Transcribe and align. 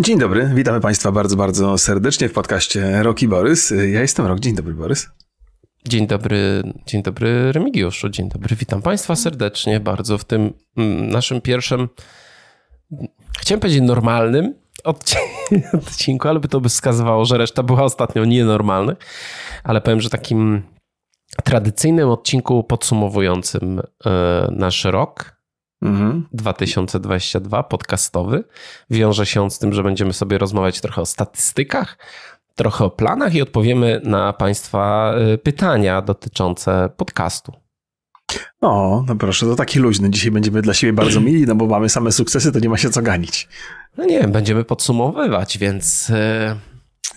Dzień 0.00 0.18
dobry, 0.18 0.50
witamy 0.54 0.80
Państwa 0.80 1.12
bardzo, 1.12 1.36
bardzo 1.36 1.78
serdecznie 1.78 2.28
w 2.28 2.32
podcaście 2.32 3.02
Roki 3.02 3.28
Borys. 3.28 3.70
Ja 3.70 4.00
jestem 4.00 4.26
Rok. 4.26 4.40
Dzień 4.40 4.54
dobry, 4.54 4.74
Borys. 4.74 5.10
Dzień 5.88 6.06
dobry, 6.06 6.62
dzień 6.86 7.02
dobry 7.02 7.52
Remigiuszu, 7.52 8.08
dzień 8.08 8.28
dobry, 8.28 8.56
witam 8.56 8.82
Państwa 8.82 9.16
serdecznie 9.16 9.80
bardzo 9.80 10.18
w 10.18 10.24
tym 10.24 10.52
mm, 10.76 11.08
naszym 11.08 11.40
pierwszym, 11.40 11.88
chciałem 13.40 13.60
powiedzieć 13.60 13.82
normalnym 13.82 14.54
odcinku, 15.74 16.28
ale 16.28 16.40
by 16.40 16.48
to 16.48 16.60
by 16.60 16.68
wskazywało, 16.68 17.24
że 17.24 17.38
reszta 17.38 17.62
była 17.62 17.82
ostatnio 17.82 18.24
nienormalnych, 18.24 18.98
ale 19.64 19.80
powiem, 19.80 20.00
że 20.00 20.10
takim 20.10 20.62
tradycyjnym 21.44 22.08
odcinku 22.08 22.64
podsumowującym 22.64 23.80
e, 24.06 24.48
nasz 24.50 24.84
rok, 24.84 25.37
mhm. 25.82 26.28
2022, 26.32 27.62
podcastowy. 27.62 28.44
Wiąże 28.90 29.26
się 29.26 29.42
on 29.42 29.50
z 29.50 29.58
tym, 29.58 29.72
że 29.72 29.82
będziemy 29.82 30.12
sobie 30.12 30.38
rozmawiać 30.38 30.80
trochę 30.80 31.02
o 31.02 31.06
statystykach, 31.06 31.98
trochę 32.54 32.84
o 32.84 32.90
planach 32.90 33.34
i 33.34 33.42
odpowiemy 33.42 34.00
na 34.04 34.32
Państwa 34.32 35.14
y, 35.34 35.38
pytania 35.38 36.02
dotyczące 36.02 36.90
podcastu. 36.96 37.52
O, 38.60 39.04
no 39.06 39.16
proszę, 39.16 39.46
to 39.46 39.54
taki 39.54 39.78
luźny. 39.78 40.10
Dzisiaj 40.10 40.30
będziemy 40.30 40.62
dla 40.62 40.74
siebie 40.74 40.92
bardzo 40.92 41.20
mili, 41.20 41.46
no 41.46 41.54
bo 41.54 41.66
mamy 41.66 41.88
same 41.88 42.12
sukcesy, 42.12 42.52
to 42.52 42.58
nie 42.58 42.68
ma 42.68 42.76
się 42.76 42.90
co 42.90 43.02
ganić. 43.02 43.48
No 43.96 44.04
nie 44.04 44.20
wiem, 44.20 44.32
będziemy 44.32 44.64
podsumowywać, 44.64 45.58
więc 45.58 46.10
y, 46.10 46.14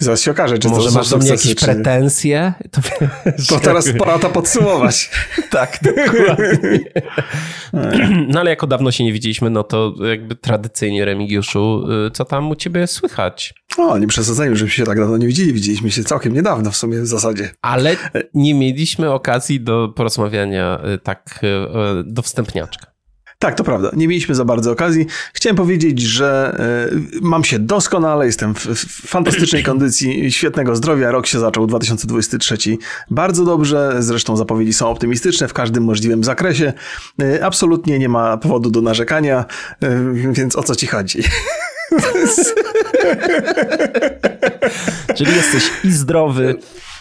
Zaraz 0.02 0.22
się 0.22 0.32
okaże, 0.32 0.60
czy 0.60 0.70
Może 0.70 0.90
to 0.90 0.96
masz 0.96 1.10
do 1.10 1.18
mnie 1.18 1.30
jakieś 1.30 1.56
pretensje? 1.56 2.54
To, 2.72 2.82
to 3.50 3.60
teraz 3.60 3.90
pora 3.98 4.20
to 4.20 4.30
podsumować. 4.30 5.12
tak, 5.50 5.80
dokładnie. 5.82 6.80
no 8.28 8.40
ale 8.40 8.50
jako 8.50 8.68
dawno 8.68 8.92
się 8.92 9.04
nie 9.04 9.14
widzieliśmy, 9.14 9.50
no 9.50 9.64
to 9.64 9.94
jakby 10.10 10.36
tradycyjnie 10.36 11.06
Remigiuszu, 11.06 11.84
y, 12.08 12.12
co 12.12 12.26
tam 12.26 12.50
u 12.50 12.56
ciebie 12.56 12.88
słychać? 12.88 13.54
O, 13.78 13.98
nie 13.98 14.08
przesadzajmy, 14.08 14.56
żebyśmy 14.56 14.78
się 14.78 14.86
tak 14.86 15.00
dawno 15.00 15.18
nie 15.18 15.28
widzieli. 15.28 15.54
Widzieliśmy 15.54 15.92
się 15.92 16.04
całkiem 16.04 16.34
niedawno 16.34 16.72
w 16.72 16.76
sumie 16.76 17.02
w 17.02 17.08
zasadzie. 17.08 17.50
Ale 17.62 17.96
nie 18.34 18.54
mieliśmy 18.54 19.12
okazji 19.12 19.62
do 19.62 19.94
porozmawiania 19.96 20.82
y, 20.96 20.98
tak 20.98 21.40
y, 21.44 22.04
do 22.04 22.22
wstępniaczka. 22.22 22.91
Tak, 23.42 23.56
to 23.56 23.64
prawda. 23.64 23.92
Nie 23.94 24.08
mieliśmy 24.08 24.36
za 24.36 24.46
bardzo 24.46 24.72
okazji. 24.72 25.06
Chciałem 25.34 25.56
powiedzieć, 25.56 26.02
że 26.02 26.58
y, 27.16 27.20
mam 27.22 27.44
się 27.44 27.60
doskonale, 27.60 28.26
jestem 28.26 28.56
w, 28.56 28.60
fantastycznej 29.08 29.64
kondycji, 29.72 30.32
świetnego 30.32 30.76
zdrowia. 30.76 31.12
Rok 31.12 31.28
się 31.28 31.40
zaczął 31.40 31.68
2023 31.68 32.58
bardzo 33.12 33.46
dobrze. 33.46 33.96
Zresztą 34.00 34.38
zapowiedzi 34.38 34.74
są 34.74 34.90
optymistyczne 34.90 35.48
w 35.48 35.54
każdym 35.54 35.84
możliwym 35.84 36.24
zakresie. 36.24 36.74
Y, 37.22 37.46
absolutnie 37.46 38.00
nie 38.00 38.10
ma 38.10 38.38
powodu 38.38 38.72
do 38.72 38.82
narzekania, 38.82 39.46
y, 39.84 39.88
więc 40.32 40.56
o 40.56 40.64
co 40.64 40.76
ci 40.76 40.88
chodzi? 40.88 41.24
Czyli 45.18 45.36
jesteś 45.36 45.72
i 45.84 45.92
zdrowy, 45.92 46.56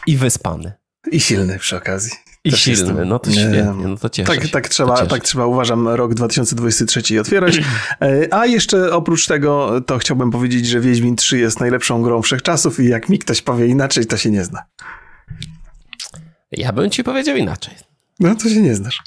i 0.06 0.16
wyspany. 0.16 0.72
I 1.12 1.20
silny 1.20 1.58
przy 1.58 1.76
okazji. 1.76 2.29
I 2.44 2.50
Też 2.50 2.60
silny, 2.60 2.88
jestem. 2.88 3.08
no 3.08 3.18
to 3.18 3.30
świetnie, 3.30 3.64
no 3.88 3.96
to 3.96 4.08
cieszę 4.08 4.36
tak, 4.36 4.48
tak, 4.48 4.68
trzeba, 4.68 5.06
tak 5.06 5.22
trzeba, 5.22 5.46
uważam, 5.46 5.88
rok 5.88 6.14
2023 6.14 7.20
otwierać. 7.20 7.60
E, 8.00 8.34
a 8.34 8.46
jeszcze 8.46 8.92
oprócz 8.92 9.26
tego, 9.26 9.80
to 9.86 9.98
chciałbym 9.98 10.30
powiedzieć, 10.30 10.66
że 10.66 10.80
Wiedźmin 10.80 11.16
3 11.16 11.38
jest 11.38 11.60
najlepszą 11.60 12.02
grą 12.02 12.22
wszechczasów 12.22 12.80
i 12.80 12.88
jak 12.88 13.08
mi 13.08 13.18
ktoś 13.18 13.42
powie 13.42 13.66
inaczej, 13.66 14.06
to 14.06 14.16
się 14.16 14.30
nie 14.30 14.44
zna. 14.44 14.62
Ja 16.52 16.72
bym 16.72 16.90
ci 16.90 17.04
powiedział 17.04 17.36
inaczej. 17.36 17.74
No 18.20 18.34
to 18.34 18.48
się 18.48 18.62
nie 18.62 18.74
znasz. 18.74 19.02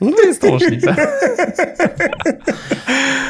No 0.00 0.10
to 0.12 0.22
jest 0.22 0.40
to 0.40 0.46
możliwe. 0.50 0.96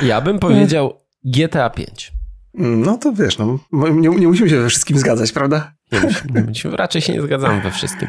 ja 0.02 0.20
bym 0.20 0.38
powiedział 0.38 1.00
GTA 1.24 1.70
5. 1.70 2.12
No 2.54 2.98
to 2.98 3.12
wiesz, 3.12 3.38
no, 3.38 3.58
nie, 3.72 4.08
nie 4.08 4.26
musimy 4.28 4.50
się 4.50 4.60
we 4.60 4.68
wszystkim 4.68 4.98
zgadzać, 4.98 5.32
prawda? 5.32 5.72
Nie 5.92 6.00
musimy, 6.00 6.44
musimy, 6.44 6.76
raczej 6.76 7.02
się 7.02 7.12
nie 7.12 7.22
zgadzamy 7.22 7.60
we 7.60 7.70
wszystkim. 7.70 8.08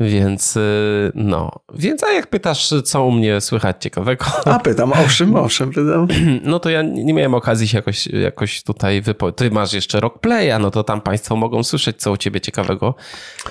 Więc 0.00 0.56
y, 0.56 1.12
no. 1.14 1.50
Więc 1.74 2.04
a 2.04 2.12
jak 2.12 2.26
pytasz, 2.26 2.74
co 2.84 3.04
u 3.04 3.10
mnie 3.10 3.40
słychać 3.40 3.76
ciekawego? 3.80 4.24
A 4.44 4.58
pytam, 4.58 4.92
owszem, 4.92 5.36
owszem, 5.44 5.70
pytam. 5.70 6.08
No 6.42 6.60
to 6.60 6.70
ja 6.70 6.82
nie 6.82 7.14
miałem 7.14 7.34
okazji 7.34 7.68
się 7.68 7.78
jakoś, 7.78 8.06
jakoś 8.06 8.62
tutaj 8.62 9.02
wypowiedzieć. 9.02 9.38
Ty 9.38 9.50
masz 9.50 9.72
jeszcze 9.72 10.00
Rockplaya, 10.00 10.58
no 10.60 10.70
to 10.70 10.84
tam 10.84 11.00
państwo 11.00 11.36
mogą 11.36 11.62
słyszeć, 11.62 11.96
co 11.96 12.12
u 12.12 12.16
ciebie 12.16 12.40
ciekawego. 12.40 12.94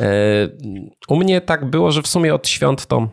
Y, 0.01 0.03
u 1.07 1.16
mnie 1.16 1.41
tak 1.41 1.69
było, 1.69 1.91
że 1.91 2.01
w 2.01 2.07
sumie 2.07 2.35
od 2.35 2.47
świąt 2.47 2.85
to 2.85 3.09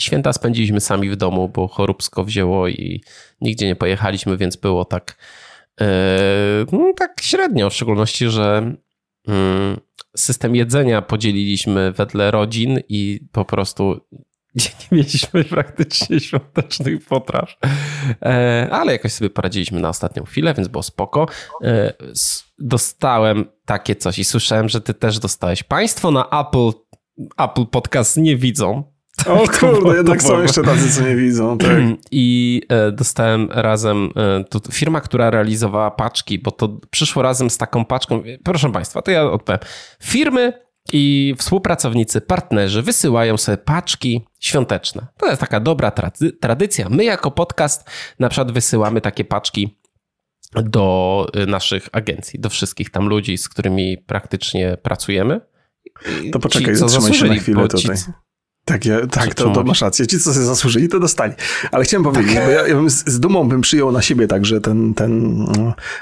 święta 0.00 0.32
spędziliśmy 0.32 0.80
sami 0.80 1.10
w 1.10 1.16
domu, 1.16 1.48
bo 1.48 1.68
choróbsko 1.68 2.24
wzięło 2.24 2.68
i 2.68 3.02
nigdzie 3.40 3.66
nie 3.66 3.76
pojechaliśmy, 3.76 4.36
więc 4.36 4.56
było 4.56 4.84
tak 4.84 5.16
Yy, 5.80 5.86
no, 6.72 6.92
tak 6.96 7.20
średnio, 7.20 7.70
w 7.70 7.74
szczególności, 7.74 8.28
że 8.28 8.72
system 10.16 10.56
jedzenia 10.56 11.02
podzieliliśmy 11.02 11.92
wedle 11.92 12.30
rodzin 12.30 12.80
i 12.88 13.20
po 13.32 13.44
prostu 13.44 14.00
nie 14.56 14.98
mieliśmy 14.98 15.44
praktycznie 15.44 16.20
świątecznych 16.20 17.04
potraw. 17.04 17.56
Yy, 17.62 18.70
ale 18.70 18.92
jakoś 18.92 19.12
sobie 19.12 19.30
poradziliśmy 19.30 19.80
na 19.80 19.88
ostatnią 19.88 20.24
chwilę, 20.24 20.54
więc 20.54 20.68
było 20.68 20.82
spoko. 20.82 21.26
Yy, 21.60 21.92
dostałem 22.58 23.44
takie 23.64 23.96
coś 23.96 24.18
i 24.18 24.24
słyszałem, 24.24 24.68
że 24.68 24.80
ty 24.80 24.94
też 24.94 25.18
dostałeś. 25.18 25.62
Państwo 25.62 26.10
na 26.10 26.28
Apple, 26.30 26.70
Apple 27.38 27.66
Podcast 27.66 28.16
nie 28.16 28.36
widzą, 28.36 28.95
o 29.28 29.44
kurde, 29.60 29.96
jednak 29.96 30.22
są 30.22 30.42
jeszcze 30.42 30.62
tacy, 30.62 30.92
co 30.92 31.02
nie 31.02 31.16
widzą. 31.16 31.58
Tak. 31.66 31.70
I 32.10 32.62
e, 32.68 32.92
dostałem 32.92 33.48
razem, 33.50 34.10
e, 34.16 34.44
to 34.44 34.60
firma, 34.72 35.00
która 35.00 35.30
realizowała 35.30 35.90
paczki, 35.90 36.38
bo 36.38 36.50
to 36.50 36.80
przyszło 36.90 37.22
razem 37.22 37.50
z 37.50 37.58
taką 37.58 37.84
paczką. 37.84 38.22
Proszę 38.44 38.72
Państwa, 38.72 39.02
to 39.02 39.10
ja 39.10 39.24
odpowiem. 39.24 39.60
Firmy 40.02 40.52
i 40.92 41.34
współpracownicy, 41.38 42.20
partnerzy 42.20 42.82
wysyłają 42.82 43.36
sobie 43.36 43.58
paczki 43.58 44.26
świąteczne. 44.40 45.06
To 45.16 45.26
jest 45.26 45.40
taka 45.40 45.60
dobra 45.60 45.92
tradycja. 46.40 46.88
My 46.88 47.04
jako 47.04 47.30
podcast 47.30 47.90
na 48.18 48.28
przykład 48.28 48.52
wysyłamy 48.52 49.00
takie 49.00 49.24
paczki 49.24 49.78
do 50.52 51.26
e, 51.34 51.46
naszych 51.46 51.88
agencji, 51.92 52.40
do 52.40 52.50
wszystkich 52.50 52.90
tam 52.90 53.08
ludzi, 53.08 53.38
z 53.38 53.48
którymi 53.48 53.98
praktycznie 53.98 54.76
pracujemy. 54.82 55.40
To 56.32 56.38
poczekaj, 56.38 56.76
zatrzymaj 56.76 57.14
się 57.14 57.26
na 57.26 57.34
chwilę 57.34 57.68
tutaj. 57.68 57.96
Tak, 58.68 58.84
ja, 58.84 59.06
tak 59.06 59.34
to, 59.34 59.50
to 59.50 59.64
masz 59.64 59.80
rację. 59.80 60.06
Ci, 60.06 60.18
co 60.18 60.34
sobie 60.34 60.46
zasłużyli, 60.46 60.88
to 60.88 61.00
dostali. 61.00 61.32
Ale 61.72 61.84
chciałem 61.84 62.04
powiedzieć, 62.04 62.34
tak. 62.34 62.44
bo 62.44 62.50
ja, 62.50 62.66
ja 62.66 62.74
bym 62.74 62.90
z, 62.90 63.04
z, 63.06 63.20
dumą 63.20 63.48
bym 63.48 63.60
przyjął 63.60 63.92
na 63.92 64.02
siebie 64.02 64.26
tak, 64.26 64.44
że 64.46 64.60
ten, 64.60 64.94
ten, 64.94 65.36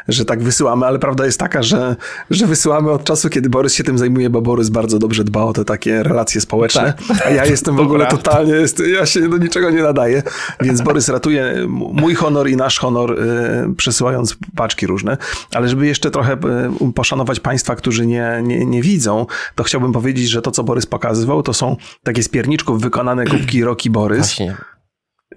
że 0.09 0.25
tak 0.25 0.43
wysyłamy, 0.43 0.87
ale 0.87 0.99
prawda 0.99 1.27
jest 1.27 1.39
taka, 1.39 1.63
że, 1.63 1.97
że 2.31 2.47
wysyłamy 2.47 2.91
od 2.91 3.05
czasu, 3.05 3.29
kiedy 3.29 3.49
Borys 3.49 3.75
się 3.75 3.85
tym 3.85 3.99
zajmuje, 3.99 4.31
bo 4.31 4.43
Borys 4.43 4.69
bardzo 4.69 4.99
dobrze 4.99 5.25
dba 5.25 5.43
o 5.43 5.53
te 5.53 5.65
takie 5.65 6.03
relacje 6.03 6.41
społeczne, 6.41 6.95
tak. 7.09 7.27
a 7.27 7.31
ja 7.31 7.47
jestem 7.47 7.77
w 7.77 7.81
ogóle 7.81 8.07
totalnie, 8.07 8.53
jest, 8.53 8.83
ja 8.99 9.07
się 9.07 9.29
do 9.29 9.37
niczego 9.37 9.71
nie 9.71 9.83
nadaję, 9.83 10.23
więc 10.61 10.81
Borys 10.81 11.09
ratuje 11.09 11.67
mój 11.69 12.15
honor 12.15 12.49
i 12.49 12.57
nasz 12.57 12.79
honor, 12.79 13.13
y, 13.13 13.75
przesyłając 13.77 14.37
paczki 14.57 14.87
różne, 14.87 15.17
ale 15.55 15.69
żeby 15.69 15.87
jeszcze 15.87 16.11
trochę 16.11 16.33
y, 16.33 16.93
poszanować 16.95 17.41
państwa, 17.41 17.77
którzy 17.77 18.07
nie, 18.07 18.41
nie, 18.43 18.67
nie 18.67 18.83
widzą, 18.83 19.27
to 19.55 19.65
chciałbym 19.65 19.93
powiedzieć, 19.93 20.29
że 20.29 20.43
to, 20.43 20.51
co 20.51 20.65
Borys 20.65 20.87
pokazywał, 20.87 21.43
to 21.43 21.55
są 21.55 21.77
takie 22.03 22.23
spierniczki, 22.23 22.54
wykonane 22.67 23.25
kubki 23.25 23.65
Roki 23.71 23.91
Borys. 23.91 24.19
Właśnie. 24.19 24.57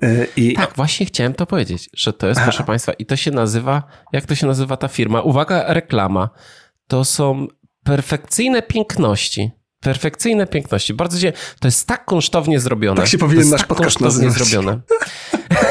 E, 0.02 0.26
I... 0.36 0.54
Tak, 0.54 0.76
właśnie 0.76 1.06
chciałem 1.06 1.34
to 1.34 1.46
powiedzieć, 1.46 1.90
że 1.94 2.14
to 2.14 2.28
jest, 2.28 2.42
proszę 2.42 2.64
Państwa, 2.74 2.94
i 2.94 3.06
to 3.06 3.16
się 3.16 3.32
nazywa, 3.32 3.84
jak 4.14 4.26
to 4.26 4.36
się 4.36 4.48
nazywa 4.48 4.78
ta 4.78 4.88
firma? 4.88 5.22
Uwaga, 5.22 5.74
reklama. 5.74 6.30
To 6.88 7.06
są 7.06 7.48
perfekcyjne 7.84 8.62
piękności. 8.62 9.52
Perfekcyjne 9.80 10.48
piękności. 10.48 10.94
Bardzo 10.94 11.20
dziękuję. 11.20 11.44
To 11.60 11.68
jest 11.68 11.88
tak 11.88 12.06
kunsztownie 12.06 12.60
zrobione. 12.60 13.02
Tak 13.02 13.08
się 13.08 13.18
powinien 13.18 13.50
nasz 13.50 13.60
tak 13.62 13.68
podcast 13.68 14.02
nazywać. 14.02 14.34
zrobione. 14.34 14.80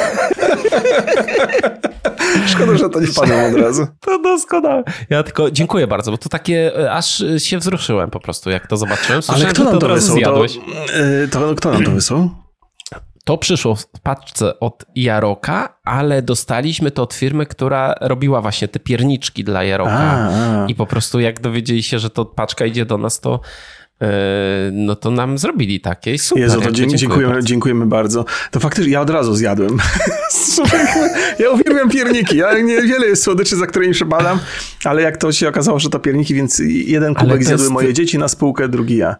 Szkoda, 2.52 2.76
że 2.76 2.90
to 2.90 3.00
nie 3.00 3.06
padło 3.06 3.36
od 3.46 3.54
razu. 3.54 3.86
To 4.00 4.22
doskonałe. 4.22 4.82
Ja 5.10 5.22
tylko 5.22 5.50
dziękuję 5.50 5.86
bardzo, 5.86 6.10
bo 6.10 6.18
to 6.18 6.28
takie, 6.28 6.80
e, 6.80 6.92
aż 6.92 7.24
się 7.38 7.58
wzruszyłem 7.58 8.10
po 8.10 8.20
prostu, 8.20 8.50
jak 8.50 8.66
to 8.66 8.76
zobaczyłem. 8.76 9.22
Słyszałem, 9.22 9.46
Ale 9.46 9.54
kto 9.54 9.64
nam 9.64 9.72
to, 9.72 9.78
to 9.78 9.94
wysłał? 9.94 10.20
To, 10.20 10.44
e, 10.44 11.28
to, 11.28 11.54
kto 11.54 11.72
nam 11.72 11.84
to 11.84 11.90
wysłał? 11.90 12.30
To 13.24 13.38
przyszło 13.38 13.74
w 13.74 13.86
paczce 14.02 14.60
od 14.60 14.84
Jaroka, 14.94 15.78
ale 15.84 16.22
dostaliśmy 16.22 16.90
to 16.90 17.02
od 17.02 17.14
firmy, 17.14 17.46
która 17.46 17.94
robiła 18.00 18.40
właśnie 18.40 18.68
te 18.68 18.78
pierniczki 18.78 19.44
dla 19.44 19.64
Jaroka. 19.64 19.92
A, 19.92 20.28
a. 20.28 20.66
I 20.66 20.74
po 20.74 20.86
prostu 20.86 21.20
jak 21.20 21.40
dowiedzieli 21.40 21.82
się, 21.82 21.98
że 21.98 22.10
to 22.10 22.24
paczka 22.24 22.66
idzie 22.66 22.86
do 22.86 22.98
nas, 22.98 23.20
to 23.20 23.40
no 24.72 24.96
to 24.96 25.10
nam 25.10 25.38
zrobili 25.38 25.80
takie 25.80 26.18
super. 26.18 26.42
Jezu, 26.42 26.60
to 26.60 26.72
dziękujemy, 26.72 26.98
dziękujemy, 26.98 27.44
dziękujemy 27.44 27.86
bardzo. 27.86 28.24
To 28.50 28.60
faktycznie 28.60 28.92
ja 28.92 29.00
od 29.00 29.10
razu 29.10 29.34
zjadłem. 29.34 29.78
ja 31.38 31.50
uwielbiam 31.50 31.90
pierniki. 31.90 32.36
Ja 32.36 32.58
niewiele 32.58 33.06
jest 33.06 33.22
słodyczy, 33.22 33.56
za 33.56 33.66
którymi 33.66 33.92
przepadam, 33.92 34.38
ale 34.84 35.02
jak 35.02 35.16
to 35.16 35.32
się 35.32 35.48
okazało, 35.48 35.78
że 35.78 35.90
to 35.90 35.98
pierniki, 35.98 36.34
więc 36.34 36.62
jeden 36.68 37.14
kubek 37.14 37.44
zjadły 37.44 37.64
jest... 37.64 37.72
moje 37.72 37.94
dzieci 37.94 38.18
na 38.18 38.28
spółkę, 38.28 38.68
drugi 38.68 38.96
ja. 38.96 39.16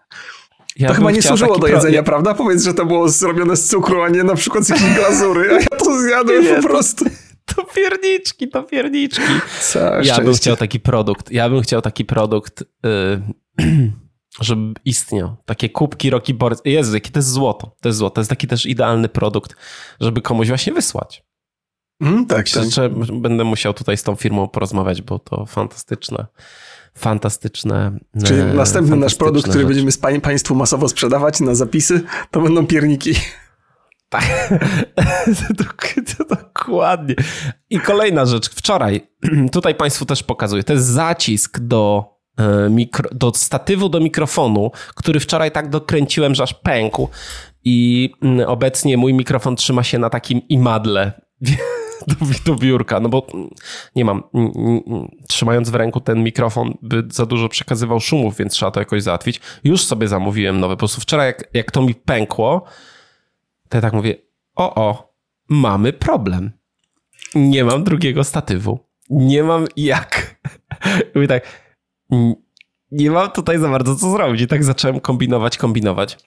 ja 0.77 0.89
to 0.89 0.95
chyba 0.95 1.11
nie 1.11 1.23
służyło 1.23 1.59
do 1.59 1.67
jedzenia, 1.67 2.03
pra... 2.03 2.13
prawda? 2.13 2.35
Powiedz, 2.35 2.65
że 2.65 2.75
to 2.75 2.87
było 2.87 3.09
zrobione 3.09 3.57
z 3.57 3.69
cukru, 3.69 4.03
a 4.03 4.09
nie 4.09 4.25
na 4.25 4.35
przykład 4.35 4.65
z 4.65 4.69
jakiejś 4.69 4.95
glazury. 4.95 5.51
A 5.51 5.61
ja 5.61 5.79
to 5.79 6.01
zjadłem 6.03 6.45
po 6.57 6.69
prostu. 6.69 7.05
To 7.45 7.65
pierniczki, 7.65 8.49
to 8.49 8.63
pierniczki. 8.63 9.23
Co 9.61 10.03
ja 10.03 10.21
bym 10.21 10.35
chciał 10.35 10.57
taki 10.57 10.81
produkt. 10.81 11.33
Ja 11.33 11.51
bym 11.51 11.63
chciał 11.63 11.83
taki 11.83 12.05
produkt, 12.05 12.65
yy, 12.85 13.23
żeby 14.41 14.75
istniał. 14.85 15.37
Takie 15.45 15.69
kubki 15.69 16.11
Rocky 16.11 16.35
Board. 16.35 16.67
Jezu, 16.67 16.95
jakie 16.95 17.11
to 17.11 17.19
jest 17.19 17.31
złoto. 17.31 17.77
To 17.81 17.89
jest 17.89 17.99
złoto. 17.99 18.15
To 18.15 18.21
jest 18.21 18.31
taki 18.31 18.47
też 18.47 18.67
idealny 18.67 19.09
produkt, 19.09 19.57
żeby 20.01 20.23
komuś 20.23 20.49
właśnie 20.49 20.73
wysłać. 20.73 21.25
Mm, 22.01 22.27
tak, 22.27 22.47
tak. 22.51 22.65
Będę 23.13 23.45
musiał 23.45 23.75
tutaj 23.75 23.97
z 23.97 24.03
tą 24.03 24.15
firmą 24.15 24.49
porozmawiać, 24.49 25.03
bo 25.03 25.19
to 25.19 25.47
fantastyczne 25.47 26.27
fantastyczne. 26.97 27.99
Czyli 28.25 28.41
e, 28.41 28.45
następny 28.45 28.97
nasz 28.97 29.15
produkt, 29.15 29.49
który 29.49 29.67
będziemy 29.67 29.93
z 29.93 29.99
Państwu 30.23 30.55
masowo 30.55 30.89
sprzedawać 30.89 31.41
na 31.41 31.55
zapisy, 31.55 32.03
to 32.31 32.41
będą 32.41 32.67
pierniki. 32.67 33.15
Tak, 34.09 34.55
dokładnie. 36.25 37.15
I 37.71 37.81
kolejna 37.81 38.27
rzecz. 38.27 38.51
Wczoraj, 38.51 39.09
tutaj 39.53 39.75
Państwu 39.75 40.05
też 40.07 40.23
pokazuję, 40.23 40.65
to 40.65 40.73
jest 40.73 40.87
zacisk 40.87 41.59
do, 41.61 42.16
mikro, 42.71 43.09
do 43.13 43.33
statywu 43.35 43.89
do 43.89 44.01
mikrofonu, 44.01 44.71
który 44.95 45.21
wczoraj 45.21 45.53
tak 45.53 45.71
dokręciłem, 45.71 46.35
że 46.35 46.43
aż 46.43 46.55
pękł. 46.55 47.09
I 47.65 48.11
mm, 48.23 48.49
obecnie 48.49 48.97
mój 48.97 49.15
mikrofon 49.15 49.57
trzyma 49.57 49.83
się 49.83 49.99
na 49.99 50.11
takim 50.11 50.49
imadle. 50.49 51.13
do, 52.07 52.15
do 52.45 52.55
biurka, 52.59 53.01
no 53.01 53.09
bo 53.09 53.27
nie 53.97 54.05
mam, 54.05 54.23
trzymając 55.29 55.71
w 55.71 55.75
ręku 55.75 56.01
ten 56.01 56.23
mikrofon 56.23 56.75
by 56.83 57.05
za 57.11 57.27
dużo 57.27 57.49
przekazywał 57.49 58.01
szumów, 58.01 58.37
więc 58.37 58.53
trzeba 58.53 58.71
to 58.71 58.81
jakoś 58.81 59.03
załatwić. 59.03 59.41
Już 59.65 59.85
sobie 59.85 60.09
zamówiłem 60.09 60.61
nowe, 60.61 60.75
po 60.75 60.79
prostu 60.79 61.01
wczoraj 61.01 61.27
jak, 61.27 61.49
jak 61.55 61.71
to 61.71 61.83
mi 61.83 61.95
pękło, 61.95 62.65
to 63.69 63.77
ja 63.77 63.83
tak 63.83 63.93
mówię, 63.93 64.15
o 64.57 64.75
o, 64.75 65.15
mamy 65.49 65.93
problem. 65.93 66.51
Nie 67.35 67.65
mam 67.65 67.85
drugiego 67.85 68.25
statywu. 68.25 68.79
Nie 69.11 69.43
mam 69.43 69.67
jak. 69.77 70.41
Mówię 71.15 71.29
tak, 71.29 71.66
nie 72.91 73.11
mam 73.11 73.31
tutaj 73.31 73.59
za 73.59 73.69
bardzo 73.69 73.97
co 73.97 74.11
zrobić. 74.11 74.41
I 74.41 74.47
tak 74.47 74.65
zacząłem 74.65 75.01
kombinować, 75.01 75.59
kombinować. 75.59 76.19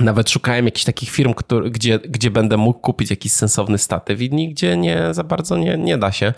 Nawet 0.00 0.30
szukałem 0.30 0.64
jakichś 0.64 0.84
takich 0.84 1.10
firm, 1.10 1.34
który, 1.34 1.70
gdzie, 1.70 1.98
gdzie 1.98 2.30
będę 2.30 2.56
mógł 2.56 2.80
kupić 2.80 3.10
jakiś 3.10 3.32
sensowny 3.32 3.78
statyw 3.78 4.22
i 4.22 4.30
nigdzie 4.30 4.76
nie 4.76 5.08
za 5.10 5.24
bardzo 5.24 5.56
nie, 5.56 5.78
nie 5.78 5.98
da 5.98 6.12
się. 6.12 6.34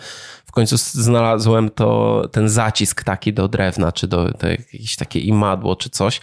W 0.46 0.52
końcu 0.52 0.76
znalazłem 0.76 1.70
to, 1.70 2.22
ten 2.32 2.48
zacisk 2.48 3.04
taki 3.04 3.32
do 3.32 3.48
drewna, 3.48 3.92
czy 3.92 4.08
do, 4.08 4.30
do 4.30 4.48
jakieś 4.48 4.96
takie 4.96 5.20
imadło, 5.20 5.76
czy 5.76 5.90
coś. 5.90 6.20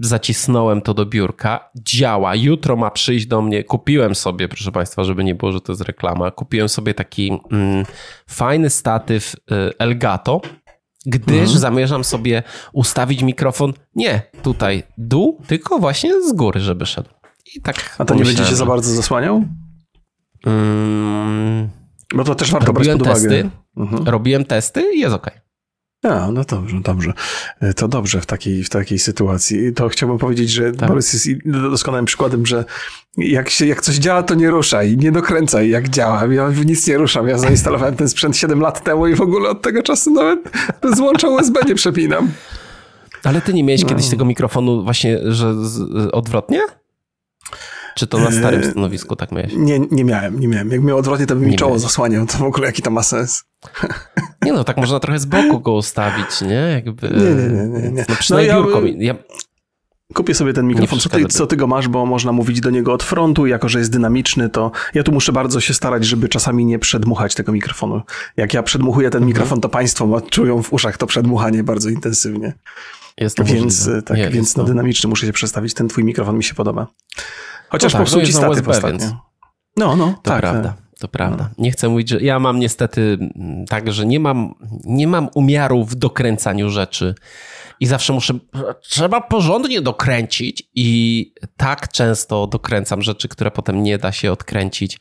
Zacisnąłem 0.00 0.82
to 0.82 0.94
do 0.94 1.06
biurka, 1.06 1.70
działa. 1.76 2.34
Jutro 2.34 2.76
ma 2.76 2.90
przyjść 2.90 3.26
do 3.26 3.42
mnie. 3.42 3.64
Kupiłem 3.64 4.14
sobie, 4.14 4.48
proszę 4.48 4.72
Państwa, 4.72 5.04
żeby 5.04 5.24
nie 5.24 5.34
było, 5.34 5.52
że 5.52 5.60
to 5.60 5.72
jest 5.72 5.82
reklama. 5.82 6.30
Kupiłem 6.30 6.68
sobie 6.68 6.94
taki 6.94 7.40
mm, 7.50 7.84
fajny 8.26 8.70
statyw 8.70 9.34
y, 9.34 9.78
Elgato 9.78 10.40
gdyż 11.06 11.40
mhm. 11.40 11.58
zamierzam 11.58 12.04
sobie 12.04 12.42
ustawić 12.72 13.22
mikrofon 13.22 13.72
nie 13.94 14.22
tutaj 14.42 14.82
dół, 14.98 15.40
tylko 15.46 15.78
właśnie 15.78 16.22
z 16.22 16.32
góry, 16.32 16.60
żeby 16.60 16.86
szedł. 16.86 17.10
I 17.56 17.60
tak 17.60 17.96
A 17.98 18.04
to 18.04 18.14
nie 18.14 18.24
będzie 18.24 18.44
się 18.44 18.56
za 18.56 18.66
bardzo 18.66 18.94
zasłaniał? 18.94 19.44
Hmm, 20.44 21.68
Bo 22.14 22.24
to 22.24 22.34
też 22.34 22.50
warto 22.50 22.72
brać 22.72 22.88
pod 22.88 23.02
uwagę. 23.02 23.14
Testy, 23.14 23.50
mhm. 23.76 24.08
Robiłem 24.08 24.44
testy 24.44 24.94
i 24.94 25.00
jest 25.00 25.14
ok. 25.14 25.30
A, 26.02 26.32
no 26.32 26.44
dobrze, 26.44 26.80
dobrze. 26.80 27.12
E, 27.60 27.74
to 27.74 27.88
dobrze 27.88 28.20
w 28.20 28.26
takiej, 28.26 28.64
w 28.64 28.68
takiej 28.68 28.98
sytuacji. 28.98 29.72
To 29.72 29.88
chciałbym 29.88 30.18
powiedzieć, 30.18 30.50
że 30.50 30.72
tak. 30.72 30.88
Borys 30.88 31.12
jest 31.12 31.48
doskonałym 31.70 32.04
przykładem, 32.04 32.46
że 32.46 32.64
jak, 33.16 33.50
się, 33.50 33.66
jak 33.66 33.82
coś 33.82 33.96
działa, 33.96 34.22
to 34.22 34.34
nie 34.34 34.50
ruszaj, 34.50 34.96
nie 34.96 35.12
dokręcaj 35.12 35.70
jak 35.70 35.88
działa. 35.88 36.26
Ja 36.26 36.50
nic 36.66 36.86
nie 36.86 36.98
ruszam. 36.98 37.28
Ja 37.28 37.38
zainstalowałem 37.38 37.96
ten 37.96 38.08
sprzęt 38.08 38.36
7 38.36 38.60
lat 38.60 38.84
temu 38.84 39.06
i 39.06 39.14
w 39.14 39.20
ogóle 39.20 39.50
od 39.50 39.62
tego 39.62 39.82
czasu 39.82 40.10
nawet 40.10 40.38
złącza 40.96 41.28
USB 41.28 41.60
nie 41.68 41.74
przepinam. 41.74 42.30
Ale 43.24 43.40
ty 43.40 43.54
nie 43.54 43.64
miałeś 43.64 43.82
no. 43.82 43.88
kiedyś 43.88 44.08
tego 44.08 44.24
mikrofonu 44.24 44.84
właśnie, 44.84 45.18
że 45.24 45.54
z, 45.54 45.80
odwrotnie? 46.12 46.60
Czy 47.94 48.06
to 48.06 48.18
na 48.18 48.30
starym 48.30 48.60
e, 48.60 48.70
stanowisku 48.70 49.16
tak 49.16 49.32
miałeś? 49.32 49.52
Nie, 49.56 49.80
nie 49.90 50.04
miałem, 50.04 50.40
nie 50.40 50.48
miałem. 50.48 50.70
Jak 50.70 50.82
miał 50.82 50.98
odwrotnie, 50.98 51.26
to 51.26 51.36
by 51.36 51.46
mi 51.46 51.56
czoło 51.56 51.78
zasłaniał. 51.78 52.26
To 52.26 52.38
w 52.38 52.42
ogóle 52.42 52.66
jaki 52.66 52.82
to 52.82 52.90
ma 52.90 53.02
sens? 53.02 53.44
Nie 54.42 54.52
no, 54.52 54.64
tak 54.64 54.76
można 54.76 55.00
trochę 55.00 55.18
z 55.18 55.24
boku 55.24 55.60
go 55.60 55.72
ustawić, 55.72 56.40
nie? 56.40 56.82
Jakby... 56.84 57.08
Nie, 57.08 57.34
nie, 57.34 57.48
nie. 57.48 57.80
nie, 57.82 57.90
nie. 57.90 58.04
No 58.08 58.16
przynajmniej 58.18 58.54
no, 58.54 58.58
ja... 58.58 58.64
biurko. 58.64 58.82
Ja... 58.98 59.14
Kupię 60.14 60.34
sobie 60.34 60.52
ten 60.52 60.66
mikrofon. 60.66 61.00
Co 61.00 61.08
ty, 61.08 61.24
co 61.24 61.46
ty 61.46 61.56
go 61.56 61.66
masz, 61.66 61.88
bo 61.88 62.06
można 62.06 62.32
mówić 62.32 62.60
do 62.60 62.70
niego 62.70 62.92
od 62.92 63.02
frontu, 63.02 63.46
jako 63.46 63.68
że 63.68 63.78
jest 63.78 63.92
dynamiczny, 63.92 64.50
to 64.50 64.70
ja 64.94 65.02
tu 65.02 65.12
muszę 65.12 65.32
bardzo 65.32 65.60
się 65.60 65.74
starać, 65.74 66.04
żeby 66.04 66.28
czasami 66.28 66.64
nie 66.64 66.78
przedmuchać 66.78 67.34
tego 67.34 67.52
mikrofonu. 67.52 68.00
Jak 68.36 68.54
ja 68.54 68.62
przedmuchuję 68.62 69.10
ten 69.10 69.18
mhm. 69.22 69.28
mikrofon, 69.28 69.60
to 69.60 69.68
państwo 69.68 70.20
czują 70.30 70.62
w 70.62 70.72
uszach 70.72 70.96
to 70.96 71.06
przedmuchanie 71.06 71.64
bardzo 71.64 71.88
intensywnie. 71.88 72.52
Jest 73.18 73.36
to 73.36 73.44
więc, 73.44 73.90
tak, 74.04 74.16
nie, 74.16 74.30
więc 74.30 74.56
na 74.56 74.64
dynamiczny 74.64 75.08
muszę 75.08 75.26
się 75.26 75.32
przestawić. 75.32 75.74
Ten 75.74 75.88
twój 75.88 76.04
mikrofon 76.04 76.36
mi 76.36 76.44
się 76.44 76.54
podoba. 76.54 76.86
Chociaż 77.72 77.92
no 77.92 77.98
tak, 77.98 78.06
popsuł 78.06 78.22
ci 78.22 78.32
statyw 78.32 78.68
ostatnio. 78.68 79.06
No, 79.76 79.96
no, 79.96 80.06
to 80.06 80.30
tak, 80.30 80.40
prawda. 80.40 80.68
Tak. 80.68 80.82
To 80.98 81.08
prawda. 81.08 81.44
No. 81.58 81.64
Nie 81.64 81.70
chcę 81.70 81.88
mówić, 81.88 82.08
że 82.08 82.20
ja 82.20 82.38
mam 82.38 82.58
niestety 82.58 83.18
mm, 83.20 83.66
tak, 83.66 83.92
że 83.92 84.06
nie 84.06 84.20
mam, 84.20 84.54
nie 84.84 85.06
mam 85.06 85.28
umiaru 85.34 85.84
w 85.84 85.94
dokręcaniu 85.94 86.70
rzeczy 86.70 87.14
i 87.80 87.86
zawsze 87.86 88.12
muszę, 88.12 88.34
trzeba 88.82 89.20
porządnie 89.20 89.80
dokręcić 89.80 90.62
i 90.74 91.34
tak 91.56 91.88
często 91.92 92.46
dokręcam 92.46 93.02
rzeczy, 93.02 93.28
które 93.28 93.50
potem 93.50 93.82
nie 93.82 93.98
da 93.98 94.12
się 94.12 94.32
odkręcić. 94.32 94.98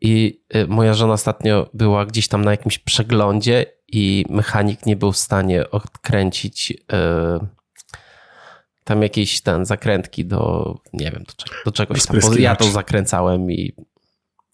I 0.00 0.42
y, 0.56 0.66
moja 0.66 0.94
żona 0.94 1.12
ostatnio 1.12 1.70
była 1.74 2.06
gdzieś 2.06 2.28
tam 2.28 2.44
na 2.44 2.50
jakimś 2.50 2.78
przeglądzie 2.78 3.66
i 3.92 4.24
mechanik 4.30 4.86
nie 4.86 4.96
był 4.96 5.12
w 5.12 5.16
stanie 5.16 5.70
odkręcić 5.70 6.70
yy, 6.70 7.48
tam 8.84 9.02
jakieś 9.02 9.40
ten 9.40 9.64
zakrętki 9.64 10.24
do, 10.24 10.74
nie 10.92 11.10
wiem, 11.10 11.24
do, 11.24 11.44
do 11.64 11.72
czegoś 11.72 12.06
tam. 12.06 12.20
Bo 12.20 12.34
ja 12.34 12.56
to 12.56 12.64
zakręcałem 12.64 13.52
i 13.52 13.74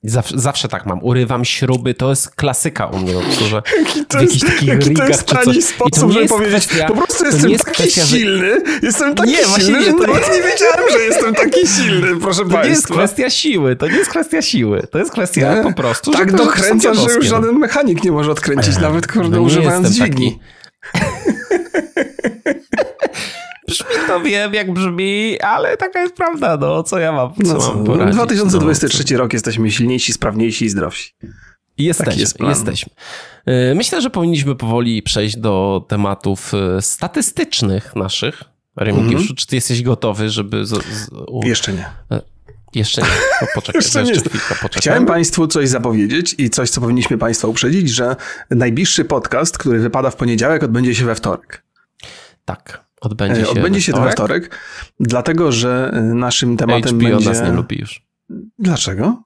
Zawsze, 0.02 0.38
zawsze 0.38 0.68
tak 0.68 0.86
mam. 0.86 1.02
Urywam 1.02 1.44
śruby, 1.44 1.94
to 1.94 2.10
jest 2.10 2.30
klasyka 2.30 2.86
u 2.86 2.98
mnie. 2.98 3.14
No, 3.14 3.20
to 4.08 4.18
w 4.18 4.20
jakichś 4.20 4.44
takich 4.44 4.68
jaki 4.68 4.94
to 4.94 5.04
jest 5.04 5.26
tani 5.26 5.62
sposób, 5.62 6.12
żeby 6.12 6.28
powiedzieć, 6.28 6.66
kwestia, 6.66 6.86
po 6.86 6.94
prostu 6.94 7.24
jestem 7.24 7.56
taki 7.56 7.72
kwestia, 7.72 8.04
silny, 8.04 8.62
jestem 8.82 9.14
taki 9.14 9.30
nie, 9.30 9.36
silny, 9.36 9.78
nie, 9.78 9.84
że 9.84 9.92
nawet 9.92 10.32
nie 10.32 10.42
wiedziałem, 10.42 10.90
że 10.92 10.98
jestem 10.98 11.34
taki 11.34 11.66
silny, 11.76 12.20
proszę 12.20 12.44
to 12.44 12.50
państwa. 12.50 12.60
To 12.60 12.64
nie 12.64 12.70
jest 12.70 12.88
kwestia 12.88 13.30
siły, 13.30 13.76
to 13.76 13.88
nie 13.88 13.96
jest 13.96 14.10
kwestia 14.10 14.42
siły, 14.42 14.86
to 14.90 14.98
jest 14.98 15.12
kwestia 15.12 15.54
nie? 15.54 15.62
po 15.62 15.72
prostu, 15.72 16.10
Tak 16.10 16.32
dokręcasz, 16.32 16.98
że 16.98 17.14
już 17.14 17.26
żaden 17.26 17.58
mechanik 17.58 18.04
nie 18.04 18.12
może 18.12 18.30
odkręcić, 18.30 18.78
nawet 18.78 19.06
kurde 19.06 19.36
no 19.36 19.42
używając 19.42 19.88
dźwigni. 19.88 20.38
Brzmi 23.70 24.06
to 24.06 24.20
wiem, 24.20 24.54
jak 24.54 24.72
brzmi, 24.72 25.40
ale 25.40 25.76
taka 25.76 26.00
jest 26.00 26.14
prawda, 26.14 26.56
no 26.56 26.82
co 26.82 26.98
ja 26.98 27.12
mam, 27.12 27.34
co 27.34 27.54
no, 27.54 27.74
mam 27.74 27.84
poradzić? 27.84 28.14
2023 28.14 29.04
no, 29.10 29.18
rok 29.18 29.32
jesteśmy 29.32 29.70
silniejsi, 29.70 30.12
sprawniejsi 30.12 30.64
i 30.64 30.68
zdrowsi. 30.68 31.12
Jesteśmy, 31.78 32.20
jest 32.20 32.40
jesteśmy. 32.40 32.92
Y, 33.48 33.74
myślę, 33.74 34.00
że 34.00 34.10
powinniśmy 34.10 34.54
powoli 34.54 35.02
przejść 35.02 35.36
do 35.36 35.84
tematów 35.88 36.52
y, 36.78 36.82
statystycznych 36.82 37.96
naszych. 37.96 38.42
Remigiuszu, 38.76 39.16
mm 39.16 39.26
-hmm. 39.26 39.34
czy 39.34 39.46
ty 39.46 39.56
jesteś 39.56 39.82
gotowy, 39.82 40.30
żeby... 40.30 40.66
Z, 40.66 40.70
z, 40.70 41.08
u... 41.28 41.40
Jeszcze 41.44 41.72
nie. 41.72 41.90
E, 42.10 42.20
jeszcze 42.74 43.02
nie. 43.02 43.08
To 43.40 43.46
poczekaj, 43.54 43.80
jeszcze 43.82 44.02
nie. 44.02 44.12
Chwilkę, 44.12 44.68
Chciałem 44.76 45.06
Państwu 45.06 45.46
coś 45.46 45.68
zapowiedzieć 45.68 46.34
i 46.38 46.50
coś, 46.50 46.70
co 46.70 46.80
powinniśmy 46.80 47.18
Państwa 47.18 47.48
uprzedzić, 47.48 47.90
że 47.90 48.16
najbliższy 48.50 49.04
podcast, 49.04 49.58
który 49.58 49.78
wypada 49.78 50.10
w 50.10 50.16
poniedziałek, 50.16 50.62
odbędzie 50.62 50.94
się 50.94 51.04
we 51.04 51.14
wtorek. 51.14 51.62
Tak. 52.44 52.84
Odbędzie 53.00 53.44
się, 53.44 53.50
Odbędzie 53.50 53.82
się 53.82 53.92
we 53.92 54.10
wtorek, 54.12 54.58
dlatego 55.00 55.52
że 55.52 55.90
y, 55.94 56.14
naszym 56.14 56.56
tematem 56.56 56.96
HBO 56.96 57.08
będzie... 57.08 57.28
nas 57.28 57.42
nie 57.42 57.52
lubi 57.52 57.78
już. 57.78 58.02
Dlaczego? 58.58 59.22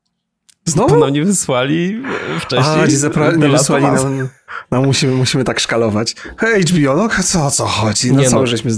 Znowu? 0.67 0.99
Nam 0.99 1.13
nie 1.13 1.25
wysłali 1.25 2.03
wcześniej. 2.41 2.81
A, 2.81 2.87
zapra- 2.87 3.39
nie 3.39 3.49
wysłali 3.49 3.85
nam. 3.85 4.29
No 4.71 4.83
musimy, 4.83 5.13
musimy 5.13 5.45
tak 5.45 5.61
szkalować. 5.61 6.15
Hej, 6.37 6.63
HBO, 6.63 6.97
no 6.97 7.09
co, 7.23 7.47
o 7.47 7.51
co 7.51 7.67
chodzi? 7.67 8.13
No 8.13 8.21
nie, 8.21 8.29
co 8.29 8.41
no, 8.41 8.47
żeśmy 8.47 8.71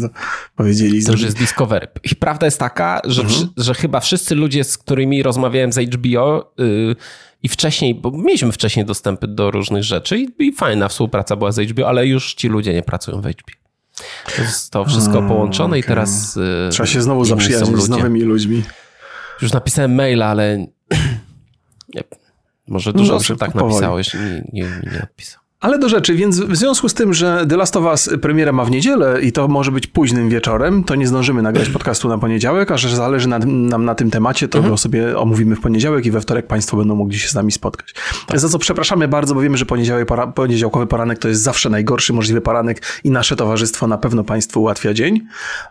powiedzieli? 0.56 1.04
To 1.04 1.12
już 1.12 1.22
jest 1.22 1.38
Discovery. 1.38 1.86
I 2.12 2.16
prawda 2.16 2.46
jest 2.46 2.58
taka, 2.58 3.00
że, 3.04 3.22
mhm. 3.22 3.48
że 3.56 3.74
chyba 3.74 4.00
wszyscy 4.00 4.34
ludzie, 4.34 4.64
z 4.64 4.78
którymi 4.78 5.22
rozmawiałem 5.22 5.72
z 5.72 5.78
HBO 5.78 6.52
yy, 6.58 6.96
i 7.42 7.48
wcześniej, 7.48 7.94
bo 7.94 8.10
mieliśmy 8.10 8.52
wcześniej 8.52 8.86
dostępy 8.86 9.28
do 9.28 9.50
różnych 9.50 9.84
rzeczy 9.84 10.18
i, 10.18 10.28
i 10.38 10.52
fajna 10.52 10.88
współpraca 10.88 11.36
była 11.36 11.52
z 11.52 11.60
HBO, 11.70 11.88
ale 11.88 12.06
już 12.06 12.34
ci 12.34 12.48
ludzie 12.48 12.74
nie 12.74 12.82
pracują 12.82 13.20
w 13.20 13.26
HBO. 13.26 13.65
To 14.70 14.84
wszystko 14.84 15.22
połączone 15.22 15.68
okay. 15.68 15.78
i 15.78 15.82
teraz. 15.82 16.36
Y, 16.36 16.68
Trzeba 16.70 16.86
się 16.86 17.02
znowu 17.02 17.24
zaprzyjaźnić 17.24 17.82
z 17.82 17.88
nowymi 17.88 18.20
ludźmi. 18.22 18.62
Już 19.42 19.52
napisałem 19.52 19.94
maila, 19.94 20.26
ale. 20.26 20.66
Nie, 21.94 22.02
może 22.68 22.92
dużo 22.92 23.12
no 23.12 23.18
osób 23.18 23.38
tak 23.38 23.54
napisałeś 23.54 24.14
i 24.14 24.18
nie, 24.18 24.42
nie, 24.52 24.90
nie 24.92 25.02
odpisał. 25.02 25.45
Ale 25.66 25.78
do 25.78 25.88
rzeczy, 25.88 26.14
więc 26.14 26.40
w 26.40 26.56
związku 26.56 26.88
z 26.88 26.94
tym, 26.94 27.14
że 27.14 27.46
The 27.48 27.56
Last 27.56 27.76
of 27.76 27.84
Us 27.84 28.10
premiera 28.22 28.52
ma 28.52 28.64
w 28.64 28.70
niedzielę 28.70 29.22
i 29.22 29.32
to 29.32 29.48
może 29.48 29.72
być 29.72 29.86
późnym 29.86 30.28
wieczorem, 30.28 30.84
to 30.84 30.94
nie 30.94 31.06
zdążymy 31.06 31.42
nagrać 31.42 31.68
podcastu 31.68 32.08
na 32.08 32.18
poniedziałek, 32.18 32.70
a 32.70 32.76
że 32.76 32.96
zależy 32.96 33.28
nam 33.28 33.68
na, 33.68 33.78
na, 33.78 33.94
tym 33.94 34.10
temacie, 34.10 34.48
to 34.48 34.58
mhm. 34.58 34.74
go 34.74 34.78
sobie 34.78 35.18
omówimy 35.18 35.56
w 35.56 35.60
poniedziałek 35.60 36.06
i 36.06 36.10
we 36.10 36.20
wtorek 36.20 36.46
Państwo 36.46 36.76
będą 36.76 36.94
mogli 36.94 37.18
się 37.18 37.28
z 37.28 37.34
nami 37.34 37.52
spotkać. 37.52 37.94
Tak. 38.26 38.40
Za 38.40 38.48
co 38.48 38.58
przepraszamy 38.58 39.08
bardzo, 39.08 39.34
bo 39.34 39.40
wiemy, 39.40 39.58
że 39.58 39.66
poniedziałek, 39.66 40.08
pora, 40.08 40.26
poniedziałkowy 40.26 40.86
poranek 40.86 41.18
to 41.18 41.28
jest 41.28 41.42
zawsze 41.42 41.70
najgorszy 41.70 42.12
możliwy 42.12 42.40
poranek 42.40 42.82
i 43.04 43.10
nasze 43.10 43.36
towarzystwo 43.36 43.86
na 43.86 43.98
pewno 43.98 44.24
Państwu 44.24 44.60
ułatwia 44.60 44.94
dzień, 44.94 45.20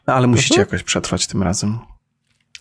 ale 0.05 0.27
musicie 0.27 0.55
mhm. 0.55 0.67
jakoś 0.67 0.83
przetrwać 0.83 1.27
tym 1.27 1.43
razem. 1.43 1.94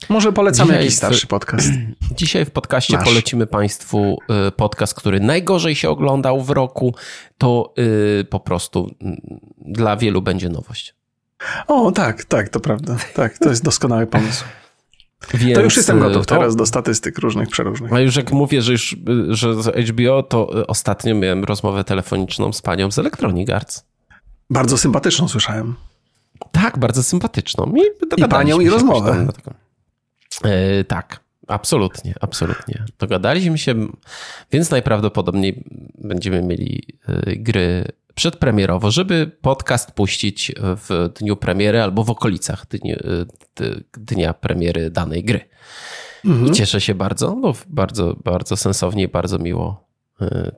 Może 0.08 0.32
polecamy 0.32 0.68
Dzisiaj 0.68 0.82
jakiś 0.82 0.96
starszy 0.96 1.26
w, 1.26 1.28
podcast. 1.28 1.68
Dzisiaj 2.16 2.44
w 2.44 2.50
podcaście 2.50 2.96
Nasz. 2.96 3.04
polecimy 3.04 3.46
Państwu 3.46 4.18
y, 4.48 4.52
podcast, 4.52 4.94
który 4.94 5.20
najgorzej 5.20 5.74
się 5.74 5.90
oglądał 5.90 6.42
w 6.42 6.50
roku. 6.50 6.94
To 7.38 7.74
yy, 7.76 8.24
po 8.24 8.40
prostu 8.40 8.94
yy, 9.00 9.16
dla 9.58 9.96
wielu 9.96 10.22
będzie 10.22 10.48
nowość. 10.48 10.94
O, 11.66 11.92
tak, 11.92 12.24
tak, 12.24 12.48
to 12.48 12.60
prawda. 12.60 12.96
Tak, 13.14 13.38
to 13.38 13.48
jest 13.48 13.64
doskonały 13.64 14.06
pomysł. 14.06 14.44
Więc, 15.34 15.54
to 15.54 15.62
już 15.62 15.76
jestem 15.76 16.00
gotów 16.00 16.22
y, 16.22 16.26
teraz 16.26 16.56
do 16.56 16.66
statystyk 16.66 17.18
różnych, 17.18 17.48
przeróżnych. 17.48 17.92
A 17.92 18.00
już 18.00 18.16
jak 18.16 18.32
mówię, 18.32 18.62
że 18.62 18.72
już 18.72 18.96
że 19.28 19.62
z 19.62 19.90
HBO, 19.90 20.22
to 20.22 20.60
y, 20.60 20.66
ostatnio 20.66 21.14
miałem 21.14 21.44
rozmowę 21.44 21.84
telefoniczną 21.84 22.52
z 22.52 22.62
panią 22.62 22.90
z 22.90 22.98
Electronic 22.98 23.50
Arts. 23.50 23.84
Bardzo 24.50 24.78
sympatyczną 24.78 25.28
słyszałem. 25.28 25.74
Tak, 26.52 26.78
bardzo 26.78 27.02
sympatyczną. 27.02 27.74
I, 27.76 27.82
I 28.22 28.28
panią 28.28 28.60
i 28.60 28.68
rozmowę. 28.68 29.26
Yy, 30.44 30.84
tak, 30.84 31.20
absolutnie, 31.48 32.14
absolutnie. 32.20 32.84
Dogadaliśmy 32.98 33.58
się, 33.58 33.86
więc 34.52 34.70
najprawdopodobniej 34.70 35.64
będziemy 35.98 36.42
mieli 36.42 36.98
yy, 37.26 37.36
gry 37.36 37.84
przedpremierowo, 38.14 38.90
żeby 38.90 39.30
podcast 39.40 39.92
puścić 39.92 40.52
w 40.56 41.10
dniu 41.20 41.36
premiery 41.36 41.82
albo 41.82 42.04
w 42.04 42.10
okolicach 42.10 42.66
dnia, 42.66 42.96
yy, 43.60 43.84
dnia 43.92 44.34
premiery 44.34 44.90
danej 44.90 45.24
gry. 45.24 45.40
Mhm. 46.24 46.46
I 46.46 46.50
cieszę 46.50 46.80
się 46.80 46.94
bardzo, 46.94 47.36
bo 47.36 47.54
bardzo, 47.66 48.16
bardzo 48.24 48.56
sensownie 48.56 49.02
i 49.02 49.08
bardzo 49.08 49.38
miło 49.38 49.84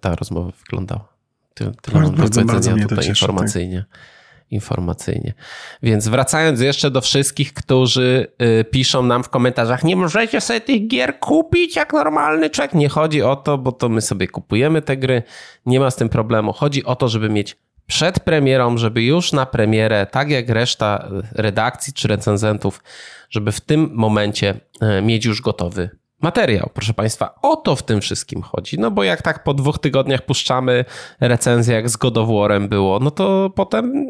ta 0.01 0.15
rozmowa 0.15 0.53
wyglądała. 0.59 1.09
Tyle 1.55 2.01
mam 2.01 2.15
do 2.15 2.43
powiedzenia 2.47 2.83
tutaj 2.83 3.05
cieszy, 3.05 3.09
informacyjnie. 3.11 3.85
Tak 3.91 4.16
informacyjnie. 4.51 5.35
Więc 5.83 6.09
wracając 6.09 6.61
jeszcze 6.61 6.91
do 6.91 7.01
wszystkich, 7.01 7.53
którzy 7.53 8.27
y, 8.61 8.65
piszą 8.65 9.03
nam 9.03 9.25
w 9.25 9.29
komentarzach, 9.29 9.85
nie 9.85 9.97
możecie 9.97 10.41
sobie 10.41 10.61
tych 10.61 10.89
gier 10.89 11.19
kupić 11.19 11.77
jak 11.77 11.93
normalny 11.93 12.51
człowiek. 12.51 12.75
Nie 12.75 12.89
chodzi 12.89 13.23
o 13.23 13.37
to, 13.37 13.59
bo 13.59 13.73
to 13.73 13.89
my 13.89 14.01
sobie 14.01 14.29
kupujemy 14.29 14.83
te 14.83 14.97
gry, 14.97 15.23
nie 15.67 15.81
ma 15.81 15.91
z 15.91 15.97
tym 15.97 16.09
problemu. 16.09 16.53
Chodzi 16.53 16.85
o 16.85 16.97
to, 16.97 17.09
żeby 17.09 17.29
mieć 17.29 17.57
przed 17.87 18.21
premierą, 18.21 18.79
żeby 18.79 19.03
już 19.03 19.33
na 19.33 19.47
premierę, 19.47 20.07
tak 20.07 20.31
jak 20.31 20.49
reszta 20.49 21.09
redakcji 21.33 21.93
czy 21.93 22.09
recenzentów, 22.09 22.83
żeby 23.31 23.53
w 23.53 23.61
tym 23.61 23.91
momencie 23.95 24.61
y, 24.99 25.03
mieć 25.03 25.25
już 25.25 25.43
gotowy 25.43 25.91
materiał. 26.23 26.71
Proszę 26.75 26.95
Państwa, 26.95 27.35
o 27.43 27.57
to 27.57 27.77
w 27.77 27.83
tym 27.83 28.01
wszystkim 28.01 28.43
chodzi. 28.43 28.79
No 28.79 28.91
bo 28.91 29.05
jak 29.05 29.23
tak 29.23 29.45
po 29.45 29.55
dwóch 29.55 29.79
tygodniach 29.79 30.23
puszczamy 30.23 30.85
recenzję, 31.21 31.75
jak 31.75 31.89
z 31.89 31.97
God 31.97 32.19
of 32.19 32.29
War'em 32.29 32.69
było, 32.69 32.99
no 32.99 33.11
to 33.11 33.51
potem 33.55 34.07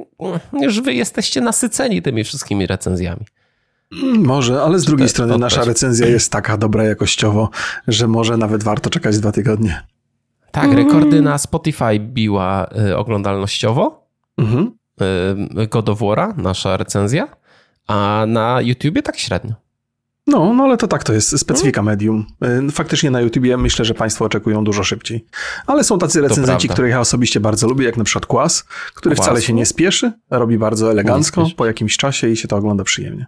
już 0.53 0.81
wy 0.81 0.95
jesteście 0.95 1.41
nasyceni 1.41 2.03
tymi 2.03 2.25
wszystkimi 2.25 2.67
recenzjami. 2.67 3.27
Może, 4.19 4.63
ale 4.63 4.79
z 4.79 4.85
drugiej 4.85 5.09
strony 5.09 5.39
nasza 5.39 5.65
recenzja 5.65 6.07
jest 6.07 6.33
taka 6.33 6.57
dobra 6.57 6.85
jakościowo, 6.85 7.51
że 7.89 8.09
może 8.09 8.37
nawet 8.37 8.65
warto 8.65 8.91
czekać 8.91 9.19
dwa 9.19 9.33
tygodnie. 9.33 9.83
Tak, 10.51 10.73
rekordy 10.73 11.23
na 11.23 11.39
Spotify 11.39 11.99
biła 11.99 12.67
y, 12.91 12.97
oglądalnościowo. 12.97 14.09
Mhm. 14.39 14.73
Y, 15.63 15.67
God 15.67 15.89
of 15.89 16.01
War'a, 16.01 16.37
nasza 16.37 16.77
recenzja, 16.77 17.29
a 17.87 18.25
na 18.29 18.61
YouTubie 18.61 19.03
tak 19.03 19.19
średnio. 19.19 19.66
No, 20.27 20.55
no 20.55 20.65
ale 20.65 20.77
to 20.77 20.89
tak 20.89 21.05
to 21.05 21.13
jest, 21.13 21.39
specyfika 21.39 21.83
no. 21.83 21.85
medium. 21.85 22.27
Y, 22.69 22.73
faktycznie 22.73 23.11
na 23.11 23.21
YouTubie 23.21 23.57
myślę, 23.57 23.85
że 23.85 23.95
Państwo 23.95 24.25
oczekują 24.25 24.65
dużo 24.65 24.85
szybciej. 24.85 25.27
Ale 25.67 25.85
są 25.85 25.99
tacy 25.99 26.21
recenzenci, 26.21 26.69
których 26.69 26.91
ja 26.91 27.01
osobiście 27.01 27.41
bardzo 27.41 27.69
lubię, 27.69 27.87
jak 27.87 27.97
na 27.97 28.05
przykład 28.05 28.27
Kłas, 28.27 28.65
który 28.95 29.17
Kłas. 29.17 29.27
wcale 29.27 29.43
się 29.43 29.53
nie 29.53 29.67
spieszy, 29.67 30.13
robi 30.31 30.59
bardzo 30.59 30.91
elegancko 30.91 31.47
po 31.57 31.67
jakimś 31.67 31.97
czasie 31.97 32.29
i 32.29 32.37
się 32.37 32.49
to 32.49 32.57
ogląda 32.57 32.85
przyjemnie. 32.85 33.27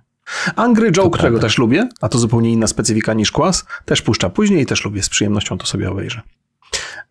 Angry 0.57 0.87
Joe, 0.87 1.03
to 1.03 1.11
którego 1.11 1.35
prawda. 1.35 1.41
też 1.41 1.59
lubię, 1.59 1.89
a 2.01 2.09
to 2.09 2.19
zupełnie 2.19 2.53
inna 2.53 2.67
specyfika 2.67 3.15
niż 3.15 3.33
Kłas, 3.33 3.65
też 3.85 4.03
puszcza 4.03 4.31
później 4.31 4.63
i 4.63 4.67
też 4.67 4.85
lubię, 4.85 5.03
z 5.03 5.09
przyjemnością 5.09 5.59
to 5.59 5.67
sobie 5.67 5.91
obejrzę. 5.91 6.23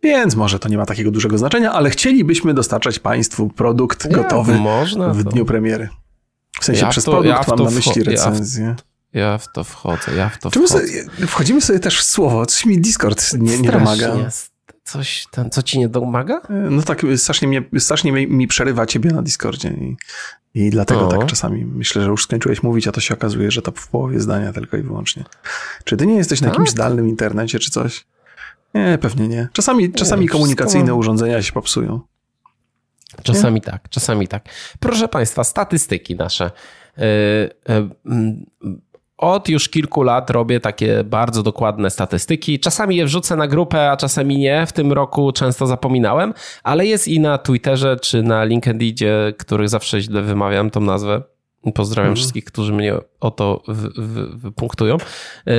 Więc 0.03 0.35
może 0.35 0.59
to 0.59 0.69
nie 0.69 0.77
ma 0.77 0.85
takiego 0.85 1.11
dużego 1.11 1.37
znaczenia, 1.37 1.71
ale 1.71 1.89
chcielibyśmy 1.89 2.53
dostarczać 2.53 2.99
Państwu 2.99 3.49
produkt 3.49 4.11
gotowy 4.11 4.59
Można 4.59 5.09
w 5.09 5.23
dniu 5.23 5.45
premiery. 5.45 5.89
W 6.61 6.65
sensie 6.65 6.85
ja 6.85 6.89
przez 6.91 7.03
to, 7.03 7.11
produkt 7.11 7.29
ja 7.29 7.55
mam 7.55 7.65
na 7.65 7.71
myśli 7.71 8.03
recenzję. 8.03 8.65
Ja 8.65 8.75
ja 9.17 9.37
w 9.37 9.51
to 9.51 9.63
wchodzę, 9.63 10.15
ja 10.15 10.29
w 10.29 10.39
to 10.39 10.51
Czemu 10.51 10.67
wchodzę. 10.67 10.87
Sobie, 10.87 11.27
wchodzimy 11.27 11.61
sobie 11.61 11.79
też 11.79 11.99
w 11.99 12.03
słowo, 12.03 12.45
coś 12.45 12.65
mi 12.65 12.79
Discord 12.79 13.33
nie, 13.33 13.59
nie 13.59 13.71
domaga. 13.71 14.15
Coś, 14.83 15.27
ten, 15.31 15.49
co 15.49 15.63
ci 15.63 15.79
nie 15.79 15.89
domaga? 15.89 16.41
E, 16.49 16.53
no 16.53 16.81
tak, 16.81 17.01
strasznie, 17.17 17.47
mnie, 17.47 17.63
strasznie 17.79 18.11
mi 18.11 18.47
przerywa 18.47 18.85
ciebie 18.85 19.11
na 19.11 19.21
Discordzie 19.21 19.69
i, 19.69 19.97
i 20.53 20.69
dlatego 20.69 21.07
o. 21.07 21.11
tak 21.11 21.25
czasami 21.25 21.65
myślę, 21.65 22.03
że 22.03 22.09
już 22.09 22.23
skończyłeś 22.23 22.63
mówić, 22.63 22.87
a 22.87 22.91
to 22.91 23.01
się 23.01 23.13
okazuje, 23.13 23.51
że 23.51 23.61
to 23.61 23.71
w 23.75 23.87
połowie 23.87 24.19
zdania 24.19 24.53
tylko 24.53 24.77
i 24.77 24.81
wyłącznie. 24.81 25.23
Czy 25.83 25.97
ty 25.97 26.07
nie 26.07 26.15
jesteś 26.15 26.41
na 26.41 26.47
tak? 26.47 26.53
jakimś 26.53 26.69
zdalnym 26.69 27.09
internecie 27.09 27.59
czy 27.59 27.71
coś? 27.71 28.05
Nie, 28.73 28.97
pewnie 29.01 29.27
nie. 29.27 29.47
Czasami, 29.53 29.83
nie, 29.83 29.93
czasami 29.93 30.27
komunikacyjne 30.27 30.95
urządzenia 30.95 31.41
się 31.41 31.51
popsują. 31.51 32.01
Czasami 33.23 33.55
nie? 33.55 33.61
tak, 33.61 33.89
czasami 33.89 34.27
tak. 34.27 34.43
Proszę 34.79 35.07
Państwa, 35.07 35.43
statystyki 35.43 36.15
nasze. 36.15 36.51
Yy, 36.97 37.03
yy, 37.69 38.77
od 39.17 39.49
już 39.49 39.69
kilku 39.69 40.03
lat 40.03 40.29
robię 40.29 40.59
takie 40.59 41.03
bardzo 41.03 41.43
dokładne 41.43 41.89
statystyki. 41.89 42.59
Czasami 42.59 42.95
je 42.95 43.05
wrzucę 43.05 43.35
na 43.35 43.47
grupę, 43.47 43.91
a 43.91 43.97
czasami 43.97 44.37
nie. 44.37 44.65
W 44.65 44.73
tym 44.73 44.93
roku 44.93 45.31
często 45.31 45.67
zapominałem, 45.67 46.33
ale 46.63 46.85
jest 46.85 47.07
i 47.07 47.19
na 47.19 47.37
Twitterze 47.37 47.97
czy 48.01 48.23
na 48.23 48.43
LinkedInie, 48.43 49.33
których 49.37 49.69
zawsze 49.69 50.01
źle 50.01 50.21
wymawiam 50.21 50.69
tą 50.69 50.81
nazwę. 50.81 51.21
Pozdrawiam 51.73 52.09
mhm. 52.09 52.15
wszystkich, 52.15 52.45
którzy 52.45 52.73
mnie 52.73 52.93
o 53.19 53.31
to 53.31 53.63
wypunktują. 54.33 54.97
Yy, 55.45 55.53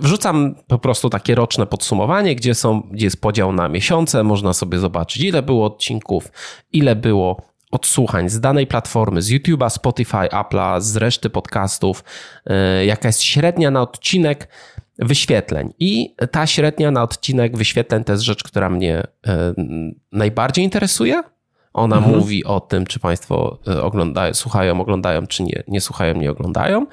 wrzucam 0.00 0.54
po 0.66 0.78
prostu 0.78 1.10
takie 1.10 1.34
roczne 1.34 1.66
podsumowanie, 1.66 2.34
gdzie, 2.36 2.54
są, 2.54 2.80
gdzie 2.80 3.06
jest 3.06 3.20
podział 3.20 3.52
na 3.52 3.68
miesiące. 3.68 4.24
Można 4.24 4.52
sobie 4.52 4.78
zobaczyć, 4.78 5.22
ile 5.22 5.42
było 5.42 5.66
odcinków, 5.66 6.32
ile 6.72 6.96
było 6.96 7.51
odsłuchań 7.72 8.28
z 8.28 8.40
danej 8.40 8.66
platformy, 8.66 9.22
z 9.22 9.30
YouTube'a, 9.30 9.70
Spotify, 9.70 10.28
Apple'a, 10.32 10.80
z 10.80 10.96
reszty 10.96 11.30
podcastów, 11.30 12.04
e, 12.46 12.86
jaka 12.86 13.08
jest 13.08 13.22
średnia 13.22 13.70
na 13.70 13.82
odcinek 13.82 14.48
wyświetleń. 14.98 15.72
I 15.78 16.14
ta 16.30 16.46
średnia 16.46 16.90
na 16.90 17.02
odcinek 17.02 17.56
wyświetleń 17.56 18.04
to 18.04 18.12
jest 18.12 18.24
rzecz, 18.24 18.42
która 18.42 18.70
mnie 18.70 19.02
e, 19.26 19.54
najbardziej 20.12 20.64
interesuje. 20.64 21.22
Ona 21.72 21.96
mhm. 21.96 22.16
mówi 22.16 22.44
o 22.44 22.60
tym, 22.60 22.86
czy 22.86 23.00
Państwo 23.00 23.58
e, 23.66 23.82
oglądają, 23.82 24.34
słuchają, 24.34 24.80
oglądają, 24.80 25.26
czy 25.26 25.42
nie, 25.42 25.62
nie 25.68 25.80
słuchają, 25.80 26.14
nie 26.14 26.30
oglądają. 26.30 26.86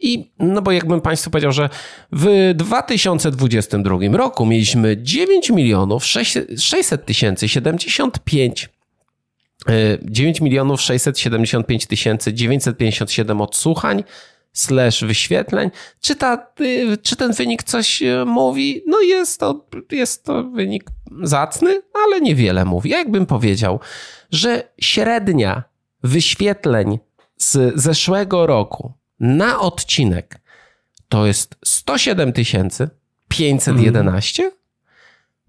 I 0.00 0.32
no 0.38 0.62
bo 0.62 0.72
jakbym 0.72 1.00
Państwu 1.00 1.30
powiedział, 1.30 1.52
że 1.52 1.68
w 2.12 2.52
2022 2.54 3.98
roku 4.12 4.46
mieliśmy 4.46 5.02
9 5.02 5.50
milionów 5.50 6.04
600 6.04 7.06
tysięcy 7.06 7.48
75 7.48 8.68
9 10.02 10.40
milionów 10.40 10.80
675 10.80 11.86
tysięcy 11.86 12.34
957 12.34 13.40
odsłuchań 13.40 14.04
slash 14.52 15.04
wyświetleń. 15.04 15.70
Czy, 16.00 16.16
ta, 16.16 16.46
y, 16.60 16.98
czy 17.02 17.16
ten 17.16 17.32
wynik 17.32 17.62
coś 17.62 18.02
y, 18.02 18.24
mówi? 18.26 18.82
No 18.86 19.00
jest 19.00 19.40
to, 19.40 19.66
jest 19.92 20.24
to 20.24 20.44
wynik 20.44 20.84
zacny, 21.22 21.82
ale 22.06 22.20
niewiele 22.20 22.64
mówi. 22.64 22.90
Jakbym 22.90 23.26
powiedział, 23.26 23.80
że 24.30 24.62
średnia 24.80 25.62
wyświetleń 26.02 26.98
z 27.36 27.80
zeszłego 27.80 28.46
roku 28.46 28.92
na 29.20 29.60
odcinek 29.60 30.40
to 31.08 31.26
jest 31.26 31.56
107 31.64 32.32
511, 33.28 34.52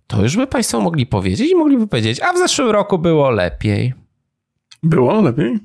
to 0.08 0.22
już 0.22 0.38
by 0.38 0.48
Państwo 0.48 0.82
mogli 0.82 1.06
powiedzieć 1.06 1.52
i 1.52 1.56
mogliby 1.56 1.88
powiedzieć, 1.88 2.20
a 2.20 2.34
w 2.34 2.38
zeszłym 2.38 2.70
roku 2.70 2.98
było 2.98 3.30
lepiej. 3.30 4.01
Było 4.84 5.22
lepiej? 5.22 5.60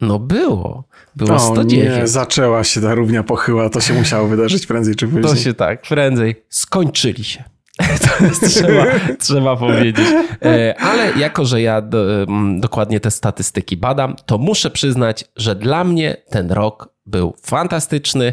No 0.00 0.18
było. 0.18 0.84
Było 1.16 1.34
o, 1.34 1.38
109. 1.38 1.70
Nie, 1.72 2.06
zaczęła 2.06 2.64
się 2.64 2.80
ta 2.80 2.94
równia 2.94 3.22
pochyła, 3.22 3.70
to 3.70 3.80
się 3.80 3.94
musiało 3.94 4.28
wydarzyć 4.28 4.66
prędzej 4.66 4.94
czy 4.94 5.06
później. 5.06 5.24
To 5.24 5.36
się 5.36 5.54
tak, 5.54 5.82
prędzej. 5.82 6.44
Skończyli 6.48 7.24
się. 7.24 7.44
To 8.18 8.24
jest, 8.24 8.48
trzeba, 8.48 8.84
trzeba 9.18 9.56
powiedzieć. 9.56 10.06
E, 10.44 10.74
ale 10.80 11.12
jako, 11.18 11.44
że 11.44 11.62
ja 11.62 11.80
do, 11.80 12.26
dokładnie 12.58 13.00
te 13.00 13.10
statystyki 13.10 13.76
badam, 13.76 14.16
to 14.26 14.38
muszę 14.38 14.70
przyznać, 14.70 15.24
że 15.36 15.54
dla 15.54 15.84
mnie 15.84 16.16
ten 16.30 16.50
rok 16.52 16.88
był 17.06 17.34
fantastyczny. 17.42 18.32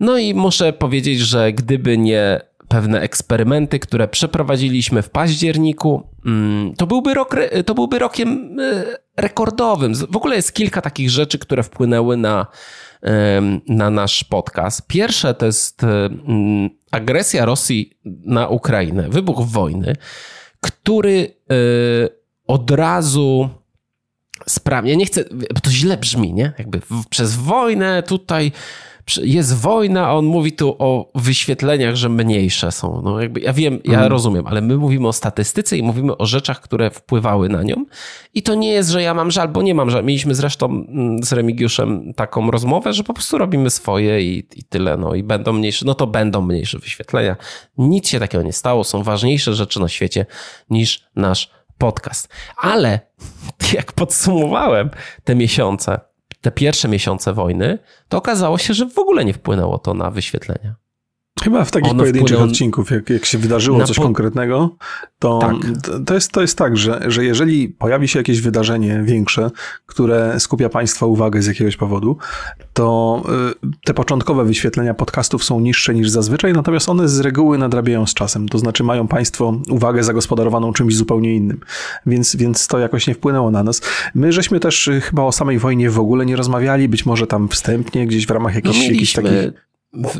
No 0.00 0.18
i 0.18 0.34
muszę 0.34 0.72
powiedzieć, 0.72 1.18
że 1.18 1.52
gdyby 1.52 1.98
nie 1.98 2.40
pewne 2.68 3.00
eksperymenty, 3.00 3.78
które 3.78 4.08
przeprowadziliśmy 4.08 5.02
w 5.02 5.10
październiku. 5.10 6.08
Mm, 6.26 6.74
to 6.74 6.86
byłby, 6.86 7.14
rok, 7.14 7.36
to 7.66 7.74
byłby 7.74 7.98
rokiem 7.98 8.56
rekordowym. 9.16 9.94
W 9.94 10.16
ogóle 10.16 10.36
jest 10.36 10.52
kilka 10.52 10.80
takich 10.80 11.10
rzeczy, 11.10 11.38
które 11.38 11.62
wpłynęły 11.62 12.16
na, 12.16 12.46
na 13.68 13.90
nasz 13.90 14.24
podcast. 14.24 14.86
Pierwsze 14.86 15.34
to 15.34 15.46
jest 15.46 15.82
agresja 16.90 17.44
Rosji 17.44 17.98
na 18.04 18.48
Ukrainę, 18.48 19.08
wybuch 19.08 19.46
wojny, 19.46 19.96
który 20.60 21.36
od 22.46 22.70
razu 22.70 23.48
sprawi. 24.46 24.88
Ja 24.88 24.94
nie 24.94 25.06
chcę, 25.06 25.24
bo 25.54 25.60
to 25.60 25.70
źle 25.70 25.96
brzmi, 25.96 26.32
nie? 26.32 26.52
Jakby 26.58 26.80
przez 27.10 27.36
wojnę 27.36 28.02
tutaj 28.02 28.52
jest 29.22 29.56
wojna, 29.56 30.06
a 30.06 30.12
on 30.12 30.24
mówi 30.24 30.52
tu 30.52 30.76
o 30.78 31.10
wyświetleniach, 31.14 31.94
że 31.94 32.08
mniejsze 32.08 32.72
są. 32.72 33.02
No 33.04 33.20
jakby 33.20 33.40
ja 33.40 33.52
wiem, 33.52 33.80
ja 33.84 33.98
mm. 33.98 34.10
rozumiem, 34.10 34.46
ale 34.46 34.60
my 34.60 34.76
mówimy 34.76 35.08
o 35.08 35.12
statystyce 35.12 35.76
i 35.76 35.82
mówimy 35.82 36.16
o 36.16 36.26
rzeczach, 36.26 36.60
które 36.60 36.90
wpływały 36.90 37.48
na 37.48 37.62
nią. 37.62 37.84
I 38.34 38.42
to 38.42 38.54
nie 38.54 38.72
jest, 38.72 38.90
że 38.90 39.02
ja 39.02 39.14
mam 39.14 39.30
żal, 39.30 39.48
bo 39.48 39.62
nie 39.62 39.74
mam 39.74 39.90
żal. 39.90 40.04
Mieliśmy 40.04 40.34
zresztą 40.34 40.66
mm, 40.66 41.22
z 41.22 41.32
Remigiuszem 41.32 42.14
taką 42.14 42.50
rozmowę, 42.50 42.92
że 42.92 43.04
po 43.04 43.14
prostu 43.14 43.38
robimy 43.38 43.70
swoje 43.70 44.22
i, 44.22 44.38
i 44.56 44.64
tyle. 44.64 44.96
No 44.96 45.14
i 45.14 45.22
będą 45.22 45.52
mniejsze, 45.52 45.86
no 45.86 45.94
to 45.94 46.06
będą 46.06 46.42
mniejsze 46.42 46.78
wyświetlenia. 46.78 47.36
Nic 47.78 48.08
się 48.08 48.18
takiego 48.18 48.44
nie 48.44 48.52
stało. 48.52 48.84
Są 48.84 49.02
ważniejsze 49.02 49.54
rzeczy 49.54 49.80
na 49.80 49.88
świecie 49.88 50.26
niż 50.70 51.04
nasz 51.16 51.50
podcast. 51.78 52.28
Ale 52.56 53.00
jak 53.74 53.92
podsumowałem 53.92 54.90
te 55.24 55.34
miesiące, 55.34 56.00
te 56.42 56.50
pierwsze 56.50 56.88
miesiące 56.88 57.32
wojny, 57.32 57.78
to 58.08 58.18
okazało 58.18 58.58
się, 58.58 58.74
że 58.74 58.86
w 58.86 58.98
ogóle 58.98 59.24
nie 59.24 59.32
wpłynęło 59.32 59.78
to 59.78 59.94
na 59.94 60.10
wyświetlenia. 60.10 60.81
Chyba 61.42 61.64
w 61.64 61.70
takich 61.70 61.96
pojedynczych 61.96 62.36
wpłyną... 62.36 62.52
odcinków, 62.52 62.90
jak, 62.90 63.10
jak 63.10 63.24
się 63.24 63.38
wydarzyło 63.38 63.84
coś 63.84 63.96
po... 63.96 64.02
konkretnego, 64.02 64.76
to, 65.18 65.38
tak. 65.38 65.52
to, 66.06 66.14
jest, 66.14 66.32
to 66.32 66.40
jest 66.40 66.58
tak, 66.58 66.76
że, 66.76 67.00
że 67.06 67.24
jeżeli 67.24 67.68
pojawi 67.68 68.08
się 68.08 68.18
jakieś 68.18 68.40
wydarzenie 68.40 69.02
większe, 69.04 69.50
które 69.86 70.40
skupia 70.40 70.68
Państwa 70.68 71.06
uwagę 71.06 71.42
z 71.42 71.46
jakiegoś 71.46 71.76
powodu, 71.76 72.16
to 72.72 73.22
y, 73.64 73.68
te 73.84 73.94
początkowe 73.94 74.44
wyświetlenia 74.44 74.94
podcastów 74.94 75.44
są 75.44 75.60
niższe 75.60 75.94
niż 75.94 76.10
zazwyczaj, 76.10 76.52
natomiast 76.52 76.88
one 76.88 77.08
z 77.08 77.20
reguły 77.20 77.58
nadrabiają 77.58 78.06
z 78.06 78.14
czasem. 78.14 78.48
To 78.48 78.58
znaczy 78.58 78.84
mają 78.84 79.08
Państwo 79.08 79.60
uwagę 79.70 80.04
zagospodarowaną 80.04 80.72
czymś 80.72 80.96
zupełnie 80.96 81.34
innym. 81.34 81.60
Więc, 82.06 82.36
więc 82.36 82.66
to 82.66 82.78
jakoś 82.78 83.06
nie 83.06 83.14
wpłynęło 83.14 83.50
na 83.50 83.62
nas. 83.62 83.82
My 84.14 84.32
żeśmy 84.32 84.60
też 84.60 84.88
y, 84.88 85.00
chyba 85.00 85.22
o 85.22 85.32
samej 85.32 85.58
wojnie 85.58 85.90
w 85.90 85.98
ogóle 85.98 86.26
nie 86.26 86.36
rozmawiali, 86.36 86.88
być 86.88 87.06
może 87.06 87.26
tam 87.26 87.48
wstępnie, 87.48 88.06
gdzieś 88.06 88.26
w 88.26 88.30
ramach 88.30 88.54
jakichś, 88.54 88.78
no 88.78 88.84
jakichś 88.84 89.12
takich 89.12 89.52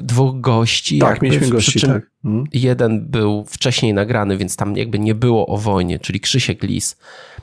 dwóch 0.02 0.40
gości. 0.40 0.98
Tak, 0.98 1.22
mieliśmy 1.22 1.48
gości, 1.48 1.80
tak. 1.80 2.10
Hmm. 2.22 2.44
Jeden 2.52 3.06
był 3.06 3.44
wcześniej 3.44 3.94
nagrany, 3.94 4.36
więc 4.36 4.56
tam 4.56 4.76
jakby 4.76 4.98
nie 4.98 5.14
było 5.14 5.46
o 5.46 5.56
wojnie, 5.56 5.98
czyli 5.98 6.20
Krzysiek 6.20 6.62
Lis, 6.62 6.96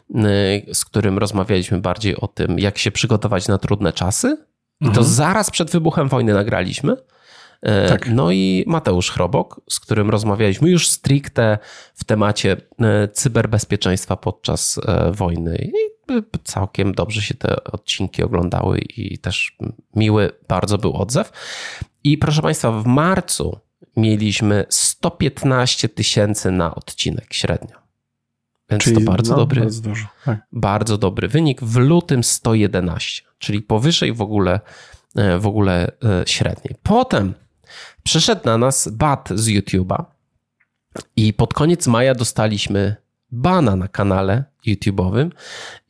y, 0.10 0.74
z 0.74 0.86
którym 0.86 1.18
rozmawialiśmy 1.18 1.82
bardziej 1.82 2.16
o 2.16 2.28
tym, 2.28 2.60
jak 2.60 2.78
się 2.78 2.92
przygotować 2.92 3.48
na 3.48 3.58
trudne 3.58 3.94
czasy. 3.94 4.38
I 4.82 4.86
to 4.86 4.90
mhm. 4.90 5.08
zaraz 5.08 5.52
przed 5.52 5.72
wybuchem 5.72 6.10
wojny 6.10 6.34
nagraliśmy. 6.34 6.94
Y, 6.94 7.90
tak. 7.90 8.10
No 8.10 8.32
i 8.32 8.64
Mateusz 8.68 9.12
Chrobok, 9.12 9.62
z 9.70 9.80
którym 9.80 10.10
rozmawialiśmy 10.10 10.70
już 10.70 10.88
stricte 10.88 11.58
w 11.94 12.04
temacie 12.04 12.58
y, 12.58 13.08
cyberbezpieczeństwa 13.14 14.16
podczas 14.16 14.80
wojny. 15.12 15.58
I 15.58 16.00
całkiem 16.44 16.94
dobrze 16.94 17.22
się 17.22 17.34
te 17.34 17.64
odcinki 17.64 18.24
oglądały 18.24 18.80
i 18.80 19.18
też 19.18 19.58
miły 19.96 20.32
bardzo 20.48 20.78
był 20.78 20.98
odzew. 20.98 21.32
I 22.04 22.18
proszę 22.18 22.42
Państwa, 22.42 22.72
w 22.72 22.86
marcu 22.86 23.60
mieliśmy 23.98 24.66
115 24.70 25.90
tysięcy 25.90 26.52
na 26.52 26.76
odcinek 26.76 27.34
średnio. 27.34 27.80
Więc 28.70 28.84
czyli 28.84 28.96
to 28.96 29.12
bardzo 29.12 29.32
no, 29.32 29.38
dobry, 29.38 29.62
bardzo, 29.62 29.82
dużo, 29.82 30.08
tak. 30.26 30.40
bardzo 30.52 30.98
dobry 30.98 31.28
wynik. 31.28 31.62
W 31.62 31.76
lutym 31.76 32.24
111, 32.24 33.24
czyli 33.38 33.62
powyżej 33.62 34.14
w 34.14 34.22
ogóle, 34.22 34.60
e, 35.16 35.40
w 35.40 35.48
ogóle 35.48 35.92
e, 36.04 36.24
średniej. 36.28 36.76
Potem 36.84 37.34
przyszedł 38.04 38.42
na 38.46 38.58
nas 38.58 38.88
bat 38.88 39.30
z 39.36 39.48
YouTube'a 39.48 40.04
i 41.16 41.34
pod 41.34 41.54
koniec 41.54 41.88
maja 41.88 42.16
dostaliśmy 42.16 42.96
bana 43.32 43.76
na 43.76 43.88
kanale 43.88 44.44
YouTube'owym. 44.68 45.30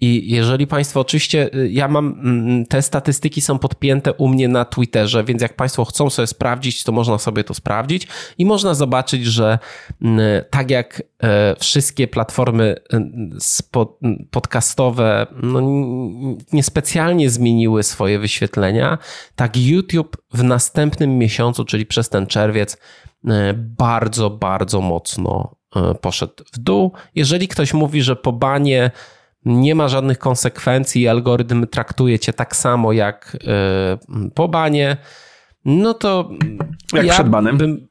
I 0.02 0.32
jeżeli 0.32 0.68
Państwo, 0.68 1.00
oczywiście, 1.00 1.56
y, 1.56 1.70
ja 1.72 1.88
mam, 1.88 2.06
mm, 2.06 2.66
te 2.66 2.82
statystyki 2.82 3.42
są 3.42 3.60
podpięte 3.60 4.14
u 4.14 4.28
mnie 4.28 4.48
na 4.48 4.66
Twitterze, 4.66 5.24
więc 5.24 5.42
jak 5.42 5.56
Państwo 5.56 5.86
chcą 5.86 6.10
sobie 6.10 6.28
sprawdzić, 6.28 6.84
to 6.84 6.92
można 6.92 7.18
sobie 7.18 7.44
to 7.44 7.54
sprawdzić 7.54 8.08
i 8.38 8.46
można 8.46 8.74
zobaczyć, 8.74 9.26
że 9.26 9.60
mm, 10.02 10.20
tak 10.50 10.72
jak 10.72 11.04
e, 11.24 11.56
wszystkie 11.60 12.08
platformy 12.08 12.76
y, 12.94 14.26
podcastowe 14.32 15.28
no, 15.44 15.62
niespecjalnie 16.54 17.30
zmieniły 17.30 17.84
swoje 17.84 18.20
wyświetlenia, 18.20 18.98
tak 19.36 19.58
YouTube 19.58 20.18
w 20.34 20.44
następnym 20.44 21.18
miesiącu, 21.18 21.66
czyli 21.66 21.86
przez 21.86 22.10
ten 22.10 22.28
czerwiec, 22.28 22.78
e, 23.28 23.54
bardzo, 23.54 24.30
bardzo 24.30 24.82
mocno 24.82 25.59
poszedł 26.02 26.44
w 26.54 26.60
dół. 26.60 26.92
Jeżeli 27.16 27.48
ktoś 27.48 27.74
mówi, 27.74 28.02
że 28.02 28.16
po 28.16 28.32
banie 28.32 28.92
nie 29.46 29.76
ma 29.76 29.88
żadnych 29.88 30.20
konsekwencji 30.20 31.02
i 31.02 31.08
algorytm 31.08 31.68
traktuje 31.68 32.20
cię 32.20 32.34
tak 32.34 32.56
samo 32.56 32.94
jak 32.94 33.38
e, 33.48 34.30
po 34.36 34.48
banie, 34.48 34.98
no 35.66 35.94
to. 35.94 36.30
Jak 36.94 37.06
ja 37.06 37.14
przed 37.14 37.30
banem? 37.30 37.58
Bym, 37.58 37.88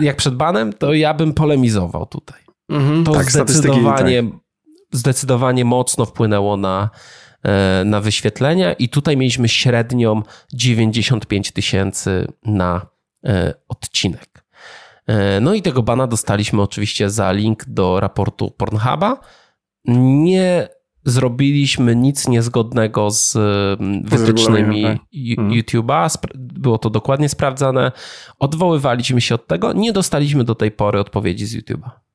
jak 0.00 0.16
przed 0.16 0.34
banem, 0.34 0.72
to 0.72 0.94
ja 0.94 1.14
bym 1.14 1.34
polemizował 1.34 2.06
tutaj. 2.06 2.40
Mhm, 2.68 3.04
to 3.04 3.12
tak, 3.12 3.30
zdecydowanie, 3.30 4.22
tak. 4.22 4.40
zdecydowanie 4.92 5.64
mocno 5.64 6.04
wpłynęło 6.04 6.56
na, 6.56 6.90
e, 7.42 7.82
na 7.84 8.00
wyświetlenia, 8.00 8.72
i 8.72 8.88
tutaj 8.88 9.16
mieliśmy 9.16 9.48
średnią 9.48 10.22
95 10.52 11.52
tysięcy 11.52 12.26
na 12.44 12.86
odcinek. 13.68 14.45
E, 15.06 15.40
no 15.40 15.54
i 15.54 15.62
tego 15.62 15.82
bana 15.82 16.06
dostaliśmy 16.06 16.62
oczywiście 16.62 17.10
za 17.10 17.32
link 17.32 17.64
do 17.68 18.00
raportu 18.00 18.50
Pornhuba. 18.50 19.20
Nie 19.84 20.68
zrobiliśmy 21.04 21.96
nic 21.96 22.28
niezgodnego 22.28 23.10
z 23.10 23.36
mm, 23.36 24.02
wytycznymi 24.04 24.82
tak. 24.82 24.98
Mhm. 25.38 25.50
YouTube'a. 25.50 26.18
Było 26.34 26.78
to 26.78 26.90
dokładnie 26.90 27.28
sprawdzane. 27.28 27.92
Odwoływaliśmy 28.38 29.20
się 29.20 29.34
od 29.34 29.46
tego. 29.46 29.72
Nie 29.72 29.92
dostaliśmy 29.92 30.44
do 30.44 30.54
tej 30.54 30.70
pory 30.70 31.00
odpowiedzi 31.00 31.46
z 31.46 31.56
YouTube'a. 31.56 32.05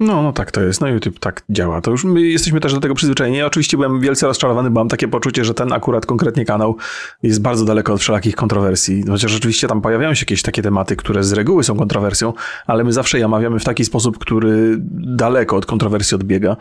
No, 0.00 0.22
no 0.22 0.32
tak 0.32 0.50
to 0.50 0.60
jest. 0.60 0.80
No 0.80 0.88
YouTube 0.88 1.18
tak 1.18 1.42
działa. 1.50 1.80
To 1.80 1.90
już 1.90 2.04
my 2.04 2.22
jesteśmy 2.22 2.60
też 2.60 2.74
do 2.74 2.80
tego 2.80 2.94
przyzwyczajeni. 2.94 3.36
Ja 3.36 3.46
oczywiście 3.46 3.76
byłem 3.76 4.00
wielce 4.00 4.26
rozczarowany, 4.26 4.70
bo 4.70 4.80
mam 4.80 4.88
takie 4.88 5.08
poczucie, 5.08 5.44
że 5.44 5.54
ten 5.54 5.72
akurat 5.72 6.06
konkretnie 6.06 6.44
kanał 6.44 6.76
jest 7.22 7.42
bardzo 7.42 7.64
daleko 7.64 7.92
od 7.92 8.00
wszelakich 8.00 8.36
kontrowersji. 8.36 9.04
Chociaż 9.08 9.30
rzeczywiście 9.30 9.68
tam 9.68 9.80
pojawiają 9.80 10.14
się 10.14 10.22
jakieś 10.22 10.42
takie 10.42 10.62
tematy, 10.62 10.96
które 10.96 11.24
z 11.24 11.32
reguły 11.32 11.64
są 11.64 11.76
kontrowersją, 11.76 12.32
ale 12.66 12.84
my 12.84 12.92
zawsze 12.92 13.18
je 13.18 13.26
omawiamy 13.26 13.58
w 13.58 13.64
taki 13.64 13.84
sposób, 13.84 14.18
który 14.18 14.76
daleko 15.16 15.56
od 15.56 15.66
kontrowersji 15.66 16.14
odbiega. 16.14 16.56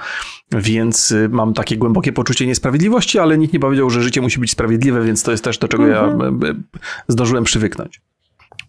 Więc 0.52 1.12
y, 1.12 1.30
mam 1.30 1.54
takie 1.54 1.78
głębokie 1.78 2.14
poczucie 2.14 2.48
niesprawiedliwości, 2.48 3.20
ale 3.20 3.38
nikt 3.38 3.54
nie 3.54 3.60
powiedział, 3.60 3.90
że 3.90 4.04
życie 4.04 4.22
musi 4.22 4.40
być 4.40 4.52
sprawiedliwe, 4.52 5.02
więc 5.02 5.24
to 5.24 5.32
jest 5.32 5.44
też 5.44 5.58
do 5.58 5.68
czego 5.68 5.86
mhm. 5.86 6.42
ja 6.42 6.54
zdążyłem 7.08 7.44
przywyknąć. 7.44 8.02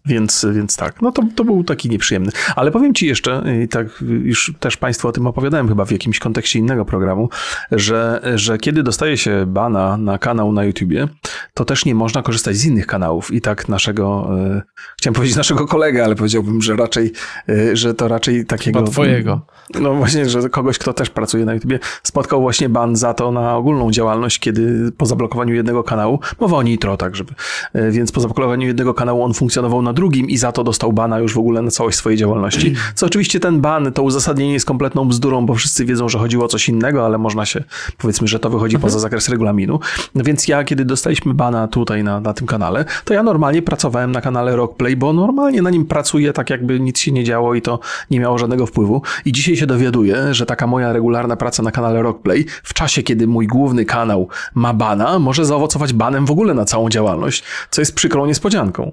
Więc, 0.05 0.45
więc 0.53 0.77
tak, 0.77 1.01
no 1.01 1.11
to, 1.11 1.23
to 1.35 1.43
był 1.43 1.63
taki 1.63 1.89
nieprzyjemny. 1.89 2.31
Ale 2.55 2.71
powiem 2.71 2.93
ci 2.93 3.07
jeszcze, 3.07 3.43
i 3.63 3.67
tak 3.67 3.87
już 4.23 4.53
też 4.59 4.77
Państwu 4.77 5.07
o 5.07 5.11
tym 5.11 5.27
opowiadałem 5.27 5.67
chyba 5.67 5.85
w 5.85 5.91
jakimś 5.91 6.19
kontekście 6.19 6.59
innego 6.59 6.85
programu, 6.85 7.29
że, 7.71 8.21
że 8.35 8.57
kiedy 8.57 8.83
dostaje 8.83 9.17
się 9.17 9.45
bana 9.47 9.97
na 9.97 10.17
kanał 10.17 10.51
na 10.51 10.63
YouTubie, 10.63 11.07
to 11.53 11.65
też 11.65 11.85
nie 11.85 11.95
można 11.95 12.21
korzystać 12.21 12.55
z 12.55 12.65
innych 12.65 12.87
kanałów. 12.87 13.33
I 13.33 13.41
tak 13.41 13.69
naszego, 13.69 14.29
e, 14.39 14.61
chciałem 14.97 15.15
powiedzieć 15.15 15.37
naszego 15.37 15.67
kolegę, 15.67 16.05
ale 16.05 16.15
powiedziałbym, 16.15 16.61
że 16.61 16.75
raczej, 16.75 17.11
e, 17.49 17.75
że 17.75 17.93
to 17.93 18.07
raczej 18.07 18.45
takiego... 18.45 18.79
Chyba 18.79 18.91
twojego. 18.91 19.41
No 19.79 19.93
właśnie, 19.93 20.29
że 20.29 20.49
kogoś, 20.49 20.77
kto 20.77 20.93
też 20.93 21.09
pracuje 21.09 21.45
na 21.45 21.53
YouTubie, 21.53 21.79
spotkał 22.03 22.41
właśnie 22.41 22.69
ban 22.69 22.95
za 22.95 23.13
to 23.13 23.31
na 23.31 23.55
ogólną 23.55 23.91
działalność, 23.91 24.39
kiedy 24.39 24.91
po 24.97 25.05
zablokowaniu 25.05 25.53
jednego 25.53 25.83
kanału, 25.83 26.19
mowa 26.39 26.57
o 26.57 26.63
Nitro, 26.63 26.97
tak 26.97 27.15
żeby, 27.15 27.33
e, 27.73 27.91
więc 27.91 28.11
po 28.11 28.21
zablokowaniu 28.21 28.67
jednego 28.67 28.93
kanału 28.93 29.23
on 29.23 29.33
funkcjonował 29.33 29.81
na 29.81 29.90
drugim 29.93 30.29
i 30.29 30.37
za 30.37 30.51
to 30.51 30.63
dostał 30.63 30.93
bana 30.93 31.19
już 31.19 31.33
w 31.33 31.37
ogóle 31.37 31.61
na 31.61 31.71
całość 31.71 31.97
swojej 31.97 32.17
działalności. 32.17 32.73
Co 32.95 33.05
oczywiście 33.05 33.39
ten 33.39 33.61
ban, 33.61 33.91
to 33.93 34.03
uzasadnienie 34.03 34.53
jest 34.53 34.65
kompletną 34.65 35.05
bzdurą, 35.05 35.45
bo 35.45 35.55
wszyscy 35.55 35.85
wiedzą, 35.85 36.09
że 36.09 36.19
chodziło 36.19 36.45
o 36.45 36.47
coś 36.47 36.69
innego, 36.69 37.05
ale 37.05 37.17
można 37.17 37.45
się, 37.45 37.63
powiedzmy, 37.97 38.27
że 38.27 38.39
to 38.39 38.49
wychodzi 38.49 38.75
mhm. 38.75 38.81
poza 38.81 38.99
zakres 38.99 39.29
regulaminu. 39.29 39.79
No 40.15 40.23
więc 40.23 40.47
ja, 40.47 40.63
kiedy 40.63 40.85
dostaliśmy 40.85 41.33
bana 41.33 41.67
tutaj 41.67 42.03
na, 42.03 42.19
na 42.19 42.33
tym 42.33 42.47
kanale, 42.47 42.85
to 43.05 43.13
ja 43.13 43.23
normalnie 43.23 43.61
pracowałem 43.61 44.11
na 44.11 44.21
kanale 44.21 44.55
Rockplay, 44.55 44.95
bo 44.95 45.13
normalnie 45.13 45.61
na 45.61 45.69
nim 45.69 45.85
pracuję 45.85 46.33
tak 46.33 46.49
jakby 46.49 46.79
nic 46.79 46.99
się 46.99 47.11
nie 47.11 47.23
działo 47.23 47.55
i 47.55 47.61
to 47.61 47.79
nie 48.11 48.19
miało 48.19 48.37
żadnego 48.37 48.65
wpływu. 48.65 49.01
I 49.25 49.31
dzisiaj 49.31 49.55
się 49.55 49.65
dowiaduję, 49.65 50.33
że 50.33 50.45
taka 50.45 50.67
moja 50.67 50.93
regularna 50.93 51.35
praca 51.35 51.63
na 51.63 51.71
kanale 51.71 52.01
Rockplay 52.01 52.45
w 52.63 52.73
czasie, 52.73 53.03
kiedy 53.03 53.27
mój 53.27 53.47
główny 53.47 53.85
kanał 53.85 54.27
ma 54.53 54.73
bana, 54.73 55.19
może 55.19 55.45
zaowocować 55.45 55.93
banem 55.93 56.25
w 56.25 56.31
ogóle 56.31 56.53
na 56.53 56.65
całą 56.65 56.89
działalność, 56.89 57.43
co 57.69 57.81
jest 57.81 57.95
przykrą 57.95 58.25
niespodzianką. 58.25 58.91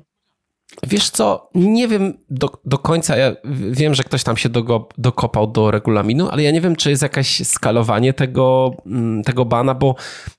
Wiesz 0.87 1.11
co, 1.11 1.51
nie 1.55 1.89
wiem 1.89 2.19
do, 2.31 2.51
do 2.65 2.79
końca, 2.79 3.17
ja 3.17 3.37
wiem, 3.71 3.95
że 3.95 4.05
ktoś 4.05 4.25
tam 4.25 4.37
się 4.37 4.49
do, 4.49 4.89
dokopał 4.99 5.47
do 5.47 5.71
regulaminu, 5.71 6.29
ale 6.29 6.43
ja 6.43 6.51
nie 6.51 6.61
wiem, 6.61 6.77
czy 6.77 6.91
jest 6.91 7.03
jakieś 7.03 7.47
skalowanie 7.47 8.13
tego, 8.13 8.71
mm, 8.87 9.23
tego 9.23 9.45
bana, 9.45 9.75
bo 9.75 9.95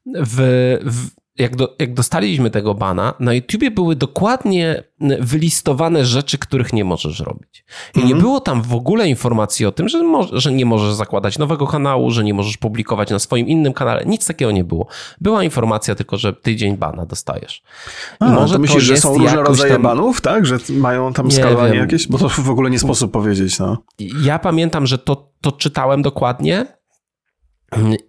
w, 0.05 0.37
w 0.85 1.18
jak, 1.39 1.55
do, 1.55 1.75
jak 1.79 1.93
dostaliśmy 1.93 2.49
tego 2.49 2.73
bana, 2.73 3.13
na 3.19 3.33
YouTubie 3.33 3.71
były 3.71 3.95
dokładnie 3.95 4.83
wylistowane 5.19 6.05
rzeczy, 6.05 6.37
których 6.37 6.73
nie 6.73 6.85
możesz 6.85 7.19
robić. 7.19 7.65
I 7.95 7.99
nie 7.99 8.03
mhm. 8.03 8.21
było 8.21 8.39
tam 8.39 8.61
w 8.61 8.75
ogóle 8.75 9.09
informacji 9.09 9.65
o 9.65 9.71
tym, 9.71 9.89
że, 9.89 10.03
mo 10.03 10.27
że 10.31 10.51
nie 10.51 10.65
możesz 10.65 10.93
zakładać 10.93 11.37
nowego 11.37 11.67
kanału, 11.67 12.11
że 12.11 12.23
nie 12.23 12.33
możesz 12.33 12.57
publikować 12.57 13.09
na 13.11 13.19
swoim 13.19 13.47
innym 13.47 13.73
kanale. 13.73 14.05
Nic 14.05 14.27
takiego 14.27 14.51
nie 14.51 14.63
było. 14.63 14.87
Była 15.21 15.43
informacja 15.43 15.95
tylko, 15.95 16.17
że 16.17 16.33
tydzień 16.33 16.77
bana 16.77 17.05
dostajesz. 17.05 17.63
I 18.11 18.25
A, 18.25 18.29
może 18.29 18.53
to 18.53 18.59
myślisz, 18.59 18.87
to 18.87 18.95
że 18.95 18.97
są 18.97 19.17
różne 19.17 19.43
rodzaje 19.43 19.73
tam... 19.73 19.81
banów, 19.81 20.21
tak? 20.21 20.45
Że 20.45 20.57
mają 20.69 21.13
tam 21.13 21.31
skalowanie 21.31 21.77
jakieś? 21.77 22.07
Bo 22.07 22.17
to 22.17 22.29
w 22.29 22.49
ogóle 22.49 22.69
nie 22.69 22.79
sposób 22.79 23.11
powiedzieć. 23.11 23.59
No. 23.59 23.77
Ja 24.21 24.39
pamiętam, 24.39 24.87
że 24.87 24.97
to, 24.97 25.31
to 25.41 25.51
czytałem 25.51 26.01
dokładnie 26.01 26.78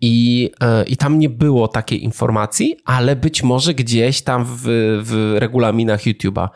i, 0.01 0.51
e, 0.61 0.85
I 0.85 0.97
tam 0.97 1.19
nie 1.19 1.29
było 1.29 1.69
takiej 1.69 2.05
informacji, 2.05 2.77
ale 2.85 3.17
być 3.17 3.43
może 3.43 3.75
gdzieś 3.75 4.23
tam 4.23 4.45
w, 4.45 4.63
w 5.03 5.35
regulaminach 5.39 6.01
YouTube'a 6.01 6.49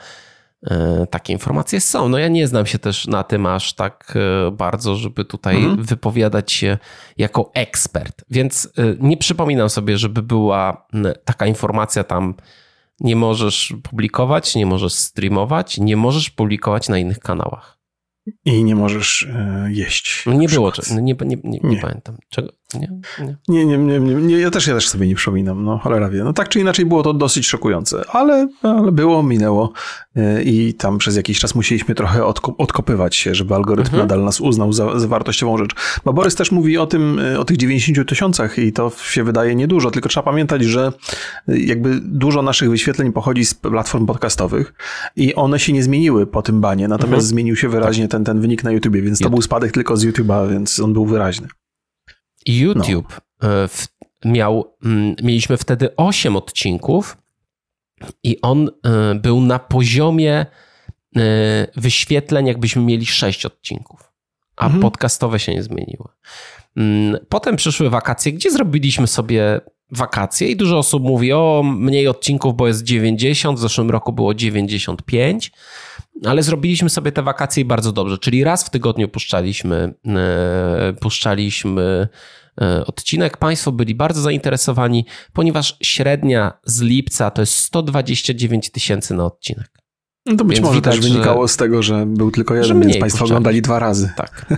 e, 0.62 1.06
takie 1.10 1.32
informacje 1.32 1.80
są. 1.80 2.08
No 2.08 2.18
ja 2.18 2.28
nie 2.28 2.46
znam 2.46 2.66
się 2.66 2.78
też 2.78 3.06
na 3.06 3.22
tym 3.22 3.46
aż 3.46 3.74
tak 3.74 4.14
e, 4.16 4.50
bardzo, 4.50 4.96
żeby 4.96 5.24
tutaj 5.24 5.56
mhm. 5.56 5.82
wypowiadać 5.82 6.52
się 6.52 6.78
jako 7.18 7.50
ekspert, 7.54 8.24
więc 8.30 8.72
nie 9.00 9.16
przypominam 9.16 9.70
sobie, 9.70 9.98
żeby 9.98 10.22
była 10.22 10.86
taka 11.24 11.46
informacja 11.46 12.04
tam 12.04 12.34
nie 13.00 13.16
możesz 13.16 13.74
publikować, 13.82 14.54
nie 14.54 14.66
możesz 14.66 14.92
streamować, 14.92 15.78
nie 15.78 15.96
możesz 15.96 16.30
publikować 16.30 16.88
na 16.88 16.98
innych 16.98 17.18
kanałach. 17.18 17.78
I 18.44 18.64
nie 18.64 18.74
możesz 18.74 19.28
jeść. 19.68 20.24
Nie 20.26 20.48
było, 20.48 20.72
nie, 20.90 21.02
nie, 21.02 21.14
nie, 21.20 21.36
nie, 21.44 21.60
nie 21.62 21.80
pamiętam. 21.80 22.16
Czego? 22.28 22.52
Nie, 22.80 22.88
nie. 23.26 23.37
Nie, 23.48 23.66
nie, 23.66 23.78
nie, 23.78 24.00
nie, 24.00 24.38
ja, 24.38 24.50
też, 24.50 24.66
ja 24.66 24.74
też 24.74 24.88
sobie 24.88 25.06
nie 25.06 25.14
przypominam, 25.14 25.64
no 25.64 25.78
cholera 25.78 26.08
wie. 26.08 26.24
No 26.24 26.32
tak 26.32 26.48
czy 26.48 26.60
inaczej 26.60 26.87
było 26.87 27.02
to 27.02 27.14
dosyć 27.14 27.46
szokujące, 27.46 28.04
ale, 28.08 28.48
ale 28.62 28.92
było, 28.92 29.22
minęło 29.22 29.72
e, 30.16 30.42
i 30.42 30.74
tam 30.74 30.98
przez 30.98 31.16
jakiś 31.16 31.38
czas 31.38 31.54
musieliśmy 31.54 31.94
trochę 31.94 32.24
odkopywać 32.58 33.16
się, 33.16 33.34
żeby 33.34 33.54
algorytm 33.54 33.87
mhm. 33.87 34.02
nadal 34.02 34.24
nas 34.24 34.40
uznał 34.40 34.72
za, 34.72 34.98
za, 34.98 35.08
wartościową 35.08 35.58
rzecz. 35.58 35.70
Bo 36.04 36.12
Borys 36.12 36.34
też 36.34 36.52
mówi 36.52 36.78
o 36.78 36.87
tym, 36.87 37.18
e, 37.18 37.40
o 37.40 37.44
tych 37.44 37.56
90 37.56 38.08
tysiącach 38.08 38.58
i 38.58 38.72
to 38.72 38.92
się 39.04 39.24
wydaje 39.24 39.54
niedużo, 39.54 39.90
tylko 39.90 40.08
trzeba 40.08 40.24
pamiętać, 40.24 40.62
że 40.64 40.92
jakby 41.48 42.00
dużo 42.00 42.42
naszych 42.42 42.70
wyświetleń 42.70 43.12
pochodzi 43.12 43.44
z 43.44 43.54
platform 43.54 44.06
podcastowych 44.06 44.74
i 45.16 45.34
one 45.34 45.58
się 45.58 45.72
nie 45.72 45.82
zmieniły 45.82 46.26
po 46.26 46.42
tym 46.42 46.60
banie, 46.60 46.88
natomiast 46.88 47.12
mhm. 47.12 47.28
zmienił 47.28 47.56
się 47.56 47.68
wyraźnie 47.68 48.08
ten, 48.08 48.24
ten 48.24 48.40
wynik 48.40 48.64
na 48.64 48.72
YouTubie, 48.72 49.02
więc 49.02 49.18
to 49.18 49.30
był 49.30 49.42
spadek 49.42 49.72
tylko 49.72 49.96
z 49.96 50.04
YouTube'a, 50.04 50.50
więc 50.50 50.80
on 50.80 50.92
był 50.92 51.06
wyraźny. 51.06 51.48
YouTube 52.46 53.20
no. 53.42 53.48
miał, 54.24 54.76
mm, 54.85 55.16
mieliśmy 55.22 55.57
wtedy 55.57 55.96
8 55.96 56.37
odcinków 56.37 57.16
i 58.22 58.40
on 58.40 58.68
e, 58.68 59.14
był 59.14 59.40
na 59.40 59.59
poziomie 59.59 60.46
e, 61.16 61.66
wyświetleń, 61.76 62.46
jakbyśmy 62.46 62.83
mieli 62.83 63.07
6 63.07 63.46
odcinków, 63.46 64.12
a 64.57 64.64
mhm. 64.64 64.83
podcastowe 64.83 65.38
się 65.38 65.54
nie 65.54 65.62
zmieniły. 65.62 66.09
Mm, 66.76 67.18
potem 67.28 67.57
przyszły 67.57 67.90
wakacje, 67.90 68.33
gdzie 68.33 68.50
zrobiliśmy 68.50 69.07
sobie 69.07 69.61
wakacje 69.90 70.48
i 70.48 70.57
dużo 70.57 70.78
osób 70.78 71.02
mówi, 71.02 71.33
o 71.33 71.62
mniej 71.64 72.09
odcinków, 72.09 72.57
bo 72.57 72.68
jest 72.68 72.83
90, 72.83 73.59
w 73.59 73.62
zeszłym 73.62 73.90
roku 73.90 74.12
było 74.12 74.35
95, 74.35 75.52
ale 76.27 76.42
zrobiliśmy 76.42 76.90
sobie 76.90 77.12
te 77.12 77.22
wakacje 77.22 77.64
bardzo 77.64 77.92
dobrze, 77.92 78.18
czyli 78.18 78.44
raz 78.44 78.64
w 78.64 78.70
tygodniu 78.70 79.09
puszczaliśmy, 79.09 79.94
e, 80.07 80.92
puszczaliśmy 81.00 82.09
e, 82.61 82.87
odcinek. 82.87 83.37
Państwo 83.37 83.72
byli 83.72 83.94
bardzo 83.94 84.20
zainteresowani, 84.20 85.07
ponieważ 85.33 85.77
średnia 85.83 86.53
z 86.64 86.81
lipca 86.81 87.31
to 87.31 87.42
jest 87.42 87.55
129 87.55 88.70
tysięcy 88.70 89.14
na 89.14 89.24
odcinek. 89.24 89.68
No 90.27 90.37
to 90.37 90.44
być 90.44 90.57
Więc 90.57 90.66
może 90.66 90.79
widać, 90.79 90.96
też 90.96 91.11
wynikało 91.11 91.48
z 91.48 91.57
tego, 91.57 91.83
że 91.83 92.07
był 92.07 92.31
tylko 92.31 92.55
jeden, 92.55 92.81
więc 92.81 92.96
Państwo 92.96 93.18
puszczali. 93.18 93.31
oglądali 93.31 93.62
dwa 93.62 93.79
razy. 93.79 94.12
Tak. 94.16 94.46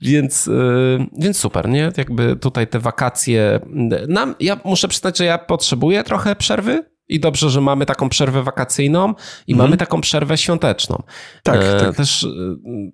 więc, 0.00 0.48
e, 0.48 1.06
więc 1.18 1.38
super, 1.38 1.68
nie? 1.68 1.92
Jakby 1.96 2.36
tutaj 2.36 2.66
te 2.66 2.78
wakacje. 2.78 3.60
Nam, 4.08 4.34
ja 4.40 4.60
muszę 4.64 4.88
przyznać, 4.88 5.18
że 5.18 5.24
ja 5.24 5.38
potrzebuję 5.38 6.04
trochę 6.04 6.36
przerwy 6.36 6.91
i 7.12 7.20
dobrze, 7.20 7.50
że 7.50 7.60
mamy 7.60 7.86
taką 7.86 8.08
przerwę 8.08 8.42
wakacyjną 8.42 9.14
i 9.46 9.52
mhm. 9.52 9.68
mamy 9.68 9.76
taką 9.76 10.00
przerwę 10.00 10.38
świąteczną. 10.38 11.02
Tak, 11.42 11.60
e, 11.62 11.80
tak. 11.80 11.96
Też 11.96 12.24
e, 12.24 12.28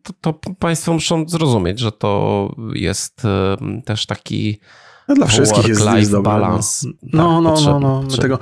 to, 0.03 0.33
to, 0.33 0.55
Państwo 0.59 0.93
muszą 0.93 1.29
zrozumieć, 1.29 1.79
że 1.79 1.93
to 1.93 2.55
jest 2.75 3.25
e, 3.25 3.57
też 3.85 4.07
taki. 4.07 4.61
No 5.09 5.15
dla 5.15 5.27
wszystkich 5.27 5.69
jest, 5.69 5.87
jest 5.97 6.11
dobry. 6.11 6.31
Balans. 6.31 6.87
No, 7.13 7.41
no, 7.41 7.55
tak, 7.55 7.65
no, 7.65 7.81
no, 7.81 8.03
no. 8.11 8.17
Tego. 8.17 8.39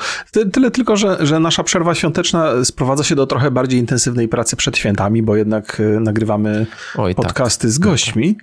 Tyle 0.52 0.70
tylko, 0.70 0.96
że, 0.96 1.26
że 1.26 1.40
nasza 1.40 1.64
przerwa 1.64 1.94
świąteczna 1.94 2.64
sprowadza 2.64 3.04
się 3.04 3.14
do 3.14 3.26
trochę 3.26 3.50
bardziej 3.50 3.80
intensywnej 3.80 4.28
pracy 4.28 4.56
przed 4.56 4.78
świętami, 4.78 5.22
bo 5.22 5.36
jednak 5.36 5.80
e, 5.80 6.00
nagrywamy 6.00 6.66
Oj, 6.96 7.14
tak. 7.14 7.26
podcasty 7.26 7.66
tak. 7.66 7.70
z 7.70 7.78
gośćmi. 7.78 8.36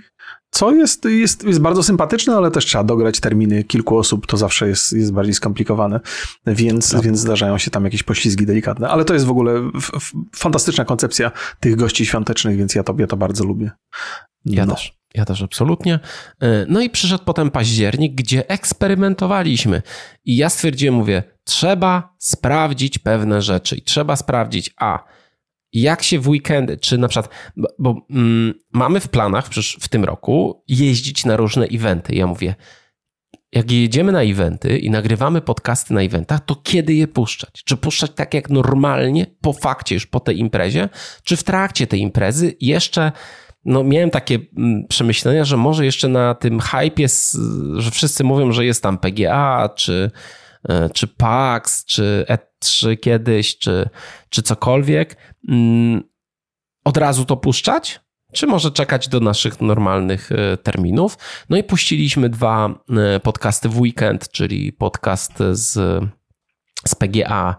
Co 0.53 0.71
jest, 0.71 1.05
jest, 1.05 1.43
jest 1.43 1.59
bardzo 1.59 1.83
sympatyczne, 1.83 2.36
ale 2.36 2.51
też 2.51 2.65
trzeba 2.65 2.83
dograć 2.83 3.19
terminy 3.19 3.63
kilku 3.63 3.97
osób, 3.97 4.27
to 4.27 4.38
zawsze 4.38 4.67
jest, 4.67 4.93
jest 4.93 5.13
bardziej 5.13 5.33
skomplikowane, 5.33 5.99
więc, 6.47 6.91
tak. 6.91 7.01
więc 7.01 7.19
zdarzają 7.19 7.57
się 7.57 7.71
tam 7.71 7.86
jakieś 7.86 8.03
poślizgi 8.03 8.45
delikatne. 8.45 8.89
Ale 8.89 9.05
to 9.05 9.13
jest 9.13 9.25
w 9.25 9.31
ogóle 9.31 9.71
fantastyczna 10.36 10.86
koncepcja 10.86 11.31
tych 11.59 11.75
gości 11.75 12.05
świątecznych, 12.05 12.57
więc 12.57 12.75
ja 12.75 12.83
to, 12.83 12.95
ja 12.99 13.07
to 13.07 13.17
bardzo 13.17 13.43
lubię. 13.43 13.71
No. 14.45 14.53
Ja 14.53 14.67
też. 14.67 15.03
Ja 15.13 15.26
też 15.26 15.41
absolutnie. 15.41 15.99
E, 16.41 16.65
no 16.69 16.82
i 16.82 16.89
przyszedł 16.89 17.23
potem 17.23 17.52
październik, 17.52 18.15
gdzie 18.15 18.49
eksperymentowaliśmy. 18.49 19.82
I 20.26 20.36
ja 20.36 20.49
stwierdziłem, 20.49 20.95
mówię, 20.95 21.23
trzeba 21.43 22.15
sprawdzić 22.19 22.99
pewne 22.99 23.41
rzeczy. 23.41 23.76
I 23.76 23.82
trzeba 23.82 24.15
sprawdzić, 24.15 24.73
a 24.78 25.04
jak 25.73 26.04
się 26.04 26.19
w 26.19 26.28
weekendy, 26.28 26.78
czy 26.78 26.97
na 26.97 27.08
przykład, 27.08 27.32
bo, 27.58 27.67
bo 27.80 28.06
mm, 28.10 28.54
mamy 28.73 28.99
w 28.99 29.10
planach 29.10 29.47
w, 29.47 29.56
w 29.82 29.88
tym 29.88 30.04
roku 30.04 30.63
jeździć 30.67 31.26
na 31.26 31.38
różne 31.38 31.65
eventy. 31.65 32.15
Ja 32.15 32.28
mówię, 32.28 32.56
jak 33.52 33.71
jedziemy 33.71 34.12
na 34.12 34.21
eventy 34.21 34.78
i 34.78 34.89
nagrywamy 34.89 35.41
podcasty 35.41 35.93
na 35.93 36.02
eventach, 36.02 36.45
to 36.45 36.56
kiedy 36.56 36.93
je 36.93 37.08
puszczać? 37.08 37.63
Czy 37.65 37.78
puszczać 37.78 38.12
tak 38.15 38.34
jak 38.34 38.49
normalnie, 38.49 39.26
po 39.41 39.54
fakcie, 39.54 39.95
już 39.95 40.06
po 40.06 40.19
tej 40.19 40.39
imprezie, 40.39 40.89
czy 41.23 41.38
w 41.38 41.43
trakcie 41.43 41.88
tej 41.88 41.99
imprezy 41.99 42.56
jeszcze 42.62 43.12
no 43.65 43.84
miałem 43.84 44.10
takie 44.10 44.39
mm, 44.58 44.88
przemyślenia, 44.88 45.45
że 45.45 45.58
może 45.58 45.86
jeszcze 45.86 46.08
na 46.08 46.36
tym 46.36 46.60
hypie, 46.60 47.08
że 47.78 47.91
wszyscy 47.91 48.23
mówią, 48.23 48.52
że 48.52 48.65
jest 48.65 48.84
tam 48.84 48.97
PGA, 48.97 49.69
czy, 49.76 50.12
e, 50.69 50.89
czy 50.89 51.08
PAX, 51.08 51.86
czy 51.86 52.26
E3 52.30 52.99
kiedyś, 52.99 53.58
czy, 53.58 53.89
czy 54.30 54.41
cokolwiek, 54.41 55.17
mm, 55.49 56.04
od 56.84 56.97
razu 56.97 57.26
to 57.26 57.38
puszczać? 57.38 57.99
Czy 58.34 58.47
może 58.47 58.71
czekać 58.71 59.08
do 59.08 59.19
naszych 59.19 59.62
normalnych 59.62 60.32
e, 60.32 60.58
terminów? 60.58 61.17
No 61.49 61.58
i 61.58 61.63
puściliśmy 61.63 62.30
dwa 62.30 62.84
e, 62.89 63.19
podcasty 63.19 63.69
w 63.69 63.80
weekend, 63.80 64.32
czyli 64.32 64.73
podcast 64.73 65.34
z, 65.52 65.71
z 66.88 66.95
PGA 66.95 67.56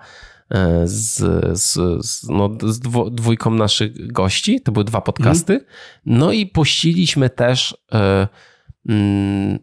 z, 0.84 1.16
z, 1.60 1.72
z, 2.06 2.28
no, 2.28 2.50
z 2.62 2.80
dwójką 3.12 3.50
naszych 3.50 4.12
gości. 4.12 4.60
To 4.60 4.72
były 4.72 4.84
dwa 4.84 5.00
podcasty. 5.00 5.52
Mm. 5.52 5.66
No 6.06 6.32
i 6.32 6.46
puściliśmy 6.46 7.30
też 7.30 7.76
e, 7.92 8.28
mm, 8.88 9.58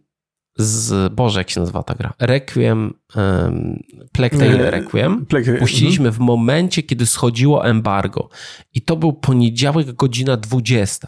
z, 0.57 1.13
Boże, 1.13 1.39
jak 1.39 1.49
się 1.49 1.59
nazywa 1.59 1.83
ta 1.83 1.95
gra? 1.95 2.13
Requiem, 2.19 2.93
um, 3.15 3.83
Plague 4.11 4.37
Tale 4.37 4.71
Requiem. 4.71 5.25
Plague, 5.25 5.57
Puściliśmy 5.59 6.05
mm. 6.05 6.13
w 6.13 6.19
momencie, 6.19 6.83
kiedy 6.83 7.05
schodziło 7.05 7.65
embargo. 7.65 8.29
I 8.73 8.81
to 8.81 8.95
był 8.95 9.13
poniedziałek, 9.13 9.91
godzina 9.93 10.37
20. 10.37 11.07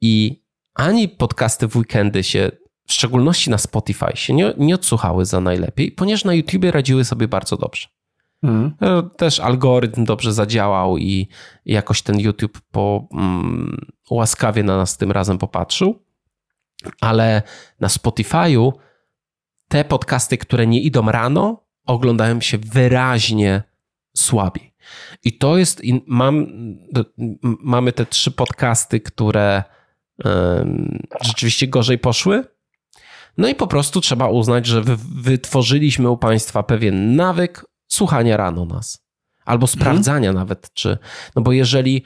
I 0.00 0.42
ani 0.74 1.08
podcasty 1.08 1.68
w 1.68 1.76
weekendy 1.76 2.22
się, 2.22 2.50
w 2.86 2.92
szczególności 2.92 3.50
na 3.50 3.58
Spotify, 3.58 4.06
się 4.14 4.34
nie, 4.34 4.54
nie 4.58 4.74
odsłuchały 4.74 5.24
za 5.24 5.40
najlepiej, 5.40 5.92
ponieważ 5.92 6.24
na 6.24 6.34
YouTubie 6.34 6.70
radziły 6.70 7.04
sobie 7.04 7.28
bardzo 7.28 7.56
dobrze. 7.56 7.88
Mhm. 8.42 9.10
Też 9.16 9.40
algorytm 9.40 10.04
dobrze 10.04 10.32
zadziałał 10.32 10.98
i 10.98 11.28
jakoś 11.66 12.02
ten 12.02 12.20
YouTube 12.20 12.60
po, 12.70 13.08
um, 13.10 13.76
łaskawie 14.10 14.62
na 14.62 14.76
nas 14.76 14.96
tym 14.96 15.12
razem 15.12 15.38
popatrzył. 15.38 16.04
Ale 17.00 17.42
na 17.80 17.88
Spotify'u 17.88 18.72
te 19.68 19.84
podcasty, 19.84 20.38
które 20.38 20.66
nie 20.66 20.80
idą 20.80 21.10
rano, 21.10 21.64
oglądają 21.86 22.40
się 22.40 22.58
wyraźnie 22.58 23.62
słabiej. 24.16 24.74
I 25.24 25.38
to 25.38 25.58
jest, 25.58 25.82
mam, 26.06 26.46
mamy 27.42 27.92
te 27.92 28.06
trzy 28.06 28.30
podcasty, 28.30 29.00
które 29.00 29.64
um, 30.24 30.98
rzeczywiście 31.22 31.68
gorzej 31.68 31.98
poszły. 31.98 32.44
No 33.38 33.48
i 33.48 33.54
po 33.54 33.66
prostu 33.66 34.00
trzeba 34.00 34.28
uznać, 34.28 34.66
że 34.66 34.82
wytworzyliśmy 35.14 36.10
u 36.10 36.16
Państwa 36.16 36.62
pewien 36.62 37.16
nawyk 37.16 37.64
słuchania 37.92 38.36
rano 38.36 38.64
nas. 38.64 39.04
Albo 39.44 39.64
mhm. 39.64 39.80
sprawdzania 39.80 40.32
nawet, 40.32 40.70
czy. 40.74 40.98
No 41.36 41.42
bo 41.42 41.52
jeżeli 41.52 42.04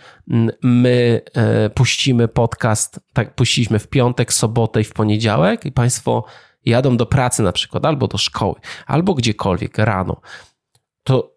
my 0.63 1.23
e, 1.35 1.71
puścimy 1.71 2.29
podcast, 2.29 3.01
tak 3.13 3.35
puściliśmy 3.35 3.79
w 3.79 3.89
piątek, 3.89 4.33
sobotę 4.33 4.81
i 4.81 4.85
w 4.85 4.93
poniedziałek, 4.93 5.67
i 5.67 5.73
Państwo 5.73 6.25
jadą 6.65 6.97
do 6.97 7.07
pracy 7.07 7.43
na 7.43 7.53
przykład, 7.53 7.85
albo 7.85 8.09
do 8.09 8.19
szkoły, 8.19 8.55
albo 8.87 9.15
gdziekolwiek 9.15 9.79
rano, 9.79 10.21
to 11.03 11.35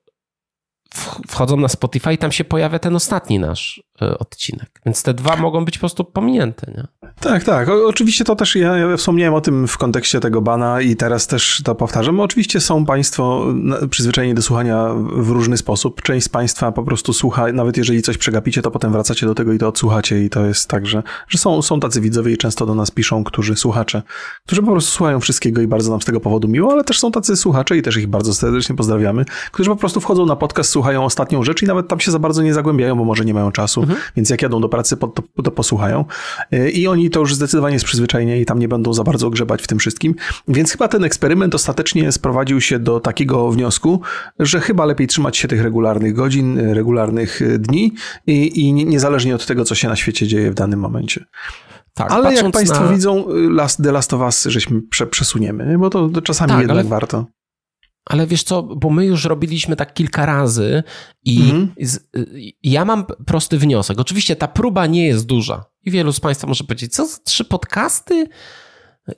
wchodzą 1.28 1.58
na 1.58 1.68
Spotify 1.68 2.14
i 2.14 2.18
tam 2.18 2.32
się 2.32 2.44
pojawia 2.44 2.80
ten 2.80 2.96
ostatni 2.96 3.40
nasz 3.40 3.84
odcinek. 4.00 4.82
Więc 4.86 5.04
te 5.04 5.14
dwa 5.14 5.36
mogą 5.36 5.66
być 5.66 5.78
po 5.78 5.80
prostu 5.80 6.04
pominięte. 6.04 6.72
Nie? 6.78 6.88
Tak, 7.20 7.44
tak. 7.44 7.70
O, 7.70 7.88
oczywiście 7.88 8.24
to 8.24 8.36
też 8.36 8.56
ja, 8.56 8.78
ja, 8.78 8.98
wspomniałem 8.98 9.34
o 9.34 9.42
tym 9.42 9.68
w 9.68 9.78
kontekście 9.78 10.20
tego 10.20 10.42
bana 10.42 10.82
i 10.82 10.96
teraz 10.96 11.28
też 11.28 11.62
to 11.64 11.76
powtarzam. 11.76 12.20
Oczywiście 12.20 12.60
są 12.60 12.86
Państwo 12.86 13.46
przyzwyczajeni 13.90 14.34
do 14.34 14.42
słuchania 14.42 14.88
w 15.16 15.30
różny 15.30 15.58
sposób. 15.58 16.02
Część 16.02 16.26
z 16.26 16.30
Państwa 16.30 16.72
po 16.72 16.84
prostu 16.84 17.14
słucha, 17.14 17.52
nawet 17.52 17.78
jeżeli 17.78 18.02
coś 18.02 18.18
przegapicie, 18.18 18.62
to 18.62 18.72
potem 18.72 18.92
wracacie 18.92 19.26
do 19.26 19.36
tego 19.36 19.54
i 19.54 19.58
to 19.58 19.68
odsłuchacie 19.68 20.24
i 20.24 20.30
to 20.30 20.46
jest 20.46 20.70
tak, 20.70 20.86
że, 20.86 21.04
że 21.28 21.38
są, 21.38 21.62
są 21.62 21.80
tacy 21.80 22.02
widzowie 22.02 22.34
i 22.34 22.38
często 22.38 22.66
do 22.66 22.76
nas 22.76 22.92
piszą, 22.92 23.24
którzy 23.24 23.56
słuchacze, 23.56 24.02
którzy 24.46 24.62
po 24.62 24.72
prostu 24.72 24.92
słuchają 24.92 25.20
wszystkiego 25.20 25.62
i 25.62 25.68
bardzo 25.68 25.92
nam 25.92 26.02
z 26.02 26.06
tego 26.06 26.20
powodu 26.20 26.48
miło, 26.48 26.72
ale 26.72 26.84
też 26.84 27.00
są 27.00 27.12
tacy 27.12 27.36
słuchacze 27.36 27.78
i 27.78 27.82
też 27.82 27.98
ich 27.98 28.08
bardzo 28.08 28.34
serdecznie 28.34 28.76
pozdrawiamy, 28.76 29.26
którzy 29.52 29.70
po 29.70 29.76
prostu 29.76 30.02
wchodzą 30.02 30.26
na 30.26 30.36
podcast, 30.36 30.70
słuchają 30.70 31.06
ostatnią 31.06 31.44
rzecz 31.44 31.64
i 31.64 31.66
nawet 31.66 31.88
tam 31.88 32.00
się 32.00 32.12
za 32.12 32.20
bardzo 32.20 32.42
nie 32.42 32.54
zagłębiają, 32.54 32.96
bo 32.96 33.06
może 33.06 33.26
nie 33.26 33.34
mają 33.34 33.52
czasu, 33.52 33.87
mhm. 33.90 34.00
więc 34.16 34.30
jak 34.30 34.42
jadą 34.42 34.62
do 34.62 34.70
pracy, 34.70 34.98
to, 34.98 35.14
to 35.44 35.52
posłuchają. 35.52 36.06
Y, 36.54 36.70
I 36.70 36.88
oni 36.88 37.10
to 37.10 37.20
już 37.20 37.36
zdecydowanie 37.36 37.74
jest 37.74 37.86
przyzwyczajenie 37.86 38.42
i 38.42 38.46
tam 38.46 38.60
nie 38.60 38.68
będą 38.68 38.94
za 38.94 39.04
bardzo 39.04 39.30
grzebać 39.30 39.62
w 39.62 39.68
tym 39.68 39.80
wszystkim. 39.80 40.16
Więc 40.48 40.72
chyba 40.72 40.88
ten 40.88 41.04
eksperyment 41.04 41.56
ostatecznie 41.56 42.12
sprowadził 42.12 42.62
się 42.62 42.80
do 42.80 43.00
takiego 43.00 43.52
wniosku, 43.52 44.02
że 44.40 44.60
chyba 44.60 44.86
lepiej 44.86 45.08
trzymać 45.08 45.38
się 45.38 45.48
tych 45.48 45.62
regularnych 45.62 46.14
godzin, 46.14 46.60
regularnych 46.60 47.42
y, 47.42 47.60
dni 47.60 47.94
i, 48.28 48.62
i 48.62 48.74
niezależnie 48.74 49.36
od 49.36 49.46
tego, 49.46 49.66
co 49.66 49.76
się 49.76 49.88
na 49.88 49.96
świecie 49.96 50.28
dzieje 50.28 50.52
w 50.52 50.54
danym 50.54 50.80
momencie. 50.80 51.26
Tak, 51.94 52.12
Ale 52.12 52.34
jak 52.34 52.52
Państwo 52.52 52.84
na... 52.84 52.92
widzą, 52.92 53.30
y, 53.30 53.50
Last, 53.50 53.84
The 53.84 53.92
Last 53.92 54.14
of 54.14 54.22
Us 54.22 54.46
żeśmy 54.46 54.82
prze, 54.82 55.08
przesuniemy, 55.08 55.78
bo 55.78 55.90
to, 55.90 56.10
to 56.10 56.22
czasami 56.22 56.50
tak, 56.50 56.60
jednak 56.60 56.78
ale... 56.78 56.90
warto. 56.90 57.26
Ale 58.10 58.28
wiesz 58.28 58.44
co, 58.44 58.64
bo 58.64 58.90
my 58.90 59.06
już 59.06 59.26
robiliśmy 59.26 59.76
tak 59.76 59.94
kilka 59.94 60.26
razy 60.26 60.84
i 61.26 61.42
mhm. 61.42 61.74
z, 61.80 62.10
ja 62.64 62.86
mam 62.86 63.06
prosty 63.26 63.58
wniosek. 63.58 64.00
Oczywiście 64.00 64.36
ta 64.36 64.48
próba 64.48 64.86
nie 64.86 65.08
jest 65.08 65.26
duża 65.26 65.66
i 65.84 65.92
wielu 65.92 66.14
z 66.14 66.20
Państwa 66.20 66.48
może 66.48 66.64
powiedzieć, 66.64 66.96
co 66.96 67.06
za 67.06 67.18
trzy 67.24 67.46
podcasty? 67.46 68.28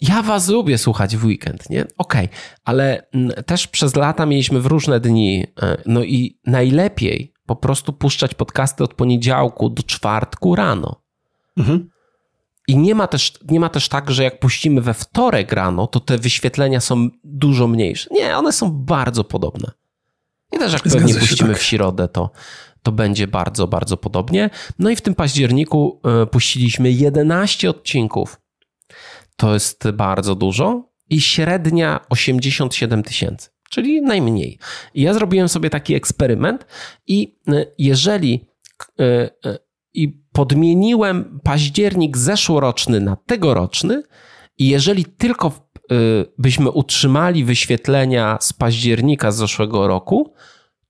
Ja 0.01 0.21
was 0.23 0.47
lubię 0.47 0.77
słuchać 0.77 1.17
w 1.17 1.25
weekend, 1.25 1.69
nie? 1.69 1.81
Okej, 1.81 2.25
okay. 2.25 2.29
ale 2.63 3.07
też 3.45 3.67
przez 3.67 3.95
lata 3.95 4.25
mieliśmy 4.25 4.61
w 4.61 4.65
różne 4.65 4.99
dni, 4.99 5.45
e, 5.61 5.77
no 5.85 6.03
i 6.03 6.39
najlepiej 6.45 7.33
po 7.45 7.55
prostu 7.55 7.93
puszczać 7.93 8.33
podcasty 8.33 8.83
od 8.83 8.93
poniedziałku 8.93 9.69
do 9.69 9.83
czwartku 9.83 10.55
rano. 10.55 11.01
Mhm. 11.57 11.89
I 12.69 12.77
nie 12.77 12.95
ma, 12.95 13.07
też, 13.07 13.33
nie 13.49 13.59
ma 13.59 13.69
też 13.69 13.89
tak, 13.89 14.11
że 14.11 14.23
jak 14.23 14.39
puścimy 14.39 14.81
we 14.81 14.93
wtorek 14.93 15.51
rano, 15.51 15.87
to 15.87 15.99
te 15.99 16.17
wyświetlenia 16.17 16.79
są 16.79 17.09
dużo 17.23 17.67
mniejsze. 17.67 18.09
Nie, 18.11 18.37
one 18.37 18.51
są 18.51 18.71
bardzo 18.71 19.23
podobne. 19.23 19.71
I 20.51 20.57
też 20.57 20.73
jak 20.73 20.81
Zgadza 20.81 20.97
pewnie 20.97 21.19
puścimy 21.19 21.49
tak. 21.49 21.59
w 21.59 21.63
środę, 21.63 22.07
to, 22.07 22.31
to 22.83 22.91
będzie 22.91 23.27
bardzo, 23.27 23.67
bardzo 23.67 23.97
podobnie. 23.97 24.49
No 24.79 24.89
i 24.89 24.95
w 24.95 25.01
tym 25.01 25.15
październiku 25.15 26.01
y, 26.23 26.27
puściliśmy 26.27 26.91
11 26.91 27.69
odcinków. 27.69 28.41
To 29.35 29.53
jest 29.53 29.91
bardzo 29.91 30.35
dużo 30.35 30.89
i 31.09 31.21
średnia 31.21 31.99
87 32.09 33.03
tysięcy, 33.03 33.49
czyli 33.69 34.01
najmniej. 34.01 34.59
I 34.93 35.01
ja 35.01 35.13
zrobiłem 35.13 35.49
sobie 35.49 35.69
taki 35.69 35.95
eksperyment 35.95 36.65
i 37.07 37.35
y, 37.49 37.73
jeżeli 37.77 38.45
y, 38.99 39.29
i 39.93 40.07
podmieniłem 40.39 41.39
październik 41.43 42.17
zeszłoroczny 42.17 42.99
na 42.99 43.15
tegoroczny 43.15 44.03
i 44.57 44.69
jeżeli 44.69 45.05
tylko 45.05 45.51
y, 45.91 46.25
byśmy 46.37 46.71
utrzymali 46.71 47.43
wyświetlenia 47.45 48.37
z 48.41 48.53
października 48.53 49.31
zeszłego 49.31 49.87
roku, 49.87 50.33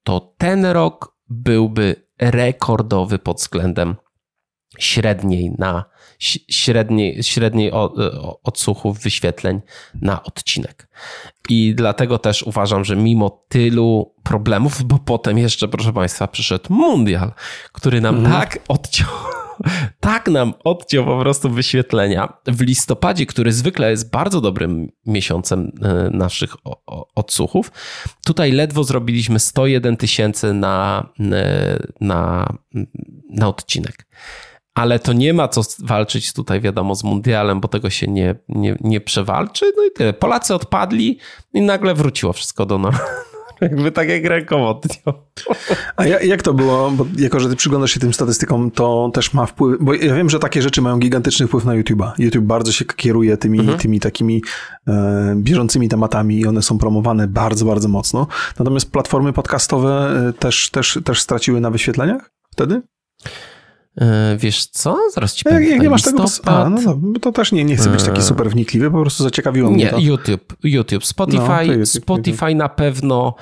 to 0.03 0.33
ten 0.37 0.65
rok 0.65 1.15
byłby 1.29 1.95
rekordowy 2.19 3.19
pod 3.19 3.37
względem 3.37 3.95
średniej 4.79 5.51
na 5.57 5.85
średniej, 6.49 7.23
średniej 7.23 7.71
odsłuchów 8.43 8.99
wyświetleń 8.99 9.61
na 10.01 10.23
odcinek. 10.23 10.89
I 11.49 11.75
dlatego 11.75 12.17
też 12.17 12.43
uważam, 12.43 12.85
że 12.85 12.95
mimo 12.95 13.45
tylu 13.49 14.13
problemów, 14.23 14.83
bo 14.83 14.99
potem 15.05 15.37
jeszcze, 15.37 15.67
proszę 15.67 15.93
Państwa, 15.93 16.27
przyszedł 16.27 16.73
mundial, 16.73 17.31
który 17.71 18.01
nam 18.01 18.15
mhm. 18.15 18.41
tak 18.41 18.59
odciął 18.67 19.07
tak 19.99 20.27
nam 20.27 20.53
odciął 20.63 21.05
po 21.05 21.19
prostu 21.19 21.49
wyświetlenia 21.49 22.33
w 22.47 22.61
listopadzie, 22.61 23.25
który 23.25 23.51
zwykle 23.51 23.91
jest 23.91 24.11
bardzo 24.11 24.41
dobrym 24.41 24.91
miesiącem 25.05 25.71
e, 25.81 26.09
naszych 26.17 26.55
odsłuchów. 27.15 27.71
Tutaj 28.25 28.51
ledwo 28.51 28.83
zrobiliśmy 28.83 29.39
101 29.39 29.97
tysięcy 29.97 30.53
na, 30.53 31.07
e, 31.19 31.79
na, 32.01 32.53
na 33.29 33.47
odcinek 33.47 34.05
ale 34.73 34.99
to 34.99 35.13
nie 35.13 35.33
ma 35.33 35.47
co 35.47 35.61
walczyć 35.79 36.33
tutaj, 36.33 36.61
wiadomo, 36.61 36.95
z 36.95 37.03
mundialem, 37.03 37.59
bo 37.59 37.67
tego 37.67 37.89
się 37.89 38.07
nie, 38.07 38.35
nie, 38.49 38.75
nie 38.81 39.01
przewalczy. 39.01 39.65
No 39.77 39.83
i 39.85 39.91
tyle. 39.91 40.13
Polacy 40.13 40.55
odpadli 40.55 41.19
i 41.53 41.61
nagle 41.61 41.93
wróciło 41.93 42.33
wszystko 42.33 42.65
do 42.65 42.77
nas. 42.77 42.95
Jakby 43.61 43.91
tak 43.91 44.09
jak 44.09 44.25
rękowo 44.25 44.81
A 45.95 46.05
jak 46.05 46.43
to 46.43 46.53
było? 46.53 46.91
Bo 46.91 47.05
jako, 47.17 47.39
że 47.39 47.49
ty 47.49 47.55
przyglądasz 47.55 47.91
się 47.91 47.99
tym 47.99 48.13
statystykom, 48.13 48.71
to 48.71 49.11
też 49.13 49.33
ma 49.33 49.45
wpływ, 49.45 49.77
bo 49.81 49.93
ja 49.93 50.15
wiem, 50.15 50.29
że 50.29 50.39
takie 50.39 50.61
rzeczy 50.61 50.81
mają 50.81 50.99
gigantyczny 50.99 51.47
wpływ 51.47 51.65
na 51.65 51.73
YouTube'a. 51.73 52.11
YouTube 52.17 52.45
bardzo 52.45 52.71
się 52.71 52.85
kieruje 52.85 53.37
tymi, 53.37 53.59
mhm. 53.59 53.77
tymi 53.77 53.99
takimi 53.99 54.41
e, 54.87 55.33
bieżącymi 55.37 55.89
tematami 55.89 56.39
i 56.39 56.47
one 56.47 56.61
są 56.61 56.77
promowane 56.77 57.27
bardzo, 57.27 57.65
bardzo 57.65 57.87
mocno. 57.87 58.27
Natomiast 58.59 58.91
platformy 58.91 59.33
podcastowe 59.33 60.23
e, 60.29 60.33
też, 60.33 60.69
też, 60.69 60.99
też 61.05 61.21
straciły 61.21 61.61
na 61.61 61.71
wyświetleniach 61.71 62.31
wtedy? 62.51 62.81
E, 63.99 64.37
wiesz 64.37 64.65
co? 64.65 64.97
Zaraz 65.13 65.35
ci 65.35 65.43
powiem. 65.43 65.63
Jak 65.63 65.81
nie 65.81 65.89
masz 65.89 66.01
tego... 66.01 66.25
A, 66.45 66.69
no, 66.69 66.99
no, 67.01 67.19
to 67.19 67.31
też 67.31 67.51
nie, 67.51 67.63
nie 67.63 67.75
chcę 67.75 67.89
być 67.89 68.03
taki 68.03 68.19
e, 68.19 68.21
super 68.21 68.49
wnikliwy, 68.49 68.91
po 68.91 69.01
prostu 69.01 69.23
zaciekawiło 69.23 69.71
mnie 69.71 69.83
Nie, 69.83 69.89
to. 69.89 69.99
YouTube. 69.99 70.55
YouTube. 70.63 71.05
Spotify, 71.05 71.65
no, 71.67 71.73
YouTube, 71.73 71.87
Spotify 71.87 72.45
YouTube. 72.45 72.57
na 72.57 72.69
pewno 72.69 73.35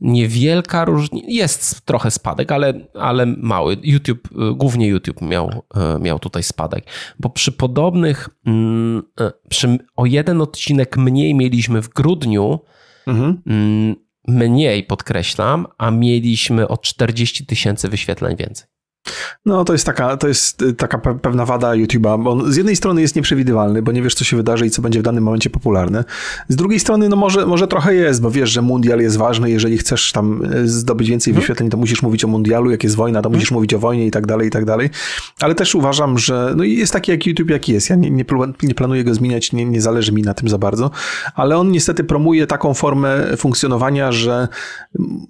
niewielka 0.00 0.84
różnica. 0.84 1.26
Jest 1.28 1.80
trochę 1.80 2.10
spadek, 2.10 2.52
ale, 2.52 2.74
ale 2.94 3.26
mały. 3.26 3.76
YouTube, 3.82 4.28
e, 4.32 4.54
głównie 4.54 4.88
YouTube 4.88 5.22
miał, 5.22 5.62
miał 6.00 6.18
tutaj 6.18 6.42
spadek, 6.42 6.84
bo 7.20 7.30
przy 7.30 7.52
podobnych, 7.52 8.28
mm, 8.46 9.02
przy 9.48 9.78
o 9.96 10.06
jeden 10.06 10.40
odcinek 10.40 10.96
mniej 10.96 11.34
mieliśmy 11.34 11.82
w 11.82 11.88
grudniu, 11.88 12.60
mhm. 13.06 13.42
Mm, 13.46 13.96
mniej 14.28 14.84
podkreślam, 14.84 15.66
a 15.78 15.90
mieliśmy 15.90 16.68
o 16.68 16.78
40 16.78 17.46
tysięcy 17.46 17.88
wyświetleń 17.88 18.36
więcej. 18.36 18.73
No, 19.46 19.64
to 19.64 19.72
jest 19.72 19.86
taka, 19.86 20.16
to 20.16 20.28
jest 20.28 20.62
y, 20.62 20.72
taka 20.72 20.98
pewna 20.98 21.46
wada 21.46 21.70
YouTube'a, 21.70 22.28
on 22.28 22.52
z 22.52 22.56
jednej 22.56 22.76
strony 22.76 23.00
jest 23.00 23.16
nieprzewidywalny, 23.16 23.82
bo 23.82 23.92
nie 23.92 24.02
wiesz, 24.02 24.14
co 24.14 24.24
się 24.24 24.36
wydarzy 24.36 24.66
i 24.66 24.70
co 24.70 24.82
będzie 24.82 25.00
w 25.00 25.02
danym 25.02 25.24
momencie 25.24 25.50
popularne. 25.50 26.04
Z 26.48 26.56
drugiej 26.56 26.80
strony, 26.80 27.08
no 27.08 27.16
może, 27.16 27.46
może 27.46 27.68
trochę 27.68 27.94
jest, 27.94 28.22
bo 28.22 28.30
wiesz, 28.30 28.50
że 28.50 28.62
mundial 28.62 29.00
jest 29.00 29.16
ważny, 29.16 29.50
jeżeli 29.50 29.78
chcesz 29.78 30.12
tam 30.12 30.54
y, 30.54 30.68
zdobyć 30.68 31.08
więcej 31.08 31.32
hmm. 31.32 31.40
wyświetleń, 31.40 31.70
to 31.70 31.76
musisz 31.76 32.02
mówić 32.02 32.24
o 32.24 32.28
mundialu, 32.28 32.70
jak 32.70 32.84
jest 32.84 32.96
wojna, 32.96 33.22
to 33.22 33.28
hmm. 33.28 33.36
musisz 33.36 33.50
mówić 33.50 33.74
o 33.74 33.78
wojnie 33.78 34.06
i 34.06 34.10
tak 34.10 34.26
dalej, 34.26 34.48
i 34.48 34.50
tak 34.50 34.64
dalej. 34.64 34.90
Ale 35.40 35.54
też 35.54 35.74
uważam, 35.74 36.18
że 36.18 36.52
no 36.56 36.64
jest 36.64 36.92
taki 36.92 37.10
jak 37.10 37.26
YouTube, 37.26 37.50
jaki 37.50 37.72
jest. 37.72 37.90
Ja 37.90 37.96
nie, 37.96 38.10
nie, 38.10 38.24
nie 38.62 38.74
planuję 38.74 39.04
go 39.04 39.14
zmieniać, 39.14 39.52
nie, 39.52 39.64
nie 39.64 39.80
zależy 39.80 40.12
mi 40.12 40.22
na 40.22 40.34
tym 40.34 40.48
za 40.48 40.58
bardzo, 40.58 40.90
ale 41.34 41.56
on 41.56 41.70
niestety 41.70 42.04
promuje 42.04 42.46
taką 42.46 42.74
formę 42.74 43.36
funkcjonowania, 43.36 44.12
że 44.12 44.48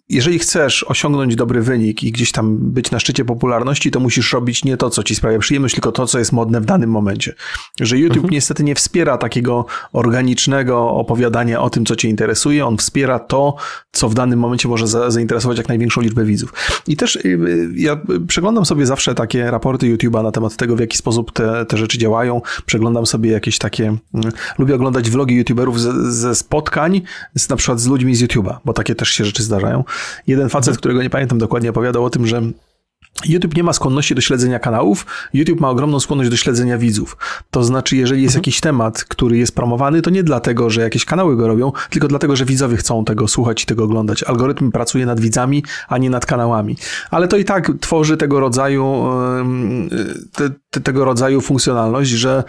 jeżeli 0.09 0.39
chcesz 0.39 0.85
osiągnąć 0.89 1.37
dobry 1.37 1.63
wynik 1.63 2.03
i 2.03 2.13
gdzieś 2.13 2.33
tam 2.33 2.57
być 2.59 2.91
na 2.91 2.99
szczycie 2.99 3.25
popularności, 3.25 3.64
to 3.91 4.01
musisz 4.01 4.33
robić 4.33 4.65
nie 4.65 4.77
to, 4.77 4.91
co 4.91 5.03
ci 5.03 5.15
sprawia 5.15 5.39
przyjemność, 5.39 5.75
tylko 5.75 5.93
to, 5.93 6.07
co 6.07 6.19
jest 6.19 6.33
modne 6.33 6.61
w 6.61 6.65
danym 6.65 6.91
momencie. 6.91 7.35
Że 7.81 7.99
YouTube 7.99 8.17
mhm. 8.17 8.33
niestety 8.35 8.65
nie 8.65 8.75
wspiera 8.75 9.19
takiego 9.19 9.67
organicznego 9.93 10.91
opowiadania 10.91 11.61
o 11.61 11.71
tym, 11.71 11.87
co 11.87 11.97
cię 11.97 12.09
interesuje. 12.09 12.67
On 12.67 12.77
wspiera 12.77 13.19
to, 13.19 13.57
co 13.93 14.09
w 14.09 14.15
danym 14.15 14.39
momencie 14.39 14.69
może 14.69 14.87
za, 14.87 15.11
zainteresować 15.11 15.59
jak 15.59 15.69
największą 15.69 16.01
liczbę 16.01 16.25
widzów. 16.25 16.53
I 16.87 16.97
też 16.97 17.17
y, 17.17 17.21
y, 17.25 17.69
ja 17.77 18.01
przeglądam 18.29 18.65
sobie 18.65 18.87
zawsze 18.87 19.15
takie 19.15 19.51
raporty 19.51 19.97
YouTube'a 19.97 20.23
na 20.23 20.33
temat 20.33 20.57
tego, 20.57 20.77
w 20.77 20.81
jaki 20.81 20.97
sposób 20.97 21.33
te, 21.33 21.67
te 21.67 21.77
rzeczy 21.77 21.99
działają. 21.99 22.43
Przeglądam 22.67 23.07
sobie 23.07 23.31
jakieś 23.31 23.59
takie, 23.59 23.85
mm, 23.85 24.33
lubię 24.59 24.75
oglądać 24.75 25.11
vlogi 25.11 25.37
YouTuberów 25.37 25.81
ze, 25.81 26.13
ze 26.13 26.35
spotkań, 26.35 27.03
z, 27.35 27.49
na 27.49 27.57
przykład 27.57 27.81
z 27.81 27.87
ludźmi 27.87 28.15
z 28.17 28.23
YouTube'a, 28.23 28.57
bo 28.65 28.73
takie 28.73 28.95
też 28.95 29.09
się 29.09 29.25
rzeczy 29.25 29.43
zdarzają. 29.43 29.85
Jeden 30.27 30.49
facet, 30.49 30.69
mhm. 30.69 30.79
którego 30.79 31.03
nie 31.03 31.11
pamiętam 31.11 31.39
dokładnie, 31.39 31.71
opowiadał 31.71 32.05
o 32.05 32.11
tym, 32.11 32.27
że 32.27 32.43
YouTube 33.27 33.57
nie 33.57 33.63
ma 33.63 33.73
skłonności 33.73 34.15
do 34.15 34.21
śledzenia 34.21 34.59
kanałów, 34.59 35.07
YouTube 35.35 35.61
ma 35.61 35.71
ogromną 35.71 36.01
skłonność 36.01 36.31
do 36.31 36.37
śledzenia 36.37 36.79
widzów. 36.79 37.17
To 37.51 37.65
znaczy, 37.65 37.97
jeżeli 37.97 38.23
jest 38.23 38.33
mhm. 38.33 38.41
jakiś 38.41 38.61
temat, 38.61 39.05
który 39.05 39.37
jest 39.37 39.55
promowany, 39.55 40.03
to 40.03 40.11
nie 40.11 40.23
dlatego, 40.23 40.71
że 40.71 40.81
jakieś 40.81 41.05
kanały 41.05 41.37
go 41.37 41.49
robią, 41.49 41.73
tylko 41.91 42.09
dlatego, 42.09 42.37
że 42.37 42.45
widzowie 42.45 42.77
chcą 42.77 43.05
tego 43.05 43.29
słuchać 43.29 43.63
i 43.63 43.67
tego 43.67 43.85
oglądać. 43.85 44.23
Algorytm 44.23 44.73
pracuje 44.73 45.07
nad 45.07 45.21
widzami, 45.21 45.65
a 45.89 45.99
nie 45.99 46.11
nad 46.11 46.27
kanałami. 46.27 46.77
Ale 47.11 47.29
to 47.29 47.37
i 47.37 47.45
tak 47.45 47.73
tworzy 47.81 48.17
tego 48.17 48.41
rodzaju, 48.41 49.05
te, 50.33 50.51
te, 50.71 50.81
tego 50.81 51.05
rodzaju 51.05 51.41
funkcjonalność, 51.41 52.11
że 52.11 52.45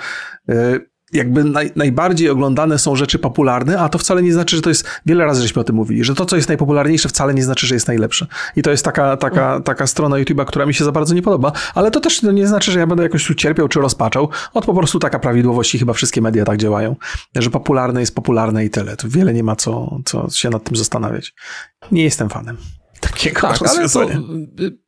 e, 0.50 0.80
jakby 1.16 1.44
naj, 1.44 1.72
najbardziej 1.76 2.30
oglądane 2.30 2.80
są 2.80 2.96
rzeczy 2.96 3.20
popularne, 3.20 3.80
a 3.80 3.90
to 3.90 3.98
wcale 3.98 4.24
nie 4.24 4.34
znaczy, 4.34 4.56
że 4.56 4.62
to 4.62 4.70
jest, 4.70 4.88
wiele 5.06 5.26
razy 5.26 5.42
żeśmy 5.42 5.62
o 5.62 5.64
tym 5.64 5.76
mówili, 5.76 6.04
że 6.04 6.16
to, 6.16 6.26
co 6.26 6.36
jest 6.36 6.48
najpopularniejsze 6.48 7.10
wcale 7.10 7.34
nie 7.34 7.44
znaczy, 7.44 7.68
że 7.68 7.76
jest 7.76 7.88
najlepsze. 7.88 8.28
I 8.56 8.62
to 8.62 8.72
jest 8.72 8.86
taka, 8.86 9.18
taka, 9.18 9.60
taka 9.60 9.88
strona 9.88 10.16
YouTube'a, 10.16 10.46
która 10.46 10.66
mi 10.66 10.74
się 10.74 10.86
za 10.86 10.92
bardzo 10.92 11.16
nie 11.16 11.22
podoba, 11.22 11.52
ale 11.76 11.92
to 11.92 12.00
też 12.00 12.24
nie 12.24 12.48
znaczy, 12.48 12.72
że 12.72 12.80
ja 12.80 12.88
będę 12.88 13.04
jakoś 13.04 13.30
ucierpiał 13.30 13.68
czy 13.68 13.80
rozpaczał. 13.80 14.30
Od 14.54 14.66
po 14.66 14.74
prostu 14.74 15.00
taka 15.00 15.20
prawidłowość 15.20 15.76
i 15.76 15.80
chyba 15.80 15.94
wszystkie 15.94 16.22
media 16.22 16.46
tak 16.46 16.58
działają, 16.58 16.96
że 17.36 17.50
popularne 17.50 18.00
jest 18.00 18.16
popularne 18.16 18.66
i 18.66 18.70
tyle. 18.70 18.98
Tu 18.98 19.10
wiele 19.10 19.34
nie 19.34 19.44
ma 19.44 19.56
co, 19.56 20.00
co 20.06 20.30
się 20.30 20.50
nad 20.50 20.64
tym 20.64 20.76
zastanawiać. 20.76 21.34
Nie 21.92 22.04
jestem 22.04 22.30
fanem 22.30 22.58
takiego 23.00 23.42
tak, 23.42 23.58
rozwiązania. 23.58 24.20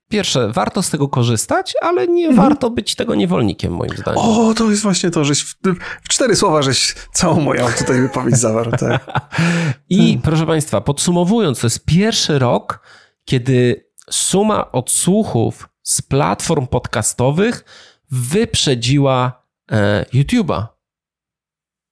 Pierwsze, 0.10 0.52
warto 0.52 0.84
z 0.84 0.90
tego 0.90 1.08
korzystać, 1.08 1.74
ale 1.82 2.08
nie 2.08 2.28
mhm. 2.28 2.50
warto 2.50 2.70
być 2.70 2.96
tego 2.96 3.16
niewolnikiem, 3.16 3.74
moim 3.74 3.98
zdaniem. 3.98 4.22
O, 4.22 4.54
to 4.54 4.70
jest 4.70 4.84
właśnie 4.84 5.12
to, 5.12 5.26
żeś 5.26 5.44
w, 5.44 5.56
w 6.04 6.08
cztery 6.08 6.36
słowa, 6.36 6.62
żeś 6.62 6.96
całą 7.14 7.40
moją 7.40 7.68
tutaj 7.78 8.02
wypowiedź 8.02 8.38
zawarł. 8.38 8.72
Tak. 8.72 9.06
I 9.90 9.98
hmm. 9.98 10.22
proszę 10.22 10.46
Państwa, 10.46 10.82
podsumowując, 10.82 11.60
to 11.60 11.68
jest 11.68 11.86
pierwszy 11.86 12.40
rok, 12.40 12.80
kiedy 13.26 13.88
suma 14.10 14.72
odsłuchów 14.72 15.70
z 15.84 16.02
platform 16.02 16.68
podcastowych 16.68 17.66
wyprzedziła 18.12 19.44
e, 19.72 20.06
YouTube'a. 20.14 20.77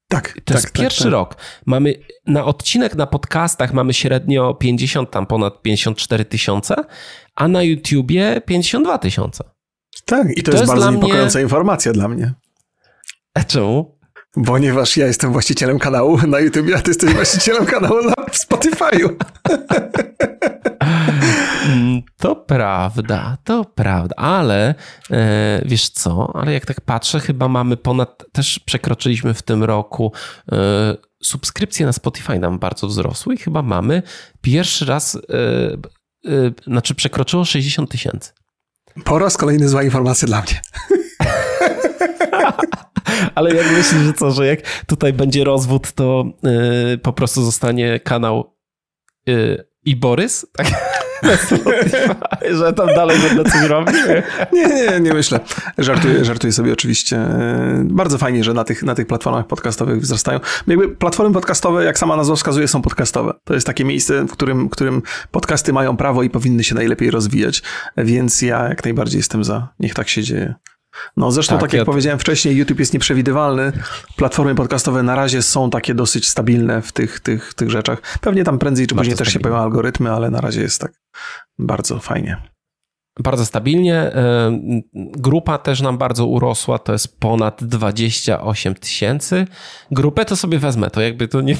Tak, 0.07 0.33
to 0.33 0.41
tak, 0.45 0.55
jest 0.55 0.65
tak, 0.65 0.73
pierwszy 0.73 1.03
tak. 1.03 1.11
rok. 1.11 1.35
Mamy 1.65 1.93
na 2.27 2.45
odcinek 2.45 2.95
na 2.95 3.07
podcastach 3.07 3.73
mamy 3.73 3.93
średnio 3.93 4.53
50, 4.53 5.11
tam 5.11 5.25
ponad 5.25 5.61
54 5.61 6.25
tysiące, 6.25 6.75
a 7.35 7.47
na 7.47 7.63
YouTubie 7.63 8.41
52 8.45 8.97
tysiące. 8.97 9.43
Tak, 10.05 10.37
i 10.37 10.43
to, 10.43 10.51
to 10.51 10.57
jest, 10.57 10.61
jest, 10.61 10.73
bardzo 10.73 10.91
niepokojąca 10.91 11.39
mnie... 11.39 11.43
informacja 11.43 11.93
dla 11.93 12.07
mnie. 12.07 12.33
A 13.33 13.43
czemu? 13.43 13.94
Ponieważ 14.45 14.97
ja 14.97 15.07
jestem 15.07 15.31
właścicielem 15.31 15.79
kanału 15.79 16.17
na 16.27 16.39
YouTube, 16.39 16.67
a 16.75 16.81
ty 16.81 16.89
jesteś 16.89 17.13
właścicielem 17.13 17.65
kanału 17.65 18.03
na 18.03 18.13
Spotify'u. 18.31 19.09
Mm, 21.65 22.01
to 22.17 22.35
prawda, 22.35 23.37
to 23.43 23.65
prawda, 23.65 24.15
ale 24.15 24.75
e, 25.11 25.61
wiesz 25.65 25.89
co, 25.89 26.31
ale 26.35 26.53
jak 26.53 26.65
tak 26.65 26.81
patrzę, 26.81 27.19
chyba 27.19 27.47
mamy 27.47 27.77
ponad, 27.77 28.23
też 28.31 28.59
przekroczyliśmy 28.59 29.33
w 29.33 29.41
tym 29.41 29.63
roku 29.63 30.11
e, 30.51 30.57
subskrypcje 31.23 31.85
na 31.85 31.93
Spotify 31.93 32.39
nam 32.39 32.59
bardzo 32.59 32.87
wzrosły 32.87 33.33
i 33.33 33.37
chyba 33.37 33.61
mamy 33.61 34.03
pierwszy 34.41 34.85
raz, 34.85 35.15
e, 35.15 35.19
e 36.31 36.51
znaczy 36.67 36.95
przekroczyło 36.95 37.45
60 37.45 37.91
tysięcy. 37.91 38.31
Po 39.03 39.19
raz 39.19 39.37
kolejny 39.37 39.69
zła 39.69 39.83
informacja 39.83 40.27
dla 40.27 40.41
mnie. 40.41 40.61
Ale 43.35 43.55
jak 43.55 43.71
myślisz, 43.71 44.01
że 44.01 44.13
co, 44.13 44.31
że 44.31 44.47
jak 44.47 44.85
tutaj 44.85 45.13
będzie 45.13 45.43
rozwód, 45.43 45.91
to 45.91 46.25
yy, 46.43 46.97
po 46.97 47.13
prostu 47.13 47.43
zostanie 47.43 47.99
kanał 47.99 48.55
yy, 49.25 49.67
i 49.83 49.95
Borys? 49.95 50.45
Tak? 50.57 50.67
że 52.59 52.73
tam 52.73 52.87
dalej 52.87 53.19
będę 53.19 53.51
coś 53.51 53.61
robić? 53.61 53.95
Nie, 54.53 54.67
nie, 54.67 54.99
nie 54.99 55.13
myślę. 55.13 55.39
Żartuję, 55.77 56.25
żartuję 56.25 56.53
sobie 56.53 56.73
oczywiście. 56.73 57.27
Bardzo 57.83 58.17
fajnie, 58.17 58.43
że 58.43 58.53
na 58.53 58.63
tych, 58.63 58.83
na 58.83 58.95
tych 58.95 59.07
platformach 59.07 59.47
podcastowych 59.47 60.01
wzrastają. 60.01 60.39
Jakby 60.67 60.89
platformy 60.89 61.33
podcastowe, 61.33 61.85
jak 61.85 61.99
sama 61.99 62.15
nazwa 62.15 62.35
wskazuje, 62.35 62.67
są 62.67 62.81
podcastowe. 62.81 63.33
To 63.43 63.53
jest 63.53 63.67
takie 63.67 63.85
miejsce, 63.85 64.25
w 64.25 64.31
którym, 64.31 64.67
w 64.67 64.69
którym 64.69 65.01
podcasty 65.31 65.73
mają 65.73 65.97
prawo 65.97 66.23
i 66.23 66.29
powinny 66.29 66.63
się 66.63 66.75
najlepiej 66.75 67.11
rozwijać. 67.11 67.63
Więc 67.97 68.41
ja 68.41 68.69
jak 68.69 68.83
najbardziej 68.83 69.19
jestem 69.19 69.43
za. 69.43 69.67
Niech 69.79 69.93
tak 69.93 70.09
się 70.09 70.23
dzieje. 70.23 70.55
No 71.17 71.31
zresztą 71.31 71.55
tak, 71.55 71.61
tak 71.61 71.73
jak 71.73 71.79
ja... 71.79 71.85
powiedziałem 71.85 72.19
wcześniej, 72.19 72.55
YouTube 72.55 72.79
jest 72.79 72.93
nieprzewidywalny. 72.93 73.71
Platformy 74.15 74.55
podcastowe 74.55 75.03
na 75.03 75.15
razie 75.15 75.41
są 75.41 75.69
takie 75.69 75.95
dosyć 75.95 76.29
stabilne 76.29 76.81
w 76.81 76.91
tych, 76.91 77.19
tych, 77.19 77.53
tych 77.53 77.69
rzeczach. 77.69 78.01
Pewnie 78.21 78.43
tam 78.43 78.59
prędzej 78.59 78.87
czy 78.87 78.95
później 78.95 79.15
też 79.15 79.27
się 79.33 79.39
pojawią 79.39 79.61
algorytmy, 79.61 80.11
ale 80.11 80.29
na 80.29 80.41
razie 80.41 80.61
jest 80.61 80.81
tak 80.81 80.91
bardzo 81.59 81.99
fajnie. 81.99 82.41
Bardzo 83.19 83.45
stabilnie. 83.45 84.11
Grupa 84.93 85.57
też 85.57 85.81
nam 85.81 85.97
bardzo 85.97 86.25
urosła, 86.25 86.79
to 86.79 86.93
jest 86.93 87.19
ponad 87.19 87.63
28 87.63 88.75
tysięcy. 88.75 89.47
Grupę 89.91 90.25
to 90.25 90.35
sobie 90.35 90.59
wezmę, 90.59 90.89
to 90.89 91.01
jakby 91.01 91.27
to 91.27 91.41
nie... 91.41 91.55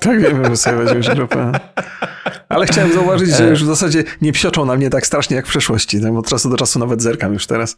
Tak, 0.00 0.20
wiemy, 0.22 0.44
że 0.44 0.56
sobie 0.56 0.76
weźmiesz 0.76 1.14
grupę. 1.14 1.52
Ale 2.50 2.66
chciałem 2.66 2.92
zauważyć, 2.92 3.30
że 3.30 3.48
już 3.48 3.64
w 3.64 3.66
zasadzie 3.66 4.04
nie 4.22 4.32
psioczą 4.32 4.64
na 4.64 4.76
mnie 4.76 4.90
tak 4.90 5.06
strasznie 5.06 5.36
jak 5.36 5.46
w 5.46 5.48
przeszłości. 5.48 6.00
Tak? 6.00 6.12
Od 6.12 6.28
czasu 6.28 6.50
do 6.50 6.56
czasu 6.56 6.78
nawet 6.78 7.02
zerkam 7.02 7.32
już 7.32 7.46
teraz. 7.46 7.76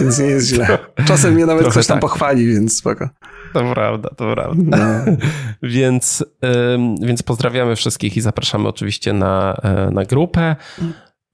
Więc 0.00 0.18
nie 0.18 0.26
jest 0.26 0.46
źle. 0.46 0.78
Czasem 1.06 1.34
mnie 1.34 1.46
nawet 1.46 1.68
ktoś 1.68 1.86
tam 1.86 1.96
tak. 1.96 2.00
pochwali, 2.00 2.46
więc 2.46 2.78
spoko. 2.78 3.08
To 3.52 3.72
prawda, 3.72 4.08
to 4.16 4.32
prawda. 4.32 4.76
No. 4.76 5.16
więc, 5.76 6.24
więc 7.02 7.22
pozdrawiamy 7.22 7.76
wszystkich 7.76 8.16
i 8.16 8.20
zapraszamy 8.20 8.68
oczywiście 8.68 9.12
na, 9.12 9.56
e, 9.62 9.90
na 9.90 10.04
grupę 10.04 10.56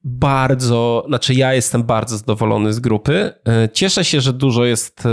bardzo, 0.08 1.04
znaczy 1.08 1.34
ja 1.34 1.54
jestem 1.54 1.84
bardzo 1.84 2.18
zadowolony 2.18 2.72
z 2.72 2.80
grupy. 2.80 3.32
E, 3.48 3.68
cieszę 3.72 4.04
się, 4.04 4.20
że 4.20 4.32
dużo 4.32 4.64
jest, 4.64 5.06
e, 5.06 5.08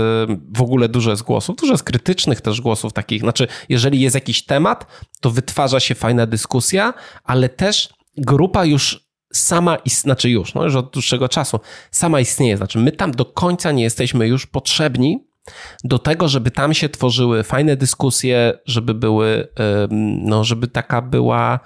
w 0.54 0.62
ogóle 0.62 0.88
dużo 0.88 1.10
jest 1.10 1.22
głosów, 1.22 1.56
dużo 1.56 1.72
jest 1.72 1.84
krytycznych 1.84 2.40
też 2.40 2.60
głosów 2.60 2.92
takich, 2.92 3.20
znaczy 3.20 3.48
jeżeli 3.68 4.00
jest 4.00 4.14
jakiś 4.14 4.44
temat, 4.44 4.86
to 5.20 5.30
wytwarza 5.30 5.80
się 5.80 5.94
fajna 5.94 6.26
dyskusja, 6.26 6.94
ale 7.24 7.48
też 7.48 7.88
grupa 8.16 8.64
już 8.64 9.04
sama, 9.32 9.78
znaczy 9.86 10.30
już, 10.30 10.54
no 10.54 10.64
już 10.64 10.74
od 10.74 10.90
dłuższego 10.90 11.28
czasu, 11.28 11.60
sama 11.90 12.20
istnieje, 12.20 12.56
znaczy 12.56 12.78
my 12.78 12.92
tam 12.92 13.12
do 13.12 13.24
końca 13.24 13.72
nie 13.72 13.82
jesteśmy 13.82 14.28
już 14.28 14.46
potrzebni 14.46 15.24
do 15.84 15.98
tego, 15.98 16.28
żeby 16.28 16.50
tam 16.50 16.74
się 16.74 16.88
tworzyły 16.88 17.42
fajne 17.42 17.76
dyskusje, 17.76 18.58
żeby 18.66 18.94
były, 18.94 19.48
no 20.24 20.44
żeby 20.44 20.68
taka 20.68 21.02
była 21.02 21.60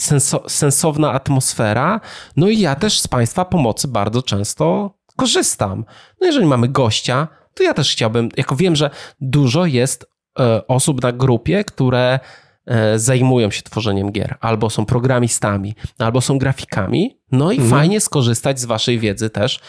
senso, 0.00 0.48
sensowna 0.48 1.12
atmosfera. 1.12 2.00
No 2.36 2.48
i 2.48 2.58
ja 2.58 2.74
też 2.74 3.00
z 3.00 3.08
Państwa 3.08 3.44
pomocy 3.44 3.88
bardzo 3.88 4.22
często 4.22 4.94
korzystam. 5.16 5.84
No 6.20 6.26
jeżeli 6.26 6.46
mamy 6.46 6.68
gościa, 6.68 7.28
to 7.54 7.62
ja 7.62 7.74
też 7.74 7.92
chciałbym, 7.92 8.28
jako 8.36 8.56
wiem, 8.56 8.76
że 8.76 8.90
dużo 9.20 9.66
jest 9.66 10.06
e, 10.38 10.66
osób 10.66 11.02
na 11.02 11.12
grupie, 11.12 11.64
które 11.64 12.20
e, 12.66 12.98
zajmują 12.98 13.50
się 13.50 13.62
tworzeniem 13.62 14.12
gier, 14.12 14.36
albo 14.40 14.70
są 14.70 14.86
programistami, 14.86 15.74
albo 15.98 16.20
są 16.20 16.38
grafikami. 16.38 17.18
No 17.32 17.52
i 17.52 17.56
mhm. 17.56 17.70
fajnie 17.70 18.00
skorzystać 18.00 18.60
z 18.60 18.64
Waszej 18.64 18.98
wiedzy 18.98 19.30
też, 19.30 19.60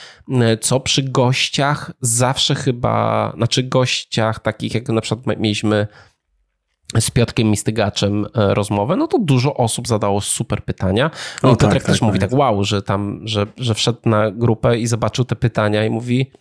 co 0.62 0.80
przy 0.80 1.04
gościach 1.04 1.91
zawsze 2.01 2.56
chyba, 2.56 3.34
znaczy 3.36 3.63
gościach 3.63 4.39
takich, 4.39 4.73
jak 4.73 4.89
na 4.89 5.01
przykład 5.01 5.38
mieliśmy 5.39 5.88
z 7.00 7.12
Piotkiem 7.12 7.50
Mistygaczem 7.50 8.26
e, 8.36 8.54
rozmowę, 8.54 8.95
no 8.95 9.08
to 9.08 9.19
dużo 9.19 9.54
osób 9.54 9.88
zadało 9.88 10.21
super 10.21 10.63
pytania. 10.63 11.12
No 11.43 11.50
i 11.50 11.52
Piotrek 11.52 11.74
tak, 11.74 11.84
też 11.84 12.00
tak, 12.00 12.08
mówi 12.08 12.19
tak, 12.19 12.30
tak 12.30 12.39
wow, 12.39 12.63
że 12.63 12.82
tam, 12.82 13.21
że, 13.24 13.48
że 13.58 13.74
wszedł 13.74 14.00
na 14.06 14.32
grupę 14.32 14.78
i 14.78 14.88
zobaczył 14.88 15.26
te 15.26 15.36
pytania 15.36 15.86
i 15.86 15.89
mówi 15.89 16.32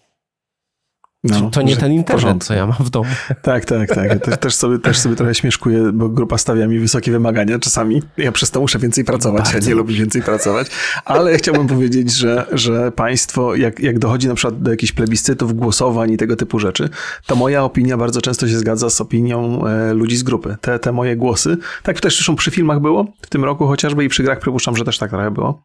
no, 1.24 1.50
to 1.50 1.62
nie 1.62 1.76
ten 1.76 1.92
internet, 1.92 2.44
co 2.44 2.54
ja 2.54 2.66
mam 2.66 2.76
w 2.80 2.90
domu. 2.90 3.10
Tak, 3.42 3.64
tak, 3.64 3.94
tak. 3.94 4.24
Też, 4.24 4.38
też, 4.38 4.54
sobie, 4.54 4.78
też 4.78 4.98
sobie 4.98 5.16
trochę 5.16 5.34
śmieszkuję, 5.34 5.92
bo 5.92 6.08
grupa 6.08 6.38
stawia 6.38 6.66
mi 6.66 6.78
wysokie 6.78 7.10
wymagania 7.12 7.58
czasami. 7.58 8.02
Ja 8.16 8.32
przez 8.32 8.50
to 8.50 8.60
muszę 8.60 8.78
więcej 8.78 9.04
pracować, 9.04 9.42
Bardzo. 9.42 9.58
ja 9.58 9.64
nie 9.66 9.74
lubię 9.74 9.94
więcej 9.94 10.22
pracować, 10.22 10.66
ale 11.04 11.36
chciałbym 11.36 11.66
powiedzieć, 11.66 12.12
że, 12.12 12.46
że 12.52 12.92
państwo, 12.92 13.54
jak, 13.54 13.80
jak 13.80 13.98
dochodzi 13.98 14.28
na 14.28 14.34
przykład 14.34 14.62
do 14.62 14.70
jakichś 14.70 14.92
plebiscytów, 14.92 15.56
głosowań 15.56 16.12
i 16.12 16.16
tego 16.16 16.36
typu 16.36 16.58
rzeczy, 16.58 16.88
to 17.26 17.36
moja 17.36 17.64
opinia 17.64 17.96
bardzo 17.96 18.20
często 18.20 18.48
się 18.48 18.58
zgadza 18.58 18.90
z 18.90 19.00
opinią 19.00 19.66
e, 19.66 19.94
ludzi 19.94 20.16
z 20.16 20.22
grupy. 20.22 20.56
Te, 20.60 20.78
te 20.78 20.92
moje 20.92 21.16
głosy, 21.16 21.56
tak 21.82 22.00
też 22.00 22.16
zresztą 22.16 22.36
przy 22.36 22.50
filmach 22.50 22.80
było 22.80 23.06
w 23.22 23.26
tym 23.26 23.44
roku 23.44 23.66
chociażby 23.66 24.04
i 24.04 24.08
przy 24.08 24.22
grach 24.22 24.38
przypuszczam, 24.38 24.76
że 24.76 24.84
też 24.84 24.98
tak 24.98 25.10
trochę 25.10 25.30
było, 25.30 25.62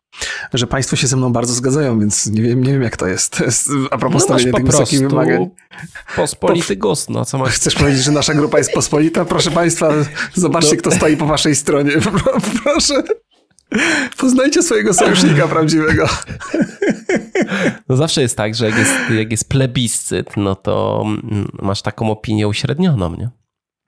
że 0.54 0.68
państwo 0.68 0.96
się 0.96 1.08
ze 1.08 1.18
mną 1.18 1.34
bardzo 1.34 1.54
zgadzają, 1.54 2.00
więc 2.00 2.28
nie 2.28 2.42
wiem, 2.42 2.64
nie 2.64 2.74
wiem 2.74 2.82
jak 2.82 2.98
to 2.98 3.08
jest. 3.08 3.38
To 3.38 3.46
jest 3.46 3.70
a 3.92 3.98
propos 3.98 4.30
no 4.30 4.40
stawiania 4.40 4.58
tych 4.58 4.66
wysokich 4.66 5.00
wymagań. 5.00 5.49
Pospolity 6.16 6.76
gust, 6.76 7.10
no 7.10 7.26
co 7.26 7.38
masz? 7.38 7.54
Chcesz 7.54 7.76
powiedzieć, 7.76 8.04
że 8.04 8.12
nasza 8.12 8.34
grupa 8.34 8.58
jest 8.58 8.74
pospolita? 8.74 9.26
Proszę 9.26 9.52
Państwa, 9.52 9.90
zobaczcie, 10.34 10.76
no. 10.76 10.82
kto 10.82 10.92
stoi 10.92 11.18
po 11.18 11.26
Waszej 11.26 11.56
stronie. 11.56 11.92
Proszę. 12.64 13.04
Poznajcie 14.18 14.64
swojego 14.64 14.94
sojusznika 14.94 15.48
prawdziwego. 15.48 16.06
No 17.90 17.96
zawsze 17.96 18.22
jest 18.22 18.38
tak, 18.38 18.56
że 18.56 18.66
jak 18.66 18.78
jest, 18.78 18.94
jak 19.18 19.32
jest 19.32 19.50
plebiscyt, 19.50 20.38
no 20.38 20.56
to 20.56 21.04
mm, 21.06 21.48
masz 21.62 21.82
taką 21.82 22.12
opinię 22.12 22.48
uśrednioną, 22.48 23.16
nie? 23.16 23.30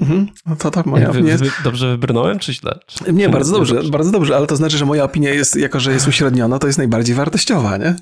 Mhm. 0.01 0.27
No 0.45 0.55
to 0.55 0.71
tak, 0.71 0.85
moja 0.85 1.09
opinia 1.09 1.31
jest... 1.31 1.43
Dobrze 1.63 1.87
wybrnąłem, 1.87 2.39
czy 2.39 2.53
źle? 2.53 2.79
Czy... 2.87 3.13
Nie, 3.13 3.29
bardzo 3.29 3.51
dobrze, 3.53 3.75
dobrze, 3.75 3.91
bardzo 3.91 4.11
dobrze, 4.11 4.35
ale 4.35 4.47
to 4.47 4.55
znaczy, 4.55 4.77
że 4.77 4.85
moja 4.85 5.03
opinia 5.03 5.29
jest, 5.29 5.55
jako 5.55 5.79
że 5.79 5.93
jest 5.93 6.07
uśredniona, 6.07 6.59
to 6.59 6.67
jest 6.67 6.77
najbardziej 6.77 7.15
wartościowa, 7.15 7.77
nie? 7.77 7.95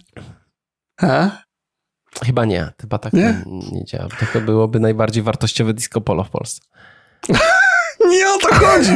A? 1.01 1.29
Chyba 2.25 2.45
nie, 2.45 2.71
chyba 2.81 2.97
tak 2.97 3.13
nie, 3.13 3.43
nie 3.71 3.85
działa. 3.85 4.07
To 4.33 4.41
byłoby 4.41 4.79
najbardziej 4.79 5.23
wartościowe 5.23 5.73
disco 5.73 6.01
polo 6.01 6.23
w 6.23 6.29
Polsce. 6.29 6.61
Nie 8.09 8.29
o 8.29 8.37
to 8.37 8.55
chodzi. 8.55 8.89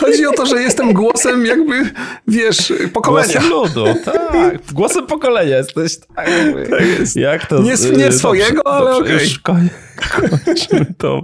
Chodzi 0.00 0.26
o 0.26 0.32
to, 0.32 0.46
że 0.46 0.62
jestem 0.62 0.92
głosem 0.92 1.46
jakby, 1.46 1.90
wiesz, 2.28 2.72
pokolenia. 2.92 3.32
Głosem 3.32 3.50
ludu, 3.50 3.84
tak. 4.04 4.72
Głosem 4.72 5.06
pokolenia 5.06 5.56
jesteś. 5.56 5.98
Tak, 6.16 6.28
tak 6.70 6.86
jest. 6.98 7.16
Jak 7.16 7.46
to? 7.46 7.62
Nie, 7.62 7.74
nie 7.96 8.12
swojego, 8.12 8.62
dobrze, 8.62 8.78
ale 8.78 8.96
okej. 8.96 9.28
Okay. 9.42 9.68
Kończmy 10.00 10.94
tą, 10.98 11.22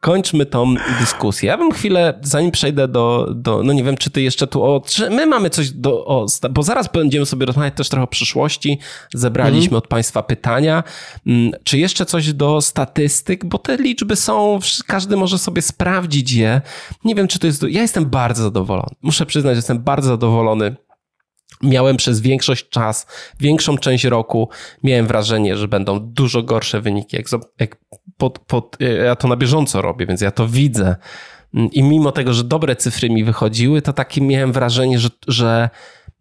kończmy 0.00 0.46
tą 0.46 0.74
dyskusję. 1.00 1.46
Ja 1.46 1.58
bym 1.58 1.72
chwilę, 1.72 2.18
zanim 2.22 2.50
przejdę 2.50 2.88
do, 2.88 3.28
do 3.34 3.62
no 3.62 3.72
nie 3.72 3.84
wiem, 3.84 3.96
czy 3.96 4.10
ty 4.10 4.22
jeszcze 4.22 4.46
tu, 4.46 4.62
o, 4.62 4.82
czy 4.86 5.10
my 5.10 5.26
mamy 5.26 5.50
coś 5.50 5.70
do, 5.70 6.06
o, 6.06 6.26
bo 6.50 6.62
zaraz 6.62 6.88
będziemy 6.92 7.26
sobie 7.26 7.46
rozmawiać 7.46 7.74
też 7.74 7.88
trochę 7.88 8.04
o 8.04 8.06
przyszłości. 8.06 8.78
Zebraliśmy 9.14 9.68
mm. 9.68 9.78
od 9.78 9.88
państwa 9.88 10.22
pytania. 10.22 10.84
Mm, 11.26 11.52
czy 11.64 11.78
jeszcze 11.78 12.06
coś 12.06 12.32
do 12.32 12.60
statystyk, 12.60 13.44
bo 13.44 13.58
te 13.58 13.76
liczby 13.76 14.16
są, 14.16 14.58
każdy 14.86 15.16
może 15.16 15.38
sobie 15.38 15.62
sprawdzić 15.62 16.32
je. 16.32 16.60
Nie 17.04 17.14
wiem, 17.14 17.28
czy 17.28 17.38
to 17.38 17.46
jest, 17.46 17.62
ja 17.62 17.82
jestem 17.82 18.06
bardzo 18.06 18.42
zadowolony. 18.42 18.94
Muszę 19.02 19.26
przyznać, 19.26 19.54
że 19.54 19.58
jestem 19.58 19.78
bardzo 19.78 20.08
zadowolony 20.08 20.76
Miałem 21.62 21.96
przez 21.96 22.20
większość 22.20 22.68
czas, 22.68 23.06
większą 23.40 23.78
część 23.78 24.04
roku, 24.04 24.48
miałem 24.82 25.06
wrażenie, 25.06 25.56
że 25.56 25.68
będą 25.68 26.00
dużo 26.00 26.42
gorsze 26.42 26.80
wyniki. 26.80 27.16
Jak, 27.16 27.26
jak 27.60 27.76
pod, 28.16 28.38
pod, 28.38 28.76
ja 29.04 29.16
to 29.16 29.28
na 29.28 29.36
bieżąco 29.36 29.82
robię, 29.82 30.06
więc 30.06 30.20
ja 30.20 30.30
to 30.30 30.48
widzę. 30.48 30.96
I 31.72 31.82
mimo 31.82 32.12
tego, 32.12 32.32
że 32.32 32.44
dobre 32.44 32.76
cyfry 32.76 33.10
mi 33.10 33.24
wychodziły, 33.24 33.82
to 33.82 33.92
takie 33.92 34.20
miałem 34.20 34.52
wrażenie, 34.52 34.98
że, 34.98 35.08
że, 35.28 35.70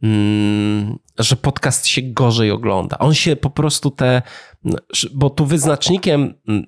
mm, 0.04 0.98
że 1.20 1.36
podcast 1.36 1.88
się 1.88 2.02
gorzej 2.02 2.52
ogląda. 2.52 2.98
On 2.98 3.14
się 3.14 3.36
po 3.36 3.50
prostu 3.50 3.92
te. 3.92 4.22
Bo 5.14 5.30
tu 5.30 5.46
wyznacznikiem 5.46 6.34
mm, 6.48 6.66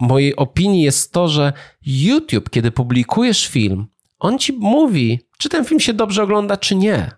mojej 0.00 0.36
opinii 0.36 0.82
jest 0.82 1.12
to, 1.12 1.28
że 1.28 1.52
YouTube, 1.86 2.50
kiedy 2.50 2.70
publikujesz 2.70 3.46
film, 3.46 3.86
on 4.18 4.38
ci 4.38 4.52
mówi, 4.52 5.20
czy 5.38 5.48
ten 5.48 5.64
film 5.64 5.80
się 5.80 5.92
dobrze 5.92 6.22
ogląda, 6.22 6.56
czy 6.56 6.74
nie. 6.74 7.10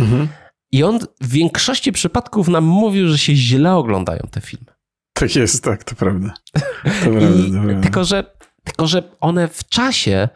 Mhm. 0.00 0.28
I 0.72 0.82
on 0.82 0.98
w 1.20 1.28
większości 1.28 1.92
przypadków 1.92 2.48
nam 2.48 2.64
mówił, 2.64 3.08
że 3.08 3.18
się 3.18 3.34
źle 3.34 3.76
oglądają 3.76 4.20
te 4.30 4.40
filmy. 4.40 4.66
Tak 5.12 5.36
jest, 5.36 5.64
tak, 5.64 5.84
to 5.84 5.94
prawda. 5.94 6.34
To 6.82 7.10
prawda, 7.10 7.60
prawda. 7.62 7.80
Tylko, 7.82 8.04
że, 8.04 8.24
tylko, 8.64 8.86
że 8.86 9.02
one 9.20 9.48
w 9.48 9.68
czasie 9.68 10.28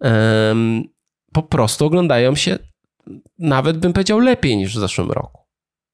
um, 0.00 0.82
po 1.32 1.42
prostu 1.42 1.86
oglądają 1.86 2.34
się 2.34 2.58
nawet 3.38 3.78
bym 3.78 3.92
powiedział 3.92 4.18
lepiej 4.18 4.56
niż 4.56 4.76
w 4.76 4.80
zeszłym 4.80 5.10
roku. 5.10 5.39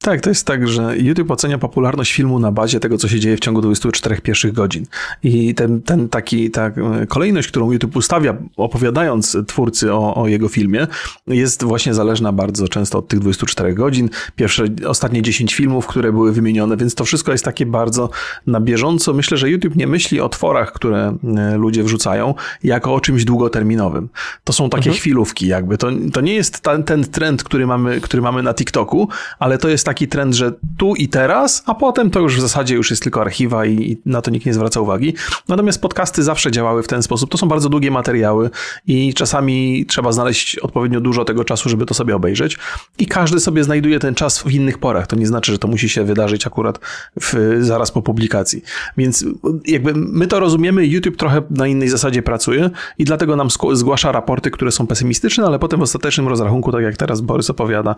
Tak, 0.03 0.21
to 0.21 0.31
jest 0.31 0.47
tak, 0.47 0.69
że 0.69 0.99
YouTube 0.99 1.31
ocenia 1.31 1.59
popularność 1.59 2.13
filmu 2.13 2.39
na 2.39 2.53
bazie 2.53 2.81
tego, 2.81 2.99
co 2.99 3.09
się 3.09 3.21
dzieje 3.21 3.37
w 3.37 3.41
ciągu 3.41 3.61
24 3.61 4.21
pierwszych 4.21 4.53
godzin. 4.53 4.87
I 5.23 5.55
ten, 5.55 5.83
ten 5.83 6.09
taki, 6.09 6.51
ta 6.51 6.71
kolejność, 7.09 7.49
którą 7.49 7.73
YouTube 7.73 7.97
ustawia, 7.97 8.37
opowiadając 8.57 9.37
twórcy 9.47 9.93
o, 9.93 10.15
o 10.15 10.29
jego 10.29 10.49
filmie, 10.49 10.87
jest 11.27 11.65
właśnie 11.65 11.95
zależna 11.95 12.33
bardzo 12.33 12.69
często 12.69 12.99
od 12.99 13.09
tych 13.09 13.21
24 13.21 13.75
godzin. 13.75 14.11
Pierwsze, 14.37 14.65
ostatnie 14.87 15.23
10 15.23 15.55
filmów, 15.55 15.87
które 15.87 16.13
były 16.13 16.33
wymienione, 16.33 16.77
więc 16.77 16.95
to 16.95 17.05
wszystko 17.05 17.33
jest 17.33 17.45
takie 17.45 17.67
bardzo 17.67 18.11
na 18.47 18.61
bieżąco. 18.61 19.13
Myślę, 19.13 19.37
że 19.37 19.51
YouTube 19.51 19.77
nie 19.77 19.87
myśli 19.87 20.21
o 20.21 20.29
tworach, 20.29 20.73
które 20.73 21.17
e, 21.37 21.57
ludzie 21.57 21.83
wrzucają, 21.83 22.35
jako 22.65 22.95
o 22.95 23.01
czymś 23.01 23.25
długoterminowym. 23.25 24.09
To 24.45 24.53
są 24.53 24.71
takie 24.71 24.91
mhm. 24.91 24.97
chwilówki 24.97 25.47
jakby. 25.47 25.79
To, 25.79 25.89
to 26.13 26.21
nie 26.21 26.35
jest 26.35 26.61
ten, 26.61 26.85
ten 26.85 27.05
trend, 27.05 27.45
który 27.45 27.67
mamy, 27.67 28.01
który 28.01 28.23
mamy 28.23 28.43
na 28.43 28.55
TikToku, 28.55 29.09
ale 29.39 29.59
to 29.59 29.69
jest 29.69 29.86
taki 29.87 30.09
trend, 30.09 30.35
że 30.35 30.53
tu 30.77 30.95
i 30.95 31.09
teraz, 31.09 31.63
a 31.67 31.75
potem 31.75 32.11
to 32.11 32.21
już 32.21 32.37
w 32.37 32.41
zasadzie 32.41 32.75
już 32.75 32.91
jest 32.91 33.03
tylko 33.03 33.21
archiwa 33.21 33.67
i, 33.67 33.73
i 33.73 33.99
na 34.07 34.23
to 34.23 34.31
nikt 34.31 34.47
nie 34.47 34.55
zwraca 34.55 34.81
uwagi. 34.81 35.15
Natomiast 35.49 35.81
podcasty 35.81 36.23
zawsze 36.23 36.51
działały 36.51 36.83
w 36.83 36.87
ten 36.87 37.03
sposób. 37.03 37.31
To 37.31 37.39
są 37.39 37.49
bardzo 37.49 37.69
długie 37.69 37.91
materiały 37.91 38.51
i 38.87 39.15
czasami 39.15 39.87
trzeba 39.87 40.13
znaleźć 40.13 40.59
odpowiednio 40.59 41.01
dużo 41.01 41.25
tego 41.25 41.45
czasu, 41.45 41.69
żeby 41.69 41.87
to 41.87 41.95
sobie 41.95 42.17
obejrzeć. 42.17 42.59
I 42.99 43.07
każdy 43.07 43.41
sobie 43.41 43.65
znajduje 43.65 43.99
ten 43.99 44.15
czas 44.15 44.43
w 44.43 44.51
innych 44.51 44.79
porach. 44.79 45.07
To 45.07 45.17
nie 45.17 45.27
znaczy, 45.27 45.53
że 45.53 45.59
to 45.59 45.69
musi 45.69 45.89
się 45.89 46.05
wydarzyć 46.05 46.47
akurat 46.47 46.81
w, 47.21 47.59
zaraz 47.61 47.91
po 47.91 48.03
publikacji. 48.03 48.63
Więc 48.97 49.25
jakby 49.67 49.95
my 49.95 50.27
to 50.27 50.41
rozumiemy, 50.41 50.87
YouTube 50.87 51.17
trochę 51.17 51.43
na 51.51 51.67
innej 51.67 51.89
zasadzie 51.89 52.23
pracuje 52.23 52.71
i 52.99 53.05
dlatego 53.05 53.37
nam 53.37 53.49
zgłasza 53.73 54.13
raporty, 54.13 54.51
które 54.51 54.73
są 54.73 54.87
pesymistyczne, 54.87 55.45
ale 55.45 55.59
potem 55.59 55.81
w 55.81 55.83
ostatecznym 55.83 56.29
rozrachunku, 56.29 56.73
tak 56.73 56.83
jak 56.83 56.97
teraz 56.97 57.21
Borys 57.21 57.51
opowiada, 57.51 57.95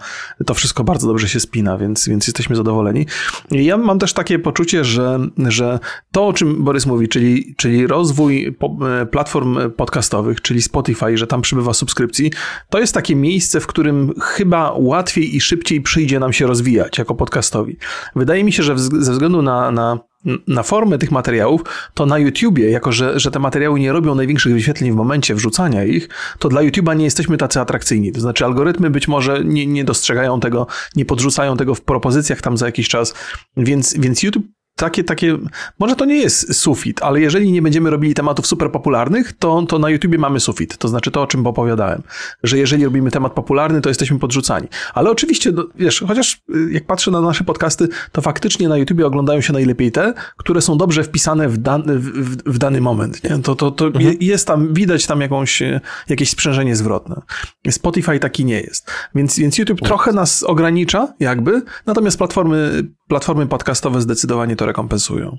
to 0.46 0.54
wszystko 0.54 0.84
bardzo 0.84 1.06
dobrze 1.06 1.28
się 1.28 1.40
spina, 1.40 1.77
więc, 1.78 2.08
więc 2.08 2.26
jesteśmy 2.26 2.56
zadowoleni. 2.56 3.06
I 3.50 3.64
ja 3.64 3.76
mam 3.76 3.98
też 3.98 4.12
takie 4.12 4.38
poczucie, 4.38 4.84
że, 4.84 5.18
że 5.48 5.78
to, 6.12 6.26
o 6.26 6.32
czym 6.32 6.64
Borys 6.64 6.86
mówi, 6.86 7.08
czyli, 7.08 7.54
czyli 7.56 7.86
rozwój 7.86 8.56
e, 9.00 9.06
platform 9.06 9.70
podcastowych, 9.70 10.42
czyli 10.42 10.62
Spotify, 10.62 11.18
że 11.18 11.26
tam 11.26 11.42
przybywa 11.42 11.74
subskrypcji, 11.74 12.32
to 12.70 12.78
jest 12.78 12.94
takie 12.94 13.16
miejsce, 13.16 13.60
w 13.60 13.66
którym 13.66 14.14
chyba 14.20 14.72
łatwiej 14.76 15.36
i 15.36 15.40
szybciej 15.40 15.80
przyjdzie 15.80 16.20
nam 16.20 16.32
się 16.32 16.46
rozwijać 16.46 16.98
jako 16.98 17.14
podcastowi. 17.14 17.76
Wydaje 18.16 18.44
mi 18.44 18.52
się, 18.52 18.62
że 18.62 18.78
ze 18.78 19.12
względu 19.12 19.42
na, 19.42 19.70
na 19.70 19.98
na 20.46 20.62
formę 20.62 20.98
tych 20.98 21.10
materiałów, 21.10 21.60
to 21.94 22.06
na 22.06 22.18
YouTubie, 22.18 22.70
jako 22.70 22.92
że, 22.92 23.20
że 23.20 23.30
te 23.30 23.38
materiały 23.38 23.80
nie 23.80 23.92
robią 23.92 24.14
największych 24.14 24.52
wyświetleń 24.52 24.92
w 24.92 24.94
momencie 24.94 25.34
wrzucania 25.34 25.84
ich, 25.84 26.08
to 26.38 26.48
dla 26.48 26.60
YouTube'a 26.60 26.96
nie 26.96 27.04
jesteśmy 27.04 27.36
tacy 27.36 27.60
atrakcyjni. 27.60 28.12
To 28.12 28.20
znaczy 28.20 28.44
algorytmy 28.44 28.90
być 28.90 29.08
może 29.08 29.44
nie, 29.44 29.66
nie 29.66 29.84
dostrzegają 29.84 30.40
tego, 30.40 30.66
nie 30.96 31.04
podrzucają 31.04 31.56
tego 31.56 31.74
w 31.74 31.80
propozycjach 31.80 32.40
tam 32.40 32.56
za 32.56 32.66
jakiś 32.66 32.88
czas, 32.88 33.14
więc, 33.56 33.94
więc 33.98 34.22
YouTube 34.22 34.57
takie, 34.78 35.04
takie, 35.04 35.38
może 35.78 35.96
to 35.96 36.04
nie 36.04 36.16
jest 36.16 36.54
sufit, 36.54 37.02
ale 37.02 37.20
jeżeli 37.20 37.52
nie 37.52 37.62
będziemy 37.62 37.90
robili 37.90 38.14
tematów 38.14 38.46
super 38.46 38.72
popularnych, 38.72 39.32
to, 39.32 39.62
to 39.62 39.78
na 39.78 39.90
YouTubie 39.90 40.18
mamy 40.18 40.40
sufit. 40.40 40.76
To 40.76 40.88
znaczy 40.88 41.10
to, 41.10 41.22
o 41.22 41.26
czym 41.26 41.46
opowiadałem, 41.46 42.02
że 42.42 42.58
jeżeli 42.58 42.84
robimy 42.84 43.10
temat 43.10 43.32
popularny, 43.32 43.80
to 43.80 43.90
jesteśmy 43.90 44.18
podrzucani. 44.18 44.68
Ale 44.94 45.10
oczywiście, 45.10 45.52
no, 45.52 45.64
wiesz, 45.74 46.04
chociaż 46.08 46.40
y, 46.54 46.72
jak 46.72 46.86
patrzę 46.86 47.10
na 47.10 47.20
nasze 47.20 47.44
podcasty, 47.44 47.88
to 48.12 48.22
faktycznie 48.22 48.68
na 48.68 48.76
YouTubie 48.76 49.06
oglądają 49.06 49.40
się 49.40 49.52
najlepiej 49.52 49.92
te, 49.92 50.14
które 50.36 50.60
są 50.60 50.78
dobrze 50.78 51.04
wpisane 51.04 51.48
w, 51.48 51.56
dany, 51.56 51.98
w, 51.98 52.36
w 52.46 52.58
dany 52.58 52.80
moment. 52.80 53.24
Nie? 53.24 53.38
To, 53.38 53.54
to, 53.54 53.70
to 53.70 53.86
mhm. 53.86 54.16
jest 54.20 54.46
tam, 54.46 54.74
widać 54.74 55.06
tam 55.06 55.20
jakąś, 55.20 55.62
y, 55.62 55.80
jakieś 56.08 56.30
sprzężenie 56.30 56.76
zwrotne. 56.76 57.22
Spotify 57.70 58.18
taki 58.18 58.44
nie 58.44 58.60
jest. 58.60 58.90
Więc, 59.14 59.38
więc 59.38 59.58
YouTube 59.58 59.80
trochę 59.80 60.12
nas 60.12 60.42
ogranicza, 60.42 61.14
jakby, 61.20 61.62
natomiast 61.86 62.18
platformy, 62.18 62.84
platformy 63.08 63.46
podcastowe 63.46 64.00
zdecydowanie 64.00 64.56
to 64.56 64.67
rekompensują. 64.68 65.38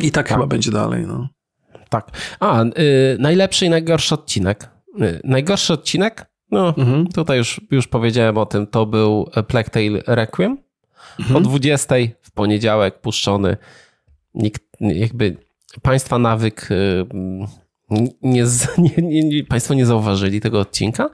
I 0.00 0.10
tak, 0.10 0.28
tak. 0.28 0.36
chyba 0.36 0.46
będzie 0.46 0.70
dalej. 0.70 1.06
No. 1.06 1.28
Tak. 1.88 2.10
A, 2.40 2.64
y, 2.64 2.68
najlepszy 3.18 3.66
i 3.66 3.70
najgorszy 3.70 4.14
odcinek. 4.14 4.70
Y, 5.00 5.20
najgorszy 5.24 5.72
odcinek, 5.72 6.26
no 6.50 6.74
mhm. 6.78 7.06
tutaj 7.06 7.38
już, 7.38 7.60
już 7.70 7.88
powiedziałem 7.88 8.38
o 8.38 8.46
tym, 8.46 8.66
to 8.66 8.86
był 8.86 9.30
Plague 9.48 9.70
Tale 9.70 10.02
Requiem. 10.06 10.58
Mhm. 11.20 11.36
O 11.36 11.40
20 11.40 11.94
w 12.22 12.30
poniedziałek 12.30 13.00
puszczony. 13.00 13.56
Nikt, 14.34 14.62
jakby 14.80 15.36
państwa 15.82 16.18
nawyk 16.18 16.68
y, 16.70 17.06
nie, 18.22 18.44
nie, 18.78 19.22
nie, 19.22 19.44
państwo 19.44 19.74
nie 19.74 19.86
zauważyli 19.86 20.40
tego 20.40 20.60
odcinka, 20.60 21.10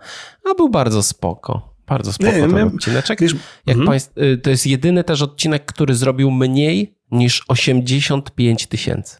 a 0.51 0.55
był 0.55 0.69
bardzo 0.69 1.03
spoko. 1.03 1.77
Bardzo 1.87 2.13
spoko 2.13 2.33
nie, 2.33 2.55
ten 2.55 2.59
odcineczek. 2.59 3.21
Wiesz, 3.21 3.33
Jak 3.67 3.77
mhm. 3.77 3.87
państw, 3.87 4.19
y, 4.19 4.39
to 4.39 4.51
jest 4.51 4.67
jedyny 4.67 5.05
też 5.05 5.23
odcinek, 5.23 5.65
który 5.65 5.95
zrobił 5.95 6.31
mniej 6.31 6.96
niż 7.11 7.43
85 7.49 8.67
tysięcy. 8.67 9.17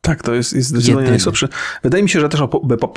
Tak, 0.00 0.22
to 0.22 0.34
jest, 0.34 0.52
jest 0.52 0.68
zdecydowanie 0.68 1.10
najsłabszy. 1.10 1.48
Wydaje 1.82 2.02
mi 2.02 2.08
się, 2.08 2.20
że 2.20 2.28
też 2.28 2.40
op 2.40 2.54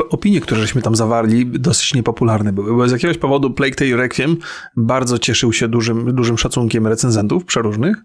opinie, 0.09 0.41
które 0.41 0.61
żeśmy 0.61 0.81
tam 0.81 0.95
zawarli, 0.95 1.45
dosyć 1.45 1.93
niepopularne 1.93 2.53
były, 2.53 2.77
bo 2.77 2.87
z 2.87 2.91
jakiegoś 2.91 3.17
powodu 3.17 3.51
Plague 3.51 3.75
Tale 3.75 3.95
Requiem 3.95 4.37
bardzo 4.77 5.19
cieszył 5.19 5.53
się 5.53 5.67
dużym, 5.67 6.15
dużym 6.15 6.37
szacunkiem 6.37 6.87
recenzentów 6.87 7.45
przeróżnych. 7.45 7.97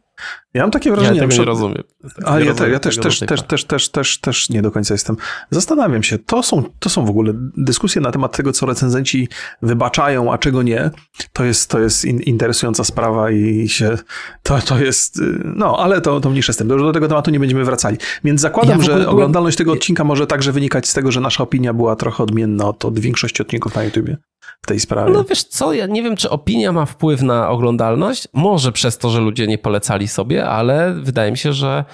Ja 0.54 0.62
mam 0.62 0.70
takie 0.70 0.90
wrażenie... 0.90 1.20
Ja 1.20 1.28
tego 1.28 1.40
nie 1.40 1.44
rozumiem. 1.44 1.82
Ale 2.24 2.44
ja, 2.44 2.54
te, 2.54 2.70
ja 2.70 2.78
też, 2.78 2.96
też, 2.96 3.20
też, 3.20 3.42
też, 3.42 3.64
też, 3.64 3.88
też, 3.88 4.20
też 4.20 4.50
nie 4.50 4.62
do 4.62 4.70
końca 4.70 4.94
jestem. 4.94 5.16
Zastanawiam 5.50 6.02
się, 6.02 6.18
to 6.18 6.42
są, 6.42 6.62
to 6.78 6.90
są 6.90 7.04
w 7.04 7.10
ogóle 7.10 7.32
dyskusje 7.56 8.00
na 8.00 8.12
temat 8.12 8.36
tego, 8.36 8.52
co 8.52 8.66
recenzenci 8.66 9.28
wybaczają, 9.62 10.32
a 10.32 10.38
czego 10.38 10.62
nie. 10.62 10.90
To 11.32 11.44
jest, 11.44 11.70
to 11.70 11.80
jest 11.80 12.04
in, 12.04 12.20
interesująca 12.20 12.84
sprawa 12.84 13.30
i 13.30 13.68
się, 13.68 13.98
to, 14.42 14.58
to 14.58 14.78
jest, 14.78 15.20
no, 15.44 15.78
ale 15.78 16.00
to, 16.00 16.20
to 16.20 16.30
mniejsze 16.30 16.52
z 16.52 16.56
tym. 16.56 16.68
Do 16.68 16.92
tego 16.92 17.08
tematu 17.08 17.30
nie 17.30 17.40
będziemy 17.40 17.64
wracali. 17.64 17.96
Więc 18.24 18.40
zakładam, 18.40 18.78
ja 18.78 18.84
że 18.84 18.92
byłem... 18.92 19.08
oglądalność 19.08 19.56
tego 19.56 19.72
odcinka 19.72 20.04
może 20.04 20.26
także 20.26 20.52
wynikać 20.52 20.88
z 20.88 20.94
tego, 20.94 21.12
że 21.12 21.20
nasza 21.20 21.42
opinia 21.42 21.74
była 21.74 21.96
trochę 21.96 22.22
odmienna 22.22 22.68
od, 22.68 22.84
od 22.84 22.98
większości 22.98 23.42
odcinków 23.42 23.74
na 23.74 23.84
YouTubie 23.84 24.16
w 24.62 24.66
tej 24.66 24.80
sprawie. 24.80 25.12
No 25.12 25.24
wiesz 25.24 25.44
co, 25.44 25.72
ja 25.72 25.86
nie 25.86 26.02
wiem, 26.02 26.16
czy 26.16 26.30
opinia 26.30 26.72
ma 26.72 26.86
wpływ 26.86 27.22
na 27.22 27.48
oglądalność. 27.48 28.28
Może 28.32 28.72
przez 28.72 28.98
to, 28.98 29.10
że 29.10 29.20
ludzie 29.20 29.46
nie 29.46 29.58
polecali 29.58 30.08
sobie, 30.08 30.46
ale 30.46 30.94
wydaje 30.94 31.30
mi 31.30 31.38
się, 31.38 31.52
że 31.52 31.84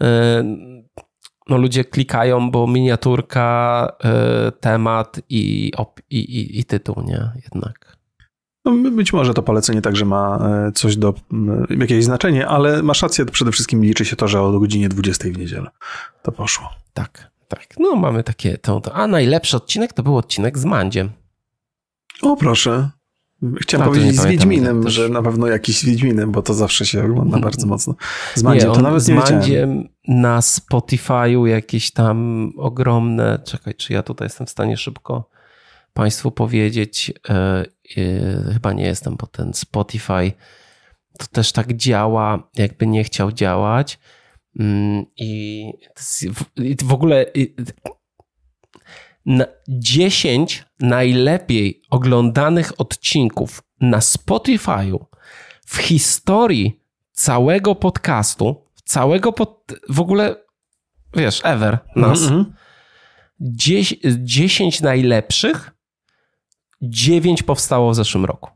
yy, 0.00 0.06
no 1.48 1.58
ludzie 1.58 1.84
klikają, 1.84 2.50
bo 2.50 2.66
miniaturka, 2.66 3.88
y, 4.48 4.52
temat 4.52 5.20
i, 5.28 5.72
i, 6.10 6.18
i, 6.18 6.60
i 6.60 6.64
tytuł, 6.64 7.02
nie? 7.02 7.30
Jednak. 7.44 7.96
No, 8.64 8.90
być 8.90 9.12
może 9.12 9.34
to 9.34 9.42
polecenie 9.42 9.82
także 9.82 10.04
ma 10.04 10.38
e, 10.38 10.72
coś 10.72 10.96
do, 10.96 11.14
jakieś 11.78 12.04
znaczenie, 12.04 12.48
ale 12.48 12.82
masz 12.82 13.02
rację, 13.02 13.24
przede 13.24 13.52
wszystkim 13.52 13.84
liczy 13.84 14.04
się 14.04 14.16
to, 14.16 14.28
że 14.28 14.42
o 14.42 14.60
godzinie 14.60 14.88
20 14.88 15.28
w 15.28 15.38
niedzielę 15.38 15.70
to 16.22 16.32
poszło. 16.32 16.68
Tak, 16.94 17.30
tak. 17.48 17.66
No 17.78 17.96
mamy 17.96 18.22
takie, 18.22 18.58
to, 18.58 18.80
to. 18.80 18.94
a 18.94 19.06
najlepszy 19.06 19.56
odcinek 19.56 19.92
to 19.92 20.02
był 20.02 20.16
odcinek 20.16 20.58
z 20.58 20.64
Mandziem. 20.64 21.10
O 22.22 22.36
proszę. 22.36 22.90
Chciałem 23.60 23.88
powiedzieć 23.88 24.16
z 24.16 24.26
Wiedźminem, 24.26 24.88
że 24.88 25.08
na 25.08 25.22
pewno 25.22 25.46
jakiś 25.46 25.78
z 25.78 25.84
Wiedźminem, 25.84 26.32
bo 26.32 26.42
to 26.42 26.54
zawsze 26.54 26.86
się 26.86 27.04
ogląda 27.04 27.38
bardzo 27.38 27.66
mocno. 27.66 27.94
Z 28.34 28.42
Mandziem 28.42 28.68
nie, 28.68 28.76
to 28.76 28.82
nawet 28.82 29.02
z 29.02 29.08
nie 29.08 29.14
Mandziem 29.14 29.88
na 30.08 30.40
Spotify'u 30.40 31.46
jakieś 31.46 31.90
tam 31.90 32.50
ogromne, 32.56 33.38
czekaj, 33.44 33.74
czy 33.74 33.92
ja 33.92 34.02
tutaj 34.02 34.26
jestem 34.26 34.46
w 34.46 34.50
stanie 34.50 34.76
szybko 34.76 35.28
Państwu 35.92 36.30
powiedzieć, 36.30 37.12
e, 37.28 37.64
chyba 38.52 38.72
nie 38.72 38.84
jestem, 38.84 39.16
bo 39.16 39.26
ten 39.26 39.54
Spotify 39.54 40.32
to 41.18 41.26
też 41.26 41.52
tak 41.52 41.72
działa, 41.72 42.50
jakby 42.56 42.86
nie 42.86 43.04
chciał 43.04 43.32
działać. 43.32 43.98
Mm, 44.58 45.04
I 45.16 45.72
w 46.84 46.92
ogóle 46.92 47.26
10 49.68 50.64
najlepiej 50.80 51.82
oglądanych 51.90 52.80
odcinków 52.80 53.62
na 53.80 53.98
Spotify'u 53.98 54.98
w 55.66 55.76
historii 55.76 56.80
całego 57.12 57.74
podcastu, 57.74 58.64
całego 58.84 59.32
pod, 59.32 59.72
w 59.88 60.00
ogóle, 60.00 60.36
wiesz, 61.16 61.40
ever 61.44 61.78
nas. 61.96 62.22
Mm 62.22 62.44
-hmm. 62.44 62.52
10, 63.40 63.94
10 64.18 64.80
najlepszych 64.80 65.70
9 66.82 67.42
powstało 67.42 67.90
w 67.90 67.94
zeszłym 67.94 68.24
roku. 68.24 68.50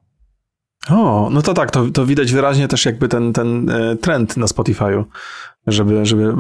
O, 0.91 1.29
no 1.31 1.43
to 1.43 1.55
tak, 1.55 1.71
to, 1.71 1.87
to 1.91 2.07
widać 2.07 2.33
wyraźnie 2.33 2.69
też 2.69 2.85
jakby 2.85 3.09
ten, 3.09 3.33
ten 3.33 3.71
e, 3.71 3.97
trend 3.97 4.37
na 4.37 4.47
Spotify'u 4.47 5.05
żeby, 5.73 6.07
żeby 6.07 6.35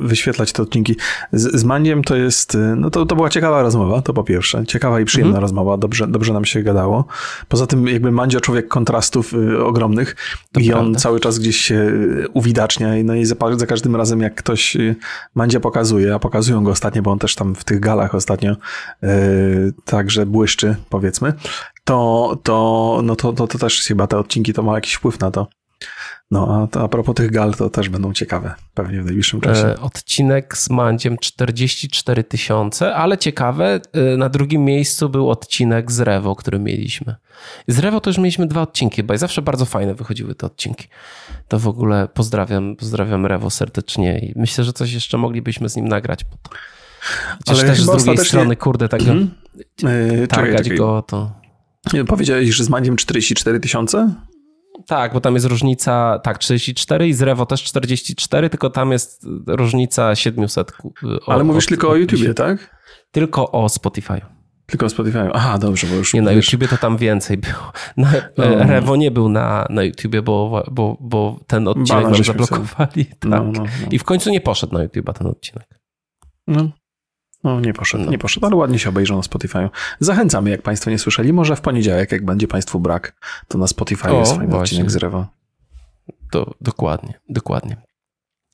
wyświetlać 0.00 0.52
te 0.52 0.62
odcinki. 0.62 0.96
Z, 1.32 1.60
z 1.60 1.64
Mandiem 1.64 2.04
to 2.04 2.16
jest, 2.16 2.58
no 2.76 2.90
to, 2.90 3.06
to 3.06 3.16
była 3.16 3.30
ciekawa 3.30 3.62
rozmowa, 3.62 4.02
to 4.02 4.12
po 4.12 4.24
pierwsze. 4.24 4.66
Ciekawa 4.66 5.00
i 5.00 5.04
przyjemna 5.04 5.30
mhm. 5.30 5.42
rozmowa, 5.42 5.76
dobrze, 5.76 6.06
dobrze 6.06 6.32
nam 6.32 6.44
się 6.44 6.62
gadało. 6.62 7.04
Poza 7.48 7.66
tym 7.66 7.88
jakby 7.88 8.12
Mandzio 8.12 8.40
człowiek 8.40 8.68
kontrastów 8.68 9.34
y, 9.34 9.64
ogromnych 9.64 10.16
to 10.52 10.60
i 10.60 10.68
prawda. 10.68 10.86
on 10.86 10.94
cały 10.94 11.20
czas 11.20 11.38
gdzieś 11.38 11.56
się 11.56 11.92
uwidacznia 12.32 12.88
no 13.04 13.14
i 13.14 13.24
za, 13.24 13.34
za 13.56 13.66
każdym 13.66 13.96
razem 13.96 14.20
jak 14.20 14.34
ktoś 14.34 14.76
Mandzia 15.34 15.60
pokazuje, 15.60 16.14
a 16.14 16.18
pokazują 16.18 16.64
go 16.64 16.70
ostatnio, 16.70 17.02
bo 17.02 17.12
on 17.12 17.18
też 17.18 17.34
tam 17.34 17.54
w 17.54 17.64
tych 17.64 17.80
galach 17.80 18.14
ostatnio 18.14 18.56
także 19.84 20.26
błyszczy, 20.26 20.76
powiedzmy, 20.88 21.32
to, 21.84 22.38
to, 22.42 23.00
no 23.04 23.16
to, 23.16 23.32
to, 23.32 23.46
to 23.46 23.58
też 23.58 23.82
chyba 23.82 24.06
te 24.06 24.18
odcinki 24.18 24.52
to 24.52 24.62
ma 24.62 24.74
jakiś 24.74 24.94
wpływ 24.94 25.20
na 25.20 25.30
to. 25.30 25.46
No, 26.30 26.68
a, 26.74 26.78
a 26.78 26.88
propos 26.88 27.14
tych 27.14 27.30
gal, 27.30 27.54
to 27.54 27.70
też 27.70 27.88
będą 27.88 28.12
ciekawe 28.12 28.54
pewnie 28.74 29.02
w 29.02 29.04
najbliższym 29.04 29.40
czasie. 29.40 29.66
E, 29.66 29.80
odcinek 29.80 30.56
z 30.56 30.70
Mandziem 30.70 31.18
44 31.18 32.24
tysiące, 32.24 32.94
ale 32.94 33.18
ciekawe, 33.18 33.80
e, 33.92 34.16
na 34.16 34.28
drugim 34.28 34.64
miejscu 34.64 35.08
był 35.08 35.30
odcinek 35.30 35.92
z 35.92 36.00
Rewo, 36.00 36.36
który 36.36 36.58
mieliśmy. 36.58 37.14
Z 37.68 37.78
Rewo 37.78 38.00
to 38.00 38.10
już 38.10 38.18
mieliśmy 38.18 38.46
dwa 38.46 38.62
odcinki, 38.62 39.02
bo 39.02 39.14
i 39.14 39.18
zawsze 39.18 39.42
bardzo 39.42 39.64
fajne 39.64 39.94
wychodziły 39.94 40.34
te 40.34 40.46
odcinki. 40.46 40.88
To 41.48 41.58
w 41.58 41.68
ogóle 41.68 42.08
pozdrawiam, 42.14 42.76
pozdrawiam 42.76 43.26
Rewo 43.26 43.50
serdecznie 43.50 44.18
i 44.18 44.32
myślę, 44.36 44.64
że 44.64 44.72
coś 44.72 44.92
jeszcze 44.92 45.18
moglibyśmy 45.18 45.68
z 45.68 45.76
nim 45.76 45.88
nagrać. 45.88 46.26
Chociaż 47.38 47.58
ale 47.58 47.68
też 47.68 47.82
z 47.82 47.84
drugiej 47.84 47.98
ostatecznie... 47.98 48.24
strony, 48.24 48.56
kurde, 48.56 48.88
tak 48.88 49.02
mm 49.02 49.30
-hmm. 49.78 50.26
targać 50.26 50.70
go, 50.70 51.02
to... 51.02 51.32
Powiedziałeś, 52.06 52.48
że 52.48 52.64
z 52.64 52.68
Mandziem 52.68 52.96
44 52.96 53.60
tysiące? 53.60 54.14
Tak, 54.86 55.12
bo 55.12 55.20
tam 55.20 55.34
jest 55.34 55.46
różnica, 55.46 56.18
tak, 56.18 56.38
34 56.38 57.08
i 57.08 57.12
z 57.12 57.22
Revo 57.22 57.46
też 57.46 57.62
44, 57.62 58.50
tylko 58.50 58.70
tam 58.70 58.92
jest 58.92 59.26
różnica 59.46 60.14
700. 60.14 60.72
O, 61.26 61.32
Ale 61.32 61.44
mówisz 61.44 61.64
o, 61.64 61.68
tylko 61.68 61.90
o 61.90 61.96
YouTubie, 61.96 62.34
tak? 62.34 62.76
Tylko 63.10 63.52
o 63.52 63.68
Spotify. 63.68 64.20
Tylko 64.66 64.86
o 64.86 64.88
Spotify. 64.88 65.28
Aha, 65.32 65.58
dobrze, 65.58 65.86
bo 65.86 65.94
już... 65.94 66.14
Nie, 66.14 66.22
na 66.22 66.32
YouTubie 66.32 66.68
to 66.68 66.76
tam 66.76 66.96
więcej 66.96 67.36
było. 67.36 67.72
Na, 67.96 68.12
no. 68.36 68.44
Revo 68.58 68.96
nie 68.96 69.10
był 69.10 69.28
na, 69.28 69.66
na 69.70 69.82
YouTubie, 69.82 70.22
bo, 70.22 70.64
bo, 70.70 70.96
bo 71.00 71.40
ten 71.46 71.68
odcinek 71.68 72.04
nam 72.04 72.24
zablokowali. 72.24 73.04
Tak. 73.04 73.30
No, 73.30 73.44
no, 73.44 73.52
no, 73.52 73.64
I 73.90 73.98
w 73.98 74.04
końcu 74.04 74.30
nie 74.30 74.40
poszedł 74.40 74.74
na 74.74 74.86
YouTube'a 74.86 75.12
ten 75.12 75.26
odcinek. 75.26 75.68
No, 76.46 76.68
no 77.46 77.60
nie 77.60 77.74
poszedł, 77.74 78.04
no. 78.04 78.10
nie 78.10 78.18
poszedł, 78.18 78.46
ale 78.46 78.56
ładnie 78.56 78.78
się 78.78 78.88
obejrzał 78.88 79.16
na 79.16 79.22
Spotify. 79.22 79.68
Zachęcamy, 80.00 80.50
jak 80.50 80.62
Państwo 80.62 80.90
nie 80.90 80.98
słyszeli, 80.98 81.32
może 81.32 81.56
w 81.56 81.60
poniedziałek, 81.60 82.12
jak 82.12 82.24
będzie 82.24 82.48
Państwu 82.48 82.80
brak, 82.80 83.12
to 83.48 83.58
na 83.58 83.66
Spotify 83.66 84.10
o, 84.10 84.18
jest 84.18 84.32
fajny 84.32 84.46
właśnie. 84.46 84.62
odcinek 84.62 84.90
z 84.90 84.96
Rewa. 84.96 85.28
To 86.30 86.54
dokładnie, 86.60 87.14
dokładnie. 87.28 87.76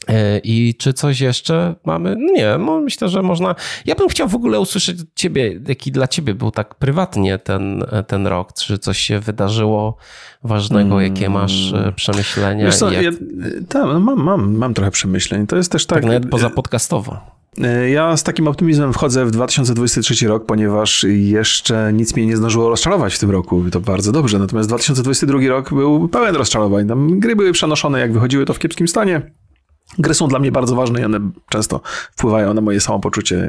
E, 0.09 0.38
I 0.38 0.74
czy 0.74 0.93
coś 0.93 1.20
jeszcze 1.20 1.74
mamy? 1.84 2.16
Nie, 2.18 2.59
myślę, 2.59 3.09
że 3.09 3.22
można. 3.22 3.55
Ja 3.84 3.95
bym 3.95 4.09
chciał 4.09 4.28
w 4.28 4.34
ogóle 4.34 4.61
usłyszeć 4.61 5.01
od 5.01 5.14
ciebie, 5.14 5.61
jaki 5.68 5.93
dla 5.93 6.09
ciebie 6.09 6.34
był 6.34 6.51
tak 6.51 6.74
prywatnie 6.74 7.38
ten, 7.38 7.84
ten 8.07 8.26
rok. 8.26 8.53
Czy 8.53 8.78
coś 8.78 8.99
się 8.99 9.20
wydarzyło 9.20 9.97
ważnego, 10.45 11.01
jakie 11.01 11.30
masz 11.30 11.72
e, 11.72 11.93
przemyślenia? 11.97 12.66
Wiesz 12.66 12.76
co, 12.76 12.90
jak... 12.90 13.05
ja, 13.05 13.11
tam, 13.68 13.88
no 13.93 14.01
mam, 14.01 14.22
mam, 14.22 14.57
mam 14.57 14.74
trochę 14.74 14.90
przemyśleń. 14.90 15.47
To 15.47 15.57
jest 15.57 15.72
też 15.72 15.86
tak. 15.86 15.97
Tak 15.97 16.07
nawet 16.07 16.30
poza 16.30 16.51
podcastowo. 16.51 17.12
E, 17.12 17.41
ja 17.92 18.16
z 18.16 18.22
takim 18.22 18.48
optymizmem 18.48 18.92
wchodzę 18.92 19.26
w 19.26 19.30
2023 19.30 20.28
rok, 20.28 20.46
ponieważ 20.46 21.07
jeszcze 21.09 21.92
nic 21.92 22.16
mnie 22.16 22.26
nie 22.26 22.36
zdążyło 22.36 22.68
rozczarować 22.68 23.14
w 23.14 23.18
tym 23.18 23.30
roku. 23.30 23.64
To 23.70 23.80
bardzo 23.80 24.12
dobrze. 24.12 24.38
Natomiast 24.38 24.68
2022 24.68 25.48
rok 25.48 25.74
był 25.74 26.09
pełen 26.09 26.36
rozczarowań. 26.36 26.88
Tam 26.88 27.20
gry 27.20 27.36
były 27.36 27.53
przenoszone, 27.53 28.00
jak 28.00 28.12
wychodziły, 28.12 28.44
to 28.44 28.55
w 28.55 28.59
kiepskim 28.59 28.88
stanie. 28.88 29.32
Gry 29.98 30.14
są 30.14 30.28
dla 30.28 30.38
mnie 30.38 30.53
bardzo 30.53 30.74
ważne 30.74 31.00
i 31.00 31.05
one 31.05 31.20
często 31.48 31.80
wpływają 32.12 32.55
na 32.55 32.61
moje 32.61 32.80
samopoczucie 32.80 33.48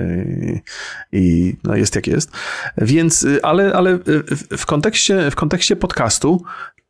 i, 1.12 1.20
i 1.20 1.56
no 1.64 1.76
jest 1.76 1.96
jak 1.96 2.08
jest. 2.08 2.32
Więc, 2.78 3.28
ale, 3.44 3.74
ale 3.74 4.00
w 4.58 4.66
kontekście, 4.66 5.32
w 5.32 5.36
kontekście 5.36 5.76
podcastu 5.76 6.44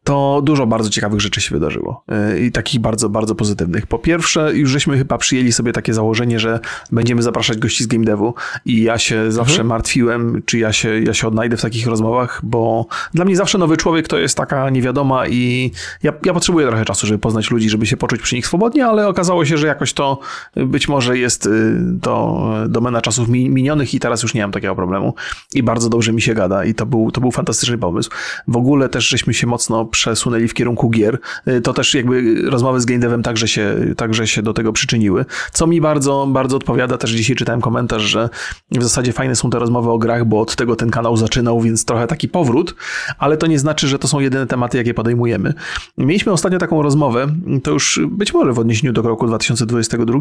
to 0.04 0.42
dużo 0.44 0.68
bardzo 0.68 0.90
ciekawych 0.90 1.22
rzeczy 1.22 1.42
się 1.42 1.56
wydarzyło 1.56 2.04
e, 2.08 2.40
i 2.40 2.52
takich 2.52 2.82
bardzo, 2.82 3.10
bardzo 3.10 3.36
pozytywnych. 3.36 3.88
Po 3.88 4.00
pierwsze, 4.00 4.54
już 4.54 4.70
żeśmy 4.70 4.98
chyba 4.98 5.18
przyjęli 5.18 5.52
sobie 5.52 5.74
takie 5.74 5.94
założenie, 5.94 6.40
że 6.40 6.60
będziemy 6.92 7.22
zapraszać 7.22 7.58
gości 7.58 7.84
z 7.84 7.88
game 7.88 8.06
devu 8.06 8.34
i 8.66 8.84
ja 8.84 8.98
się 8.98 9.32
zawsze 9.32 9.54
mhm. 9.54 9.68
martwiłem, 9.68 10.42
czy 10.46 10.60
ja 10.60 10.74
się, 10.74 11.00
ja 11.00 11.14
się 11.14 11.28
odnajdę 11.28 11.58
w 11.58 11.62
takich 11.62 11.88
rozmowach, 11.88 12.42
bo 12.44 12.86
dla 13.14 13.26
mnie 13.26 13.36
zawsze 13.36 13.58
nowy 13.58 13.78
człowiek 13.78 14.08
to 14.08 14.18
jest 14.18 14.38
taka 14.38 14.70
niewiadoma 14.70 15.28
i 15.28 15.72
ja, 16.04 16.14
ja 16.26 16.34
potrzebuję 16.34 16.68
trochę 16.68 16.86
czasu, 16.86 17.08
żeby 17.08 17.20
poznać 17.20 17.52
ludzi, 17.52 17.70
żeby 17.70 17.86
się 17.86 17.98
poczuć 17.98 18.22
przy 18.22 18.36
nich 18.36 18.48
swobodnie, 18.48 18.86
ale 18.86 19.08
okazało 19.08 19.46
się, 19.46 19.58
że 19.58 19.68
jakoś 19.68 19.94
to 19.94 20.20
być 20.56 20.88
może 20.88 21.18
jest 21.18 21.46
y, 21.46 21.82
to 22.02 22.44
domena 22.68 23.02
czasów 23.02 23.30
minionych 23.30 23.94
i 23.94 24.00
teraz 24.00 24.24
już 24.24 24.34
nie 24.34 24.42
mam 24.42 24.52
takiego 24.52 24.76
problemu 24.76 25.14
i 25.54 25.64
bardzo 25.64 25.90
dobrze 25.90 26.14
mi 26.14 26.22
się 26.22 26.34
gada 26.34 26.66
i 26.66 26.74
to 26.74 26.86
był, 26.86 27.12
to 27.12 27.22
był 27.22 27.32
fantastyczny 27.32 27.78
pomysł. 27.78 28.10
W 28.48 28.58
ogóle 28.58 28.90
też 28.90 29.08
żeśmy 29.08 29.34
się 29.34 29.48
mocno 29.48 29.86
przesunęli 29.94 30.48
w 30.48 30.54
kierunku 30.54 30.90
gier, 30.90 31.20
y, 31.48 31.62
to 31.62 31.74
też 31.74 31.94
jakby 31.94 32.42
rozmowy 32.50 32.82
z 32.82 32.86
game 32.86 33.00
devem 33.00 33.24
także 33.24 33.48
się, 33.48 33.76
także 33.98 34.28
się 34.28 34.42
do 34.42 34.54
tego 34.54 34.74
przyczyniły. 34.74 35.26
Co 35.52 35.68
mi 35.68 35.82
bardzo, 35.82 36.28
bardzo 36.30 36.58
odpowiada, 36.58 36.98
też 36.98 37.12
dzisiaj 37.12 37.36
czytałem 37.36 37.62
komentarz, 37.62 38.02
że 38.02 38.30
w 38.72 38.84
zasadzie 38.84 39.14
fajne 39.14 39.36
są 39.36 39.50
te 39.50 39.60
rozmowy 39.60 39.90
o 39.90 39.98
grach, 39.98 40.26
bo 40.26 40.42
od 40.42 40.56
tego 40.56 40.76
ten 40.76 40.90
kanał 40.90 41.18
zaczynał, 41.18 41.62
więc 41.62 41.86
trochę 41.86 42.08
taki 42.08 42.30
powrót, 42.30 42.76
ale 43.18 43.38
to 43.38 43.48
nie 43.48 43.60
znaczy, 43.60 43.88
że 43.88 44.00
to 44.00 44.08
są 44.08 44.20
jedyne 44.20 44.48
tematy, 44.48 44.78
jakie 44.78 44.94
podejmujemy. 44.94 45.54
Mieliśmy 45.98 46.32
ostatnio 46.32 46.60
taką 46.60 46.82
rozmowę, 46.82 47.28
to 47.64 47.72
już 47.72 48.00
być 48.08 48.34
może 48.34 48.54
w 48.54 48.60
odniesieniu 48.60 48.94
do 48.94 49.02
roku 49.02 49.28
2022, 49.28 50.20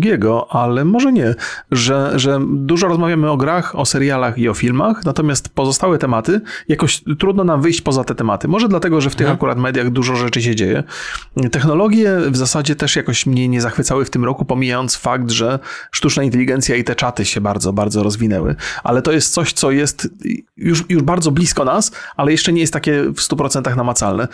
ale 0.50 0.84
może 0.84 1.12
nie, 1.12 1.34
że, 1.70 2.12
że 2.16 2.40
dużo 2.46 2.88
rozmawiamy 2.88 3.30
o 3.30 3.36
grach, 3.36 3.78
o 3.78 3.84
serialach 3.84 4.38
i 4.38 4.48
o 4.48 4.54
filmach, 4.54 5.04
natomiast 5.04 5.48
pozostałe 5.48 5.98
tematy, 5.98 6.40
jakoś 6.68 7.02
trudno 7.18 7.44
nam 7.44 7.62
wyjść 7.62 7.80
poza 7.80 8.04
te 8.04 8.14
tematy. 8.14 8.48
Może 8.48 8.68
dlatego, 8.68 9.00
że 9.00 9.10
w 9.10 9.16
tych 9.16 9.26
mhm. 9.26 9.34
akurat 9.34 9.58
mediach 9.62 9.90
dużo 9.90 10.16
rzeczy 10.16 10.42
się 10.42 10.54
dzieje. 10.54 10.82
Technologie 11.50 12.16
w 12.30 12.36
zasadzie 12.36 12.76
też 12.76 12.96
jakoś 12.96 13.26
mnie 13.26 13.48
nie 13.48 13.60
zachwycały 13.60 14.04
w 14.04 14.10
tym 14.10 14.24
roku, 14.24 14.44
pomijając 14.44 14.96
fakt, 14.96 15.30
że 15.30 15.58
sztuczna 15.90 16.22
inteligencja 16.22 16.76
i 16.76 16.84
te 16.84 16.94
czaty 16.94 17.24
się 17.24 17.40
bardzo, 17.40 17.72
bardzo 17.72 18.02
rozwinęły. 18.02 18.54
Ale 18.84 19.02
to 19.02 19.12
jest 19.12 19.32
coś, 19.32 19.52
co 19.52 19.70
jest 19.70 20.08
już, 20.56 20.84
już 20.88 21.02
bardzo 21.02 21.30
blisko 21.30 21.64
nas, 21.64 21.92
ale 22.16 22.32
jeszcze 22.32 22.52
nie 22.52 22.60
jest 22.60 22.72
takie 22.72 23.02
w 23.02 23.16
100% 23.16 23.76
namacalne. 23.76 24.28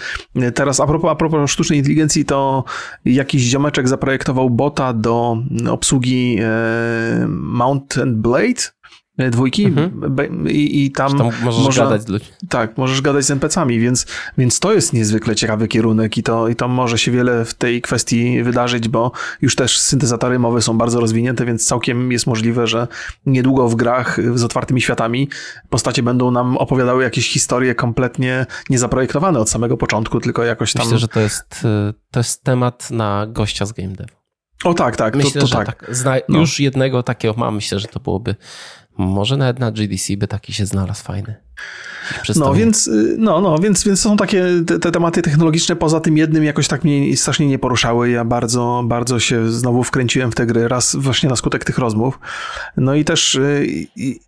Teraz 0.54 0.80
a 0.80 0.86
propos, 0.86 1.10
a 1.10 1.14
propos 1.14 1.50
sztucznej 1.50 1.78
inteligencji, 1.78 2.24
to 2.24 2.64
jakiś 3.04 3.42
ziomeczek 3.42 3.88
zaprojektował 3.88 4.50
bota 4.50 4.92
do 4.92 5.36
obsługi 5.70 6.38
e, 6.40 7.26
Mountain 7.28 8.22
Blade, 8.22 8.77
E, 8.77 8.77
dwójki 9.30 9.64
mhm. 9.64 10.48
i, 10.48 10.84
i 10.84 10.90
tam, 10.90 11.18
tam 11.18 11.30
możesz 11.42 11.64
można, 11.64 11.84
gadać 11.84 12.02
z 12.02 12.08
ludźmi. 12.08 12.28
Tak, 12.48 12.78
możesz 12.78 13.00
gadać 13.00 13.24
z 13.24 13.30
NPC-ami, 13.30 13.80
więc, 13.80 14.06
więc 14.38 14.60
to 14.60 14.72
jest 14.72 14.92
niezwykle 14.92 15.36
ciekawy 15.36 15.68
kierunek 15.68 16.18
i 16.18 16.22
to, 16.22 16.48
i 16.48 16.56
to 16.56 16.68
może 16.68 16.98
się 16.98 17.10
wiele 17.10 17.44
w 17.44 17.54
tej 17.54 17.82
kwestii 17.82 18.42
wydarzyć, 18.42 18.88
bo 18.88 19.12
już 19.42 19.56
też 19.56 19.80
syntezatory 19.80 20.38
mowy 20.38 20.62
są 20.62 20.78
bardzo 20.78 21.00
rozwinięte, 21.00 21.44
więc 21.44 21.66
całkiem 21.66 22.12
jest 22.12 22.26
możliwe, 22.26 22.66
że 22.66 22.88
niedługo 23.26 23.68
w 23.68 23.74
grach 23.74 24.18
z 24.34 24.44
otwartymi 24.44 24.80
światami 24.80 25.28
postacie 25.70 26.02
będą 26.02 26.30
nam 26.30 26.56
opowiadały 26.56 27.02
jakieś 27.02 27.30
historie 27.30 27.74
kompletnie 27.74 28.46
niezaprojektowane 28.70 29.38
od 29.38 29.50
samego 29.50 29.76
początku, 29.76 30.20
tylko 30.20 30.44
jakoś 30.44 30.72
tam... 30.72 30.84
Myślę, 30.84 30.98
że 30.98 31.08
to 31.08 31.20
jest, 31.20 31.64
y, 31.90 31.94
to 32.10 32.20
jest 32.20 32.44
temat 32.44 32.90
na 32.90 33.26
gościa 33.28 33.66
z 33.66 33.72
Game 33.72 33.94
Dev. 33.94 34.18
O 34.64 34.74
tak, 34.74 34.96
tak. 34.96 35.16
Myślę, 35.16 35.32
to, 35.32 35.40
to 35.40 35.46
że 35.46 35.56
tak. 35.56 35.66
tak. 35.66 35.94
Zna, 35.94 36.16
no. 36.28 36.38
Już 36.38 36.60
jednego 36.60 37.02
takiego 37.02 37.34
mam, 37.36 37.54
myślę, 37.54 37.78
że 37.80 37.88
to 37.88 38.00
byłoby 38.00 38.34
może 38.98 39.36
nawet 39.36 39.58
na 39.58 39.72
GDC 39.72 40.16
by 40.16 40.28
taki 40.28 40.52
się 40.52 40.66
znalazł 40.66 41.04
fajny. 41.04 41.36
No 42.36 42.54
więc, 42.54 42.86
y, 42.86 43.16
no, 43.18 43.40
no, 43.40 43.58
więc, 43.58 43.84
więc 43.84 44.00
są 44.00 44.16
takie 44.16 44.44
te, 44.66 44.78
te, 44.78 44.90
tematy 44.90 45.22
technologiczne 45.22 45.76
poza 45.76 46.00
tym 46.00 46.16
jednym 46.16 46.44
jakoś 46.44 46.68
tak 46.68 46.84
mnie 46.84 47.16
strasznie 47.16 47.46
nie 47.46 47.58
poruszały. 47.58 48.10
Ja 48.10 48.24
bardzo, 48.24 48.82
bardzo 48.86 49.20
się 49.20 49.52
znowu 49.52 49.84
wkręciłem 49.84 50.32
w 50.32 50.34
te 50.34 50.46
gry, 50.46 50.68
raz 50.68 50.96
właśnie 50.96 51.28
na 51.28 51.36
skutek 51.36 51.64
tych 51.64 51.78
rozmów. 51.78 52.18
No 52.76 52.94
i 52.94 53.04
też 53.04 53.34
y, 53.34 53.66
i, 53.96 54.20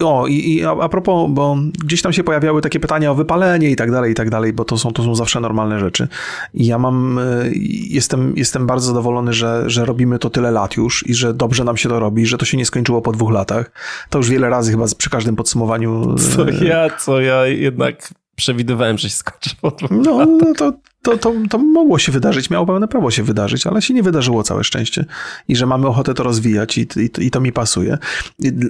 o, 0.00 0.26
i, 0.26 0.54
i 0.54 0.64
a, 0.64 0.88
propos, 0.88 1.30
bo 1.30 1.56
gdzieś 1.84 2.02
tam 2.02 2.12
się 2.12 2.24
pojawiały 2.24 2.62
takie 2.62 2.80
pytania 2.80 3.10
o 3.10 3.14
wypalenie 3.14 3.70
i 3.70 3.76
tak 3.76 3.90
dalej, 3.90 4.12
i 4.12 4.14
tak 4.14 4.30
dalej, 4.30 4.52
bo 4.52 4.64
to 4.64 4.78
są, 4.78 4.92
to 4.92 5.02
są 5.02 5.14
zawsze 5.14 5.40
normalne 5.40 5.80
rzeczy. 5.80 6.08
I 6.54 6.66
ja 6.66 6.78
mam, 6.78 7.18
y, 7.18 7.52
jestem, 7.90 8.32
jestem 8.36 8.66
bardzo 8.66 8.86
zadowolony, 8.86 9.32
że, 9.32 9.70
że 9.70 9.84
robimy 9.84 10.18
to 10.18 10.30
tyle 10.30 10.50
lat 10.50 10.76
już 10.76 11.06
i 11.06 11.14
że 11.14 11.34
dobrze 11.34 11.64
nam 11.64 11.76
się 11.76 11.88
to 11.88 12.00
robi, 12.00 12.26
że 12.26 12.38
to 12.38 12.44
się 12.44 12.56
nie 12.56 12.66
skończyło 12.66 13.02
po 13.02 13.12
dwóch 13.12 13.32
latach. 13.32 13.70
To 14.10 14.18
już 14.18 14.30
wiele 14.30 14.50
razy 14.50 14.70
chyba 14.70 14.84
przy 14.98 15.10
każdym 15.10 15.36
podsumowaniu. 15.36 16.14
Co 16.18 16.48
y, 16.48 16.64
ja, 16.64 16.90
co 16.98 17.20
ja 17.20 17.46
jednak 17.46 18.08
przewidywałem, 18.36 18.98
że 18.98 19.10
się 19.10 19.16
skończy 19.16 19.50
no. 19.62 20.26
No 20.26 20.54
to, 20.54 20.72
to, 21.02 21.18
to, 21.18 21.32
to 21.50 21.58
mogło 21.58 21.98
się 21.98 22.12
wydarzyć, 22.12 22.50
miało 22.50 22.66
pełne 22.66 22.88
prawo 22.88 23.10
się 23.10 23.22
wydarzyć, 23.22 23.66
ale 23.66 23.82
się 23.82 23.94
nie 23.94 24.02
wydarzyło 24.02 24.42
całe 24.42 24.64
szczęście 24.64 25.04
i 25.48 25.56
że 25.56 25.66
mamy 25.66 25.86
ochotę 25.86 26.14
to 26.14 26.22
rozwijać 26.22 26.78
i, 26.78 26.80
i, 26.80 27.26
i 27.26 27.30
to 27.30 27.40
mi 27.40 27.52
pasuje. 27.52 27.98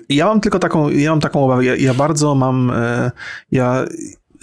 Ja 0.08 0.26
mam 0.26 0.40
tylko 0.40 0.58
taką, 0.58 0.90
ja 0.90 1.10
mam 1.10 1.20
taką 1.20 1.44
obawę, 1.44 1.64
ja, 1.64 1.76
ja 1.76 1.94
bardzo 1.94 2.34
mam, 2.34 2.70
e, 2.70 3.10
ja 3.52 3.84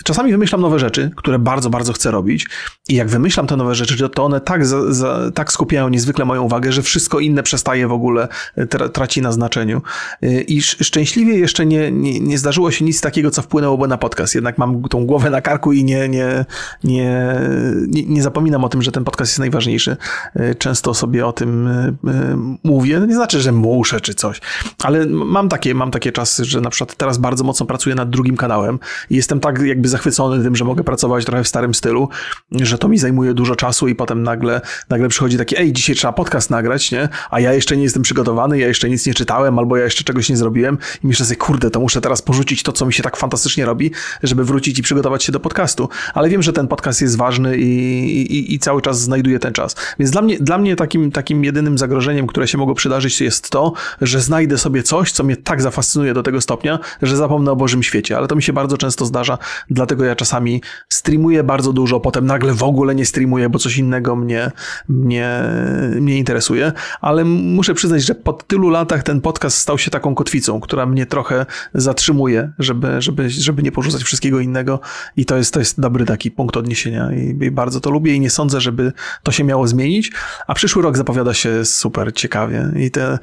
czasami 0.03 0.31
wymyślam 0.31 0.61
nowe 0.61 0.79
rzeczy, 0.79 1.11
które 1.15 1.39
bardzo, 1.39 1.69
bardzo 1.69 1.93
chcę 1.93 2.11
robić 2.11 2.47
i 2.89 2.95
jak 2.95 3.07
wymyślam 3.07 3.47
te 3.47 3.57
nowe 3.57 3.75
rzeczy, 3.75 4.09
to 4.09 4.23
one 4.23 4.41
tak, 4.41 4.65
za, 4.65 4.93
za, 4.93 5.31
tak 5.31 5.51
skupiają 5.51 5.89
niezwykle 5.89 6.25
moją 6.25 6.41
uwagę, 6.41 6.71
że 6.71 6.81
wszystko 6.81 7.19
inne 7.19 7.43
przestaje 7.43 7.87
w 7.87 7.91
ogóle, 7.91 8.27
e, 8.55 8.65
tra, 8.65 8.89
traci 8.89 9.21
na 9.21 9.31
znaczeniu. 9.31 9.81
E, 10.21 10.41
I 10.41 10.61
szczęśliwie 10.61 11.37
jeszcze 11.37 11.65
nie, 11.65 11.91
nie, 11.91 12.19
nie, 12.19 12.37
zdarzyło 12.37 12.71
się 12.71 12.85
nic 12.85 13.01
takiego, 13.01 13.31
co 13.31 13.41
wpłynęłoby 13.41 13.87
na 13.87 13.97
podcast. 13.97 14.35
Jednak 14.35 14.57
mam 14.57 14.83
tą 14.83 15.05
głowę 15.05 15.29
na 15.29 15.41
karku 15.41 15.73
i 15.73 15.83
nie, 15.83 16.09
nie, 16.09 16.45
nie, 16.83 17.35
nie, 17.87 18.03
nie 18.05 18.23
zapominam 18.23 18.63
o 18.63 18.69
tym, 18.69 18.81
że 18.81 18.91
ten 18.91 19.03
podcast 19.03 19.31
jest 19.31 19.39
najważniejszy. 19.39 19.97
E, 20.35 20.55
często 20.55 20.93
sobie 20.93 21.25
o 21.25 21.33
tym 21.33 21.69
mówię. 22.63 22.99
No 22.99 23.05
nie 23.05 23.15
znaczy, 23.15 23.41
że 23.41 23.51
muszę 23.51 24.01
czy 24.01 24.13
coś, 24.13 24.41
ale 24.83 25.05
mam 25.05 25.49
takie, 25.49 25.75
mam 25.75 25.91
takie 25.91 26.11
czasy, 26.11 26.45
że 26.45 26.61
na 26.61 26.69
przykład 26.69 26.95
teraz 26.97 27.17
bardzo 27.17 27.43
mocno 27.43 27.65
pracuję 27.65 27.95
nad 27.95 28.09
drugim 28.09 28.37
kanałem 28.37 28.79
i 29.09 29.15
jestem 29.15 29.39
tak 29.39 29.61
jakby 29.61 29.82
zachwycony 29.89 30.43
tym, 30.43 30.55
że 30.55 30.65
mogę 30.65 30.83
pracować 30.83 31.25
trochę 31.25 31.43
w 31.43 31.47
starym 31.47 31.73
stylu, 31.73 32.09
że 32.51 32.77
to 32.77 32.87
mi 32.87 32.97
zajmuje 32.97 33.33
dużo 33.33 33.55
czasu 33.55 33.87
i 33.87 33.95
potem 33.95 34.23
nagle, 34.23 34.61
nagle 34.89 35.09
przychodzi 35.09 35.37
taki, 35.37 35.57
ej, 35.57 35.73
dzisiaj 35.73 35.95
trzeba 35.95 36.13
podcast 36.13 36.49
nagrać, 36.49 36.91
nie? 36.91 37.09
A 37.31 37.39
ja 37.39 37.53
jeszcze 37.53 37.77
nie 37.77 37.83
jestem 37.83 38.03
przygotowany, 38.03 38.59
ja 38.59 38.67
jeszcze 38.67 38.89
nic 38.89 39.05
nie 39.05 39.13
czytałem, 39.13 39.59
albo 39.59 39.77
ja 39.77 39.83
jeszcze 39.83 40.03
czegoś 40.03 40.29
nie 40.29 40.37
zrobiłem 40.37 40.77
i 41.03 41.07
myślę 41.07 41.25
sobie, 41.25 41.35
kurde, 41.35 41.69
to 41.69 41.79
muszę 41.79 42.01
teraz 42.01 42.21
porzucić 42.21 42.63
to, 42.63 42.71
co 42.71 42.85
mi 42.85 42.93
się 42.93 43.03
tak 43.03 43.17
fantastycznie 43.17 43.65
robi, 43.65 43.91
żeby 44.23 44.43
wrócić 44.43 44.79
i 44.79 44.83
przygotować 44.83 45.23
się 45.23 45.31
do 45.31 45.39
podcastu. 45.39 45.89
Ale 46.13 46.29
wiem, 46.29 46.41
że 46.41 46.53
ten 46.53 46.67
podcast 46.67 47.01
jest 47.01 47.17
ważny 47.17 47.57
i, 47.57 47.67
i, 48.21 48.53
i 48.53 48.59
cały 48.59 48.81
czas 48.81 49.01
znajduje 49.01 49.39
ten 49.39 49.53
czas. 49.53 49.75
Więc 49.99 50.11
dla 50.11 50.21
mnie, 50.21 50.39
dla 50.39 50.57
mnie 50.57 50.75
takim, 50.75 51.11
takim 51.11 51.43
jedynym 51.43 51.77
zagrożeniem, 51.77 52.27
które 52.27 52.47
się 52.47 52.57
mogło 52.57 52.75
przydarzyć, 52.75 53.21
jest 53.21 53.49
to, 53.49 53.73
że 54.01 54.21
znajdę 54.21 54.57
sobie 54.57 54.83
coś, 54.83 55.11
co 55.11 55.23
mnie 55.23 55.37
tak 55.37 55.61
zafascynuje 55.61 56.13
do 56.13 56.23
tego 56.23 56.41
stopnia, 56.41 56.79
że 57.01 57.17
zapomnę 57.17 57.51
o 57.51 57.55
Bożym 57.55 57.83
świecie. 57.83 58.17
Ale 58.17 58.27
to 58.27 58.35
mi 58.35 58.43
się 58.43 58.53
bardzo 58.53 58.77
często 58.77 59.05
zdarza, 59.05 59.37
dlatego 59.73 60.05
ja 60.05 60.15
czasami 60.15 60.61
streamuję 60.89 61.43
bardzo 61.43 61.73
dużo, 61.73 61.99
potem 61.99 62.25
nagle 62.25 62.53
w 62.53 62.63
ogóle 62.63 62.95
nie 62.95 63.05
streamuję, 63.05 63.49
bo 63.49 63.59
coś 63.59 63.77
innego 63.77 64.15
mnie, 64.15 64.51
mnie, 64.89 65.43
mnie 65.99 66.17
interesuje, 66.17 66.71
ale 67.01 67.23
muszę 67.25 67.73
przyznać, 67.73 68.03
że 68.03 68.15
po 68.15 68.33
tylu 68.33 68.69
latach 68.69 69.03
ten 69.03 69.21
podcast 69.21 69.57
stał 69.57 69.77
się 69.77 69.91
taką 69.91 70.15
kotwicą, 70.15 70.59
która 70.59 70.85
mnie 70.85 71.05
trochę 71.05 71.45
zatrzymuje, 71.73 72.51
żeby, 72.59 73.01
żeby, 73.01 73.29
żeby 73.29 73.63
nie 73.63 73.71
porzucać 73.71 74.03
wszystkiego 74.03 74.39
innego. 74.39 74.79
I 75.17 75.25
to 75.25 75.37
jest, 75.37 75.53
to 75.53 75.59
jest 75.59 75.81
dobry 75.81 76.05
taki 76.05 76.31
punkt 76.31 76.57
odniesienia 76.57 77.11
i, 77.13 77.45
i 77.45 77.51
bardzo 77.51 77.79
to 77.79 77.89
lubię 77.89 78.13
i 78.13 78.19
nie 78.19 78.29
sądzę, 78.29 78.61
żeby 78.61 78.93
to 79.23 79.31
się 79.31 79.43
miało 79.43 79.67
zmienić, 79.67 80.11
a 80.47 80.53
przyszły 80.53 80.83
rok 80.83 80.97
zapowiada 80.97 81.33
się 81.33 81.65
super 81.65 82.13
ciekawie 82.13 82.71
i 82.75 82.91
te, 82.91 83.19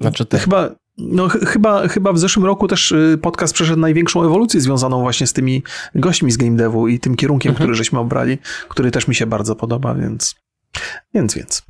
znaczy 0.00 0.26
te... 0.26 0.38
chyba 0.38 0.70
no, 0.98 1.28
ch 1.28 1.32
chyba, 1.32 1.88
chyba 1.88 2.12
w 2.12 2.18
zeszłym 2.18 2.46
roku 2.46 2.68
też 2.68 2.92
y, 2.92 3.18
podcast 3.22 3.54
przeszedł 3.54 3.80
największą 3.80 4.24
ewolucję 4.24 4.60
związaną 4.60 5.00
właśnie 5.00 5.26
z 5.26 5.32
tymi 5.32 5.62
gośćmi 5.94 6.32
z 6.32 6.36
game 6.36 6.56
devu 6.56 6.88
i 6.88 7.00
tym 7.00 7.16
kierunkiem, 7.16 7.50
mhm. 7.50 7.64
który 7.64 7.74
żeśmy 7.74 7.98
obrali, 7.98 8.38
który 8.68 8.90
też 8.90 9.08
mi 9.08 9.14
się 9.14 9.26
bardzo 9.26 9.56
podoba, 9.56 9.94
więc 9.94 10.34
więc, 11.14 11.34
więc. 11.34 11.62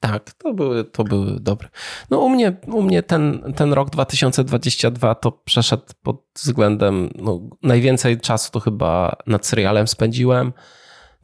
Tak, 0.00 0.32
to 0.32 0.54
były, 0.54 0.84
to 0.84 1.04
były 1.04 1.40
dobre. 1.40 1.68
No 2.10 2.18
u 2.18 2.28
mnie, 2.28 2.56
u 2.66 2.82
mnie 2.82 3.02
ten, 3.02 3.52
ten 3.56 3.72
rok 3.72 3.90
2022 3.90 5.14
to 5.14 5.32
przeszedł 5.32 5.84
pod 6.02 6.22
względem, 6.34 7.10
no, 7.14 7.40
najwięcej 7.62 8.20
czasu 8.20 8.52
to 8.52 8.60
chyba 8.60 9.16
nad 9.26 9.46
serialem 9.46 9.88
spędziłem 9.88 10.52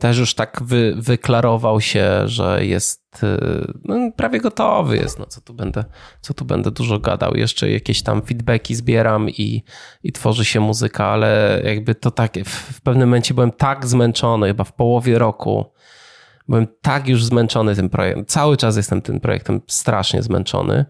też 0.01 0.19
już 0.19 0.35
tak 0.35 0.63
wy, 0.63 0.95
wyklarował 0.97 1.81
się, 1.81 2.29
że 2.29 2.67
jest 2.67 3.21
y, 3.23 3.73
no, 3.85 4.13
prawie 4.17 4.41
gotowy 4.41 4.97
jest, 4.97 5.19
no 5.19 5.27
co 5.27 5.41
tu 5.41 5.55
będę, 5.55 5.85
co 6.21 6.35
tu 6.35 6.45
będę 6.45 6.71
dużo 6.71 6.99
gadał. 6.99 7.35
Jeszcze 7.35 7.71
jakieś 7.71 8.03
tam 8.03 8.23
feedbacki 8.23 8.75
zbieram 8.75 9.31
i, 9.31 9.65
i 10.03 10.13
tworzy 10.13 10.45
się 10.45 10.61
muzyka, 10.61 11.07
ale 11.07 11.61
jakby 11.65 11.95
to 11.95 12.11
tak, 12.11 12.33
w, 12.45 12.49
w 12.49 12.81
pewnym 12.81 13.09
momencie 13.09 13.35
byłem 13.35 13.53
tak 13.53 13.87
zmęczony, 13.87 14.47
chyba 14.47 14.65
w 14.65 14.73
połowie 14.73 15.19
roku, 15.19 15.73
byłem 16.49 16.67
tak 16.83 17.09
już 17.09 17.25
zmęczony 17.25 17.77
tym 17.77 17.91
projektem. 17.91 18.27
Cały 18.27 18.57
czas 18.57 18.77
jestem 18.77 19.03
tym 19.03 19.21
projektem 19.21 19.61
strasznie 19.67 20.23
zmęczony 20.23 20.85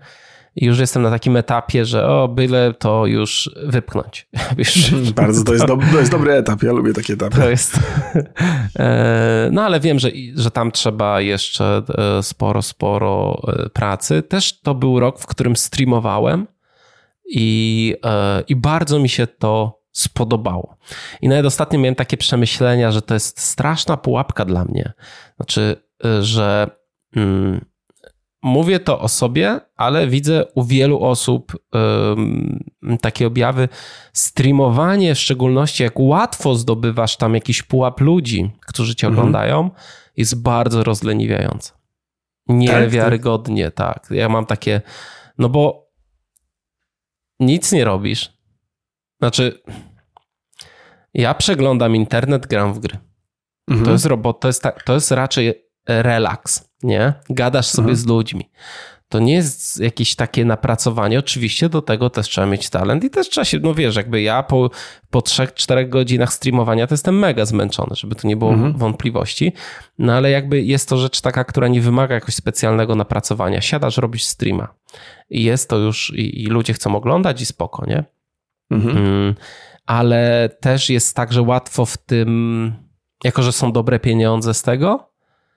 już 0.57 0.79
jestem 0.79 1.03
na 1.03 1.11
takim 1.11 1.37
etapie, 1.37 1.85
że 1.85 2.09
o, 2.09 2.29
byle 2.29 2.75
to 2.75 3.07
już 3.07 3.51
wypchnąć. 3.65 4.29
Bardzo, 5.15 5.45
to 5.45 5.53
jest, 5.53 5.67
do, 5.67 5.77
to 5.93 5.99
jest 5.99 6.11
dobry 6.11 6.33
etap, 6.33 6.63
ja 6.63 6.73
lubię 6.73 6.93
takie 6.93 7.13
etapy. 7.13 7.37
To 7.37 7.51
jest. 7.51 7.79
E, 8.79 9.49
no 9.53 9.63
ale 9.63 9.81
wiem, 9.81 9.99
że, 9.99 10.11
że 10.35 10.51
tam 10.51 10.73
trzeba 10.73 11.21
jeszcze 11.21 11.83
e, 11.99 12.23
sporo, 12.23 12.63
sporo 12.63 13.43
e, 13.49 13.69
pracy. 13.69 14.23
Też 14.23 14.61
to 14.61 14.75
był 14.75 15.01
rok, 15.01 15.19
w 15.21 15.27
którym 15.27 15.57
streamowałem 15.57 16.47
i, 17.27 17.95
i 18.49 18.57
bardzo 18.57 18.99
mi 18.99 19.09
się 19.09 19.27
to 19.27 19.81
spodobało. 19.93 20.77
I 21.21 21.29
nawet 21.29 21.47
ostatnio 21.47 21.79
miałem 21.79 21.95
takie 21.95 22.17
przemyślenia, 22.17 22.93
że 22.93 23.03
to 23.03 23.15
jest 23.15 23.41
straszna 23.41 23.97
pułapka 23.97 24.45
dla 24.45 24.65
mnie. 24.65 24.93
Znaczy, 25.37 25.77
że. 26.21 26.71
Mm, 27.17 27.70
Mówię 28.43 28.81
to 28.81 29.01
o 29.01 29.09
sobie, 29.09 29.61
ale 29.77 30.07
widzę 30.07 30.45
u 30.55 30.65
wielu 30.65 31.05
osób 31.05 31.53
um, 31.73 32.65
takie 33.01 33.27
objawy. 33.27 33.69
Streamowanie, 34.13 35.15
w 35.15 35.19
szczególności 35.19 35.83
jak 35.83 36.01
łatwo 36.01 36.55
zdobywasz 36.55 37.17
tam 37.17 37.35
jakiś 37.35 37.63
pułap 37.63 38.01
ludzi, 38.01 38.51
którzy 38.67 38.95
cię 38.95 39.07
mhm. 39.07 39.19
oglądają, 39.19 39.71
jest 40.17 40.43
bardzo 40.43 40.85
rozleniwiające. 40.85 41.73
Niewiarygodnie, 42.49 43.71
tak, 43.71 44.09
tak. 44.09 44.17
Ja 44.17 44.29
mam 44.29 44.47
takie, 44.47 44.81
no 45.39 45.49
bo 45.49 45.91
nic 47.41 47.73
nie 47.73 47.85
robisz. 47.85 48.33
Znaczy, 49.19 49.63
ja 51.15 51.35
przeglądam 51.35 51.97
internet, 51.97 52.47
gram 52.47 52.75
w 52.75 52.79
gry. 52.79 52.99
Mhm. 53.69 53.87
To 53.87 53.93
jest 53.93 54.07
robot, 54.07 54.41
to 54.41 54.49
jest, 54.49 54.63
to 54.85 54.95
jest 54.95 55.11
raczej 55.11 55.55
relaks, 55.89 56.70
nie? 56.83 57.13
Gadasz 57.31 57.67
sobie 57.67 57.91
mhm. 57.91 57.97
z 57.97 58.07
ludźmi. 58.07 58.51
To 59.11 59.19
nie 59.19 59.35
jest 59.35 59.81
jakieś 59.81 60.15
takie 60.15 60.45
napracowanie. 60.45 61.19
Oczywiście 61.19 61.69
do 61.69 61.83
tego 61.83 62.11
też 62.11 62.29
trzeba 62.29 62.47
mieć 62.47 62.71
talent 62.71 63.05
i 63.05 63.11
też 63.11 63.29
trzeba 63.29 63.45
się, 63.45 63.59
no 63.59 63.75
wiesz, 63.75 63.97
jakby 63.97 64.23
ja 64.23 64.43
po, 64.43 64.71
po 65.11 65.19
3-4 65.19 65.89
godzinach 65.89 66.33
streamowania 66.33 66.87
to 66.87 66.95
jestem 66.95 67.19
mega 67.19 67.45
zmęczony, 67.45 67.97
żeby 67.97 68.15
tu 68.15 68.27
nie 68.27 68.37
było 68.37 68.53
mhm. 68.53 68.77
wątpliwości. 68.77 69.53
No 69.99 70.13
ale 70.13 70.31
jakby 70.31 70.63
jest 70.63 70.89
to 70.89 70.97
rzecz 70.97 71.21
taka, 71.21 71.45
która 71.45 71.69
nie 71.69 71.81
wymaga 71.81 72.15
jakoś 72.15 72.35
specjalnego 72.35 72.95
napracowania. 72.95 73.61
Siadasz, 73.61 73.97
robisz 73.97 74.25
streama 74.25 74.75
i 75.31 75.43
jest 75.43 75.71
to 75.71 75.79
już, 75.79 76.13
i, 76.17 76.43
i 76.43 76.47
ludzie 76.47 76.73
chcą 76.73 76.97
oglądać 76.97 77.41
i 77.43 77.47
spoko, 77.47 77.87
nie? 77.87 78.05
Mhm. 78.71 78.97
Mm, 78.97 79.35
ale 79.87 80.51
też 80.61 80.91
jest 80.91 81.17
tak, 81.17 81.33
że 81.33 81.43
łatwo 81.43 81.87
w 81.87 81.97
tym, 81.97 82.73
jako 83.25 83.43
że 83.43 83.53
są 83.53 83.73
dobre 83.73 83.99
pieniądze 83.99 84.55
z 84.55 84.63
tego, 84.63 85.13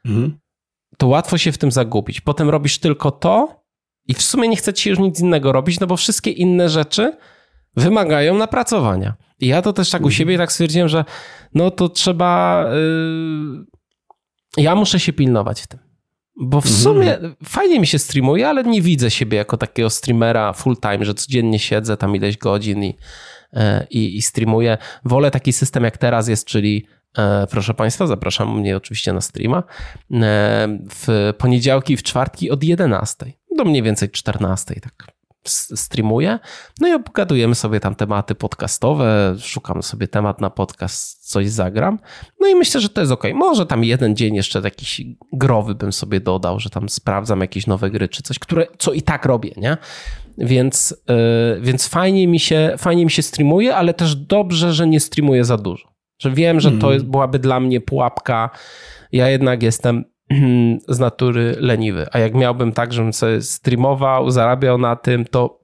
mhm. 0.05 0.38
To 1.03 1.07
łatwo 1.07 1.37
się 1.37 1.51
w 1.51 1.57
tym 1.57 1.71
zagubić. 1.71 2.21
Potem 2.21 2.49
robisz 2.49 2.79
tylko 2.79 3.11
to 3.11 3.63
I 4.07 4.13
w 4.13 4.21
sumie 4.21 4.47
nie 4.47 4.55
chce 4.55 4.73
ci 4.73 4.89
już 4.89 4.99
nic 4.99 5.19
innego 5.19 5.51
robić, 5.51 5.79
no 5.79 5.87
bo 5.87 5.97
wszystkie 5.97 6.31
inne 6.31 6.69
rzeczy 6.69 7.17
wymagają 7.75 8.37
napracowania. 8.37 9.13
I 9.39 9.47
ja 9.47 9.61
to 9.61 9.73
też 9.73 9.89
tak 9.89 10.01
u 10.01 10.05
mhm. 10.05 10.17
siebie 10.17 10.37
tak 10.37 10.51
stwierdziłem, 10.51 10.87
że 10.87 11.05
no 11.53 11.71
to 11.71 11.89
trzeba. 11.89 12.65
Yy... 14.57 14.63
Ja 14.63 14.75
muszę 14.75 14.99
się 14.99 15.13
pilnować 15.13 15.61
w 15.61 15.67
tym. 15.67 15.79
Bo 16.41 16.61
w 16.61 16.69
sumie 16.69 17.17
mm. 17.17 17.35
fajnie 17.45 17.79
mi 17.79 17.87
się 17.87 17.99
streamuje, 17.99 18.49
ale 18.49 18.63
nie 18.63 18.81
widzę 18.81 19.11
siebie 19.11 19.37
jako 19.37 19.57
takiego 19.57 19.89
streamera 19.89 20.53
full 20.53 20.77
time, 20.77 21.05
że 21.05 21.13
codziennie 21.13 21.59
siedzę 21.59 21.97
tam 21.97 22.15
ileś 22.15 22.37
godzin 22.37 22.83
i, 22.83 22.97
e, 23.53 23.87
i, 23.89 24.17
i 24.17 24.21
streamuję. 24.21 24.77
Wolę 25.05 25.31
taki 25.31 25.53
system 25.53 25.83
jak 25.83 25.97
teraz 25.97 26.27
jest, 26.27 26.47
czyli 26.47 26.85
proszę 27.49 27.74
Państwa, 27.74 28.07
zapraszam 28.07 28.59
mnie 28.59 28.78
oczywiście 28.78 29.14
na 29.14 29.22
streama 29.22 29.57
e, 29.57 29.64
w 30.89 31.34
poniedziałki 31.38 31.93
i 31.93 31.97
w 31.97 32.03
czwartki 32.03 32.51
od 32.51 32.64
11 32.64 33.34
do 33.57 33.66
mniej 33.66 33.84
więcej 33.84 34.09
14, 34.09 34.76
tak 34.82 35.14
streamuję. 35.76 36.39
No 36.82 36.88
i 36.88 36.93
obgadujemy 36.93 37.55
sobie 37.55 37.80
tam 37.80 37.95
tematy 37.95 38.36
podcastowe, 38.36 39.36
szukam 39.39 39.84
sobie 39.84 40.07
temat 40.07 40.41
na 40.41 40.49
podcast, 40.49 41.30
coś 41.30 41.49
zagram. 41.49 41.99
No 42.39 42.47
i 42.47 42.55
myślę, 42.55 42.82
że 42.82 42.89
to 42.89 43.01
jest 43.01 43.14
ok. 43.14 43.24
Może 43.34 43.66
tam 43.66 43.84
jeden 43.84 44.16
dzień 44.16 44.36
jeszcze 44.36 44.61
jakiś 44.64 45.01
growy 45.34 45.76
bym 45.76 45.93
sobie 45.93 46.20
dodał, 46.20 46.59
że 46.59 46.70
tam 46.70 46.89
sprawdzam 46.89 47.41
jakieś 47.41 47.68
nowe 47.68 47.91
gry 47.91 48.09
czy 48.09 48.24
coś, 48.24 48.39
które, 48.39 48.68
co 48.78 48.93
i 48.93 49.01
tak 49.01 49.26
robię, 49.26 49.51
nie? 49.57 49.78
Więc, 50.38 50.95
yy, 51.09 51.61
więc 51.61 51.88
fajnie, 51.88 52.28
mi 52.28 52.39
się, 52.39 52.76
fajnie 52.78 53.05
mi 53.05 53.11
się 53.11 53.22
streamuje, 53.22 53.76
ale 53.76 53.93
też 53.93 54.16
dobrze, 54.16 54.74
że 54.74 54.88
nie 54.88 54.99
streamuję 54.99 55.45
za 55.45 55.57
dużo. 55.57 55.92
Że 56.24 56.32
wiem, 56.32 56.59
że 56.59 56.71
to 56.71 56.93
jest, 56.93 57.05
byłaby 57.05 57.39
dla 57.39 57.59
mnie 57.59 57.82
pułapka. 57.82 58.49
Ja 59.11 59.30
jednak 59.30 59.63
jestem 59.63 60.05
z 60.88 60.99
natury 60.99 61.55
leniwy. 61.59 62.07
A 62.11 62.19
jak 62.19 62.34
miałbym 62.34 62.71
tak, 62.71 62.93
żebym 62.93 63.13
sobie 63.13 63.41
streamował, 63.41 64.32
zarabiał 64.32 64.78
na 64.78 64.95
tym, 64.95 65.26
to 65.26 65.63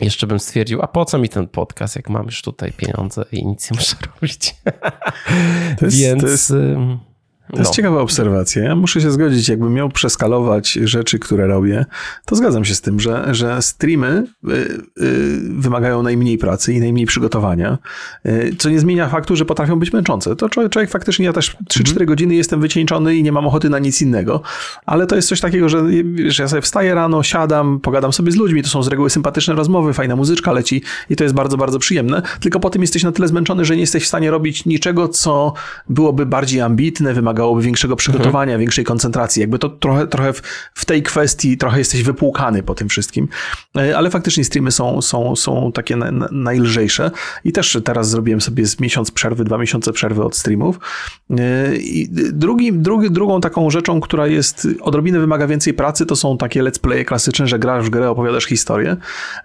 jeszcze 0.00 0.26
bym 0.26 0.38
stwierdził, 0.38 0.82
a 0.82 0.86
po 0.86 1.04
co 1.04 1.18
mi 1.18 1.28
ten 1.28 1.48
podcast, 1.48 1.96
jak 1.96 2.10
mam 2.10 2.26
już 2.26 2.42
tutaj 2.42 2.72
pieniądze 2.72 3.24
i 3.32 3.46
nic 3.46 3.70
nie 3.70 3.76
muszę 3.76 3.96
robić. 4.14 4.54
To 5.78 5.84
jest, 5.84 5.98
Więc... 5.98 6.22
To 6.22 6.28
jest... 6.28 6.52
To 7.50 7.58
jest 7.58 7.70
no. 7.70 7.74
ciekawa 7.74 8.00
obserwacja. 8.00 8.62
Ja 8.62 8.76
muszę 8.76 9.00
się 9.00 9.10
zgodzić, 9.10 9.48
jakbym 9.48 9.74
miał 9.74 9.88
przeskalować 9.88 10.72
rzeczy, 10.72 11.18
które 11.18 11.46
robię, 11.46 11.86
to 12.24 12.36
zgadzam 12.36 12.64
się 12.64 12.74
z 12.74 12.80
tym, 12.80 13.00
że, 13.00 13.34
że 13.34 13.62
streamy 13.62 14.24
y, 14.44 14.52
y, 15.02 15.40
wymagają 15.42 16.02
najmniej 16.02 16.38
pracy 16.38 16.72
i 16.72 16.80
najmniej 16.80 17.06
przygotowania, 17.06 17.78
y, 18.26 18.56
co 18.58 18.70
nie 18.70 18.80
zmienia 18.80 19.08
faktu, 19.08 19.36
że 19.36 19.44
potrafią 19.44 19.78
być 19.78 19.92
męczące. 19.92 20.36
To 20.36 20.48
człowiek, 20.48 20.72
człowiek 20.72 20.90
faktycznie, 20.90 21.26
ja 21.26 21.32
też 21.32 21.56
3-4 21.70 21.88
mhm. 21.88 22.06
godziny 22.06 22.34
jestem 22.34 22.60
wycieńczony 22.60 23.16
i 23.16 23.22
nie 23.22 23.32
mam 23.32 23.46
ochoty 23.46 23.70
na 23.70 23.78
nic 23.78 24.02
innego, 24.02 24.42
ale 24.86 25.06
to 25.06 25.16
jest 25.16 25.28
coś 25.28 25.40
takiego, 25.40 25.68
że, 25.68 25.84
że 26.28 26.42
ja 26.42 26.48
sobie 26.48 26.62
wstaję 26.62 26.94
rano, 26.94 27.22
siadam, 27.22 27.80
pogadam 27.80 28.12
sobie 28.12 28.32
z 28.32 28.36
ludźmi, 28.36 28.62
to 28.62 28.68
są 28.68 28.82
z 28.82 28.88
reguły 28.88 29.10
sympatyczne 29.10 29.54
rozmowy, 29.54 29.92
fajna 29.92 30.16
muzyczka 30.16 30.52
leci 30.52 30.82
i 31.10 31.16
to 31.16 31.24
jest 31.24 31.34
bardzo, 31.34 31.56
bardzo 31.56 31.78
przyjemne, 31.78 32.22
tylko 32.40 32.60
potem 32.60 32.82
jesteś 32.82 33.02
na 33.02 33.12
tyle 33.12 33.28
zmęczony, 33.28 33.64
że 33.64 33.74
nie 33.74 33.80
jesteś 33.80 34.04
w 34.04 34.06
stanie 34.06 34.30
robić 34.30 34.64
niczego, 34.64 35.08
co 35.08 35.52
byłoby 35.88 36.26
bardziej 36.26 36.60
ambitne, 36.60 37.14
wymagałoby 37.14 37.37
wymagałoby 37.38 37.62
większego 37.62 37.96
przygotowania, 37.96 38.52
mhm. 38.52 38.60
większej 38.60 38.84
koncentracji. 38.84 39.40
Jakby 39.40 39.58
to 39.58 39.68
trochę, 39.68 40.06
trochę 40.06 40.32
w, 40.32 40.42
w, 40.74 40.84
tej 40.84 41.02
kwestii 41.02 41.56
trochę 41.56 41.78
jesteś 41.78 42.02
wypłukany 42.02 42.62
po 42.62 42.74
tym 42.74 42.88
wszystkim. 42.88 43.28
E, 43.76 43.98
ale 43.98 44.10
faktycznie 44.10 44.44
streamy 44.44 44.70
są, 44.70 45.02
są, 45.02 45.36
są 45.36 45.72
takie 45.72 45.96
na, 45.96 46.10
na, 46.10 46.28
najlżejsze 46.32 47.10
i 47.44 47.52
też 47.52 47.78
teraz 47.84 48.10
zrobiłem 48.10 48.40
sobie 48.40 48.66
z 48.66 48.80
miesiąc 48.80 49.10
przerwy, 49.10 49.44
dwa 49.44 49.58
miesiące 49.58 49.92
przerwy 49.92 50.24
od 50.24 50.36
streamów. 50.36 50.78
E, 51.30 51.76
I 51.76 52.08
drugi, 52.32 52.72
drugi, 52.72 53.10
drugą 53.10 53.40
taką 53.40 53.70
rzeczą, 53.70 54.00
która 54.00 54.26
jest 54.26 54.68
odrobinę 54.80 55.20
wymaga 55.20 55.46
więcej 55.46 55.74
pracy, 55.74 56.06
to 56.06 56.16
są 56.16 56.38
takie 56.38 56.62
let's 56.62 56.78
playe 56.78 57.04
klasyczne, 57.04 57.46
że 57.46 57.58
grasz 57.58 57.86
w 57.86 57.90
grę, 57.90 58.10
opowiadasz 58.10 58.44
historię, 58.44 58.96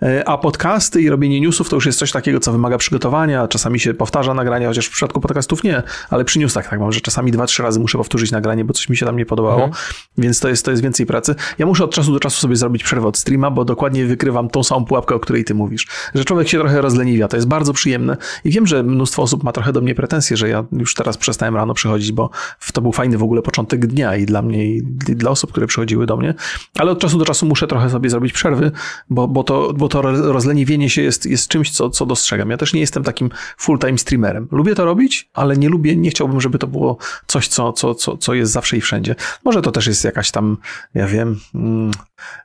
e, 0.01 0.27
a 0.27 0.37
podcasty 0.37 1.01
i 1.01 1.09
robienie 1.09 1.41
newsów 1.41 1.69
to 1.69 1.75
już 1.75 1.85
jest 1.85 1.99
coś 1.99 2.11
takiego, 2.11 2.39
co 2.39 2.51
wymaga 2.51 2.77
przygotowania, 2.77 3.47
czasami 3.47 3.79
się 3.79 3.93
powtarza 3.93 4.33
nagrania, 4.33 4.67
chociaż 4.67 4.85
w 4.85 4.91
przypadku 4.91 5.21
podcastów 5.21 5.63
nie, 5.63 5.83
ale 6.09 6.25
przy 6.25 6.39
newsach 6.39 6.69
tak 6.69 6.79
mam, 6.79 6.91
że 6.91 7.01
czasami 7.01 7.31
dwa, 7.31 7.45
trzy 7.45 7.63
razy 7.63 7.79
muszę 7.83 7.97
powtórzyć 7.97 8.31
nagranie, 8.31 8.65
bo 8.65 8.73
coś 8.73 8.89
mi 8.89 8.97
się 8.97 9.05
tam 9.05 9.17
nie 9.17 9.25
podobało, 9.25 9.63
mhm. 9.63 9.83
więc 10.17 10.39
to 10.39 10.49
jest, 10.49 10.65
to 10.65 10.71
jest 10.71 10.83
więcej 10.83 11.05
pracy. 11.05 11.35
Ja 11.57 11.65
muszę 11.65 11.83
od 11.83 11.93
czasu 11.93 12.13
do 12.13 12.19
czasu 12.19 12.39
sobie 12.39 12.55
zrobić 12.55 12.83
przerwę 12.83 13.07
od 13.07 13.17
streama, 13.17 13.51
bo 13.51 13.65
dokładnie 13.65 14.05
wykrywam 14.05 14.49
tą 14.49 14.63
samą 14.63 14.85
pułapkę, 14.85 15.15
o 15.15 15.19
której 15.19 15.43
ty 15.43 15.53
mówisz, 15.53 15.87
że 16.15 16.25
człowiek 16.25 16.47
się 16.47 16.59
trochę 16.59 16.81
rozleniwia, 16.81 17.27
to 17.27 17.37
jest 17.37 17.47
bardzo 17.47 17.73
przyjemne 17.73 18.17
i 18.43 18.51
wiem, 18.51 18.67
że 18.67 18.83
mnóstwo 18.83 19.21
osób 19.21 19.43
ma 19.43 19.51
trochę 19.51 19.73
do 19.73 19.81
mnie 19.81 19.95
pretensje, 19.95 20.37
że 20.37 20.49
ja 20.49 20.65
już 20.71 20.93
teraz 20.93 21.17
przestałem 21.17 21.55
rano 21.55 21.73
przychodzić, 21.73 22.11
bo 22.11 22.29
to 22.73 22.81
był 22.81 22.91
fajny 22.91 23.17
w 23.17 23.23
ogóle 23.23 23.41
początek 23.41 23.85
dnia 23.85 24.15
i 24.15 24.25
dla 24.25 24.41
mnie, 24.41 24.65
i 24.65 24.81
dla 25.07 25.31
osób, 25.31 25.51
które 25.51 25.67
przychodziły 25.67 26.05
do 26.05 26.17
mnie, 26.17 26.33
ale 26.79 26.91
od 26.91 26.99
czasu 26.99 27.17
do 27.17 27.25
czasu 27.25 27.45
muszę 27.45 27.67
trochę 27.67 27.89
sobie 27.89 28.09
zrobić 28.09 28.33
przerwy, 28.33 28.71
bo, 29.09 29.27
bo, 29.27 29.43
to, 29.43 29.73
bo 29.73 29.89
to 29.89 30.01
rozleniwienie 30.01 30.89
się 30.89 31.01
jest, 31.01 31.25
jest 31.25 31.47
czymś, 31.47 31.71
co, 31.71 31.89
co 31.89 32.05
dostrzegam. 32.05 32.49
Ja 32.49 32.57
też 32.57 32.73
nie 32.73 32.79
jestem 32.79 33.03
takim 33.03 33.29
full-time 33.61 33.97
streamerem. 33.97 34.47
Lubię 34.51 34.75
to 34.75 34.85
robić, 34.85 35.29
ale 35.33 35.57
nie 35.57 35.69
lubię, 35.69 35.95
nie 35.95 36.09
chciałbym, 36.09 36.41
żeby 36.41 36.59
to 36.59 36.67
było 36.67 36.97
coś, 37.27 37.47
co, 37.47 37.72
co, 37.73 37.95
co, 37.95 38.17
co 38.17 38.33
jest 38.33 38.51
zawsze 38.51 38.77
i 38.77 38.81
wszędzie. 38.81 39.15
Może 39.43 39.61
to 39.61 39.71
też 39.71 39.87
jest 39.87 40.03
jakaś 40.03 40.31
tam, 40.31 40.57
ja 40.93 41.07
wiem, 41.07 41.39
mm, 41.55 41.91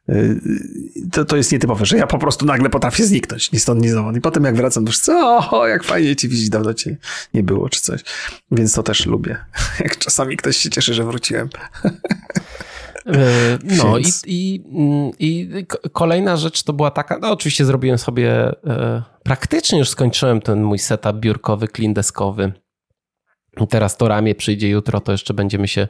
y, 0.09 0.41
to, 1.13 1.25
to 1.25 1.37
jest 1.37 1.53
nietypowe, 1.53 1.87
że 1.87 1.97
ja 1.97 2.07
po 2.07 2.19
prostu 2.19 2.47
nagle 2.47 2.71
potrafię 2.71 3.05
zniknąć, 3.05 3.53
ni 3.53 3.61
stąd, 3.61 3.83
ni 3.83 3.89
zowąd. 3.89 4.17
I 4.17 4.21
potem 4.21 4.45
jak 4.45 4.57
wracam, 4.57 4.85
to 4.85 4.91
już 4.91 4.99
co, 4.99 5.49
o, 5.51 5.67
jak 5.67 5.85
fajnie 5.85 6.17
ci 6.17 6.29
widzieć, 6.29 6.51
dawno 6.51 6.75
cię 6.75 6.97
nie 7.35 7.43
było, 7.43 7.69
czy 7.69 7.81
coś. 7.81 8.01
Więc 8.51 8.73
to 8.73 8.83
też 8.83 9.07
lubię. 9.07 9.45
Jak 9.85 9.99
czasami 9.99 10.37
ktoś 10.37 10.57
się 10.57 10.71
cieszy, 10.71 10.95
że 10.95 11.05
wróciłem. 11.05 11.49
E, 13.07 13.59
no 13.65 13.99
i, 13.99 14.05
i, 14.27 14.65
mm, 14.73 15.11
i 15.19 15.51
kolejna 15.93 16.37
rzecz 16.37 16.63
to 16.63 16.73
była 16.73 16.91
taka, 16.91 17.19
no 17.19 17.33
oczywiście 17.33 17.65
zrobiłem 17.65 17.99
sobie, 17.99 18.33
e, 18.67 19.03
praktycznie 19.23 19.79
już 19.79 19.89
skończyłem 19.89 20.41
ten 20.41 20.63
mój 20.63 20.79
setup 20.79 21.17
biurkowy, 21.17 21.69
klindeskowy 21.69 22.53
Teraz 23.67 23.97
to 23.97 24.09
ramię 24.09 24.35
przyjdzie 24.35 24.69
jutro, 24.69 25.01
to 25.01 25.13
jeszcze 25.13 25.35
będziemy 25.35 25.69
się, 25.69 25.89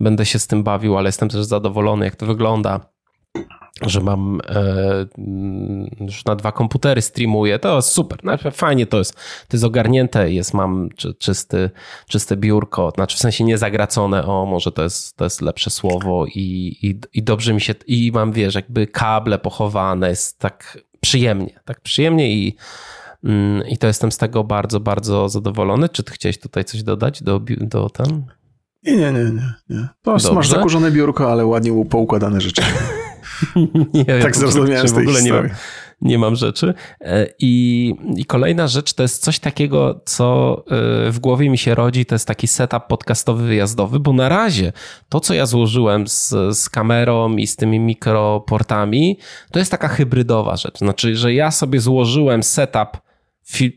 będę 0.00 0.26
się 0.26 0.38
z 0.38 0.46
tym 0.46 0.62
bawił, 0.62 0.98
ale 0.98 1.08
jestem 1.08 1.28
też 1.28 1.44
zadowolony, 1.44 2.04
jak 2.04 2.16
to 2.16 2.26
wygląda. 2.26 2.80
Że 3.82 4.00
mam 4.00 4.40
e, 4.48 5.06
już 6.00 6.24
na 6.24 6.36
dwa 6.36 6.52
komputery 6.52 7.02
streamuję, 7.02 7.58
to 7.58 7.82
super. 7.82 8.18
No, 8.24 8.32
fajnie 8.52 8.86
to 8.86 8.98
jest. 8.98 9.14
To 9.48 9.56
jest 9.56 9.64
ogarnięte, 9.64 10.32
jest, 10.32 10.54
mam 10.54 10.88
czy, 10.96 11.14
czysty, 11.14 11.70
czyste 12.08 12.36
biurko, 12.36 12.92
znaczy 12.94 13.16
w 13.16 13.20
sensie 13.20 13.44
nie 13.44 13.58
zagracone, 13.58 14.26
o 14.26 14.46
może 14.46 14.72
to 14.72 14.82
jest, 14.82 15.16
to 15.16 15.24
jest 15.24 15.42
lepsze 15.42 15.70
słowo 15.70 16.26
i, 16.26 16.76
i, 16.82 17.00
i 17.12 17.22
dobrze 17.22 17.54
mi 17.54 17.60
się, 17.60 17.74
i 17.86 18.12
mam 18.14 18.32
wiesz, 18.32 18.54
jakby 18.54 18.86
kable 18.86 19.38
pochowane, 19.38 20.08
jest 20.08 20.38
tak 20.38 20.78
przyjemnie, 21.00 21.60
tak 21.64 21.80
przyjemnie 21.80 22.30
i 22.30 22.56
Mm, 22.56 22.97
I 23.68 23.78
to 23.78 23.86
jestem 23.86 24.12
z 24.12 24.18
tego 24.18 24.44
bardzo, 24.44 24.80
bardzo 24.80 25.28
zadowolony. 25.28 25.88
Czy 25.88 26.02
ty 26.02 26.12
chciałeś 26.12 26.38
tutaj 26.38 26.64
coś 26.64 26.82
dodać 26.82 27.22
do, 27.22 27.40
do 27.60 27.90
ten? 27.90 28.24
Nie, 28.82 28.96
nie, 28.96 29.12
nie, 29.12 29.54
nie. 29.70 29.88
masz 30.34 30.48
zakurzone 30.48 30.90
biurko, 30.90 31.32
ale 31.32 31.46
ładnie 31.46 31.84
poukładane 31.90 32.40
rzeczy. 32.40 32.62
nie, 33.94 34.04
tak 34.04 34.36
zrozumiałem 34.36 34.88
z 34.88 34.92
tej 34.92 35.04
w 35.04 35.08
ogóle 35.08 35.22
nie 35.22 35.32
mam, 35.32 35.48
nie 36.00 36.18
mam 36.18 36.36
rzeczy. 36.36 36.74
E, 37.00 37.26
I, 37.38 37.94
I 38.16 38.24
kolejna 38.24 38.68
rzecz 38.68 38.92
to 38.92 39.02
jest 39.02 39.24
coś 39.24 39.38
takiego, 39.38 40.00
co 40.04 40.56
e, 41.06 41.10
w 41.10 41.18
głowie 41.18 41.50
mi 41.50 41.58
się 41.58 41.74
rodzi, 41.74 42.06
to 42.06 42.14
jest 42.14 42.26
taki 42.26 42.46
setup 42.46 42.86
podcastowy 42.86 43.46
wyjazdowy, 43.46 44.00
bo 44.00 44.12
na 44.12 44.28
razie 44.28 44.72
to, 45.08 45.20
co 45.20 45.34
ja 45.34 45.46
złożyłem 45.46 46.08
z, 46.08 46.34
z 46.52 46.68
kamerą 46.68 47.36
i 47.36 47.46
z 47.46 47.56
tymi 47.56 47.80
mikroportami, 47.80 49.18
to 49.52 49.58
jest 49.58 49.70
taka 49.70 49.88
hybrydowa 49.88 50.56
rzecz. 50.56 50.78
Znaczy, 50.78 51.16
że 51.16 51.34
ja 51.34 51.50
sobie 51.50 51.80
złożyłem 51.80 52.42
setup 52.42 53.07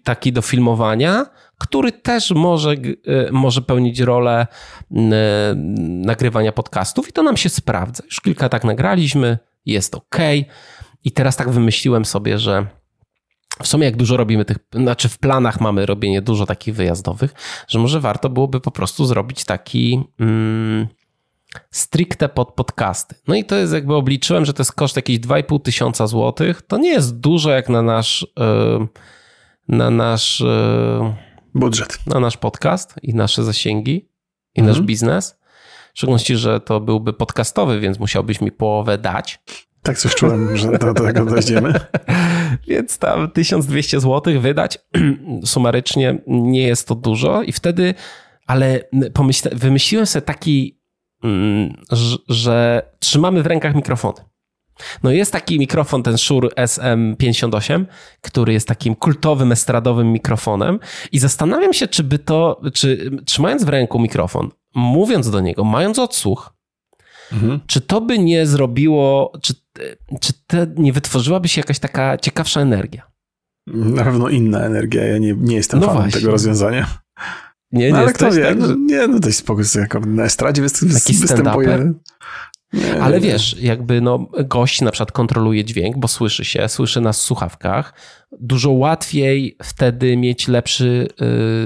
taki 0.04 0.34
do 0.34 0.42
filmowania, 0.42 1.26
który 1.58 1.92
też 1.92 2.32
może, 2.32 2.72
e, 2.72 3.32
może 3.32 3.62
pełnić 3.62 4.00
rolę 4.00 4.48
nagrywania 6.06 6.52
podcastów 6.52 7.10
i 7.10 7.14
to 7.14 7.24
nam 7.24 7.38
się 7.38 7.50
sprawdza. 7.50 8.04
Już 8.06 8.22
kilka 8.22 8.50
tak 8.50 8.64
nagraliśmy, 8.64 9.38
jest 9.66 9.96
ok. 9.96 10.18
I 11.04 11.12
teraz 11.12 11.36
tak 11.36 11.50
wymyśliłem 11.50 12.06
sobie, 12.06 12.40
że 12.40 12.66
w 13.64 13.68
sumie 13.68 13.86
jak 13.86 13.98
dużo 13.98 14.18
robimy 14.18 14.46
tych, 14.46 14.58
znaczy 14.74 15.10
w 15.10 15.18
planach 15.18 15.62
mamy 15.62 15.86
robienie 15.86 16.22
dużo 16.22 16.46
takich 16.46 16.76
wyjazdowych, 16.76 17.34
że 17.68 17.80
może 17.80 18.00
warto 18.00 18.30
byłoby 18.30 18.60
po 18.60 18.72
prostu 18.72 19.06
zrobić 19.06 19.46
taki 19.46 20.04
mm, 20.20 20.88
stricte 21.72 22.30
pod 22.30 22.54
podcasty. 22.54 23.16
No 23.28 23.36
i 23.36 23.46
to 23.46 23.56
jest 23.56 23.74
jakby 23.74 23.96
obliczyłem, 23.96 24.46
że 24.46 24.54
to 24.54 24.62
jest 24.62 24.74
koszt 24.74 24.96
jakieś 24.96 25.20
2,5 25.20 25.62
tysiąca 25.62 26.08
złotych. 26.08 26.62
To 26.62 26.78
nie 26.78 26.90
jest 26.90 27.20
dużo 27.20 27.52
jak 27.52 27.70
na 27.70 27.82
nasz 27.82 28.28
yy, 28.38 28.88
na 29.68 29.90
nasz 29.90 30.40
yy, 30.40 31.14
budżet, 31.54 32.00
na 32.08 32.20
nasz 32.20 32.38
podcast 32.38 32.96
i 33.04 33.14
nasze 33.14 33.44
zasięgi 33.44 34.10
i 34.56 34.60
mhm. 34.60 34.68
nasz 34.68 34.86
biznes. 34.86 35.40
W 35.94 35.98
szczególności, 35.98 36.36
że 36.36 36.60
to 36.60 36.80
byłby 36.80 37.14
podcastowy, 37.14 37.80
więc 37.80 38.00
musiałbyś 38.00 38.42
mi 38.42 38.52
połowę 38.52 38.98
dać. 38.98 39.40
Tak 39.82 39.98
coś 39.98 40.16
czułem, 40.16 40.58
że 40.58 40.78
do, 40.78 40.94
tego 40.94 41.26
dojdziemy. 41.26 41.74
Więc 42.68 42.98
tam 42.98 43.32
1200 43.32 44.00
zł 44.00 44.42
wydać 44.42 44.80
sumarycznie 45.46 46.18
nie 46.28 46.68
jest 46.68 46.88
to 46.88 46.96
dużo 46.96 47.44
i 47.44 47.52
wtedy, 47.52 47.94
ale 48.48 48.80
pomyśle, 49.14 49.52
wymyśliłem 49.56 50.06
sobie 50.06 50.26
taki, 50.26 50.80
mm, 51.24 51.74
że 52.30 52.90
trzymamy 53.00 53.44
w 53.44 53.48
rękach 53.48 53.76
mikrofony. 53.76 54.31
No 55.04 55.12
jest 55.12 55.32
taki 55.32 55.60
mikrofon, 55.60 56.04
ten 56.04 56.18
Shure 56.18 56.50
SM58, 56.50 57.86
który 58.22 58.54
jest 58.54 58.68
takim 58.68 58.96
kultowym, 58.96 59.52
estradowym 59.52 60.12
mikrofonem 60.12 60.80
i 61.12 61.20
zastanawiam 61.20 61.74
się, 61.74 61.88
czy 61.88 62.04
by 62.04 62.20
to, 62.20 62.62
czy 62.74 63.12
trzymając 63.26 63.64
w 63.64 63.70
ręku 63.70 64.00
mikrofon, 64.00 64.50
mówiąc 64.76 65.30
do 65.30 65.40
niego, 65.40 65.64
mając 65.64 66.00
odsłuch, 66.00 66.54
mhm. 67.32 67.60
czy 67.68 67.82
to 67.82 68.02
by 68.02 68.20
nie 68.20 68.46
zrobiło, 68.46 69.32
czy, 69.42 69.54
czy 70.20 70.34
te, 70.48 70.68
nie 70.76 70.94
wytworzyłaby 70.94 71.48
się 71.48 71.62
jakaś 71.62 71.80
taka 71.80 72.18
ciekawsza 72.18 72.62
energia? 72.62 73.12
Na 73.68 74.04
pewno 74.04 74.30
inna 74.30 74.60
energia, 74.60 75.04
ja 75.04 75.18
nie, 75.18 75.34
nie 75.38 75.56
jestem 75.56 75.80
no 75.80 75.86
fanem 75.86 76.02
właśnie. 76.02 76.22
tego 76.22 76.32
rozwiązania. 76.32 76.88
Nie, 77.72 77.86
nie 77.86 77.92
no, 77.92 77.98
ale 77.98 78.14
kto 78.14 78.32
wie, 78.32 78.44
tak, 78.44 78.62
że... 78.62 78.76
nie, 78.76 79.08
no 79.08 79.20
dość 79.20 79.38
spokój, 79.38 79.64
jako 79.76 80.00
na 80.00 80.24
estradzie 80.24 80.62
występuje. 80.62 81.94
Nie, 82.74 83.02
Ale 83.02 83.20
wiesz, 83.20 83.56
jakby 83.60 84.02
no, 84.02 84.28
gość 84.46 84.82
na 84.82 84.92
przykład 84.92 85.12
kontroluje 85.12 85.66
dźwięk, 85.66 85.98
bo 85.98 86.08
słyszy 86.08 86.46
się, 86.46 86.70
słyszy 86.70 87.02
nas 87.02 87.20
w 87.20 87.22
słuchawkach. 87.22 87.94
Dużo 88.40 88.72
łatwiej 88.72 89.58
wtedy 89.64 90.18
mieć 90.18 90.48
lepszy 90.48 91.08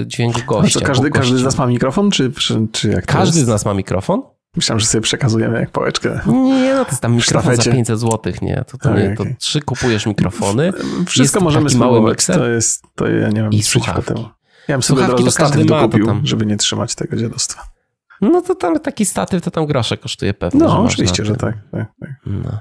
y, 0.02 0.06
dźwięk 0.06 0.44
gościa. 0.44 0.80
No 0.80 0.86
każdy, 0.86 1.10
każdy 1.10 1.38
z 1.38 1.42
nas 1.42 1.58
ma 1.58 1.66
mikrofon, 1.66 2.10
czy, 2.10 2.32
czy, 2.32 2.66
czy 2.72 2.88
jak 2.88 3.06
Każdy 3.06 3.44
z 3.44 3.48
nas 3.48 3.64
ma 3.64 3.74
mikrofon? 3.74 4.22
Myślałem, 4.56 4.80
że 4.80 4.86
sobie 4.86 5.02
przekazujemy 5.02 5.60
jak 5.60 5.70
pałeczkę. 5.70 6.20
Nie, 6.26 6.74
no 6.74 6.84
to 6.84 6.90
jest 6.90 7.02
tam 7.02 7.16
mikrofon 7.16 7.56
za 7.56 7.72
500 7.72 8.00
zł, 8.00 8.32
nie? 8.42 8.64
To, 8.66 8.78
to, 8.78 8.94
nie, 8.98 9.14
to 9.16 9.24
trzy 9.38 9.60
kupujesz 9.60 10.06
mikrofony. 10.06 10.72
Wszystko 11.06 11.40
możemy 11.40 11.70
spróbować. 11.70 12.26
To 12.26 12.48
jest, 12.48 12.82
to 12.94 13.08
ja 13.08 13.28
nie 13.28 13.42
mam 13.42 13.50
nic 13.50 13.68
przeciwko 13.68 14.02
temu. 14.02 14.28
Ja 14.68 14.74
bym 14.74 14.82
sobie 14.82 15.04
od 15.04 15.10
razu 15.10 15.30
statyw 15.30 15.66
dokupił, 15.66 16.20
żeby 16.22 16.46
nie 16.46 16.56
trzymać 16.56 16.94
tego 16.94 17.16
dziadostwa. 17.16 17.75
No 18.20 18.42
to 18.42 18.54
tam 18.54 18.80
taki 18.80 19.04
statyw 19.04 19.42
to 19.42 19.50
tam 19.50 19.66
grosze 19.66 19.96
kosztuje 19.96 20.34
pewnie. 20.34 20.60
No, 20.60 20.82
oczywiście, 20.82 21.24
że 21.24 21.36
tak. 21.36 21.54
tak, 21.72 21.92
tak. 22.00 22.10
No. 22.26 22.58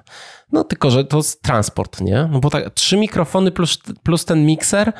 no. 0.51 0.63
tylko, 0.63 0.91
że 0.91 1.05
to 1.05 1.17
jest 1.17 1.41
transport, 1.41 2.01
nie? 2.01 2.29
No 2.31 2.39
bo 2.39 2.49
tak, 2.49 2.73
trzy 2.73 2.97
mikrofony 2.97 3.51
plus, 3.51 3.77
plus 4.03 4.25
ten 4.25 4.45
mikser 4.45 4.93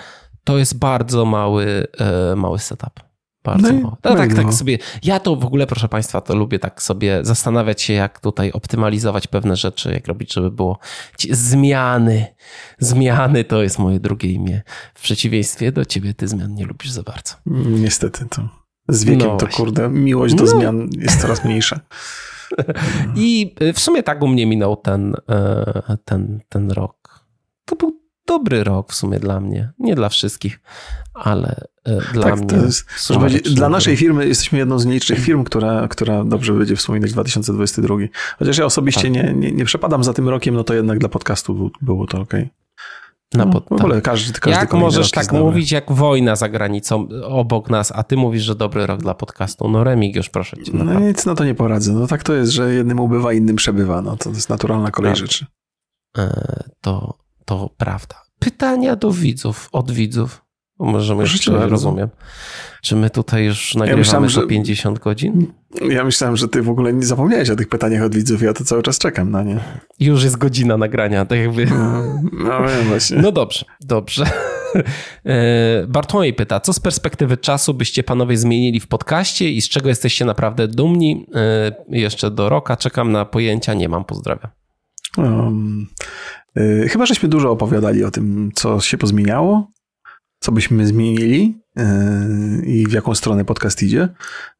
to 0.43 0.57
jest 0.57 0.79
bardzo 0.79 1.25
mały, 1.25 1.87
e, 1.99 2.35
mały 2.35 2.59
setup. 2.59 2.99
Bardzo 3.43 3.67
no 3.67 3.73
mały. 3.73 3.95
No, 4.03 4.15
tak, 4.15 4.33
tak 4.33 4.53
sobie. 4.53 4.77
Ja 5.03 5.19
to 5.19 5.35
w 5.35 5.45
ogóle, 5.45 5.67
proszę 5.67 5.89
Państwa, 5.89 6.21
to 6.21 6.35
lubię 6.35 6.59
tak 6.59 6.81
sobie 6.81 7.19
zastanawiać 7.21 7.81
się, 7.81 7.93
jak 7.93 8.19
tutaj 8.19 8.51
optymalizować 8.51 9.27
pewne 9.27 9.55
rzeczy, 9.55 9.93
jak 9.93 10.07
robić, 10.07 10.33
żeby 10.33 10.51
było 10.51 10.79
zmiany. 11.29 12.25
Zmiany 12.79 13.43
to 13.43 13.63
jest 13.63 13.79
moje 13.79 13.99
drugie 13.99 14.31
imię. 14.31 14.61
W 14.93 15.01
przeciwieństwie 15.01 15.71
do 15.71 15.85
ciebie, 15.85 16.13
ty 16.13 16.27
zmian 16.27 16.53
nie 16.53 16.65
lubisz 16.65 16.91
za 16.91 17.03
bardzo. 17.03 17.35
Niestety 17.45 18.25
to. 18.29 18.64
Z 18.87 19.03
wiekiem 19.03 19.27
no 19.27 19.37
to 19.37 19.47
kurde, 19.47 19.89
miłość 19.89 20.35
do 20.35 20.43
no. 20.43 20.49
zmian 20.49 20.89
jest 20.97 21.21
coraz 21.21 21.45
mniejsza. 21.45 21.79
I 23.15 23.55
w 23.73 23.79
sumie 23.79 24.03
tak 24.03 24.21
u 24.21 24.27
mnie 24.27 24.45
minął 24.45 24.75
ten, 24.75 25.15
e, 25.29 25.97
ten, 26.05 26.39
ten 26.49 26.71
rok. 26.71 27.25
To 27.65 27.75
był 27.75 27.99
dobry 28.27 28.63
rok 28.63 28.91
w 28.91 28.95
sumie 28.95 29.19
dla 29.19 29.39
mnie. 29.39 29.71
Nie 29.79 29.95
dla 29.95 30.09
wszystkich, 30.09 30.59
ale 31.13 31.67
e, 31.83 32.01
dla 32.13 32.23
tak, 32.23 32.39
mnie. 32.39 32.63
Jest, 32.63 32.87
dla 33.55 33.69
naszej 33.69 33.97
firmy 33.97 34.27
jesteśmy 34.27 34.57
jedną 34.57 34.79
z 34.79 34.85
nielicznych 34.85 35.19
firm, 35.19 35.43
która, 35.43 35.87
która 35.87 36.23
dobrze 36.23 36.53
będzie 36.53 36.75
wspominać 36.75 37.13
2022. 37.13 37.95
Chociaż 38.39 38.57
ja 38.57 38.65
osobiście 38.65 39.01
tak. 39.01 39.11
nie, 39.11 39.33
nie, 39.33 39.51
nie 39.51 39.65
przepadam 39.65 40.03
za 40.03 40.13
tym 40.13 40.29
rokiem, 40.29 40.55
no 40.55 40.63
to 40.63 40.73
jednak 40.73 40.99
dla 40.99 41.09
podcastu 41.09 41.71
było 41.81 42.07
to 42.07 42.21
ok. 42.21 42.33
No, 43.33 43.45
no, 43.45 43.61
w 43.69 43.71
ogóle 43.71 44.01
każdy, 44.01 44.39
każdy 44.39 44.59
Jak 44.59 44.73
możesz 44.73 45.11
tak 45.11 45.31
mówić, 45.31 45.71
jak 45.71 45.91
wojna 45.91 46.35
za 46.35 46.49
granicą 46.49 47.07
obok 47.23 47.69
nas, 47.69 47.91
a 47.95 48.03
ty 48.03 48.17
mówisz, 48.17 48.43
że 48.43 48.55
dobry 48.55 48.87
rok 48.87 49.01
dla 49.01 49.13
podcastu? 49.13 49.67
No 49.67 49.83
Remigiusz, 49.83 50.29
proszę 50.29 50.57
cię. 50.63 50.71
No 50.73 50.99
nic, 50.99 51.25
no 51.25 51.35
to 51.35 51.45
nie 51.45 51.55
poradzę. 51.55 51.93
No 51.93 52.07
tak 52.07 52.23
to 52.23 52.33
jest, 52.33 52.51
że 52.51 52.73
jednym 52.73 52.99
ubywa, 52.99 53.33
innym 53.33 53.55
przebywa. 53.55 54.01
No 54.01 54.17
to 54.17 54.29
jest 54.29 54.49
naturalna 54.49 54.91
kolej 54.91 55.11
prawda. 55.13 55.25
rzeczy. 55.25 55.45
E, 56.17 56.63
to, 56.81 57.17
to 57.45 57.69
prawda. 57.77 58.15
Pytania 58.39 58.95
do 58.95 59.11
widzów, 59.11 59.69
od 59.71 59.91
widzów. 59.91 60.44
Możemy 60.79 61.23
jeszcze, 61.23 61.67
rozumiem. 61.67 62.09
Czy 62.81 62.95
my 62.95 63.09
tutaj 63.09 63.45
już 63.45 63.75
nagrywamy 63.75 63.91
ja 63.91 63.97
myślałem, 63.97 64.29
że 64.29 64.47
50 64.47 64.99
godzin? 64.99 65.53
Ja 65.89 66.03
myślałem, 66.03 66.37
że 66.37 66.47
ty 66.47 66.61
w 66.61 66.69
ogóle 66.69 66.93
nie 66.93 67.05
zapomniałeś 67.05 67.49
o 67.49 67.55
tych 67.55 67.69
pytaniach 67.69 68.03
od 68.03 68.15
widzów, 68.15 68.41
ja 68.41 68.53
to 68.53 68.63
cały 68.63 68.83
czas 68.83 68.97
czekam 68.97 69.31
na 69.31 69.43
nie. 69.43 69.59
Już 69.99 70.23
jest 70.23 70.37
godzina 70.37 70.77
nagrania, 70.77 71.25
tak 71.25 71.39
jakby. 71.39 71.65
No, 71.65 72.03
no 72.33 72.67
wiem 72.67 72.87
właśnie. 72.87 73.17
No 73.17 73.31
dobrze, 73.31 73.65
dobrze. 73.81 74.25
E, 75.25 75.87
Bartłomiej 75.87 76.33
pyta, 76.33 76.59
co 76.59 76.73
z 76.73 76.79
perspektywy 76.79 77.37
czasu 77.37 77.73
byście 77.73 78.03
panowie 78.03 78.37
zmienili 78.37 78.79
w 78.79 78.87
podcaście 78.87 79.51
i 79.51 79.61
z 79.61 79.69
czego 79.69 79.89
jesteście 79.89 80.25
naprawdę 80.25 80.67
dumni? 80.67 81.25
E, 81.35 81.71
jeszcze 81.89 82.31
do 82.31 82.49
roka 82.49 82.77
czekam 82.77 83.11
na 83.11 83.25
pojęcia, 83.25 83.73
nie 83.73 83.89
mam, 83.89 84.05
pozdrawiam. 84.05 84.51
Um, 85.17 85.87
chyba 86.89 87.05
żeśmy 87.05 87.29
dużo 87.29 87.51
opowiadali 87.51 88.03
o 88.03 88.11
tym, 88.11 88.51
co 88.55 88.81
się 88.81 88.97
pozmieniało, 88.97 89.71
co 90.39 90.51
byśmy 90.51 90.87
zmienili. 90.87 91.64
Yy, 91.75 92.65
i 92.65 92.87
w 92.87 92.91
jaką 92.91 93.15
stronę 93.15 93.45
podcast 93.45 93.83
idzie. 93.83 94.09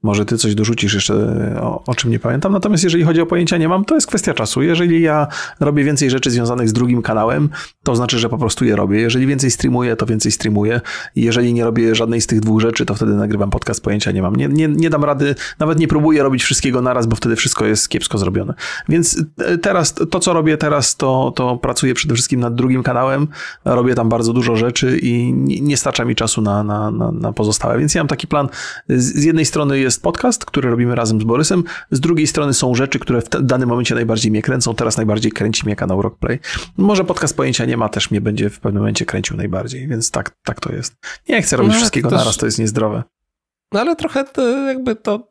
Może 0.03 0.26
ty 0.26 0.38
coś 0.38 0.55
dorzucisz 0.55 0.93
jeszcze, 0.93 1.13
o, 1.61 1.84
o, 1.88 1.95
czym 1.95 2.11
nie 2.11 2.20
pamiętam. 2.20 2.51
Natomiast 2.51 2.84
jeżeli 2.84 3.03
chodzi 3.03 3.22
o 3.22 3.26
pojęcia 3.26 3.57
nie 3.57 3.70
mam, 3.70 3.86
to 3.86 3.95
jest 3.95 4.07
kwestia 4.07 4.34
czasu. 4.34 4.61
Jeżeli 4.61 5.01
ja 5.01 5.28
robię 5.59 5.84
więcej 5.84 6.09
rzeczy 6.09 6.32
związanych 6.32 6.70
z 6.70 6.74
drugim 6.74 7.01
kanałem, 7.01 7.49
to 7.84 7.95
znaczy, 7.95 8.20
że 8.20 8.30
po 8.30 8.38
prostu 8.38 8.66
je 8.66 8.76
robię. 8.76 9.01
Jeżeli 9.01 9.28
więcej 9.28 9.51
streamuję, 9.51 9.95
to 9.95 10.05
więcej 10.05 10.32
streamuję. 10.32 10.82
Jeżeli 11.16 11.53
nie 11.53 11.63
robię 11.63 11.95
żadnej 11.95 12.22
z 12.22 12.28
tych 12.28 12.39
dwóch 12.39 12.61
rzeczy, 12.61 12.86
to 12.86 12.95
wtedy 12.95 13.13
nagrywam 13.13 13.49
podcast 13.49 13.84
pojęcia 13.84 14.11
nie 14.11 14.22
mam. 14.22 14.36
Nie, 14.36 14.47
nie, 14.47 14.68
nie 14.68 14.89
dam 14.89 15.03
rady, 15.03 15.36
nawet 15.59 15.80
nie 15.80 15.88
próbuję 15.88 16.24
robić 16.24 16.43
wszystkiego 16.43 16.82
naraz, 16.82 17.07
bo 17.07 17.16
wtedy 17.16 17.36
wszystko 17.36 17.66
jest 17.66 17.89
kiepsko 17.89 18.18
zrobione. 18.18 18.53
Więc 18.89 19.24
e, 19.38 19.57
teraz, 19.57 19.93
to 19.93 20.20
co 20.20 20.34
robię 20.34 20.57
teraz, 20.57 20.95
to, 20.95 21.34
to 21.36 21.57
pracuję 21.57 21.93
przede 21.93 22.13
wszystkim 22.13 22.39
nad 22.39 22.55
drugim 22.55 22.84
kanałem. 22.84 23.28
Robię 23.66 23.95
tam 23.95 24.09
bardzo 24.09 24.34
dużo 24.34 24.55
rzeczy 24.55 24.99
i 25.01 25.34
nie, 25.34 25.61
nie 25.61 25.78
starcza 25.78 26.05
mi 26.05 26.16
czasu 26.16 26.41
na, 26.41 26.63
na, 26.63 26.91
na, 26.91 27.05
na 27.12 27.34
pozostałe. 27.34 27.80
Więc 27.80 27.95
ja 27.95 28.01
mam 28.01 28.08
taki 28.08 28.28
plan. 28.28 28.49
Z 28.89 29.24
jednej 29.24 29.45
strony 29.45 29.80
jest 29.80 30.03
podcast, 30.03 30.45
który 30.45 30.70
robimy 30.70 30.95
razem 30.95 31.22
z 31.22 31.24
Borysem, 31.24 31.64
z 31.91 31.99
drugiej 31.99 32.28
strony 32.28 32.53
są 32.53 32.76
rzeczy, 32.76 32.99
które 32.99 33.22
w 33.22 33.30
danym 33.30 33.70
momencie 33.70 33.95
najbardziej 33.95 34.32
mnie 34.32 34.41
kręcą. 34.41 34.76
Teraz 34.76 34.97
najbardziej 34.97 35.32
kręci 35.32 35.66
mnie 35.66 35.76
kanał 35.76 36.01
Rockplay. 36.01 36.39
Może 36.78 37.03
podcast 37.03 37.38
pojęcia 37.38 37.66
nie 37.66 37.78
ma, 37.78 37.89
też 37.89 38.12
mnie 38.12 38.22
będzie 38.22 38.49
w 38.49 38.60
pewnym 38.60 38.82
momencie 38.82 39.06
kręcił 39.06 39.38
najbardziej, 39.38 39.88
więc 39.88 40.12
tak, 40.12 40.32
tak 40.43 40.60
to 40.60 40.74
jest. 40.74 40.95
Nie 41.30 41.41
chcę 41.41 41.58
robić 41.58 41.74
no, 41.74 41.78
wszystkiego 41.78 42.10
też... 42.10 42.20
naraz, 42.20 42.38
to 42.38 42.45
jest 42.45 42.60
niezdrowe. 42.60 43.03
No 43.72 43.80
ale 43.80 43.95
trochę 43.95 44.24
to 44.24 44.41
jakby 44.68 44.95
to, 44.95 45.28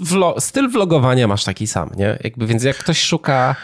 vlog, 0.00 0.42
styl 0.42 0.68
vlogowania 0.68 1.28
masz 1.28 1.44
taki 1.44 1.66
sam, 1.66 1.90
nie? 1.96 2.18
Jakby, 2.24 2.46
więc 2.46 2.62
jak 2.62 2.76
ktoś 2.76 3.00
szuka 3.00 3.56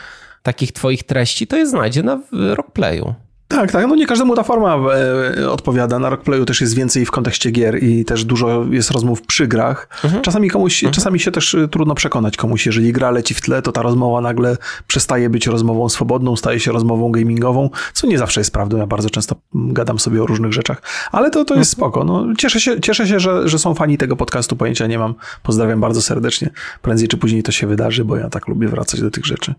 takich 0.43 0.72
twoich 0.72 1.03
treści, 1.03 1.47
to 1.47 1.57
je 1.57 1.66
znajdzie 1.66 2.03
na 2.03 2.20
Rockplayu. 2.33 3.14
Tak, 3.49 3.72
tak. 3.72 3.86
No 3.88 3.94
nie 3.94 4.07
każdemu 4.07 4.36
ta 4.36 4.42
forma 4.42 4.76
e, 4.76 5.51
odpowiada. 5.51 5.99
Na 5.99 6.11
Rockplayu 6.11 6.44
też 6.44 6.61
jest 6.61 6.74
więcej 6.74 7.07
w 7.07 7.11
kontekście 7.11 7.51
gier 7.51 7.82
i 7.82 8.05
też 8.05 8.24
dużo 8.24 8.64
jest 8.70 8.90
rozmów 8.90 9.22
przy 9.22 9.46
grach. 9.46 9.88
Mhm. 10.05 10.22
Czasami 10.22 10.51
komuś, 10.51 10.82
mhm. 10.84 10.94
czasami 10.94 11.20
się 11.20 11.30
też 11.30 11.55
e, 11.55 11.68
trudno 11.68 11.94
przekonać 11.94 12.36
komuś, 12.36 12.66
jeżeli 12.66 12.92
gra 12.92 13.11
leci 13.11 13.34
w 13.34 13.40
tle, 13.40 13.62
to 13.62 13.72
ta 13.72 13.82
rozmowa 13.82 14.20
nagle 14.20 14.57
przestaje 14.86 15.30
być 15.30 15.46
rozmową 15.46 15.88
swobodną, 15.88 16.36
staje 16.36 16.61
się 16.61 16.72
rozmową 16.72 17.12
gamingową, 17.12 17.70
co 17.92 18.07
nie 18.07 18.18
zawsze 18.18 18.40
jest 18.40 18.53
prawdą. 18.53 18.76
Ja 18.76 18.86
bardzo 18.86 19.11
często 19.11 19.36
gadam 19.55 19.99
sobie 19.99 20.22
o 20.22 20.26
różnych 20.26 20.53
rzeczach, 20.53 20.82
ale 21.12 21.30
to, 21.30 21.44
to 21.44 21.55
jest 21.55 21.74
mhm. 21.74 21.90
spoko. 21.90 22.05
No, 22.05 22.26
cieszę 22.38 22.61
się, 22.61 22.80
cieszę 22.80 23.07
się 23.07 23.20
że, 23.20 23.49
że 23.49 23.59
są 23.59 23.74
fani 23.74 23.99
tego 23.99 24.16
podcastu. 24.16 24.57
Pojęcia 24.57 24.86
nie 24.86 24.99
mam. 24.99 25.14
Pozdrawiam 25.42 25.80
bardzo 25.80 26.03
serdecznie. 26.03 26.51
Prędzej 26.82 27.09
czy 27.09 27.16
później 27.16 27.42
to 27.42 27.53
się 27.53 27.66
wydarzy, 27.66 28.05
bo 28.05 28.16
ja 28.16 28.30
tak 28.30 28.49
lubię 28.49 28.68
wracać 28.68 29.01
do 29.01 29.11
tych 29.11 29.26
rzeczy. 29.26 29.55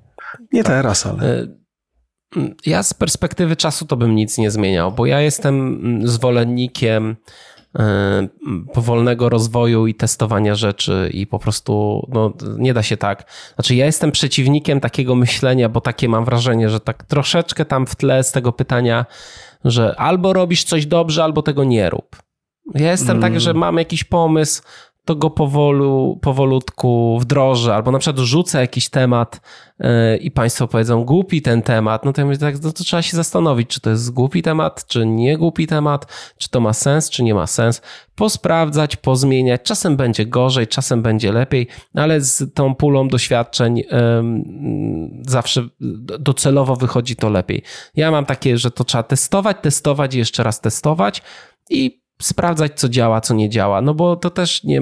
Nie 0.53 0.63
tak. 0.63 0.75
teraz, 0.75 1.05
ale... 1.05 1.59
Ja 2.65 2.83
z 2.83 2.93
perspektywy 2.93 3.55
czasu 3.55 3.85
to 3.85 3.97
bym 3.97 4.15
nic 4.15 4.37
nie 4.37 4.51
zmieniał, 4.51 4.91
bo 4.91 5.05
ja 5.05 5.21
jestem 5.21 5.79
zwolennikiem 6.07 7.15
e, 7.79 8.27
powolnego 8.73 9.29
rozwoju 9.29 9.87
i 9.87 9.95
testowania 9.95 10.55
rzeczy 10.55 11.09
i 11.13 11.27
po 11.27 11.39
prostu 11.39 12.05
no, 12.13 12.33
nie 12.57 12.73
da 12.73 12.83
się 12.83 12.97
tak. 12.97 13.31
Znaczy 13.55 13.75
ja 13.75 13.85
jestem 13.85 14.11
przeciwnikiem 14.11 14.79
takiego 14.79 15.15
myślenia, 15.15 15.69
bo 15.69 15.81
takie 15.81 16.09
mam 16.09 16.25
wrażenie, 16.25 16.69
że 16.69 16.79
tak 16.79 17.03
troszeczkę 17.03 17.65
tam 17.65 17.85
w 17.85 17.95
tle 17.95 18.23
z 18.23 18.31
tego 18.31 18.51
pytania, 18.51 19.05
że 19.65 19.95
albo 19.99 20.33
robisz 20.33 20.63
coś 20.63 20.85
dobrze, 20.85 21.23
albo 21.23 21.41
tego 21.41 21.63
nie 21.63 21.89
rób. 21.89 22.15
Ja 22.75 22.91
jestem 22.91 23.17
mm. 23.17 23.21
tak, 23.21 23.41
że 23.41 23.53
mam 23.53 23.77
jakiś 23.77 24.03
pomysł, 24.03 24.61
to 25.05 25.15
go 25.15 25.29
powolu, 25.29 26.19
powolutku 26.21 27.19
wdrożę, 27.21 27.75
albo 27.75 27.91
na 27.91 27.99
przykład 27.99 28.25
rzucę 28.25 28.61
jakiś 28.61 28.89
temat 28.89 29.41
yy, 29.79 30.17
i 30.17 30.31
Państwo 30.31 30.67
powiedzą, 30.67 31.03
głupi 31.03 31.41
ten 31.41 31.61
temat, 31.61 32.05
no 32.05 32.13
to 32.13 32.21
ja 32.21 32.25
mówię, 32.25 32.37
tak, 32.37 32.63
no 32.63 32.71
to 32.71 32.83
trzeba 32.83 33.01
się 33.01 33.17
zastanowić, 33.17 33.69
czy 33.69 33.81
to 33.81 33.89
jest 33.89 34.11
głupi 34.11 34.41
temat, 34.41 34.85
czy 34.87 35.05
nie 35.05 35.37
głupi 35.37 35.67
temat, 35.67 36.33
czy 36.37 36.49
to 36.49 36.59
ma 36.59 36.73
sens, 36.73 37.09
czy 37.09 37.23
nie 37.23 37.33
ma 37.33 37.47
sens, 37.47 37.81
posprawdzać, 38.15 38.95
pozmieniać, 38.95 39.61
czasem 39.63 39.97
będzie 39.97 40.25
gorzej, 40.25 40.67
czasem 40.67 41.01
będzie 41.01 41.31
lepiej, 41.31 41.67
ale 41.93 42.21
z 42.21 42.53
tą 42.53 42.75
pulą 42.75 43.07
doświadczeń 43.07 43.77
yy, 43.77 43.85
zawsze 45.27 45.67
docelowo 46.19 46.75
wychodzi 46.75 47.15
to 47.15 47.29
lepiej. 47.29 47.63
Ja 47.95 48.11
mam 48.11 48.25
takie, 48.25 48.57
że 48.57 48.71
to 48.71 48.83
trzeba 48.83 49.03
testować, 49.03 49.57
testować 49.61 50.15
i 50.15 50.17
jeszcze 50.17 50.43
raz 50.43 50.61
testować 50.61 51.21
i 51.69 52.08
sprawdzać, 52.21 52.79
co 52.79 52.89
działa, 52.89 53.21
co 53.21 53.33
nie 53.33 53.49
działa. 53.49 53.81
No 53.81 53.93
bo 53.93 54.15
to 54.15 54.29
też 54.29 54.63
nie, 54.63 54.81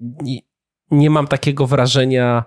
nie, 0.00 0.38
nie 0.90 1.10
mam 1.10 1.26
takiego 1.26 1.66
wrażenia, 1.66 2.44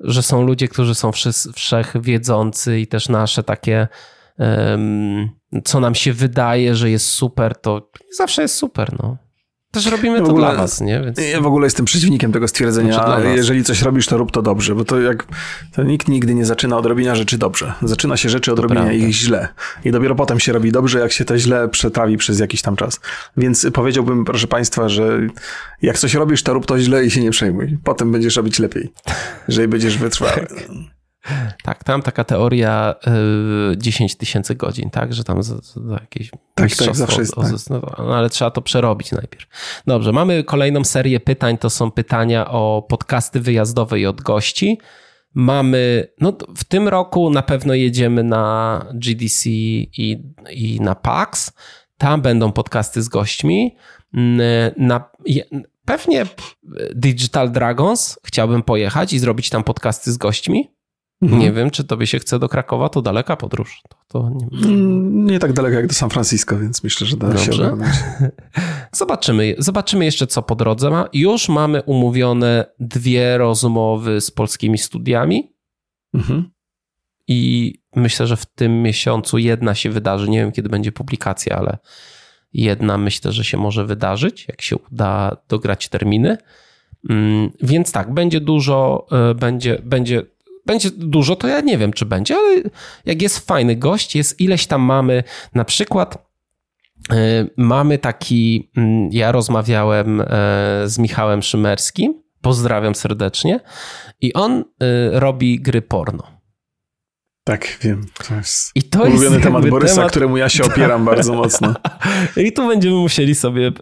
że 0.00 0.22
są 0.22 0.42
ludzie, 0.42 0.68
którzy 0.68 0.94
są 0.94 1.10
wszechwiedzący 1.54 2.80
i 2.80 2.86
też 2.86 3.08
nasze 3.08 3.42
takie, 3.42 3.88
um, 4.38 5.30
co 5.64 5.80
nam 5.80 5.94
się 5.94 6.12
wydaje, 6.12 6.74
że 6.74 6.90
jest 6.90 7.06
super, 7.06 7.60
to 7.60 7.90
zawsze 8.16 8.42
jest 8.42 8.54
super, 8.54 9.02
no. 9.02 9.16
Też 9.70 9.86
robimy 9.86 10.18
to 10.18 10.24
ogóle, 10.24 10.46
dla 10.46 10.54
was, 10.56 10.80
nie? 10.80 11.00
Więc... 11.04 11.18
Ja 11.32 11.40
w 11.40 11.46
ogóle 11.46 11.66
jestem 11.66 11.86
przeciwnikiem 11.86 12.32
tego 12.32 12.48
stwierdzenia. 12.48 12.92
Znaczy 12.92 13.28
jeżeli 13.36 13.64
coś 13.64 13.82
robisz, 13.82 14.06
to 14.06 14.18
rób 14.18 14.32
to 14.32 14.42
dobrze, 14.42 14.74
bo 14.74 14.84
to 14.84 15.00
jak 15.00 15.26
to 15.72 15.82
nikt 15.82 16.08
nigdy 16.08 16.34
nie 16.34 16.44
zaczyna 16.44 16.76
od 16.76 16.86
robienia 16.86 17.14
rzeczy 17.14 17.38
dobrze. 17.38 17.74
Zaczyna 17.82 18.16
się 18.16 18.28
rzeczy 18.28 18.52
od 18.52 18.56
to 18.56 18.62
robienia 18.62 18.80
prawda. 18.80 18.98
ich 19.06 19.14
źle. 19.14 19.48
I 19.84 19.90
dopiero 19.90 20.14
potem 20.14 20.40
się 20.40 20.52
robi 20.52 20.72
dobrze, 20.72 20.98
jak 20.98 21.12
się 21.12 21.24
to 21.24 21.38
źle 21.38 21.68
przetrawi 21.68 22.16
przez 22.16 22.40
jakiś 22.40 22.62
tam 22.62 22.76
czas. 22.76 23.00
Więc 23.36 23.66
powiedziałbym, 23.72 24.24
proszę 24.24 24.46
państwa, 24.46 24.88
że 24.88 25.20
jak 25.82 25.98
coś 25.98 26.14
robisz, 26.14 26.42
to 26.42 26.54
rób 26.54 26.66
to 26.66 26.78
źle 26.78 27.04
i 27.04 27.10
się 27.10 27.20
nie 27.20 27.30
przejmuj. 27.30 27.78
Potem 27.84 28.12
będziesz 28.12 28.36
robić 28.36 28.58
lepiej. 28.58 28.92
Jeżeli 29.48 29.68
będziesz 29.68 29.98
wytrwały. 29.98 30.46
Tak. 31.62 31.84
Tam 31.84 32.02
taka 32.02 32.24
teoria 32.24 32.94
y, 33.72 33.76
10 33.76 34.16
tysięcy 34.16 34.54
godzin, 34.54 34.90
tak? 34.90 35.14
Że 35.14 35.24
tam 35.24 35.42
za, 35.42 35.54
jakieś 36.00 36.30
tak, 36.54 36.70
tak, 36.76 36.96
zawsze 36.96 37.20
jest, 37.20 37.34
tak. 37.34 37.70
No, 37.70 37.80
no, 37.98 38.16
ale 38.16 38.30
trzeba 38.30 38.50
to 38.50 38.62
przerobić 38.62 39.12
najpierw. 39.12 39.46
Dobrze, 39.86 40.12
mamy 40.12 40.44
kolejną 40.44 40.84
serię 40.84 41.20
pytań. 41.20 41.58
To 41.58 41.70
są 41.70 41.90
pytania 41.90 42.50
o 42.50 42.86
podcasty 42.88 43.40
wyjazdowe 43.40 44.00
i 44.00 44.06
od 44.06 44.20
gości. 44.20 44.78
Mamy, 45.34 46.08
no 46.20 46.32
w 46.56 46.64
tym 46.64 46.88
roku 46.88 47.30
na 47.30 47.42
pewno 47.42 47.74
jedziemy 47.74 48.24
na 48.24 48.86
GDC 48.94 49.50
i, 49.50 50.32
i 50.50 50.80
na 50.80 50.94
PAX. 50.94 51.52
Tam 51.98 52.22
będą 52.22 52.52
podcasty 52.52 53.02
z 53.02 53.08
gośćmi. 53.08 53.76
Na, 54.76 55.10
pewnie 55.84 56.26
Digital 56.94 57.50
Dragons 57.50 58.18
chciałbym 58.24 58.62
pojechać 58.62 59.12
i 59.12 59.18
zrobić 59.18 59.50
tam 59.50 59.64
podcasty 59.64 60.12
z 60.12 60.16
gośćmi. 60.16 60.79
Mhm. 61.22 61.40
Nie 61.40 61.52
wiem, 61.52 61.70
czy 61.70 61.84
tobie 61.84 62.06
się 62.06 62.18
chce 62.18 62.38
do 62.38 62.48
Krakowa, 62.48 62.88
to 62.88 63.02
daleka 63.02 63.36
podróż. 63.36 63.82
To, 63.88 63.96
to 64.08 64.30
nie... 64.30 64.68
Mm, 64.68 65.24
nie... 65.24 65.38
tak 65.38 65.52
daleko 65.52 65.76
jak 65.76 65.86
do 65.86 65.94
San 65.94 66.10
Francisco, 66.10 66.58
więc 66.58 66.84
myślę, 66.84 67.06
że 67.06 67.16
da 67.16 67.28
Dobrze. 67.28 67.44
się 67.44 67.52
ogarnąć. 67.52 67.94
Zobaczymy, 68.92 69.54
zobaczymy 69.58 70.04
jeszcze, 70.04 70.26
co 70.26 70.42
po 70.42 70.54
drodze 70.54 70.90
ma. 70.90 71.08
Już 71.12 71.48
mamy 71.48 71.82
umówione 71.82 72.66
dwie 72.78 73.38
rozmowy 73.38 74.20
z 74.20 74.30
polskimi 74.30 74.78
studiami. 74.78 75.52
Mhm. 76.14 76.50
I 77.28 77.74
myślę, 77.96 78.26
że 78.26 78.36
w 78.36 78.46
tym 78.46 78.82
miesiącu 78.82 79.38
jedna 79.38 79.74
się 79.74 79.90
wydarzy. 79.90 80.30
Nie 80.30 80.38
wiem, 80.38 80.52
kiedy 80.52 80.68
będzie 80.68 80.92
publikacja, 80.92 81.56
ale 81.56 81.78
jedna 82.52 82.98
myślę, 82.98 83.32
że 83.32 83.44
się 83.44 83.56
może 83.56 83.86
wydarzyć, 83.86 84.48
jak 84.48 84.62
się 84.62 84.76
uda 84.76 85.36
dograć 85.48 85.88
terminy. 85.88 86.36
Mm, 87.10 87.50
więc 87.62 87.92
tak, 87.92 88.14
będzie 88.14 88.40
dużo, 88.40 89.06
e, 89.12 89.34
będzie, 89.34 89.78
będzie 89.84 90.22
będzie 90.70 90.90
dużo, 90.90 91.36
to 91.36 91.48
ja 91.48 91.60
nie 91.60 91.78
wiem, 91.78 91.92
czy 91.92 92.06
będzie, 92.06 92.36
ale 92.36 92.62
jak 93.06 93.22
jest 93.22 93.46
fajny 93.46 93.76
gość, 93.76 94.16
jest 94.16 94.40
ileś 94.40 94.66
tam 94.66 94.82
mamy, 94.82 95.22
na 95.54 95.64
przykład 95.64 96.30
y, 97.12 97.50
mamy 97.56 97.98
taki, 97.98 98.70
mm, 98.76 99.08
ja 99.12 99.32
rozmawiałem 99.32 100.20
e, 100.20 100.24
z 100.84 100.98
Michałem 100.98 101.42
Szymerskim, 101.42 102.22
pozdrawiam 102.40 102.94
serdecznie, 102.94 103.60
i 104.20 104.32
on 104.32 104.60
y, 104.60 104.64
robi 105.10 105.60
gry 105.60 105.82
porno. 105.82 106.39
Tak, 107.50 107.78
wiem. 107.80 108.06
To 108.28 108.34
jest 108.34 108.72
I 108.74 108.82
to 108.82 109.02
ulubiony 109.02 109.36
jest 109.36 109.42
temat 109.42 109.68
Borysa, 109.68 109.94
temat... 109.94 110.10
któremu 110.10 110.36
ja 110.36 110.48
się 110.48 110.64
opieram 110.64 111.04
bardzo 111.04 111.34
mocno. 111.34 111.74
I 112.46 112.52
tu 112.52 112.68
będziemy 112.68 112.96
musieli 112.96 113.34
sobie 113.34 113.66
e, 113.66 113.72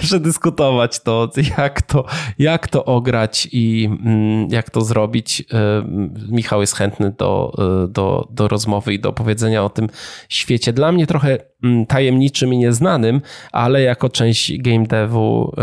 przedyskutować 0.00 1.00
to 1.00 1.30
jak, 1.58 1.82
to, 1.82 2.04
jak 2.38 2.68
to 2.68 2.84
ograć 2.84 3.48
i 3.52 3.88
mm, 4.04 4.48
jak 4.50 4.70
to 4.70 4.80
zrobić. 4.80 5.44
E, 5.52 5.84
Michał 6.28 6.60
jest 6.60 6.74
chętny 6.74 7.14
do, 7.18 7.52
e, 7.84 7.88
do, 7.88 8.28
do 8.30 8.48
rozmowy 8.48 8.94
i 8.94 9.00
do 9.00 9.08
opowiedzenia 9.08 9.64
o 9.64 9.70
tym 9.70 9.88
świecie. 10.28 10.72
Dla 10.72 10.92
mnie 10.92 11.06
trochę 11.06 11.38
mm, 11.64 11.86
tajemniczym 11.86 12.54
i 12.54 12.58
nieznanym, 12.58 13.20
ale 13.52 13.82
jako 13.82 14.08
część 14.08 14.58
game 14.58 14.86
devu 14.86 15.54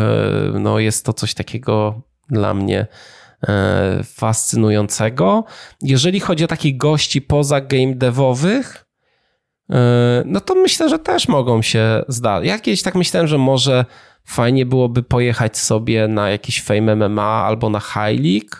no 0.59 0.79
jest 0.79 1.05
to 1.05 1.13
coś 1.13 1.33
takiego 1.33 2.01
dla 2.29 2.53
mnie 2.53 2.87
fascynującego. 4.03 5.43
Jeżeli 5.81 6.19
chodzi 6.19 6.43
o 6.43 6.47
takich 6.47 6.77
gości 6.77 7.21
poza 7.21 7.61
game 7.61 7.95
devowych, 7.95 8.85
e, 9.69 10.23
no 10.25 10.39
to 10.39 10.55
myślę, 10.55 10.89
że 10.89 10.99
też 10.99 11.27
mogą 11.27 11.61
się 11.61 12.03
zdać. 12.07 12.45
Ja 12.45 12.59
kiedyś 12.59 12.81
tak 12.81 12.95
myślałem, 12.95 13.27
że 13.27 13.37
może 13.37 13.85
fajnie 14.25 14.65
byłoby 14.65 15.03
pojechać 15.03 15.57
sobie 15.57 16.07
na 16.07 16.29
jakiś 16.29 16.61
Fame 16.61 16.95
MMA 16.95 17.43
albo 17.45 17.69
na 17.69 17.79
High 17.79 18.23
League 18.23 18.55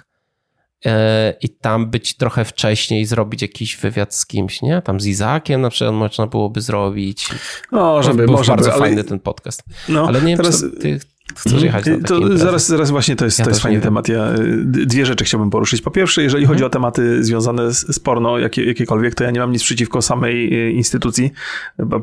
e, 0.86 1.34
i 1.42 1.50
tam 1.50 1.90
być 1.90 2.18
trochę 2.18 2.46
wcześniej, 2.46 3.06
zrobić 3.06 3.42
jakiś 3.42 3.78
wywiad 3.78 4.16
z 4.16 4.26
kimś, 4.26 4.62
nie? 4.62 4.82
Tam 4.82 5.00
z 5.00 5.06
Izakiem 5.06 5.62
na 5.62 5.70
przykład 5.70 5.96
można 5.96 6.28
byłoby 6.28 6.62
zrobić. 6.62 7.30
No, 7.72 8.04
żeby, 8.04 8.26
był 8.26 8.36
może 8.36 8.52
bardzo 8.52 8.72
by, 8.72 8.78
fajny 8.78 9.04
ten 9.04 9.20
podcast. 9.20 9.64
No, 9.90 10.08
ale 10.08 10.22
nie 10.22 10.28
wiem, 10.28 10.38
teraz... 10.38 10.66
ty, 10.82 11.00
Chcesz 11.38 11.54
mhm. 11.54 11.66
jechać 11.66 11.86
na 11.86 12.08
to 12.08 12.38
zaraz, 12.38 12.68
zaraz 12.68 12.92
właśnie 12.92 13.16
to 13.16 13.26
jest, 13.26 13.40
ja 13.40 13.46
to 13.46 13.52
jest 13.52 13.62
fajny 13.62 13.82
temat. 13.82 14.08
Ja 14.08 14.34
y, 14.34 14.64
dwie 14.66 15.06
rzeczy 15.06 15.24
chciałbym 15.24 15.50
poruszyć. 15.50 15.82
Po 15.82 15.92
pierwsze, 15.92 16.24
jeżeli 16.24 16.44
mhm. 16.44 16.56
chodzi 16.56 16.66
o 16.66 16.70
tematy 16.70 17.24
związane 17.24 17.74
z, 17.74 17.96
z 17.96 18.00
porno, 18.00 18.38
jakie, 18.38 18.66
jakiekolwiek, 18.66 19.16
to 19.16 19.24
ja 19.24 19.32
nie 19.32 19.40
mam 19.40 19.52
nic 19.52 19.64
przeciwko 19.64 20.02
samej 20.02 20.68
y, 20.68 20.72
instytucji 20.72 21.32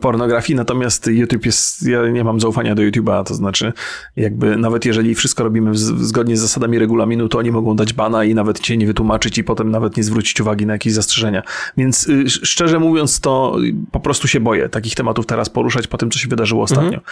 pornografii, 0.01 0.57
natomiast 0.57 1.07
YouTube 1.07 1.47
jest, 1.47 1.87
ja 1.87 2.09
nie 2.09 2.25
mam 2.25 2.41
zaufania 2.41 2.75
do 2.75 2.83
YouTube'a, 2.83 3.25
to 3.25 3.35
znaczy 3.35 3.73
jakby 4.17 4.57
nawet 4.57 4.85
jeżeli 4.85 5.15
wszystko 5.15 5.45
robimy 5.45 5.71
w, 5.71 5.79
zgodnie 5.79 6.37
z 6.37 6.41
zasadami 6.41 6.79
regulaminu, 6.79 7.29
to 7.29 7.39
oni 7.39 7.51
mogą 7.51 7.77
dać 7.77 7.93
bana 7.93 8.25
i 8.25 8.35
nawet 8.35 8.61
cię 8.61 8.77
nie 8.77 8.87
wytłumaczyć 8.87 9.39
i 9.39 9.45
potem 9.45 9.71
nawet 9.71 9.97
nie 9.97 10.05
zwrócić 10.05 10.41
uwagi 10.41 10.67
na 10.67 10.73
jakieś 10.73 10.93
zastrzeżenia. 10.93 11.43
Więc 11.77 12.09
y, 12.09 12.31
szczerze 12.31 12.79
mówiąc, 12.79 13.21
to 13.21 13.57
po 13.93 14.01
prostu 14.01 14.29
się 14.29 14.41
boję 14.41 14.69
takich 14.69 14.95
tematów 14.95 15.27
teraz 15.27 15.49
poruszać 15.49 15.87
po 15.87 15.99
tym, 15.99 16.11
co 16.11 16.19
się 16.19 16.29
wydarzyło 16.29 16.63
ostatnio. 16.63 16.87
Mhm. 16.87 17.03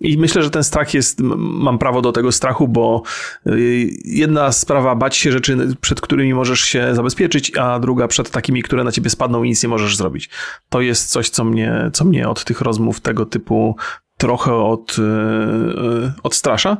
I 0.00 0.18
myślę, 0.18 0.42
że 0.42 0.50
ten 0.50 0.64
strach 0.64 0.94
jest 0.94 1.20
mam 1.60 1.78
prawo 1.78 2.02
do 2.02 2.12
tego 2.12 2.32
strachu, 2.32 2.68
bo 2.68 3.02
y, 3.46 3.90
jedna 4.04 4.52
sprawa 4.52 4.94
bać 4.94 5.16
się 5.16 5.32
rzeczy, 5.32 5.56
przed 5.80 6.00
którymi 6.00 6.34
możesz 6.34 6.60
się 6.60 6.94
zabezpieczyć, 6.94 7.56
a 7.56 7.78
druga 7.78 8.08
przed 8.08 8.30
takimi, 8.30 8.62
które 8.62 8.84
na 8.84 8.92
ciebie 8.92 9.10
spadną 9.10 9.42
i 9.42 9.48
nic 9.48 9.62
nie 9.62 9.68
możesz 9.68 9.96
zrobić. 9.96 10.30
To 10.68 10.80
jest 10.80 11.10
coś, 11.10 11.30
co 11.30 11.44
mnie, 11.44 11.90
co 11.92 12.04
mnie 12.04 12.28
od 12.28 12.44
tych 12.44 12.60
rozmów 12.60 13.00
tego 13.00 13.26
typu 13.26 13.76
trochę 14.16 14.54
od, 14.54 14.96
y, 14.98 15.02
y, 15.02 16.12
odstrasza. 16.22 16.76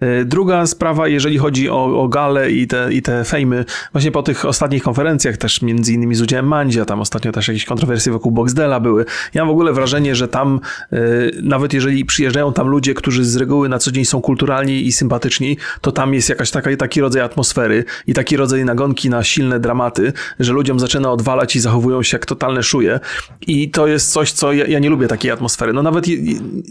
E, 0.00 0.24
druga 0.24 0.66
sprawa, 0.66 1.08
jeżeli 1.08 1.38
chodzi 1.38 1.70
o, 1.70 2.02
o 2.02 2.08
gale 2.08 2.50
i 2.50 2.66
te, 2.66 2.92
i 2.92 3.02
te 3.02 3.24
fejmy, 3.24 3.64
właśnie 3.92 4.10
po 4.10 4.22
tych 4.22 4.44
ostatnich 4.44 4.82
konferencjach, 4.82 5.36
też 5.36 5.62
między 5.62 5.92
innymi 5.92 6.14
z 6.14 6.20
udziałem 6.20 6.46
Mandzia, 6.46 6.84
tam 6.84 7.00
ostatnio 7.00 7.32
też 7.32 7.48
jakieś 7.48 7.64
kontrowersje 7.64 8.12
wokół 8.12 8.32
Boxdela 8.32 8.80
były. 8.80 9.04
Ja 9.34 9.42
mam 9.42 9.48
w 9.48 9.52
ogóle 9.52 9.72
wrażenie, 9.72 10.14
że 10.14 10.28
tam, 10.28 10.60
e, 10.92 10.98
nawet 11.42 11.72
jeżeli 11.72 12.04
przyjeżdżają 12.04 12.52
tam 12.52 12.68
ludzie, 12.68 12.94
którzy 12.94 13.24
z 13.24 13.36
reguły 13.36 13.68
na 13.68 13.78
co 13.78 13.90
dzień 13.90 14.04
są 14.04 14.20
kulturalni 14.20 14.86
i 14.86 14.92
sympatyczni, 14.92 15.56
to 15.80 15.92
tam 15.92 16.14
jest 16.14 16.28
jakaś 16.28 16.50
taka, 16.50 16.76
taki 16.76 17.00
rodzaj 17.00 17.22
atmosfery 17.22 17.84
i 18.06 18.14
taki 18.14 18.36
rodzaj 18.36 18.64
nagonki 18.64 19.10
na 19.10 19.22
silne 19.22 19.60
dramaty, 19.60 20.12
że 20.40 20.52
ludziom 20.52 20.80
zaczyna 20.80 21.12
odwalać 21.12 21.56
i 21.56 21.60
zachowują 21.60 22.02
się 22.02 22.14
jak 22.14 22.26
totalne 22.26 22.62
szuje. 22.62 23.00
I 23.46 23.70
to 23.70 23.86
jest 23.86 24.12
coś, 24.12 24.32
co 24.32 24.52
ja, 24.52 24.66
ja 24.66 24.78
nie 24.78 24.90
lubię 24.90 25.08
takiej 25.08 25.30
atmosfery. 25.30 25.72
No 25.72 25.82
nawet 25.82 26.06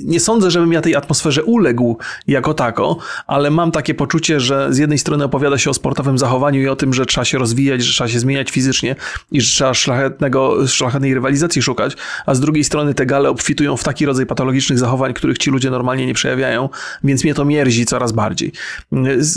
nie 0.03 0.19
sądzę, 0.19 0.51
żebym 0.51 0.73
ja 0.73 0.81
tej 0.81 0.95
atmosferze 0.95 1.43
uległ 1.43 1.97
jako 2.27 2.53
tak 2.53 2.70
tako, 2.71 2.97
ale 3.27 3.49
mam 3.49 3.71
takie 3.71 3.93
poczucie, 3.93 4.39
że 4.39 4.73
z 4.73 4.77
jednej 4.77 4.97
strony 4.97 5.23
opowiada 5.23 5.57
się 5.57 5.69
o 5.69 5.73
sportowym 5.73 6.17
zachowaniu 6.17 6.61
i 6.61 6.67
o 6.67 6.75
tym, 6.75 6.93
że 6.93 7.05
trzeba 7.05 7.25
się 7.25 7.37
rozwijać, 7.37 7.83
że 7.83 7.93
trzeba 7.93 8.07
się 8.07 8.19
zmieniać 8.19 8.51
fizycznie 8.51 8.95
i 9.31 9.41
że 9.41 9.47
trzeba 9.47 9.73
szlachetnego, 9.73 10.67
szlachetnej 10.67 11.13
rywalizacji 11.13 11.61
szukać, 11.61 11.97
a 12.25 12.35
z 12.35 12.39
drugiej 12.39 12.63
strony 12.63 12.93
te 12.93 13.05
gale 13.05 13.29
obfitują 13.29 13.77
w 13.77 13.83
taki 13.83 14.05
rodzaj 14.05 14.25
patologicznych 14.25 14.79
zachowań, 14.79 15.13
których 15.13 15.37
ci 15.37 15.49
ludzie 15.51 15.69
normalnie 15.69 16.05
nie 16.05 16.13
przejawiają, 16.13 16.69
więc 17.03 17.23
mnie 17.23 17.33
to 17.33 17.45
mierzi 17.45 17.85
coraz 17.85 18.11
bardziej. 18.11 18.51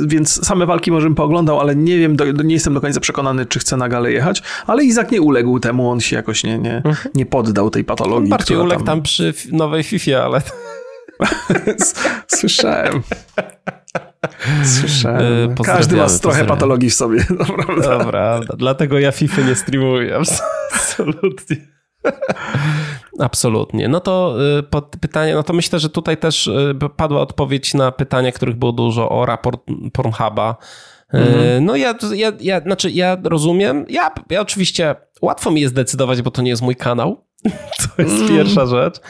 Więc 0.06 0.46
same 0.46 0.66
walki 0.66 0.90
może 0.90 1.06
bym 1.06 1.14
pooglądał, 1.14 1.60
ale 1.60 1.76
nie 1.76 1.98
wiem, 1.98 2.16
do, 2.16 2.24
nie 2.24 2.54
jestem 2.54 2.74
do 2.74 2.80
końca 2.80 3.00
przekonany, 3.00 3.46
czy 3.46 3.58
chcę 3.58 3.76
na 3.76 3.88
galę 3.88 4.12
jechać, 4.12 4.42
ale 4.66 4.84
Izak 4.84 5.12
nie 5.12 5.20
uległ 5.20 5.60
temu, 5.60 5.90
on 5.90 6.00
się 6.00 6.16
jakoś 6.16 6.44
nie, 6.44 6.58
nie, 6.58 6.76
mhm. 6.76 6.96
nie 7.14 7.26
poddał 7.26 7.70
tej 7.70 7.84
patologii. 7.84 8.30
Bardziej 8.30 8.56
uległ 8.56 8.84
tam... 8.84 8.86
tam 8.86 9.02
przy 9.02 9.34
nowej 9.52 9.82
FIFA, 9.82 10.24
ale... 10.24 10.42
Słyszałem. 12.38 13.02
Słyszałem. 14.64 15.50
E, 15.50 15.64
Każdy 15.64 15.96
ma 15.96 16.06
trochę 16.06 16.44
patologii 16.44 16.90
w 16.90 16.94
sobie. 16.94 17.26
Dobra, 17.82 18.40
dlatego 18.56 18.98
ja 18.98 19.12
FIFA 19.12 19.42
nie 19.42 19.54
streamuję. 19.54 20.16
Absolutnie. 20.74 21.56
Absolutnie. 23.18 23.88
No 23.88 24.00
to 24.00 24.36
y, 24.58 24.98
pytanie, 25.00 25.34
no 25.34 25.42
to 25.42 25.52
myślę, 25.52 25.78
że 25.78 25.88
tutaj 25.88 26.16
też 26.16 26.46
y, 26.46 26.74
padła 26.96 27.20
odpowiedź 27.20 27.74
na 27.74 27.92
pytania, 27.92 28.32
których 28.32 28.56
było 28.56 28.72
dużo 28.72 29.08
o 29.08 29.26
raport 29.26 29.60
Pornhuba. 29.92 30.56
Mhm. 31.12 31.64
No 31.64 31.76
ja, 31.76 31.94
ja, 32.14 32.32
ja, 32.40 32.60
znaczy 32.60 32.90
ja 32.90 33.16
rozumiem, 33.24 33.84
ja, 33.88 34.10
ja 34.30 34.40
oczywiście 34.40 34.94
łatwo 35.22 35.50
mi 35.50 35.60
jest 35.60 35.74
decydować, 35.74 36.22
bo 36.22 36.30
to 36.30 36.42
nie 36.42 36.50
jest 36.50 36.62
mój 36.62 36.76
kanał, 36.76 37.23
To 37.96 38.02
jest 38.02 38.14
mm. 38.14 38.28
pierwsza 38.28 38.66
rzecz. 38.66 39.00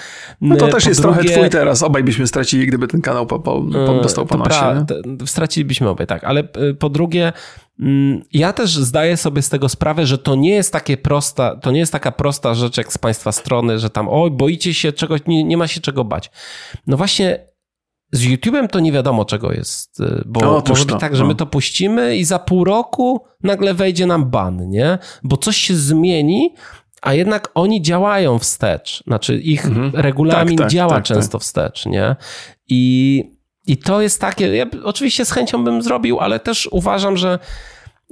No 0.41 0.57
to 0.57 0.69
też 0.69 0.85
po 0.85 0.89
jest 0.89 1.03
drugie, 1.03 1.21
trochę 1.21 1.35
twój 1.35 1.51
teraz. 1.51 1.83
Obaj 1.83 2.05
byśmy 2.05 2.27
stracili, 2.27 2.67
gdyby 2.67 2.89
ten 2.89 3.01
kanał 3.01 3.27
po, 3.27 3.41
po, 3.41 3.61
dostał 4.03 4.27
po 4.27 4.39
nosie. 4.39 4.87
Stracilibyśmy 5.27 5.89
obaj, 5.89 6.07
tak. 6.07 6.25
Ale 6.25 6.45
po 6.79 6.89
drugie, 6.89 7.33
mm, 7.81 8.23
ja 8.33 8.53
też 8.53 8.77
zdaję 8.77 9.17
sobie 9.17 9.43
z 9.43 9.49
tego 9.49 9.69
sprawę, 9.69 10.07
że 10.07 10.19
to 10.19 10.35
nie 10.35 10.51
jest 10.51 10.73
takie 10.73 10.97
prosta, 10.97 11.57
to 11.57 11.71
nie 11.71 11.79
jest 11.79 11.93
taka 11.93 12.13
prosta 12.13 12.55
rzecz 12.55 12.77
jak 12.77 12.93
z 12.93 12.99
państwa 12.99 13.33
strony, 13.33 13.79
że 13.79 13.91
tam 13.91 14.09
oj, 14.11 14.31
boicie 14.31 14.75
się 14.75 14.93
czegoś, 14.93 15.21
nie, 15.27 15.45
nie 15.45 15.57
ma 15.57 15.67
się 15.67 15.81
czego 15.81 16.05
bać. 16.05 16.31
No 16.87 16.97
właśnie 16.97 17.55
z 18.13 18.23
YouTube'em 18.23 18.69
to 18.69 18.81
nie 18.81 18.93
wiadomo 18.93 19.25
czego 19.25 19.53
jest, 19.53 20.03
bo 20.27 20.41
no, 20.41 20.63
może 20.69 20.85
być 20.85 21.01
tak, 21.01 21.17
że 21.17 21.23
no. 21.23 21.29
my 21.29 21.35
to 21.35 21.47
puścimy 21.47 22.17
i 22.17 22.25
za 22.25 22.39
pół 22.39 22.65
roku 22.65 23.25
nagle 23.43 23.75
wejdzie 23.75 24.07
nam 24.07 24.31
ban, 24.31 24.71
nie? 24.71 24.99
Bo 25.23 25.37
coś 25.37 25.57
się 25.57 25.75
zmieni, 25.75 26.55
a 27.05 27.15
jednak 27.15 27.51
oni 27.55 27.83
działają 27.83 28.39
wstecz. 28.39 29.03
Znaczy 29.07 29.37
ich 29.37 29.67
mhm. 29.67 29.91
regulamin 29.95 30.57
tak, 30.57 30.65
tak, 30.65 30.73
działa 30.73 30.95
tak, 30.95 31.05
często 31.05 31.39
tak. 31.39 31.43
wstecz, 31.43 31.87
nie? 31.87 32.17
I, 32.69 33.25
I 33.67 33.77
to 33.77 34.01
jest 34.01 34.21
takie, 34.21 34.57
ja 34.57 34.67
oczywiście 34.85 35.25
z 35.25 35.31
chęcią 35.31 35.65
bym 35.65 35.83
zrobił, 35.83 36.21
ale 36.21 36.41
też 36.41 36.69
uważam, 36.73 37.17
że, 37.17 37.39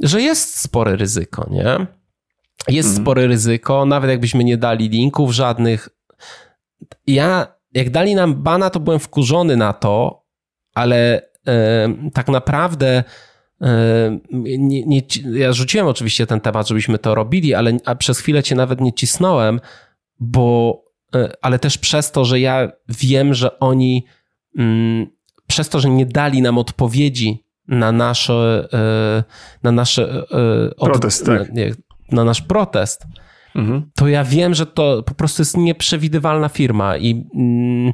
że 0.03 0.23
jest 0.23 0.61
spore 0.61 0.97
ryzyko, 0.97 1.49
nie? 1.51 1.87
Jest 2.69 2.89
mhm. 2.89 3.05
spore 3.05 3.27
ryzyko, 3.27 3.87
nawet 3.87 4.11
jakbyśmy 4.11 4.45
nie 4.45 4.57
dali 4.57 4.89
linków 4.89 5.33
żadnych. 5.33 5.89
Ja, 7.07 7.47
jak 7.75 7.91
dali 7.91 8.15
nam 8.15 8.43
bana, 8.43 8.71
to 8.71 8.81
byłem 8.81 9.01
wkurzony 9.01 9.57
na 9.57 9.73
to, 9.73 10.25
ale 10.75 11.23
e, 11.47 11.89
tak 12.15 12.29
naprawdę 12.29 13.05
nie, 14.31 14.87
nie, 14.87 15.03
ja 15.33 15.53
rzuciłem 15.53 15.87
oczywiście 15.87 16.27
ten 16.27 16.41
temat, 16.41 16.69
żebyśmy 16.69 16.99
to 16.99 17.15
robili, 17.15 17.55
ale 17.55 17.77
przez 17.99 18.19
chwilę 18.19 18.43
cię 18.43 18.55
nawet 18.55 18.81
nie 18.81 18.93
cisnąłem, 18.93 19.61
bo 20.21 20.79
e, 21.15 21.33
ale 21.43 21.59
też 21.59 21.79
przez 21.79 22.13
to, 22.13 22.25
że 22.25 22.41
ja 22.41 22.73
wiem, 22.89 23.35
że 23.35 23.59
oni 23.59 24.05
mm, 24.59 25.07
przez 25.47 25.69
to, 25.69 25.81
że 25.81 25.89
nie 25.89 26.07
dali 26.07 26.43
nam 26.43 26.59
odpowiedzi 26.59 27.45
na 27.69 27.93
nasze 27.93 28.69
e, 28.73 29.25
na 29.63 29.73
nasze 29.73 30.25
e, 30.81 30.85
protest, 30.85 31.27
tak. 31.27 31.53
na, 31.53 31.63
na 32.13 32.25
nasz 32.25 32.43
protest, 32.43 33.07
mhm. 33.57 33.91
to 33.95 34.09
ja 34.09 34.25
wiem, 34.25 34.55
że 34.55 34.67
to 34.67 35.03
po 35.03 35.15
prostu 35.15 35.43
jest 35.43 35.57
nieprzewidywalna 35.57 36.49
firma 36.49 36.97
i, 36.97 37.27
mm, 37.35 37.93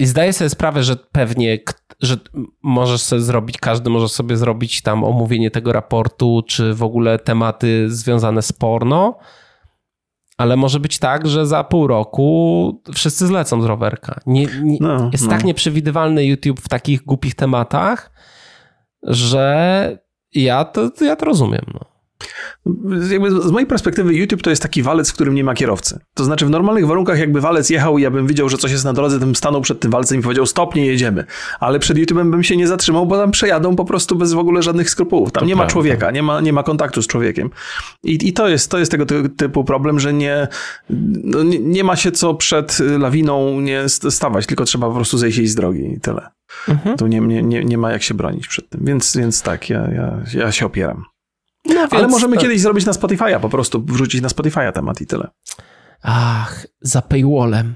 i, 0.00 0.06
zdaję 0.06 0.32
sobie 0.32 0.50
sprawę, 0.50 0.82
że 0.82 0.96
pewnie 0.96 1.58
że 2.00 2.16
możesz 2.62 3.00
sobie 3.02 3.22
zrobić, 3.22 3.58
każdy 3.58 3.90
może 3.90 4.08
sobie 4.08 4.36
zrobić 4.36 4.82
tam 4.82 5.04
omówienie 5.04 5.50
tego 5.50 5.72
raportu, 5.72 6.42
czy 6.46 6.74
w 6.74 6.82
ogóle 6.82 7.18
tematy 7.18 7.90
związane 7.90 8.42
z 8.42 8.52
porno, 8.52 9.18
ale 10.36 10.56
może 10.56 10.80
być 10.80 10.98
tak, 10.98 11.28
że 11.28 11.46
za 11.46 11.64
pół 11.64 11.86
roku 11.86 12.82
wszyscy 12.94 13.26
zlecą 13.26 13.62
z 13.62 13.64
rowerka. 13.64 14.20
Nie, 14.26 14.46
nie, 14.62 14.78
no, 14.80 15.10
jest 15.12 15.24
no. 15.24 15.30
tak 15.30 15.44
nieprzewidywalny 15.44 16.24
YouTube 16.24 16.60
w 16.60 16.68
takich 16.68 17.02
głupich 17.02 17.34
tematach, 17.34 18.12
że 19.02 19.98
ja 20.34 20.64
to, 20.64 20.90
ja 21.00 21.16
to 21.16 21.24
rozumiem. 21.24 21.64
No. 21.74 21.89
Jakby 23.10 23.30
z 23.30 23.50
mojej 23.50 23.66
perspektywy 23.66 24.14
YouTube 24.14 24.42
to 24.42 24.50
jest 24.50 24.62
taki 24.62 24.82
walec, 24.82 25.10
w 25.10 25.14
którym 25.14 25.34
nie 25.34 25.44
ma 25.44 25.54
kierowcy. 25.54 26.00
To 26.14 26.24
znaczy 26.24 26.46
w 26.46 26.50
normalnych 26.50 26.86
warunkach 26.86 27.18
jakby 27.18 27.40
walec 27.40 27.70
jechał 27.70 27.98
i 27.98 28.02
ja 28.02 28.10
bym 28.10 28.26
widział, 28.26 28.48
że 28.48 28.58
coś 28.58 28.72
jest 28.72 28.84
na 28.84 28.92
drodze, 28.92 29.18
to 29.18 29.26
bym 29.26 29.36
stanął 29.36 29.60
przed 29.60 29.80
tym 29.80 29.90
walcem 29.90 30.18
i 30.18 30.22
powiedział 30.22 30.46
stop, 30.46 30.74
nie 30.74 30.86
jedziemy. 30.86 31.24
Ale 31.60 31.78
przed 31.78 31.96
YouTube'em 31.96 32.30
bym 32.30 32.42
się 32.42 32.56
nie 32.56 32.68
zatrzymał, 32.68 33.06
bo 33.06 33.18
tam 33.18 33.30
przejadą 33.30 33.76
po 33.76 33.84
prostu 33.84 34.16
bez 34.16 34.32
w 34.32 34.38
ogóle 34.38 34.62
żadnych 34.62 34.90
skrupułów. 34.90 35.32
Tam 35.32 35.40
to 35.40 35.46
nie 35.46 35.54
prawda. 35.54 35.64
ma 35.64 35.70
człowieka, 35.70 36.10
nie 36.10 36.22
ma, 36.22 36.40
nie 36.40 36.52
ma 36.52 36.62
kontaktu 36.62 37.02
z 37.02 37.06
człowiekiem. 37.06 37.50
I, 38.02 38.28
i 38.28 38.32
to, 38.32 38.48
jest, 38.48 38.70
to 38.70 38.78
jest 38.78 38.90
tego 38.90 39.06
typu 39.36 39.64
problem, 39.64 40.00
że 40.00 40.12
nie, 40.12 40.48
no 41.24 41.42
nie, 41.42 41.58
nie, 41.58 41.84
ma 41.84 41.96
się 41.96 42.12
co 42.12 42.34
przed 42.34 42.78
lawiną 42.98 43.60
nie 43.60 43.88
stawać, 43.88 44.46
tylko 44.46 44.64
trzeba 44.64 44.88
po 44.88 44.94
prostu 44.94 45.18
zejść 45.18 45.38
jej 45.38 45.46
z 45.46 45.54
drogi 45.54 45.92
i 45.96 46.00
tyle. 46.00 46.30
Mhm. 46.68 46.96
Tu 46.96 47.06
nie, 47.06 47.20
nie, 47.20 47.64
nie 47.64 47.78
ma 47.78 47.92
jak 47.92 48.02
się 48.02 48.14
bronić 48.14 48.48
przed 48.48 48.68
tym. 48.68 48.80
Więc, 48.84 49.16
więc 49.16 49.42
tak, 49.42 49.70
ja, 49.70 49.88
ja, 49.90 50.22
ja 50.34 50.52
się 50.52 50.66
opieram. 50.66 51.04
No, 51.64 51.88
Ale 51.90 52.08
możemy 52.08 52.36
to... 52.36 52.42
kiedyś 52.42 52.60
zrobić 52.60 52.86
na 52.86 52.92
Spotify'a, 52.92 53.40
po 53.40 53.48
prostu 53.48 53.84
wrzucić 53.84 54.20
na 54.20 54.28
Spotify'a 54.28 54.72
temat 54.72 55.00
i 55.00 55.06
tyle. 55.06 55.28
Ach, 56.02 56.66
za 56.80 57.02
paywallem. 57.02 57.74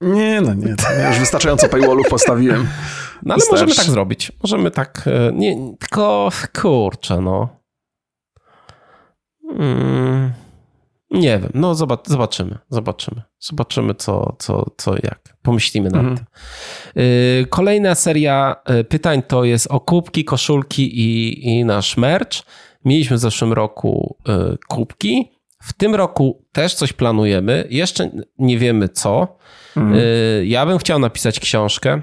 Nie, 0.00 0.40
no 0.40 0.54
nie, 0.54 0.74
ja 0.98 1.08
już 1.08 1.18
wystarczająco 1.18 1.68
paywallów 1.68 2.08
postawiłem. 2.08 2.68
No 3.22 3.34
ale 3.34 3.42
możemy 3.50 3.74
tak 3.74 3.84
zrobić. 3.84 4.32
Możemy 4.42 4.70
tak, 4.70 5.04
e, 5.06 5.32
nie, 5.32 5.76
tylko 5.80 6.28
kurczę, 6.60 7.20
no. 7.20 7.48
Hmm, 9.58 10.32
nie 11.10 11.38
wiem, 11.38 11.50
no 11.54 11.74
zobacz, 11.74 12.08
zobaczymy, 12.08 12.58
zobaczymy. 12.70 13.22
Zobaczymy 13.38 13.94
co, 13.94 14.36
co, 14.38 14.70
co 14.76 14.94
jak. 14.94 15.36
Pomyślimy 15.42 15.90
nad 15.90 16.00
mhm. 16.00 16.16
tym. 16.16 16.26
E, 16.96 17.46
kolejna 17.46 17.94
seria 17.94 18.56
e, 18.64 18.84
pytań 18.84 19.22
to 19.22 19.44
jest 19.44 19.66
o 19.70 19.80
kubki, 19.80 20.24
koszulki 20.24 21.00
i, 21.00 21.46
i 21.48 21.64
nasz 21.64 21.96
merch. 21.96 22.42
Mieliśmy 22.84 23.16
w 23.16 23.20
zeszłym 23.20 23.52
roku 23.52 24.16
e, 24.28 24.56
kubki. 24.68 25.30
W 25.62 25.72
tym 25.72 25.94
roku 25.94 26.46
też 26.52 26.74
coś 26.74 26.92
planujemy. 26.92 27.66
Jeszcze 27.70 28.10
nie 28.38 28.58
wiemy 28.58 28.88
co. 28.88 29.38
Mhm. 29.76 29.96
E, 29.96 30.44
ja 30.44 30.66
bym 30.66 30.78
chciał 30.78 30.98
napisać 30.98 31.40
książkę, 31.40 32.02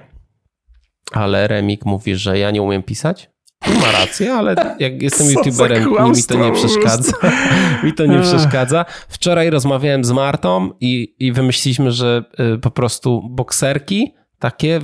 ale 1.12 1.48
Remik 1.48 1.86
mówi, 1.86 2.16
że 2.16 2.40
ja 2.40 2.52
nie 2.52 2.62
umiem 2.62 2.84
pisać. 2.84 3.30
Ma 3.68 3.92
rację, 3.92 4.34
ale 4.34 4.76
jak 4.80 5.02
jestem 5.02 5.28
youtuberem, 5.32 5.90
mi 6.16 6.24
to 6.24 6.36
nie 6.36 6.52
przeszkadza. 6.52 7.14
mi 7.84 7.94
to 7.94 8.06
nie 8.06 8.20
przeszkadza. 8.20 8.86
Wczoraj 9.10 9.50
rozmawiałem 9.50 10.04
z 10.04 10.12
Martą 10.12 10.70
i, 10.80 11.16
i 11.20 11.32
wymyśliliśmy, 11.32 11.92
że 11.92 12.24
e, 12.38 12.58
po 12.58 12.72
prostu 12.72 13.30
bokserki 13.30 14.14
takie, 14.42 14.80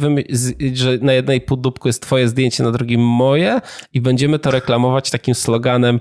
że 0.73 0.97
na 1.01 1.13
jednej 1.13 1.41
półdubku 1.41 1.87
jest 1.87 2.01
twoje 2.01 2.27
zdjęcie, 2.27 2.63
na 2.63 2.71
drugim 2.71 3.01
moje 3.01 3.61
i 3.93 4.01
będziemy 4.01 4.39
to 4.39 4.51
reklamować 4.51 5.11
takim 5.11 5.35
sloganem 5.35 5.99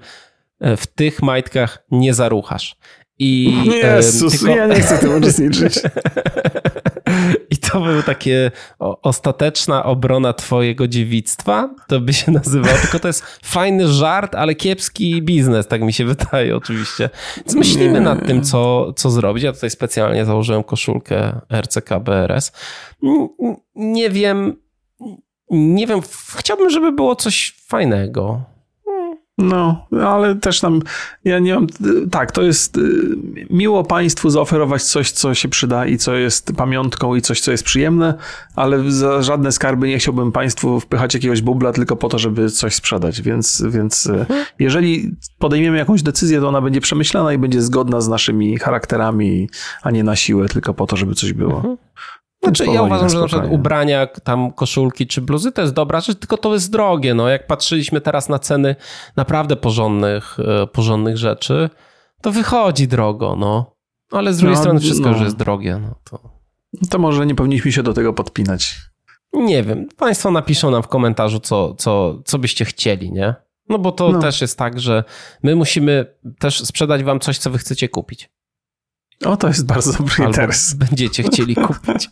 e, 0.60 0.76
w 0.76 0.86
tych 0.86 1.22
majtkach 1.22 1.84
nie 1.90 2.14
zaruchasz. 2.14 2.76
I, 3.18 3.54
Jezus, 3.82 4.40
tylko... 4.40 4.56
ja 4.56 4.66
nie 4.66 4.80
chcę 4.80 4.98
tym 4.98 5.14
uczestniczyć. 5.14 5.80
To 7.76 7.82
był 7.82 8.02
takie 8.02 8.50
ostateczna 9.02 9.84
obrona 9.84 10.32
twojego 10.32 10.88
dziewictwa, 10.88 11.74
to 11.88 12.00
by 12.00 12.12
się 12.12 12.32
nazywało, 12.32 12.78
tylko 12.82 12.98
to 12.98 13.08
jest 13.08 13.24
fajny 13.44 13.88
żart, 13.88 14.34
ale 14.34 14.54
kiepski 14.54 15.22
biznes, 15.22 15.66
tak 15.66 15.82
mi 15.82 15.92
się 15.92 16.04
wydaje 16.04 16.56
oczywiście. 16.56 17.10
Więc 17.36 17.54
myślimy 17.54 18.00
nad 18.00 18.26
tym, 18.26 18.42
co, 18.42 18.92
co 18.92 19.10
zrobić. 19.10 19.44
Ja 19.44 19.52
tutaj 19.52 19.70
specjalnie 19.70 20.24
założyłem 20.24 20.64
koszulkę 20.64 21.40
RCK 21.60 22.00
BRS. 22.00 22.52
Nie 23.74 24.10
wiem, 24.10 24.56
nie 25.50 25.86
wiem, 25.86 26.00
chciałbym, 26.36 26.70
żeby 26.70 26.92
było 26.92 27.16
coś 27.16 27.56
fajnego. 27.66 28.55
No, 29.38 29.86
ale 30.06 30.34
też 30.34 30.60
tam, 30.60 30.80
ja 31.24 31.38
nie 31.38 31.54
mam, 31.54 31.66
tak, 32.10 32.32
to 32.32 32.42
jest 32.42 32.76
y, 32.76 33.16
miło 33.50 33.84
Państwu 33.84 34.30
zaoferować 34.30 34.82
coś, 34.82 35.10
co 35.10 35.34
się 35.34 35.48
przyda 35.48 35.86
i 35.86 35.98
co 35.98 36.14
jest 36.14 36.52
pamiątką 36.52 37.14
i 37.14 37.20
coś, 37.20 37.40
co 37.40 37.50
jest 37.50 37.64
przyjemne, 37.64 38.14
ale 38.54 38.90
za 38.90 39.22
żadne 39.22 39.52
skarby 39.52 39.88
nie 39.88 39.98
chciałbym 39.98 40.32
Państwu 40.32 40.80
wpychać 40.80 41.14
jakiegoś 41.14 41.42
bubla 41.42 41.72
tylko 41.72 41.96
po 41.96 42.08
to, 42.08 42.18
żeby 42.18 42.50
coś 42.50 42.74
sprzedać, 42.74 43.22
więc, 43.22 43.62
więc 43.68 44.06
y, 44.06 44.12
mhm. 44.12 44.44
jeżeli 44.58 45.16
podejmiemy 45.38 45.78
jakąś 45.78 46.02
decyzję, 46.02 46.40
to 46.40 46.48
ona 46.48 46.60
będzie 46.60 46.80
przemyślana 46.80 47.32
i 47.32 47.38
będzie 47.38 47.62
zgodna 47.62 48.00
z 48.00 48.08
naszymi 48.08 48.58
charakterami, 48.58 49.48
a 49.82 49.90
nie 49.90 50.04
na 50.04 50.16
siłę, 50.16 50.48
tylko 50.48 50.74
po 50.74 50.86
to, 50.86 50.96
żeby 50.96 51.14
coś 51.14 51.32
było. 51.32 51.56
Mhm. 51.56 51.76
Znaczy, 52.46 52.66
ja 52.66 52.82
uważam, 52.82 53.08
że 53.08 53.20
na 53.20 53.26
przykład 53.26 53.50
ubrania, 53.50 54.06
tam 54.06 54.52
koszulki 54.52 55.06
czy 55.06 55.20
bluzy 55.20 55.52
to 55.52 55.62
jest 55.62 55.74
dobra 55.74 56.00
rzecz, 56.00 56.18
tylko 56.18 56.36
to 56.36 56.54
jest 56.54 56.72
drogie. 56.72 57.14
No, 57.14 57.28
jak 57.28 57.46
patrzyliśmy 57.46 58.00
teraz 58.00 58.28
na 58.28 58.38
ceny 58.38 58.76
naprawdę 59.16 59.56
porządnych, 59.56 60.36
e, 60.62 60.66
porządnych 60.66 61.16
rzeczy, 61.16 61.70
to 62.22 62.32
wychodzi 62.32 62.88
drogo, 62.88 63.36
no. 63.38 63.76
Ale 64.12 64.32
z 64.32 64.38
drugiej 64.38 64.54
no, 64.54 64.60
strony 64.60 64.80
wszystko 64.80 65.06
no. 65.06 65.12
już 65.12 65.20
jest 65.20 65.36
drogie. 65.36 65.78
No 65.82 65.94
to... 66.04 66.20
to 66.90 66.98
może 66.98 67.26
nie 67.26 67.34
powinniśmy 67.34 67.72
się 67.72 67.82
do 67.82 67.92
tego 67.92 68.12
podpinać. 68.12 68.76
Nie 69.32 69.62
wiem. 69.62 69.88
Państwo 69.96 70.30
napiszą 70.30 70.70
nam 70.70 70.82
w 70.82 70.88
komentarzu, 70.88 71.40
co, 71.40 71.74
co, 71.74 72.18
co 72.24 72.38
byście 72.38 72.64
chcieli, 72.64 73.12
nie? 73.12 73.34
No 73.68 73.78
bo 73.78 73.92
to 73.92 74.12
no. 74.12 74.20
też 74.20 74.40
jest 74.40 74.58
tak, 74.58 74.80
że 74.80 75.04
my 75.42 75.56
musimy 75.56 76.06
też 76.38 76.64
sprzedać 76.64 77.04
wam 77.04 77.20
coś, 77.20 77.38
co 77.38 77.50
wy 77.50 77.58
chcecie 77.58 77.88
kupić. 77.88 78.30
O, 79.24 79.36
to 79.36 79.48
jest 79.48 79.66
bardzo 79.66 79.92
dobry 79.92 80.14
Albo 80.18 80.28
interes. 80.28 80.74
Będziecie 80.88 81.22
chcieli 81.22 81.56
kupić. 81.56 82.10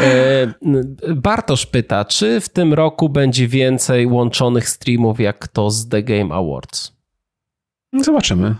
E, 0.00 1.14
Bartosz 1.14 1.66
pyta, 1.66 2.04
czy 2.04 2.40
w 2.40 2.48
tym 2.48 2.74
roku 2.74 3.08
będzie 3.08 3.48
więcej 3.48 4.06
łączonych 4.06 4.68
streamów 4.68 5.20
jak 5.20 5.48
to 5.48 5.70
z 5.70 5.88
The 5.88 6.02
Game 6.02 6.34
Awards? 6.34 6.92
Zobaczymy. 7.92 8.54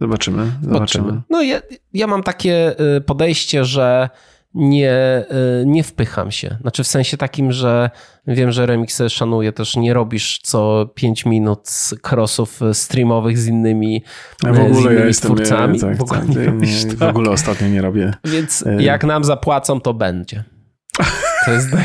Zobaczymy. 0.00 0.52
Zobaczymy. 0.62 1.22
No 1.30 1.42
ja, 1.42 1.60
ja 1.92 2.06
mam 2.06 2.22
takie 2.22 2.78
e, 2.78 3.00
podejście, 3.00 3.64
że 3.64 4.08
nie, 4.54 5.24
y, 5.62 5.66
nie 5.66 5.82
wpycham 5.82 6.30
się. 6.30 6.56
Znaczy 6.60 6.84
w 6.84 6.86
sensie 6.86 7.16
takim, 7.16 7.52
że 7.52 7.90
wiem, 8.26 8.52
że 8.52 8.66
remixy 8.66 9.10
szanuję, 9.10 9.52
też 9.52 9.76
nie 9.76 9.94
robisz 9.94 10.40
co 10.42 10.90
5 10.94 11.26
minut 11.26 11.68
crossów 12.10 12.60
streamowych 12.72 13.38
z 13.38 13.46
innymi, 13.46 14.04
ja 14.44 14.52
w 14.52 14.60
ogóle 14.60 14.74
z 14.74 14.84
innymi 14.84 15.06
ja 15.06 15.12
twórcami. 15.12 15.74
Nie, 15.74 15.80
tak, 15.80 15.96
w, 15.96 16.02
ogóle 16.02 16.20
tak, 16.20 16.28
nie 16.28 16.44
robisz, 16.44 16.84
nie, 16.84 16.90
tak. 16.90 16.98
w 16.98 17.02
ogóle 17.02 17.30
ostatnio 17.30 17.68
nie 17.68 17.82
robię. 17.82 18.14
Więc 18.24 18.64
jak 18.78 19.04
nam 19.04 19.24
zapłacą, 19.24 19.80
to 19.80 19.94
będzie. 19.94 20.44
To 21.44 21.52
jest 21.52 21.68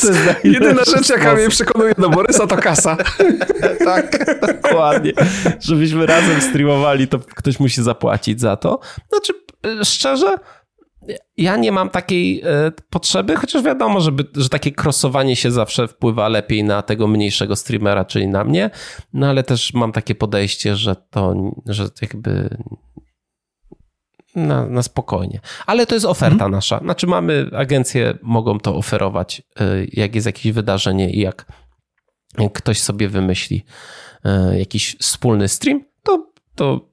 To 0.00 0.06
jest 0.06 0.44
jedyna 0.44 0.84
rzecz, 0.84 1.08
jaka 1.08 1.34
mnie 1.34 1.48
przekonuje 1.48 1.94
do 1.98 2.10
Borysa, 2.10 2.46
to 2.46 2.56
kasa. 2.56 2.96
tak, 3.84 4.36
dokładnie. 4.40 5.12
Żebyśmy 5.60 6.06
razem 6.06 6.40
streamowali, 6.40 7.08
to 7.08 7.18
ktoś 7.18 7.60
musi 7.60 7.82
zapłacić 7.82 8.40
za 8.40 8.56
to. 8.56 8.80
Znaczy, 9.08 9.32
szczerze, 9.84 10.36
ja 11.36 11.56
nie 11.56 11.72
mam 11.72 11.90
takiej 11.90 12.42
e, 12.44 12.72
potrzeby, 12.90 13.36
chociaż 13.36 13.62
wiadomo, 13.62 14.00
żeby, 14.00 14.24
że 14.36 14.48
takie 14.48 14.72
crossowanie 14.82 15.36
się 15.36 15.50
zawsze 15.50 15.88
wpływa 15.88 16.28
lepiej 16.28 16.64
na 16.64 16.82
tego 16.82 17.06
mniejszego 17.06 17.56
streamera, 17.56 18.04
czyli 18.04 18.28
na 18.28 18.44
mnie, 18.44 18.70
no 19.12 19.26
ale 19.28 19.42
też 19.42 19.74
mam 19.74 19.92
takie 19.92 20.14
podejście, 20.14 20.76
że 20.76 20.96
to, 21.10 21.52
że 21.66 21.88
jakby 22.02 22.56
na, 24.36 24.66
na 24.66 24.82
spokojnie. 24.82 25.40
Ale 25.66 25.86
to 25.86 25.94
jest 25.94 26.06
oferta 26.06 26.34
mhm. 26.34 26.52
nasza. 26.52 26.78
Znaczy 26.78 27.06
mamy, 27.06 27.50
agencje 27.56 28.18
mogą 28.22 28.60
to 28.60 28.76
oferować, 28.76 29.42
e, 29.60 29.64
jak 29.92 30.14
jest 30.14 30.26
jakieś 30.26 30.52
wydarzenie 30.52 31.10
i 31.10 31.20
jak, 31.20 31.52
jak 32.38 32.52
ktoś 32.52 32.80
sobie 32.80 33.08
wymyśli 33.08 33.64
e, 34.24 34.58
jakiś 34.58 34.96
wspólny 35.00 35.48
stream, 35.48 35.84
to, 36.02 36.32
to 36.54 36.88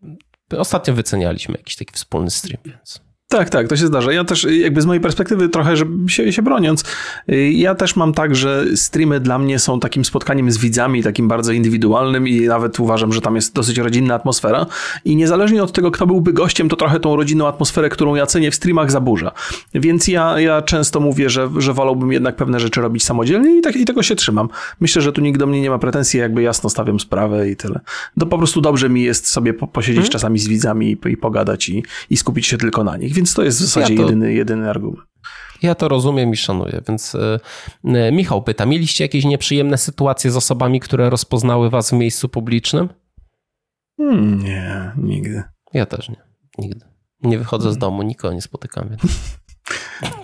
ostatnio 0.58 0.94
wycenialiśmy 0.94 1.58
jakiś 1.58 1.76
taki 1.76 1.94
wspólny 1.94 2.32
stream, 2.32 2.64
więc... 2.66 3.05
Tak, 3.28 3.50
tak, 3.50 3.68
to 3.68 3.76
się 3.78 3.88
zdarza. 3.88 4.12
Ja 4.12 4.24
też 4.24 4.48
jakby 4.50 4.82
z 4.82 4.86
mojej 4.86 5.02
perspektywy 5.02 5.50
trochę, 5.50 5.78
żeby 5.78 6.10
się, 6.10 6.34
się 6.34 6.42
broniąc, 6.42 6.84
ja 7.52 7.76
też 7.76 7.96
mam 7.96 8.14
tak, 8.14 8.36
że 8.36 8.66
streamy 8.76 9.20
dla 9.20 9.40
mnie 9.40 9.60
są 9.60 9.80
takim 9.80 10.06
spotkaniem 10.06 10.52
z 10.52 10.58
widzami, 10.58 11.04
takim 11.04 11.28
bardzo 11.28 11.52
indywidualnym 11.52 12.28
i 12.28 12.42
nawet 12.42 12.80
uważam, 12.80 13.14
że 13.14 13.22
tam 13.22 13.36
jest 13.36 13.54
dosyć 13.54 13.78
rodzinna 13.78 14.16
atmosfera 14.16 14.66
i 15.06 15.16
niezależnie 15.16 15.64
od 15.64 15.72
tego, 15.72 15.92
kto 15.92 16.08
byłby 16.08 16.34
gościem, 16.34 16.70
to 16.70 16.76
trochę 16.76 17.00
tą 17.00 17.16
rodzinną 17.16 17.48
atmosferę, 17.48 17.90
którą 17.90 18.16
ja 18.16 18.26
cenię 18.26 18.52
w 18.52 18.56
streamach 18.56 18.92
zaburza. 18.92 19.32
Więc 19.74 20.08
ja, 20.08 20.40
ja 20.40 20.62
często 20.62 21.00
mówię, 21.00 21.30
że, 21.30 21.50
że 21.58 21.74
wolałbym 21.74 22.12
jednak 22.12 22.36
pewne 22.36 22.60
rzeczy 22.60 22.82
robić 22.82 23.04
samodzielnie 23.04 23.58
i, 23.58 23.62
tak, 23.62 23.76
i 23.76 23.86
tego 23.86 24.04
się 24.04 24.16
trzymam. 24.16 24.50
Myślę, 24.80 25.02
że 25.02 25.14
tu 25.14 25.22
nikt 25.22 25.40
do 25.40 25.48
mnie 25.48 25.62
nie 25.62 25.70
ma 25.70 25.80
pretensji, 25.80 26.20
jakby 26.20 26.42
jasno 26.42 26.70
stawiam 26.70 27.00
sprawę 27.00 27.50
i 27.50 27.56
tyle. 27.56 27.80
To 28.20 28.26
po 28.26 28.38
prostu 28.38 28.62
dobrze 28.62 28.90
mi 28.90 29.04
jest 29.04 29.28
sobie 29.28 29.54
posiedzieć 29.54 29.96
hmm. 29.96 30.12
czasami 30.12 30.40
z 30.40 30.48
widzami 30.48 30.98
i, 31.06 31.10
i 31.10 31.18
pogadać 31.18 31.70
i, 31.70 31.84
i 32.10 32.18
skupić 32.18 32.48
się 32.48 32.58
tylko 32.58 32.84
na 32.84 32.98
nich. 32.98 33.15
Więc 33.16 33.34
to 33.34 33.44
jest 33.44 33.58
w 33.58 33.62
zasadzie 33.62 33.94
ja 33.94 34.00
to, 34.00 34.06
jedyny, 34.06 34.34
jedyny 34.34 34.70
argument. 34.70 35.08
Ja 35.62 35.76
to 35.76 35.88
rozumiem 35.88 36.34
i 36.34 36.38
szanuję, 36.38 36.82
więc 36.88 37.16
y, 37.16 37.40
Michał 38.12 38.44
pyta, 38.44 38.66
mieliście 38.66 39.04
jakieś 39.04 39.26
nieprzyjemne 39.26 39.78
sytuacje 39.78 40.32
z 40.32 40.36
osobami, 40.36 40.80
które 40.80 41.10
rozpoznały 41.10 41.70
was 41.70 41.90
w 41.90 41.94
miejscu 41.94 42.30
publicznym? 42.30 42.90
Hmm, 43.98 44.40
nie, 44.44 44.92
nigdy. 44.98 45.44
Ja 45.74 45.86
też 45.86 46.10
nie, 46.10 46.22
nigdy. 46.58 46.86
Nie 47.22 47.38
wychodzę 47.38 47.64
z 47.64 47.66
hmm. 47.74 47.80
domu, 47.80 48.04
nikogo 48.04 48.34
nie 48.34 48.42
spotykam, 48.42 48.90
więc... 48.90 49.02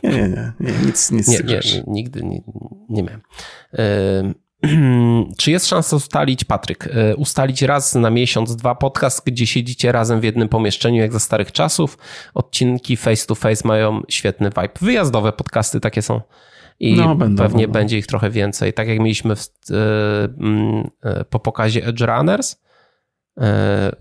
Nie, 0.04 0.10
nie, 0.10 0.28
nie, 0.28 0.54
nie 0.60 0.86
nic, 0.86 1.12
nic 1.12 1.28
nie, 1.28 1.38
nie, 1.38 1.84
nigdy 1.88 2.24
nie, 2.24 2.42
nie 2.90 3.04
miałem. 3.04 3.22
Czy 5.38 5.52
jest 5.52 5.68
szansa 5.68 5.96
ustalić, 5.96 6.44
Patryk, 6.44 6.88
e, 6.88 7.16
ustalić 7.16 7.62
raz 7.62 7.96
na 7.96 8.10
miesiąc, 8.10 8.56
dwa 8.56 8.76
podcast, 8.76 9.26
gdzie 9.26 9.48
siedzicie 9.48 9.92
razem 9.92 10.20
w 10.20 10.24
jednym 10.24 10.50
pomieszczeniu, 10.50 11.02
jak 11.02 11.14
za 11.14 11.20
starych 11.20 11.52
czasów? 11.52 11.98
Odcinki 12.34 12.98
face 12.98 13.28
to 13.28 13.36
face 13.36 13.68
mają 13.68 14.02
świetny 14.10 14.50
vibe. 14.50 14.70
Wyjazdowe 14.82 15.34
podcasty 15.34 15.80
takie 15.80 16.02
są. 16.02 16.22
I 16.80 16.96
no, 16.96 17.16
będą, 17.16 17.44
pewnie 17.44 17.64
będą. 17.64 17.80
będzie 17.80 17.98
ich 17.98 18.08
trochę 18.08 18.30
więcej. 18.30 18.74
Tak 18.74 18.88
jak 18.88 19.00
mieliśmy 19.00 19.36
w, 19.36 19.42
e, 19.42 19.76
e, 21.04 21.26
po 21.26 21.40
pokazie 21.40 21.86
Edge 21.86 22.02
Runners, 22.02 22.62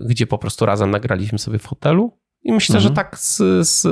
gdzie 0.01 0.27
po 0.27 0.39
prostu 0.39 0.67
razem 0.67 0.91
nagraliśmy 0.91 1.39
sobie 1.39 1.59
w 1.59 1.67
hotelu. 1.67 2.19
I 2.43 2.53
myślę, 2.53 2.77
mhm. 2.77 2.89
że 2.89 2.97
tak 2.97 3.19
z, 3.19 3.37
z, 3.69 3.83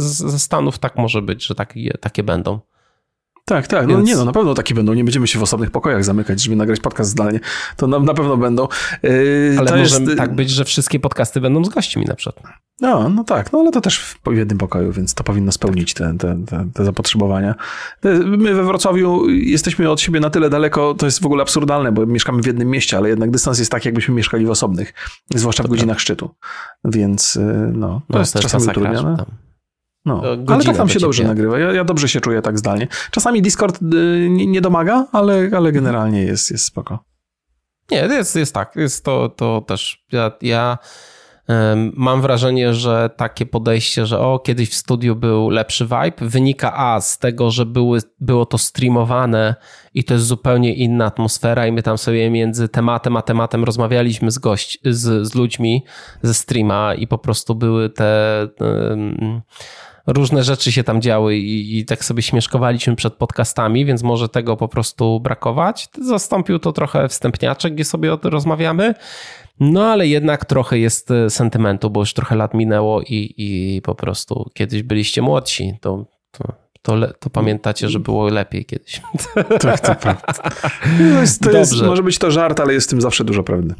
ze 0.00 0.38
Stanów 0.38 0.78
tak 0.78 0.96
może 0.96 1.22
być, 1.22 1.46
że 1.46 1.54
takie, 1.54 1.98
takie 2.00 2.22
będą. 2.22 2.60
Tak, 3.52 3.66
tak. 3.66 3.86
No 3.86 3.96
Więc... 3.96 4.08
nie, 4.08 4.16
no 4.16 4.24
na 4.24 4.32
pewno 4.32 4.54
taki 4.54 4.74
będą. 4.74 4.94
Nie 4.94 5.04
będziemy 5.04 5.26
się 5.26 5.38
w 5.38 5.42
osobnych 5.42 5.70
pokojach 5.70 6.04
zamykać, 6.04 6.42
żeby 6.42 6.56
nagrać 6.56 6.80
podcast 6.80 7.10
zdalnie. 7.10 7.40
To 7.76 7.86
na, 7.86 7.98
na 7.98 8.14
pewno 8.14 8.36
będą. 8.36 8.68
Yy, 9.02 9.56
ale 9.58 9.70
może 9.70 10.00
jest... 10.00 10.16
tak 10.16 10.34
być, 10.34 10.50
że 10.50 10.64
wszystkie 10.64 11.00
podcasty 11.00 11.40
będą 11.40 11.64
z 11.64 11.68
gośćmi 11.68 12.04
na 12.04 12.14
przykład. 12.14 12.44
No, 12.80 13.08
no 13.08 13.24
tak, 13.24 13.52
no 13.52 13.58
ale 13.58 13.70
to 13.70 13.80
też 13.80 13.98
w 13.98 14.18
jednym 14.32 14.58
pokoju, 14.58 14.92
więc 14.92 15.14
to 15.14 15.24
powinno 15.24 15.52
spełnić 15.52 15.94
te, 15.94 16.14
te, 16.18 16.44
te, 16.46 16.68
te 16.74 16.84
zapotrzebowania. 16.84 17.54
My 18.24 18.54
we 18.54 18.64
Wrocławiu 18.64 19.28
jesteśmy 19.28 19.90
od 19.90 20.00
siebie 20.00 20.20
na 20.20 20.30
tyle 20.30 20.50
daleko, 20.50 20.94
to 20.94 21.06
jest 21.06 21.22
w 21.22 21.26
ogóle 21.26 21.42
absurdalne, 21.42 21.92
bo 21.92 22.06
mieszkamy 22.06 22.42
w 22.42 22.46
jednym 22.46 22.70
mieście, 22.70 22.96
ale 22.96 23.08
jednak 23.08 23.30
dystans 23.30 23.58
jest 23.58 23.70
tak, 23.70 23.84
jakbyśmy 23.84 24.14
mieszkali 24.14 24.46
w 24.46 24.50
osobnych, 24.50 24.94
zwłaszcza 25.34 25.62
w 25.62 25.66
godzinach 25.66 26.00
szczytu. 26.00 26.30
Więc 26.84 27.34
yy, 27.34 27.72
no, 27.74 27.88
to 27.88 28.12
no, 28.14 28.18
jest 28.18 28.32
to 28.32 28.38
czasami 28.38 28.64
utrudnione. 28.64 29.16
No, 30.04 30.22
ale 30.46 30.64
tak 30.64 30.76
tam 30.76 30.88
się 30.88 31.00
dobrze 31.00 31.24
nagrywa. 31.24 31.58
Ja, 31.58 31.72
ja, 31.72 31.84
dobrze 31.84 32.08
się 32.08 32.20
czuję 32.20 32.42
tak 32.42 32.58
zdalnie. 32.58 32.88
Czasami 33.10 33.42
Discord 33.42 33.82
y, 33.82 34.28
nie, 34.30 34.60
domaga, 34.60 35.06
ale, 35.12 35.50
ale 35.56 35.72
generalnie 35.72 36.22
jest, 36.22 36.50
jest 36.50 36.64
spoko. 36.64 37.04
Nie, 37.90 37.98
jest, 37.98 38.36
jest 38.36 38.54
tak. 38.54 38.76
Jest 38.76 39.04
to, 39.04 39.28
to 39.28 39.60
też. 39.60 40.04
Ja, 40.12 40.32
ja 40.42 40.78
um, 41.48 41.92
mam 41.96 42.22
wrażenie, 42.22 42.74
że 42.74 43.10
takie 43.16 43.46
podejście, 43.46 44.06
że 44.06 44.18
o, 44.18 44.38
kiedyś 44.38 44.70
w 44.70 44.74
studiu 44.74 45.16
był 45.16 45.50
lepszy 45.50 45.84
vibe, 45.84 46.28
wynika 46.28 46.76
a 46.76 47.00
z 47.00 47.18
tego, 47.18 47.50
że 47.50 47.66
były, 47.66 47.98
było 48.20 48.46
to 48.46 48.58
streamowane 48.58 49.54
i 49.94 50.04
to 50.04 50.14
jest 50.14 50.26
zupełnie 50.26 50.74
inna 50.74 51.04
atmosfera 51.04 51.66
i 51.66 51.72
my 51.72 51.82
tam 51.82 51.98
sobie 51.98 52.30
między 52.30 52.68
tematem 52.68 53.16
a 53.16 53.22
tematem 53.22 53.64
rozmawialiśmy 53.64 54.30
z 54.30 54.38
gość, 54.38 54.78
z, 54.84 55.26
z 55.26 55.34
ludźmi 55.34 55.84
ze 56.22 56.34
streama 56.34 56.94
i 56.94 57.06
po 57.06 57.18
prostu 57.18 57.54
były 57.54 57.90
te... 57.90 58.48
Um, 58.60 59.42
różne 60.06 60.42
rzeczy 60.42 60.72
się 60.72 60.84
tam 60.84 61.02
działy 61.02 61.36
i, 61.36 61.78
i, 61.78 61.84
tak 61.84 62.04
sobie 62.04 62.22
śmieszkowaliśmy 62.22 62.96
przed 62.96 63.14
podcastami, 63.14 63.84
więc 63.84 64.02
może 64.02 64.28
tego 64.28 64.56
po 64.56 64.68
prostu 64.68 65.20
brakować. 65.20 65.88
Zastąpił 66.00 66.58
to 66.58 66.72
trochę 66.72 67.08
wstępniaczek, 67.08 67.74
gdzie 67.74 67.84
sobie 67.84 68.12
o 68.12 68.16
tym 68.16 68.30
rozmawiamy. 68.30 68.94
No 69.60 69.84
ale 69.84 70.08
jednak 70.08 70.44
trochę 70.44 70.78
jest 70.78 71.10
e, 71.10 71.30
sentymentu, 71.30 71.90
bo 71.90 72.00
już 72.00 72.14
trochę 72.14 72.36
lat 72.36 72.54
minęło 72.54 73.02
i, 73.02 73.34
i 73.36 73.80
po 73.82 73.94
prostu 73.94 74.50
kiedyś 74.54 74.82
byliście 74.82 75.22
młodsi, 75.22 75.74
to, 75.80 76.06
to, 76.30 76.44
to, 76.82 77.12
to 77.18 77.30
pamiętacie, 77.30 77.88
że 77.88 78.00
było 78.00 78.28
lepiej 78.28 78.64
kiedyś. 78.64 79.00
Tak, 79.60 79.80
to 79.80 79.94
prawda. 79.94 80.32
No 81.00 81.20
jest, 81.20 81.42
to 81.42 81.50
jest, 81.50 81.82
może 81.82 82.02
być 82.02 82.18
to 82.18 82.30
żart, 82.30 82.60
ale 82.60 82.72
jest 82.72 82.86
w 82.86 82.90
tym 82.90 83.00
zawsze 83.00 83.24
dużo 83.24 83.42
prawdy. 83.42 83.74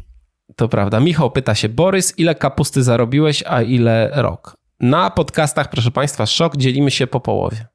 To 0.55 0.67
prawda. 0.67 0.99
Michał 0.99 1.31
pyta 1.31 1.55
się, 1.55 1.69
Borys, 1.69 2.19
ile 2.19 2.35
kapusty 2.35 2.83
zarobiłeś, 2.83 3.43
a 3.47 3.61
ile 3.61 4.11
rok? 4.13 4.62
Na 4.79 5.09
podcastach, 5.09 5.69
proszę 5.69 5.91
Państwa, 5.91 6.25
szok 6.25 6.57
dzielimy 6.57 6.91
się 6.91 7.07
po 7.07 7.19
połowie. 7.19 7.67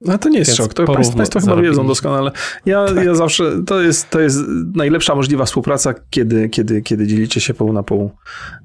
No 0.00 0.18
to 0.18 0.28
nie 0.28 0.38
jest 0.38 0.50
Więc 0.50 0.58
szok, 0.58 0.74
to 0.74 0.84
Państwo, 0.84 1.16
państwo 1.16 1.40
chyba 1.40 1.56
wiedzą 1.56 1.86
doskonale. 1.86 2.30
Ja, 2.66 2.86
ja 3.04 3.14
zawsze, 3.14 3.64
to 3.66 3.80
jest, 3.80 4.10
to 4.10 4.20
jest 4.20 4.38
najlepsza 4.74 5.14
możliwa 5.14 5.44
współpraca, 5.44 5.94
kiedy, 6.10 6.48
kiedy, 6.48 6.82
kiedy 6.82 7.06
dzielicie 7.06 7.40
się 7.40 7.54
pół 7.54 7.72
na 7.72 7.82
pół. 7.82 8.10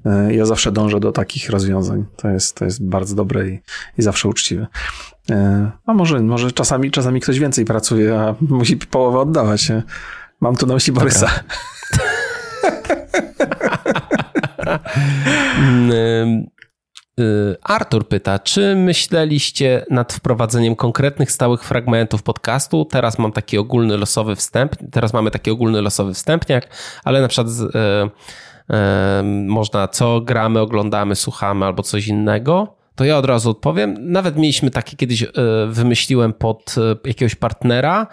E, 0.06 0.34
ja 0.34 0.46
zawsze 0.46 0.72
dążę 0.72 1.00
do 1.00 1.12
takich 1.12 1.50
rozwiązań. 1.50 2.04
To 2.16 2.28
jest, 2.28 2.56
to 2.56 2.64
jest 2.64 2.84
bardzo 2.84 3.14
dobre 3.14 3.48
i, 3.48 3.60
i 3.98 4.02
zawsze 4.02 4.28
uczciwe. 4.28 4.66
E, 5.30 5.70
a 5.86 5.94
może, 5.94 6.20
może 6.20 6.52
czasami, 6.52 6.90
czasami 6.90 7.20
ktoś 7.20 7.38
więcej 7.38 7.64
pracuje, 7.64 8.20
a 8.20 8.34
musi 8.40 8.76
połowę 8.76 9.18
oddawać. 9.18 9.72
Mam 10.40 10.56
tu 10.56 10.66
na 10.66 10.74
myśli 10.74 10.92
Borysa. 10.92 11.30
Mm, 15.58 16.46
Artur 17.62 18.08
pyta, 18.08 18.38
czy 18.38 18.76
myśleliście 18.76 19.86
nad 19.90 20.12
wprowadzeniem 20.12 20.76
konkretnych 20.76 21.32
stałych 21.32 21.64
fragmentów 21.64 22.22
podcastu? 22.22 22.84
Teraz 22.84 23.18
mam 23.18 23.32
taki 23.32 23.58
ogólny 23.58 23.96
losowy 23.96 24.36
wstęp, 24.36 24.76
teraz 24.90 25.12
mamy 25.12 25.30
taki 25.30 25.50
ogólny 25.50 25.82
losowy 25.82 26.14
wstępniak, 26.14 26.68
ale 27.04 27.20
na 27.20 27.28
przykład 27.28 27.48
e, 27.74 28.10
e, 28.70 29.22
można 29.46 29.88
co 29.88 30.20
gramy, 30.20 30.60
oglądamy, 30.60 31.16
słuchamy 31.16 31.66
albo 31.66 31.82
coś 31.82 32.06
innego. 32.06 32.76
To 32.94 33.04
ja 33.04 33.18
od 33.18 33.24
razu 33.24 33.50
odpowiem. 33.50 33.96
Nawet 34.00 34.36
mieliśmy 34.36 34.70
takie 34.70 34.96
kiedyś, 34.96 35.22
e, 35.22 35.28
wymyśliłem 35.68 36.32
pod 36.32 36.74
jakiegoś 37.04 37.34
partnera, 37.34 38.06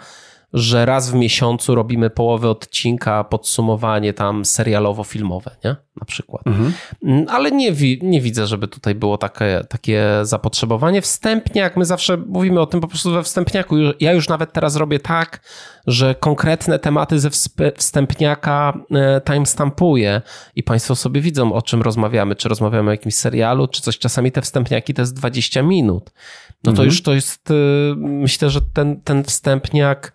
że 0.52 0.86
raz 0.86 1.10
w 1.10 1.14
miesiącu 1.14 1.74
robimy 1.74 2.10
połowę 2.10 2.50
odcinka, 2.50 3.24
podsumowanie 3.24 4.12
tam 4.12 4.42
serialowo-filmowe, 4.42 5.50
nie? 5.64 5.76
Na 6.00 6.06
przykład. 6.06 6.46
Mhm. 6.46 6.72
Mm, 7.04 7.26
ale 7.28 7.50
nie, 7.50 7.72
nie 8.02 8.20
widzę, 8.20 8.46
żeby 8.46 8.68
tutaj 8.68 8.94
było 8.94 9.18
takie, 9.18 9.64
takie 9.68 10.04
zapotrzebowanie. 10.22 11.02
Wstępniak, 11.02 11.76
my 11.76 11.84
zawsze 11.84 12.16
mówimy 12.16 12.60
o 12.60 12.66
tym 12.66 12.80
po 12.80 12.88
prostu 12.88 13.12
we 13.12 13.22
wstępniaku. 13.22 13.76
Ja 14.00 14.12
już 14.12 14.28
nawet 14.28 14.52
teraz 14.52 14.76
robię 14.76 15.00
tak, 15.00 15.40
że 15.86 16.14
konkretne 16.14 16.78
tematy 16.78 17.20
ze 17.20 17.30
wstępniaka 17.76 18.72
e, 18.90 19.20
timestampuję 19.20 20.22
i 20.56 20.62
Państwo 20.62 20.96
sobie 20.96 21.20
widzą, 21.20 21.52
o 21.52 21.62
czym 21.62 21.82
rozmawiamy. 21.82 22.36
Czy 22.36 22.48
rozmawiamy 22.48 22.88
o 22.88 22.92
jakimś 22.92 23.14
serialu, 23.14 23.68
czy 23.68 23.82
coś. 23.82 23.98
Czasami 23.98 24.32
te 24.32 24.42
wstępniaki 24.42 24.94
to 24.94 25.02
jest 25.02 25.14
20 25.14 25.62
minut. 25.62 26.10
No 26.64 26.64
to 26.64 26.70
mhm. 26.70 26.86
już 26.86 27.02
to 27.02 27.14
jest, 27.14 27.50
e, 27.50 27.54
myślę, 27.96 28.50
że 28.50 28.60
ten, 28.74 29.00
ten 29.00 29.24
wstępniak 29.24 30.12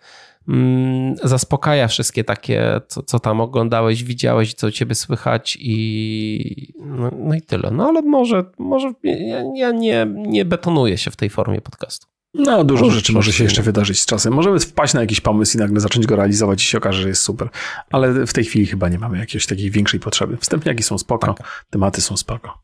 zaspokaja 1.24 1.88
wszystkie 1.88 2.24
takie, 2.24 2.82
co, 2.88 3.04
co 3.04 3.20
tam 3.20 3.42
oglądałeś, 3.42 4.04
widziałeś, 4.04 4.54
co 4.54 4.68
u 4.68 4.72
ciebie 4.72 4.96
słychać 4.96 5.58
i 5.60 6.74
no, 6.80 7.12
no 7.20 7.36
i 7.36 7.42
tyle. 7.42 7.72
No 7.72 7.88
ale 7.88 8.02
może, 8.02 8.46
może 8.60 8.94
ja, 9.04 9.44
ja, 9.56 9.72
nie, 9.72 10.08
nie 10.16 10.46
betonuję 10.46 10.98
się 10.98 11.12
w 11.12 11.16
tej 11.16 11.30
formie 11.30 11.62
podcastu. 11.62 12.08
No, 12.34 12.64
dużo 12.64 12.90
rzeczy 12.90 13.14
może 13.14 13.34
się 13.34 13.44
jeszcze 13.44 13.62
wydarzyć 13.62 14.02
z 14.02 14.06
czasem. 14.06 14.34
Możemy 14.34 14.60
wpaść 14.60 14.94
na 14.94 15.02
jakiś 15.02 15.22
pomysł 15.22 15.58
i 15.58 15.60
nagle 15.60 15.80
zacząć 15.80 16.06
go 16.08 16.16
realizować 16.16 16.64
i 16.64 16.68
się 16.68 16.78
okaże, 16.78 17.02
że 17.02 17.10
jest 17.10 17.22
super. 17.22 17.50
Ale 17.92 18.26
w 18.28 18.34
tej 18.34 18.44
chwili 18.44 18.66
chyba 18.66 18.90
nie 18.90 19.00
mamy 19.00 19.18
jakiejś 19.18 19.46
takiej 19.46 19.72
większej 19.72 20.00
potrzeby. 20.00 20.38
Wstępniaki 20.38 20.84
są 20.84 20.98
spoko, 20.98 21.34
tak. 21.34 21.66
tematy 21.70 22.02
są 22.02 22.18
spoko. 22.18 22.60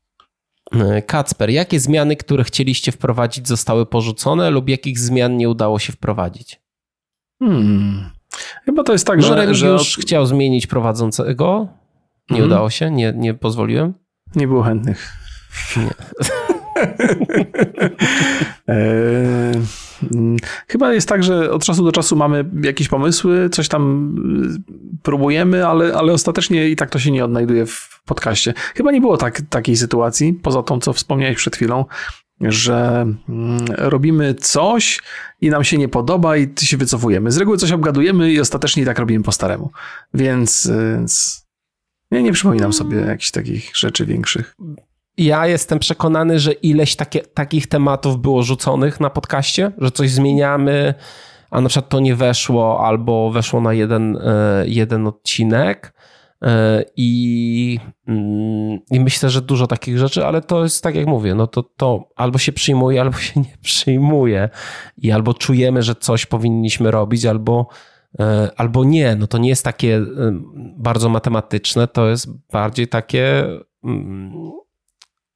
E, 0.71 1.01
Kacper, 1.01 1.49
jakie 1.49 1.79
zmiany, 1.79 2.15
które 2.15 2.43
chcieliście 2.43 2.91
wprowadzić, 2.91 3.47
zostały 3.47 3.85
porzucone 3.85 4.49
lub 4.49 4.69
jakich 4.69 4.99
zmian 4.99 5.37
nie 5.37 5.49
udało 5.49 5.79
się 5.79 5.93
wprowadzić? 5.93 6.60
Hmm. 7.41 8.09
Chyba 8.65 8.83
to 8.83 8.91
jest 8.93 9.07
tak, 9.07 9.19
no, 9.19 9.27
że, 9.27 9.55
że... 9.55 9.67
już 9.67 9.97
chciał 9.97 10.25
zmienić 10.25 10.67
prowadzącego. 10.67 11.67
Nie 12.29 12.37
hmm. 12.37 12.51
udało 12.51 12.69
się? 12.69 12.91
Nie, 12.91 13.13
nie 13.15 13.33
pozwoliłem? 13.33 13.93
Nie 14.35 14.47
było 14.47 14.63
chętnych. 14.63 15.09
Nie. 15.77 15.89
E, 18.67 19.51
mm, 20.13 20.37
chyba 20.67 20.93
jest 20.93 21.07
tak, 21.07 21.23
że 21.23 21.51
od 21.51 21.65
czasu 21.65 21.83
do 21.83 21.91
czasu 21.91 22.15
mamy 22.15 22.45
jakieś 22.63 22.87
pomysły, 22.87 23.49
coś 23.49 23.67
tam 23.67 24.15
y, 24.97 24.99
próbujemy, 25.03 25.67
ale, 25.67 25.93
ale 25.93 26.13
ostatecznie 26.13 26.69
i 26.69 26.75
tak 26.75 26.89
to 26.89 26.99
się 26.99 27.11
nie 27.11 27.25
odnajduje 27.25 27.65
w 27.65 28.01
podcaście. 28.05 28.53
Chyba 28.75 28.91
nie 28.91 29.01
było 29.01 29.17
tak, 29.17 29.41
takiej 29.49 29.77
sytuacji, 29.77 30.33
poza 30.33 30.63
tą, 30.63 30.79
co 30.79 30.93
wspomniałeś 30.93 31.37
przed 31.37 31.55
chwilą, 31.55 31.85
że 32.41 33.05
mm, 33.29 33.65
robimy 33.77 34.35
coś 34.35 35.01
i 35.41 35.49
nam 35.49 35.63
się 35.63 35.77
nie 35.77 35.87
podoba 35.89 36.37
i 36.37 36.53
się 36.61 36.77
wycofujemy. 36.77 37.31
Z 37.31 37.37
reguły 37.37 37.57
coś 37.57 37.71
obgadujemy 37.71 38.31
i 38.31 38.39
ostatecznie 38.39 38.83
i 38.83 38.85
tak 38.85 38.99
robimy 38.99 39.23
po 39.23 39.31
staremu. 39.31 39.71
Więc, 40.13 40.71
więc 40.91 41.41
nie, 42.11 42.23
nie 42.23 42.33
przypominam 42.33 42.73
sobie 42.73 42.97
jakichś 42.97 43.31
takich 43.31 43.77
rzeczy 43.77 44.05
większych 44.05 44.55
ja 45.17 45.47
jestem 45.47 45.79
przekonany, 45.79 46.39
że 46.39 46.51
ileś 46.51 46.95
takie, 46.95 47.21
takich 47.21 47.67
tematów 47.67 48.21
było 48.21 48.43
rzuconych 48.43 48.99
na 48.99 49.09
podcaście, 49.09 49.71
że 49.77 49.91
coś 49.91 50.11
zmieniamy, 50.11 50.93
a 51.51 51.61
na 51.61 51.69
przykład 51.69 51.89
to 51.89 51.99
nie 51.99 52.15
weszło, 52.15 52.85
albo 52.85 53.31
weszło 53.31 53.61
na 53.61 53.73
jeden, 53.73 54.17
e, 54.17 54.63
jeden 54.67 55.07
odcinek. 55.07 55.93
E, 56.41 56.83
I, 56.95 57.79
mm, 58.07 58.79
I 58.91 58.99
myślę, 58.99 59.29
że 59.29 59.41
dużo 59.41 59.67
takich 59.67 59.97
rzeczy, 59.97 60.25
ale 60.25 60.41
to 60.41 60.63
jest 60.63 60.83
tak 60.83 60.95
jak 60.95 61.07
mówię, 61.07 61.35
no 61.35 61.47
to, 61.47 61.63
to 61.63 62.09
albo 62.15 62.37
się 62.37 62.51
przyjmuje, 62.51 63.01
albo 63.01 63.17
się 63.17 63.39
nie 63.39 63.57
przyjmuje. 63.63 64.49
I 64.97 65.11
albo 65.11 65.33
czujemy, 65.33 65.81
że 65.81 65.95
coś 65.95 66.25
powinniśmy 66.25 66.91
robić, 66.91 67.25
albo, 67.25 67.67
e, 68.19 68.51
albo 68.57 68.83
nie. 68.83 69.15
No 69.15 69.27
to 69.27 69.37
nie 69.37 69.49
jest 69.49 69.63
takie 69.63 70.01
bardzo 70.77 71.09
matematyczne, 71.09 71.87
to 71.87 72.07
jest 72.07 72.27
bardziej 72.51 72.87
takie 72.87 73.47
mm, 73.83 74.51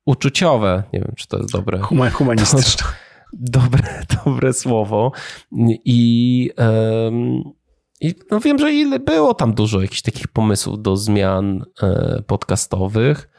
uczuciowe. 0.05 0.83
Nie 0.93 0.99
wiem, 0.99 1.13
czy 1.17 1.27
to 1.27 1.37
jest 1.37 1.51
dobre. 1.51 1.79
humanistyczne. 2.13 2.87
Dobre, 3.33 4.03
dobre 4.25 4.53
słowo. 4.53 5.11
I, 5.85 6.51
um, 6.57 7.43
i 8.01 8.15
no 8.31 8.39
wiem, 8.39 8.59
że 8.59 8.73
ile 8.73 8.99
było 8.99 9.33
tam 9.33 9.53
dużo 9.53 9.81
jakichś 9.81 10.01
takich 10.01 10.27
pomysłów 10.27 10.81
do 10.81 10.97
zmian 10.97 11.65
e, 11.83 12.21
podcastowych. 12.27 13.29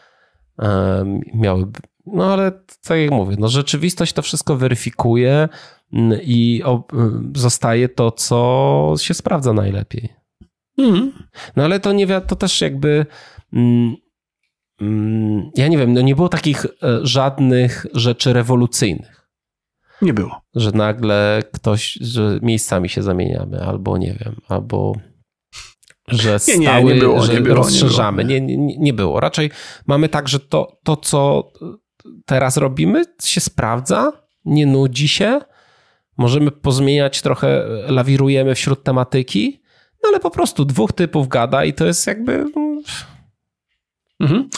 Um, 0.59 1.21
miały, 1.35 1.67
no 2.07 2.33
ale 2.33 2.53
tak 2.83 2.99
jak 2.99 3.11
mówię, 3.11 3.37
no 3.39 3.49
rzeczywistość 3.49 4.13
to 4.13 4.23
wszystko 4.23 4.57
weryfikuje 4.57 5.49
i 6.23 6.63
zostaje 7.35 7.89
to, 7.89 8.11
co 8.11 8.95
się 8.99 9.15
sprawdza 9.15 9.53
najlepiej. 9.53 10.09
Mm. 10.79 11.13
No 11.57 11.65
ale 11.65 11.81
to 11.81 11.93
nie 11.93 12.21
to 12.21 12.37
też 12.37 12.61
jakby 12.61 13.07
mm, 13.53 13.97
Mm, 14.81 15.51
ja 15.55 15.69
nie 15.69 15.79
wiem, 15.79 15.93
no 15.93 16.01
nie 16.01 16.17
było 16.17 16.29
takich 16.29 16.65
e, 16.65 16.69
żadnych 17.03 17.87
rzeczy 17.95 18.33
rewolucyjnych. 18.33 19.16
Nie 20.03 20.15
było. 20.15 20.41
Że 20.55 20.73
nagle 20.73 21.43
ktoś, 21.53 21.93
że 22.01 22.39
miejscami 22.43 22.89
się 22.89 23.03
zamieniamy, 23.03 23.63
albo 23.63 23.99
nie 23.99 24.17
wiem, 24.21 24.37
albo 24.49 24.97
że 26.09 26.39
stały, 26.39 26.59
nie, 26.59 26.83
nie, 26.83 26.95
nie 26.95 27.01
było, 27.01 27.23
że 27.23 27.33
nie 27.33 27.41
było, 27.41 27.57
rozszerzamy. 27.57 28.25
Nie, 28.25 28.41
było, 28.41 28.51
nie, 28.51 28.79
nie, 28.79 28.93
było. 28.93 29.21
Raczej 29.21 29.51
mamy 29.87 30.09
tak, 30.09 30.29
że 30.29 30.41
to, 30.41 30.79
to, 30.85 30.97
co 30.97 31.53
teraz 32.25 32.57
robimy, 32.57 33.05
się 33.25 33.41
sprawdza, 33.41 34.13
nie 34.45 34.67
nudzi 34.67 35.09
się. 35.09 35.41
Możemy 36.17 36.51
pozmieniać 36.51 37.23
trochę, 37.23 37.65
lawirujemy 37.89 38.55
wśród 38.55 38.83
tematyki, 38.83 39.63
no 40.03 40.09
ale 40.09 40.21
po 40.21 40.31
prostu 40.31 40.65
dwóch 40.65 40.93
typów 40.93 41.29
gada 41.29 41.65
i 41.65 41.73
to 41.73 41.87
jest 41.87 42.07
jakby 42.07 42.45
Mhm. 44.21 44.49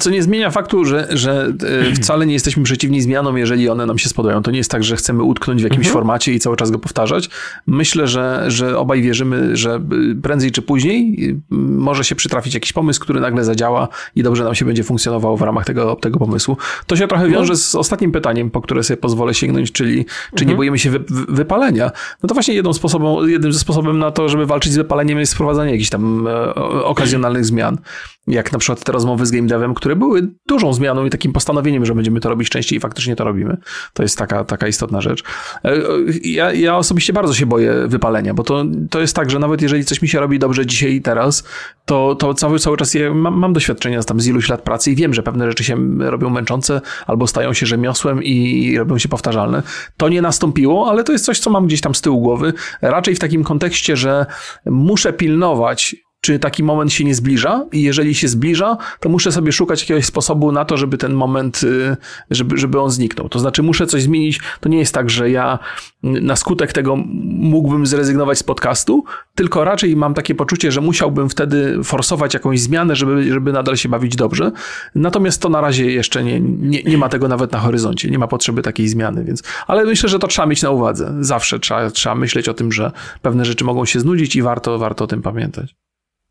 Co 0.00 0.10
nie 0.10 0.22
zmienia 0.22 0.50
faktu, 0.50 0.84
że, 0.84 1.08
że 1.10 1.52
e, 1.90 1.94
wcale 1.94 2.26
nie 2.26 2.32
jesteśmy 2.32 2.62
przeciwni 2.62 3.00
zmianom, 3.00 3.38
jeżeli 3.38 3.68
one 3.68 3.86
nam 3.86 3.98
się 3.98 4.08
spodobają. 4.08 4.42
To 4.42 4.50
nie 4.50 4.58
jest 4.58 4.70
tak, 4.70 4.84
że 4.84 4.96
chcemy 4.96 5.22
utknąć 5.22 5.60
w 5.60 5.64
jakimś 5.64 5.86
mhm. 5.86 5.92
formacie 5.92 6.32
i 6.32 6.38
cały 6.38 6.56
czas 6.56 6.70
go 6.70 6.78
powtarzać. 6.78 7.30
Myślę, 7.66 8.06
że, 8.06 8.44
że 8.48 8.78
obaj 8.78 9.02
wierzymy, 9.02 9.56
że 9.56 9.80
prędzej 10.22 10.50
czy 10.50 10.62
później 10.62 11.36
może 11.50 12.04
się 12.04 12.14
przytrafić 12.14 12.54
jakiś 12.54 12.72
pomysł, 12.72 13.00
który 13.00 13.20
nagle 13.20 13.44
zadziała 13.44 13.88
i 14.16 14.22
dobrze 14.22 14.44
nam 14.44 14.54
się 14.54 14.64
będzie 14.64 14.84
funkcjonował 14.84 15.36
w 15.36 15.42
ramach 15.42 15.64
tego, 15.64 15.96
tego 15.96 16.18
pomysłu. 16.18 16.56
To 16.86 16.96
się 16.96 17.08
trochę 17.08 17.28
wiąże 17.28 17.56
z 17.56 17.74
ostatnim 17.74 18.12
pytaniem, 18.12 18.50
po 18.50 18.60
które 18.60 18.82
sobie 18.82 18.96
pozwolę 18.96 19.34
sięgnąć, 19.34 19.72
czyli 19.72 20.06
czy 20.34 20.44
nie 20.44 20.52
mhm. 20.52 20.56
boimy 20.56 20.78
się 20.78 20.90
wy, 20.90 21.04
wypalenia. 21.28 21.90
No 22.22 22.26
to 22.26 22.34
właśnie 22.34 22.54
jedną 22.54 22.72
sposobą, 22.72 23.26
jednym 23.26 23.52
ze 23.52 23.58
sposobem 23.58 23.98
na 23.98 24.10
to, 24.10 24.28
żeby 24.28 24.46
walczyć 24.46 24.72
z 24.72 24.76
wypaleniem 24.76 25.18
jest 25.18 25.34
wprowadzanie 25.34 25.72
jakichś 25.72 25.90
tam 25.90 26.28
e, 26.28 26.54
okazjonalnych 26.84 27.44
zmian 27.44 27.78
jak 28.26 28.52
na 28.52 28.58
przykład 28.58 28.84
te 28.84 28.92
rozmowy 29.02 29.26
z 29.26 29.30
game 29.30 29.48
devem, 29.48 29.74
które 29.74 29.96
były 29.96 30.28
dużą 30.48 30.72
zmianą 30.72 31.04
i 31.04 31.10
takim 31.10 31.32
postanowieniem, 31.32 31.86
że 31.86 31.94
będziemy 31.94 32.20
to 32.20 32.28
robić 32.28 32.48
częściej 32.48 32.76
i 32.76 32.80
faktycznie 32.80 33.16
to 33.16 33.24
robimy. 33.24 33.56
To 33.94 34.02
jest 34.02 34.18
taka, 34.18 34.44
taka 34.44 34.68
istotna 34.68 35.00
rzecz. 35.00 35.22
E, 35.64 35.76
ja, 36.24 36.52
ja 36.52 36.76
osobiście 36.76 37.12
bardzo 37.12 37.34
się 37.34 37.46
boję 37.46 37.74
wypalenia, 37.86 38.34
bo 38.34 38.42
to, 38.42 38.64
to 38.90 39.00
jest 39.00 39.16
tak, 39.16 39.30
że 39.30 39.38
nawet 39.38 39.62
jeżeli 39.62 39.84
coś 39.84 40.02
mi 40.02 40.08
się 40.08 40.20
robi 40.20 40.38
dobrze 40.38 40.66
dzisiaj 40.66 40.92
i 40.92 41.02
teraz, 41.02 41.44
to, 41.84 42.14
to 42.14 42.34
cały, 42.34 42.58
cały 42.58 42.76
czas 42.76 42.94
ja 42.94 43.14
mam, 43.14 43.38
mam 43.38 43.52
doświadczenia 43.52 44.02
tam 44.02 44.20
z 44.20 44.26
iluś 44.26 44.48
lat 44.48 44.62
pracy 44.62 44.90
i 44.90 44.94
wiem, 44.94 45.14
że 45.14 45.22
pewne 45.22 45.48
rzeczy 45.48 45.64
się 45.64 45.76
robią 45.98 46.30
męczące 46.30 46.80
albo 47.06 47.26
stają 47.26 47.52
się 47.52 47.66
rzemiosłem 47.66 48.22
i 48.22 48.78
robią 48.78 48.98
się 48.98 49.08
powtarzalne. 49.08 49.62
To 49.96 50.08
nie 50.08 50.22
nastąpiło, 50.22 50.90
ale 50.90 51.04
to 51.04 51.12
jest 51.12 51.24
coś, 51.24 51.38
co 51.38 51.50
mam 51.50 51.66
gdzieś 51.66 51.80
tam 51.80 51.94
z 51.94 52.00
tyłu 52.00 52.20
głowy. 52.20 52.52
Raczej 52.82 53.14
w 53.14 53.18
takim 53.18 53.44
kontekście, 53.44 53.96
że 53.96 54.26
muszę 54.66 55.12
pilnować 55.12 55.96
czy 56.24 56.38
taki 56.38 56.62
moment 56.62 56.92
się 56.92 57.04
nie 57.04 57.14
zbliża 57.14 57.66
i 57.72 57.82
jeżeli 57.82 58.14
się 58.14 58.28
zbliża, 58.28 58.76
to 59.00 59.08
muszę 59.08 59.32
sobie 59.32 59.52
szukać 59.52 59.80
jakiegoś 59.80 60.04
sposobu 60.04 60.52
na 60.52 60.64
to, 60.64 60.76
żeby 60.76 60.98
ten 60.98 61.12
moment, 61.12 61.62
y, 61.62 61.96
żeby, 62.30 62.58
żeby 62.58 62.80
on 62.80 62.90
zniknął. 62.90 63.28
To 63.28 63.38
znaczy 63.38 63.62
muszę 63.62 63.86
coś 63.86 64.02
zmienić. 64.02 64.40
To 64.60 64.68
nie 64.68 64.78
jest 64.78 64.94
tak, 64.94 65.10
że 65.10 65.30
ja 65.30 65.58
na 66.02 66.36
skutek 66.36 66.72
tego 66.72 66.96
mógłbym 67.24 67.86
zrezygnować 67.86 68.38
z 68.38 68.42
podcastu, 68.42 69.04
tylko 69.34 69.64
raczej 69.64 69.96
mam 69.96 70.14
takie 70.14 70.34
poczucie, 70.34 70.72
że 70.72 70.80
musiałbym 70.80 71.28
wtedy 71.28 71.84
forsować 71.84 72.34
jakąś 72.34 72.60
zmianę, 72.60 72.96
żeby, 72.96 73.32
żeby 73.32 73.52
nadal 73.52 73.76
się 73.76 73.88
bawić 73.88 74.16
dobrze. 74.16 74.52
Natomiast 74.94 75.42
to 75.42 75.48
na 75.48 75.60
razie 75.60 75.90
jeszcze 75.90 76.24
nie, 76.24 76.40
nie, 76.40 76.82
nie 76.82 76.98
ma 76.98 77.08
tego 77.08 77.28
nawet 77.28 77.52
na 77.52 77.58
horyzoncie, 77.58 78.10
nie 78.10 78.18
ma 78.18 78.26
potrzeby 78.28 78.62
takiej 78.62 78.88
zmiany, 78.88 79.24
więc, 79.24 79.42
ale 79.66 79.84
myślę, 79.84 80.08
że 80.08 80.18
to 80.18 80.26
trzeba 80.26 80.46
mieć 80.46 80.62
na 80.62 80.70
uwadze. 80.70 81.14
Zawsze 81.20 81.60
trzeba, 81.60 81.90
trzeba 81.90 82.14
myśleć 82.14 82.48
o 82.48 82.54
tym, 82.54 82.72
że 82.72 82.92
pewne 83.22 83.44
rzeczy 83.44 83.64
mogą 83.64 83.84
się 83.84 84.00
znudzić 84.00 84.36
i 84.36 84.42
warto, 84.42 84.78
warto 84.78 85.04
o 85.04 85.06
tym 85.06 85.22
pamiętać. 85.22 85.74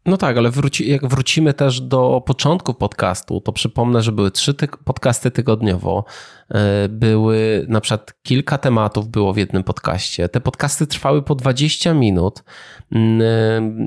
No 0.05 0.17
tak, 0.17 0.37
ale 0.37 0.51
wróci, 0.51 0.89
jak 0.89 1.07
wrócimy 1.07 1.53
też 1.53 1.81
do 1.81 2.23
początku 2.25 2.73
podcastu, 2.73 3.41
to 3.41 3.51
przypomnę, 3.51 4.01
że 4.01 4.11
były 4.11 4.31
trzy 4.31 4.53
ty 4.53 4.67
podcasty 4.67 5.31
tygodniowo. 5.31 6.05
E, 6.49 6.89
były 6.89 7.65
na 7.69 7.81
przykład 7.81 8.13
kilka 8.23 8.57
tematów 8.57 9.09
było 9.09 9.33
w 9.33 9.37
jednym 9.37 9.63
podcaście. 9.63 10.29
Te 10.29 10.41
podcasty 10.41 10.87
trwały 10.87 11.21
po 11.21 11.35
20 11.35 11.93
minut. 11.93 12.43
Mm, 12.91 13.21
e, 13.21 13.25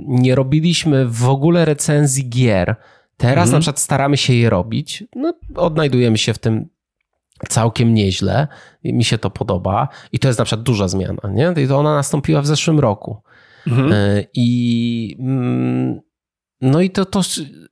nie 0.06 0.34
robiliśmy 0.34 1.08
w 1.08 1.28
ogóle 1.28 1.64
recenzji 1.64 2.28
gier. 2.28 2.76
Teraz 3.16 3.46
mhm. 3.46 3.52
na 3.52 3.60
przykład 3.60 3.80
staramy 3.80 4.16
się 4.16 4.34
je 4.34 4.50
robić. 4.50 5.04
No, 5.16 5.34
odnajdujemy 5.56 6.18
się 6.18 6.34
w 6.34 6.38
tym 6.38 6.68
całkiem 7.48 7.94
nieźle. 7.94 8.48
Mi 8.84 9.04
się 9.04 9.18
to 9.18 9.30
podoba. 9.30 9.88
I 10.12 10.18
to 10.18 10.28
jest 10.28 10.38
na 10.38 10.44
przykład 10.44 10.62
duża 10.62 10.88
zmiana, 10.88 11.30
nie? 11.32 11.54
I 11.64 11.68
to 11.68 11.78
ona 11.78 11.94
nastąpiła 11.94 12.42
w 12.42 12.46
zeszłym 12.46 12.80
roku. 12.80 13.22
Mhm. 13.66 13.92
E, 13.92 14.24
I 14.34 15.16
mm, 15.20 16.00
no 16.60 16.80
i 16.80 16.90
to, 16.90 17.04
to 17.04 17.20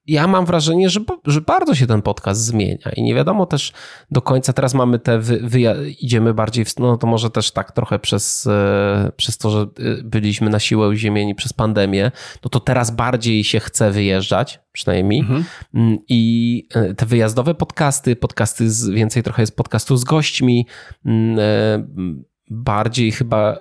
ja 0.07 0.27
mam 0.27 0.47
wrażenie, 0.47 0.91
że, 0.91 1.01
że 1.27 1.41
bardzo 1.41 1.75
się 1.75 1.87
ten 1.87 2.03
podcast 2.03 2.45
zmienia 2.45 2.91
i 2.97 3.03
nie 3.03 3.15
wiadomo 3.15 3.47
też 3.47 3.73
do 4.11 4.23
końca, 4.23 4.53
teraz 4.53 4.75
mamy 4.75 4.99
te, 4.99 5.19
wy, 5.19 5.41
wy, 5.43 5.61
idziemy 6.01 6.35
bardziej, 6.35 6.65
w, 6.65 6.79
no 6.79 6.97
to 6.97 7.07
może 7.07 7.31
też 7.31 7.51
tak 7.51 7.73
trochę 7.73 7.99
przez, 7.99 8.47
e, 8.47 9.13
przez 9.17 9.39
to, 9.39 9.51
że 9.51 9.61
e, 9.61 9.67
byliśmy 10.05 10.51
na 10.51 10.59
siłę 10.59 10.89
uziemieni 10.89 11.35
przez 11.35 11.53
pandemię, 11.53 12.11
no 12.45 12.51
to 12.51 12.61
teraz 12.61 12.91
bardziej 12.91 13.45
się 13.45 13.61
chce 13.61 13.91
wyjeżdżać, 13.91 14.61
przynajmniej 14.73 15.21
mhm. 15.21 15.45
Mm, 15.75 15.99
i 16.09 16.69
te 16.97 17.07
wyjazdowe 17.07 17.55
podcasty, 17.55 18.17
podcasty 18.17 18.71
z, 18.71 18.89
więcej 18.89 19.23
trochę 19.23 19.43
jest 19.43 19.57
podcastu 19.57 19.97
z 19.97 20.05
gośćmi, 20.05 20.67
mm, 21.05 22.25
bardziej 22.51 23.13
chyba 23.13 23.59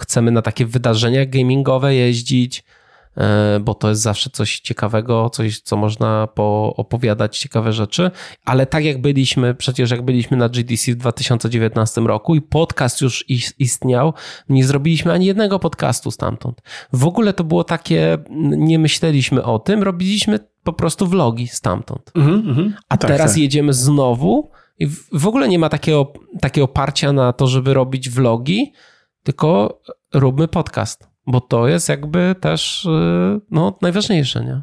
chcemy 0.00 0.30
na 0.30 0.42
takie 0.42 0.66
wydarzenia 0.66 1.26
gamingowe 1.26 1.94
jeździć. 1.94 2.64
E, 3.16 3.60
bo 3.60 3.74
to 3.74 3.88
jest 3.88 4.02
zawsze 4.02 4.30
coś 4.30 4.60
ciekawego, 4.60 5.30
coś, 5.30 5.60
co 5.60 5.76
można 5.76 6.26
poopowiadać, 6.26 7.38
ciekawe 7.38 7.72
rzeczy, 7.72 8.10
ale 8.44 8.66
tak 8.66 8.84
jak 8.84 9.00
byliśmy, 9.00 9.54
przecież 9.54 9.90
jak 9.90 10.02
byliśmy 10.02 10.36
na 10.36 10.48
GDC 10.48 10.92
w 10.92 10.96
2019 10.96 12.00
roku 12.00 12.34
i 12.34 12.42
podcast 12.42 13.00
już 13.00 13.24
istniał, 13.58 14.12
nie 14.48 14.64
zrobiliśmy 14.64 15.12
ani 15.12 15.26
jednego 15.26 15.58
podcastu 15.58 16.10
stamtąd. 16.10 16.62
W 16.92 17.06
ogóle 17.06 17.32
to 17.32 17.44
było 17.44 17.64
takie, 17.64 18.18
nie 18.40 18.78
myśleliśmy 18.78 19.44
o 19.44 19.58
tym, 19.58 19.82
robiliśmy 19.82 20.38
po 20.64 20.72
prostu 20.72 21.06
vlogi 21.06 21.48
stamtąd. 21.48 22.10
Mm 22.14 22.42
-hmm, 22.42 22.70
A 22.88 22.96
tak, 22.96 23.10
teraz 23.10 23.32
tak. 23.32 23.40
jedziemy 23.40 23.72
znowu 23.72 24.50
i 24.78 24.86
w 25.12 25.26
ogóle 25.26 25.48
nie 25.48 25.58
ma 25.58 25.68
takiego, 25.68 26.12
takiego 26.40 26.68
parcia 26.68 27.12
na 27.12 27.32
to, 27.32 27.46
żeby 27.46 27.74
robić 27.74 28.10
vlogi, 28.10 28.72
tylko 29.24 29.80
róbmy 30.14 30.48
podcast 30.48 31.14
bo 31.26 31.40
to 31.40 31.68
jest 31.68 31.88
jakby 31.88 32.34
też 32.40 32.84
y, 32.84 33.40
no, 33.50 33.78
najważniejsze, 33.82 34.44
nie? 34.44 34.62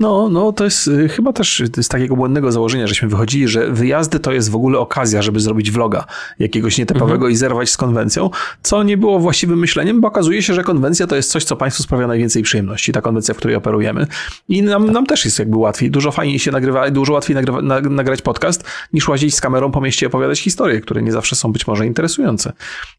No, 0.00 0.28
no 0.28 0.52
to 0.52 0.64
jest 0.64 0.88
y, 0.88 1.08
chyba 1.08 1.32
też 1.32 1.62
z 1.76 1.88
takiego 1.88 2.16
błędnego 2.16 2.52
założenia, 2.52 2.86
żeśmy 2.86 3.08
wychodzili, 3.08 3.48
że 3.48 3.70
wyjazdy 3.70 4.20
to 4.20 4.32
jest 4.32 4.50
w 4.50 4.56
ogóle 4.56 4.78
okazja, 4.78 5.22
żeby 5.22 5.40
zrobić 5.40 5.70
vloga 5.70 6.04
jakiegoś 6.38 6.78
nietypowego 6.78 7.14
mhm. 7.14 7.32
i 7.32 7.36
zerwać 7.36 7.70
z 7.70 7.76
konwencją, 7.76 8.30
co 8.62 8.82
nie 8.82 8.96
było 8.96 9.20
właściwym 9.20 9.58
myśleniem, 9.58 10.00
bo 10.00 10.08
okazuje 10.08 10.42
się, 10.42 10.54
że 10.54 10.64
konwencja 10.64 11.06
to 11.06 11.16
jest 11.16 11.30
coś, 11.30 11.44
co 11.44 11.56
Państwu 11.56 11.82
sprawia 11.82 12.06
najwięcej 12.06 12.42
przyjemności, 12.42 12.92
ta 12.92 13.00
konwencja, 13.00 13.34
w 13.34 13.36
której 13.36 13.56
operujemy. 13.56 14.06
I 14.48 14.62
nam, 14.62 14.90
nam 14.90 15.06
też 15.06 15.24
jest 15.24 15.38
jakby 15.38 15.56
łatwiej, 15.56 15.90
dużo 15.90 16.12
fajniej 16.12 16.38
się 16.38 16.50
nagrywa, 16.50 16.90
dużo 16.90 17.12
łatwiej 17.12 17.34
nagrywa, 17.34 17.62
nagrać 17.90 18.22
podcast, 18.22 18.64
niż 18.92 19.08
łazić 19.08 19.34
z 19.34 19.40
kamerą 19.40 19.70
po 19.70 19.80
mieście 19.80 20.06
i 20.06 20.08
opowiadać 20.08 20.40
historie, 20.40 20.80
które 20.80 21.02
nie 21.02 21.12
zawsze 21.12 21.36
są 21.36 21.52
być 21.52 21.66
może 21.66 21.86
interesujące. 21.86 22.52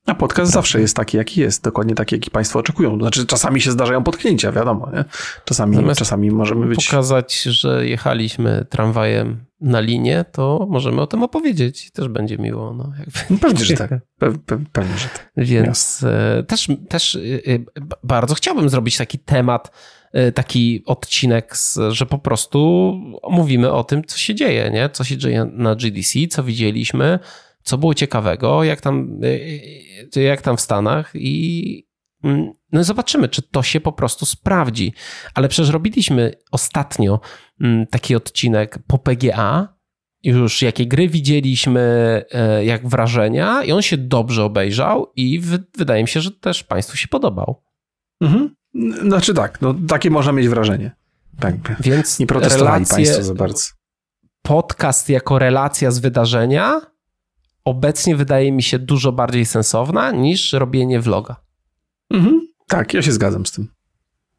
A 0.05 0.15
podcast 0.15 0.51
zawsze 0.51 0.81
jest 0.81 0.95
taki, 0.95 1.17
jaki 1.17 1.41
jest, 1.41 1.63
dokładnie 1.63 1.95
taki, 1.95 2.15
jaki 2.15 2.31
Państwo 2.31 2.59
oczekują. 2.59 2.97
Znaczy, 2.97 3.25
czasami 3.25 3.61
się 3.61 3.71
zdarzają 3.71 4.03
potknięcia, 4.03 4.51
wiadomo, 4.51 4.89
nie? 4.93 5.05
Czasami, 5.45 5.77
czasami 5.95 6.31
możemy 6.31 6.64
być... 6.65 6.85
pokazać, 6.85 7.41
że 7.43 7.87
jechaliśmy 7.87 8.65
tramwajem 8.69 9.45
na 9.61 9.79
linię, 9.79 10.25
to 10.31 10.67
możemy 10.69 11.01
o 11.01 11.07
tym 11.07 11.23
opowiedzieć. 11.23 11.91
Też 11.91 12.07
będzie 12.07 12.37
miło. 12.37 12.73
No, 12.73 12.91
jakby. 12.99 13.39
Pewnie, 13.41 13.65
że 13.65 13.73
tak. 13.73 13.89
Pe 14.19 14.31
pe 14.31 14.63
pewnie, 14.71 14.97
że 14.97 15.07
tak. 15.07 15.31
Więc 15.37 16.03
e, 16.03 16.43
też, 16.43 16.67
też 16.89 17.15
e, 17.15 17.19
e, 17.53 17.59
bardzo 18.03 18.35
chciałbym 18.35 18.69
zrobić 18.69 18.97
taki 18.97 19.19
temat, 19.19 19.71
taki 20.33 20.83
odcinek, 20.85 21.55
że 21.89 22.05
po 22.05 22.17
prostu 22.17 22.91
mówimy 23.29 23.71
o 23.71 23.83
tym, 23.83 24.03
co 24.03 24.17
się 24.17 24.35
dzieje, 24.35 24.71
nie? 24.73 24.89
Co 24.89 25.03
się 25.03 25.17
dzieje 25.17 25.49
na 25.53 25.75
GDC, 25.75 26.19
co 26.29 26.43
widzieliśmy, 26.43 27.19
co 27.63 27.77
było 27.77 27.93
ciekawego, 27.93 28.63
jak 28.63 28.81
tam, 28.81 29.19
jak 30.15 30.41
tam 30.41 30.57
w 30.57 30.61
Stanach 30.61 31.11
i 31.13 31.84
no 32.71 32.83
zobaczymy, 32.83 33.29
czy 33.29 33.41
to 33.41 33.63
się 33.63 33.81
po 33.81 33.91
prostu 33.91 34.25
sprawdzi. 34.25 34.93
Ale 35.33 35.47
przecież 35.47 35.69
robiliśmy 35.69 36.31
ostatnio 36.51 37.19
mm, 37.61 37.87
taki 37.87 38.15
odcinek 38.15 38.79
po 38.87 38.97
PGA, 38.97 39.75
już 40.23 40.61
jakie 40.61 40.85
gry 40.87 41.09
widzieliśmy, 41.09 41.81
e, 42.31 42.65
jak 42.65 42.87
wrażenia, 42.87 43.63
i 43.63 43.71
on 43.71 43.81
się 43.81 43.97
dobrze 43.97 44.43
obejrzał, 44.43 45.11
i 45.15 45.41
wydaje 45.77 46.01
mi 46.01 46.07
się, 46.07 46.21
że 46.21 46.31
też 46.31 46.63
Państwu 46.63 46.97
się 46.97 47.07
podobał. 47.07 47.63
Mhm. 48.21 48.55
Znaczy 49.01 49.33
tak, 49.33 49.61
no, 49.61 49.75
takie 49.87 50.09
można 50.09 50.31
mieć 50.31 50.47
wrażenie. 50.47 50.95
Tak. 51.39 51.53
Więc 51.79 52.19
nie 52.19 52.27
protestowali 52.27 52.65
relacje, 52.65 52.95
Państwo 52.95 53.23
za 53.23 53.33
bardzo. 53.33 53.63
Podcast 54.41 55.09
jako 55.09 55.39
relacja 55.39 55.91
z 55.91 55.99
wydarzenia 55.99 56.81
obecnie 57.65 58.15
wydaje 58.15 58.51
mi 58.51 58.63
się 58.63 58.79
dużo 58.79 59.11
bardziej 59.11 59.45
sensowna 59.45 60.11
niż 60.11 60.53
robienie 60.53 60.99
vloga. 60.99 61.44
Mhm. 62.09 62.47
Tak, 62.67 62.93
ja 62.93 63.01
się 63.01 63.11
zgadzam 63.11 63.45
z 63.45 63.51
tym. 63.51 63.67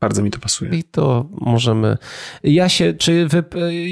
Bardzo 0.01 0.23
mi 0.23 0.31
to 0.31 0.39
pasuje. 0.39 0.71
I 0.71 0.85
to 0.85 1.29
możemy. 1.31 1.99
Ja 2.43 2.69
się, 2.69 2.95
czy 2.95 3.29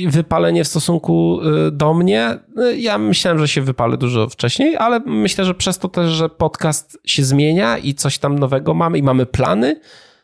wypalenie 0.08 0.64
w 0.64 0.68
stosunku 0.68 1.40
y, 1.42 1.70
do 1.70 1.94
mnie? 1.94 2.38
Y, 2.58 2.76
ja 2.76 2.98
myślałem, 2.98 3.38
że 3.38 3.48
się 3.48 3.62
wypalę 3.62 3.96
dużo 3.96 4.28
wcześniej, 4.28 4.76
ale 4.76 5.00
myślę, 5.00 5.44
że 5.44 5.54
przez 5.54 5.78
to 5.78 5.88
też, 5.88 6.10
że 6.10 6.28
podcast 6.28 6.98
się 7.06 7.24
zmienia 7.24 7.78
i 7.78 7.94
coś 7.94 8.18
tam 8.18 8.38
nowego 8.38 8.74
mamy 8.74 8.98
i 8.98 9.02
mamy 9.02 9.26
plany, 9.26 9.80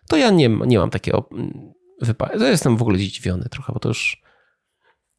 to 0.09 0.17
ja 0.17 0.31
nie, 0.31 0.49
nie 0.49 0.79
mam 0.79 0.91
takiego 0.91 1.29
mm, 1.33 1.73
wypalenia. 2.01 2.49
Jestem 2.49 2.77
w 2.77 2.83
ogóle 2.83 2.99
zdziwiony 2.99 3.49
trochę, 3.51 3.73
bo 3.73 3.81
to 3.81 3.89
już 3.89 4.23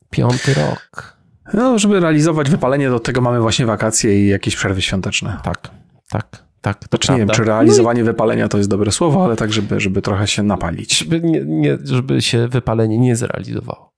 piąty 0.10 0.54
rok. 0.54 1.18
No, 1.54 1.80
żeby 1.80 2.00
realizować 2.00 2.50
wypalenie, 2.50 2.90
do 2.90 3.00
tego 3.00 3.22
mamy 3.22 3.40
właśnie 3.40 3.66
wakacje 3.66 4.24
i 4.24 4.28
jakieś 4.28 4.56
przerwy 4.56 4.82
świąteczne. 4.82 5.38
Tak, 5.44 5.72
tak. 6.10 6.51
Tak, 6.62 6.80
to 6.80 6.88
znaczy, 6.90 7.12
nie 7.12 7.18
wiem, 7.18 7.30
czy 7.30 7.44
realizowanie 7.44 8.04
no 8.04 8.10
i... 8.10 8.12
wypalenia 8.12 8.48
to 8.48 8.58
jest 8.58 8.70
dobre 8.70 8.92
słowo, 8.92 9.26
ale 9.26 9.36
tak, 9.36 9.54
żeby, 9.54 9.80
żeby 9.80 10.02
trochę 10.02 10.28
się 10.28 10.44
napalić. 10.44 10.98
Żeby, 10.98 11.22
nie, 11.22 11.46
nie, 11.46 11.78
żeby 11.84 12.22
się 12.22 12.48
wypalenie 12.48 12.98
nie 12.98 13.16
zrealizowało. 13.16 13.92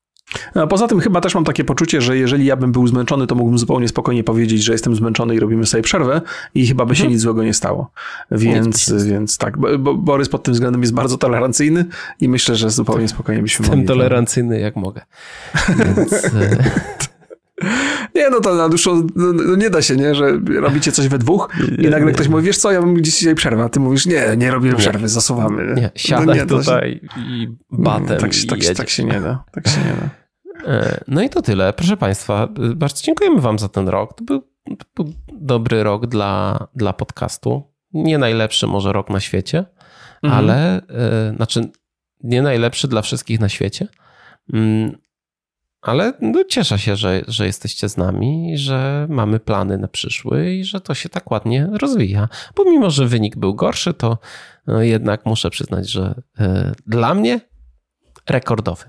A 0.55 0.67
poza 0.67 0.87
tym 0.87 0.99
chyba 0.99 1.21
też 1.21 1.35
mam 1.35 1.43
takie 1.43 1.63
poczucie, 1.63 2.01
że 2.01 2.17
jeżeli 2.17 2.45
ja 2.45 2.55
bym 2.55 2.71
był 2.71 2.87
zmęczony, 2.87 3.27
to 3.27 3.35
mógłbym 3.35 3.57
zupełnie 3.57 3.87
spokojnie 3.87 4.23
powiedzieć, 4.23 4.63
że 4.63 4.71
jestem 4.71 4.95
zmęczony 4.95 5.35
i 5.35 5.39
robimy 5.39 5.65
sobie 5.65 5.83
przerwę 5.83 6.21
i 6.55 6.67
chyba 6.67 6.85
by 6.85 6.95
się 6.95 7.01
mhm. 7.01 7.13
nic 7.13 7.21
złego 7.21 7.43
nie 7.43 7.53
stało. 7.53 7.91
Więc, 8.31 8.93
więc 9.05 9.37
tak, 9.37 9.57
bo 9.79 9.93
Borys 9.93 10.29
pod 10.29 10.43
tym 10.43 10.53
względem 10.53 10.81
jest 10.81 10.93
bardzo 10.93 11.17
tolerancyjny 11.17 11.85
i 12.19 12.29
myślę, 12.29 12.55
że 12.55 12.69
zupełnie 12.69 13.07
spokojnie 13.07 13.41
byśmy 13.41 13.67
mogli. 13.67 13.79
Jestem 13.79 13.97
tolerancyjny 13.97 14.59
jak 14.59 14.75
mogę. 14.75 15.01
Więc... 15.77 16.29
Nie, 18.15 18.29
no 18.29 18.39
to 18.39 18.55
na 18.55 18.69
dłuższą, 18.69 19.07
no, 19.15 19.33
no, 19.33 19.55
nie 19.55 19.69
da 19.69 19.81
się, 19.81 19.95
nie, 19.95 20.15
że 20.15 20.39
robicie 20.61 20.91
coś 20.91 21.07
we 21.07 21.17
dwóch 21.17 21.49
i 21.77 21.87
nagle 21.87 22.11
ktoś 22.11 22.27
mówi, 22.27 22.43
wiesz 22.43 22.57
co, 22.57 22.71
ja 22.71 22.81
bym 22.81 23.03
dzisiaj 23.03 23.35
przerwę, 23.35 23.63
a 23.63 23.69
ty 23.69 23.79
mówisz, 23.79 24.05
nie, 24.05 24.23
nie 24.37 24.51
robimy 24.51 24.75
przerwy, 24.75 25.09
zasuwamy. 25.09 25.73
Nie, 25.75 25.91
siadaj 25.95 26.25
no 26.25 26.33
nie, 26.33 26.45
tutaj 26.45 26.91
się... 26.91 27.21
i 27.21 27.47
batem 27.71 28.19
tak, 28.19 28.43
i 28.43 28.47
tak, 28.47 28.59
tak 28.77 28.89
się 28.89 29.03
nie 29.03 29.21
da, 29.21 29.43
tak 29.51 29.67
się 29.67 29.79
nie 29.79 29.93
da. 30.01 30.23
E, 30.65 31.03
no 31.07 31.21
i 31.21 31.29
to 31.29 31.41
tyle. 31.41 31.73
Proszę 31.73 31.97
Państwa, 31.97 32.47
bardzo 32.75 33.03
dziękujemy 33.03 33.41
Wam 33.41 33.59
za 33.59 33.69
ten 33.69 33.87
rok. 33.87 34.13
To 34.17 34.23
był, 34.23 34.41
to 34.77 35.03
był 35.03 35.13
dobry 35.33 35.83
rok 35.83 36.07
dla, 36.07 36.67
dla 36.75 36.93
podcastu. 36.93 37.73
Nie 37.93 38.17
najlepszy 38.17 38.67
może 38.67 38.93
rok 38.93 39.09
na 39.09 39.19
świecie, 39.19 39.65
mhm. 40.23 40.43
ale 40.43 40.81
e, 40.87 41.33
znaczy 41.35 41.71
nie 42.23 42.41
najlepszy 42.41 42.87
dla 42.87 43.01
wszystkich 43.01 43.39
na 43.39 43.49
świecie, 43.49 43.87
mm, 44.53 44.97
ale 45.83 46.13
no, 46.21 46.43
cieszę 46.43 46.79
się, 46.79 46.95
że, 46.95 47.21
że 47.27 47.45
jesteście 47.45 47.89
z 47.89 47.97
nami, 47.97 48.57
że 48.57 49.07
mamy 49.09 49.39
plany 49.39 49.77
na 49.77 49.87
przyszły 49.87 50.53
i 50.53 50.63
że 50.63 50.81
to 50.81 50.93
się 50.93 51.09
tak 51.09 51.31
ładnie 51.31 51.69
rozwija. 51.71 52.29
Pomimo, 52.55 52.89
że 52.89 53.07
wynik 53.07 53.37
był 53.37 53.55
gorszy, 53.55 53.93
to 53.93 54.17
no, 54.67 54.81
jednak 54.81 55.25
muszę 55.25 55.49
przyznać, 55.49 55.89
że 55.89 56.21
y, 56.39 56.43
dla 56.87 57.13
mnie 57.13 57.41
rekordowy. 58.29 58.83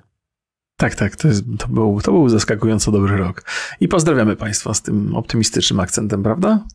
Tak, 0.77 0.95
tak, 0.95 1.17
to, 1.17 1.29
jest, 1.29 1.45
to, 1.59 1.69
był, 1.69 2.01
to 2.01 2.13
był 2.13 2.29
zaskakująco 2.29 2.93
dobry 2.93 3.17
rok. 3.17 3.45
I 3.81 3.89
pozdrawiamy 3.89 4.37
Państwa 4.37 4.75
z 4.75 4.83
tym 4.83 5.17
optymistycznym 5.17 5.81
akcentem, 5.81 6.23
prawda? 6.23 6.67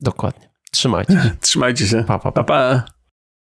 Dokładnie. 0.00 0.50
Trzymajcie 0.70 1.12
się. 1.12 1.30
Trzymajcie 1.40 1.86
się. 1.86 2.04
Pa, 2.04 2.18
pa, 2.18 2.32
pa. 2.32 2.44
pa, 2.44 2.44
pa. 2.44 2.99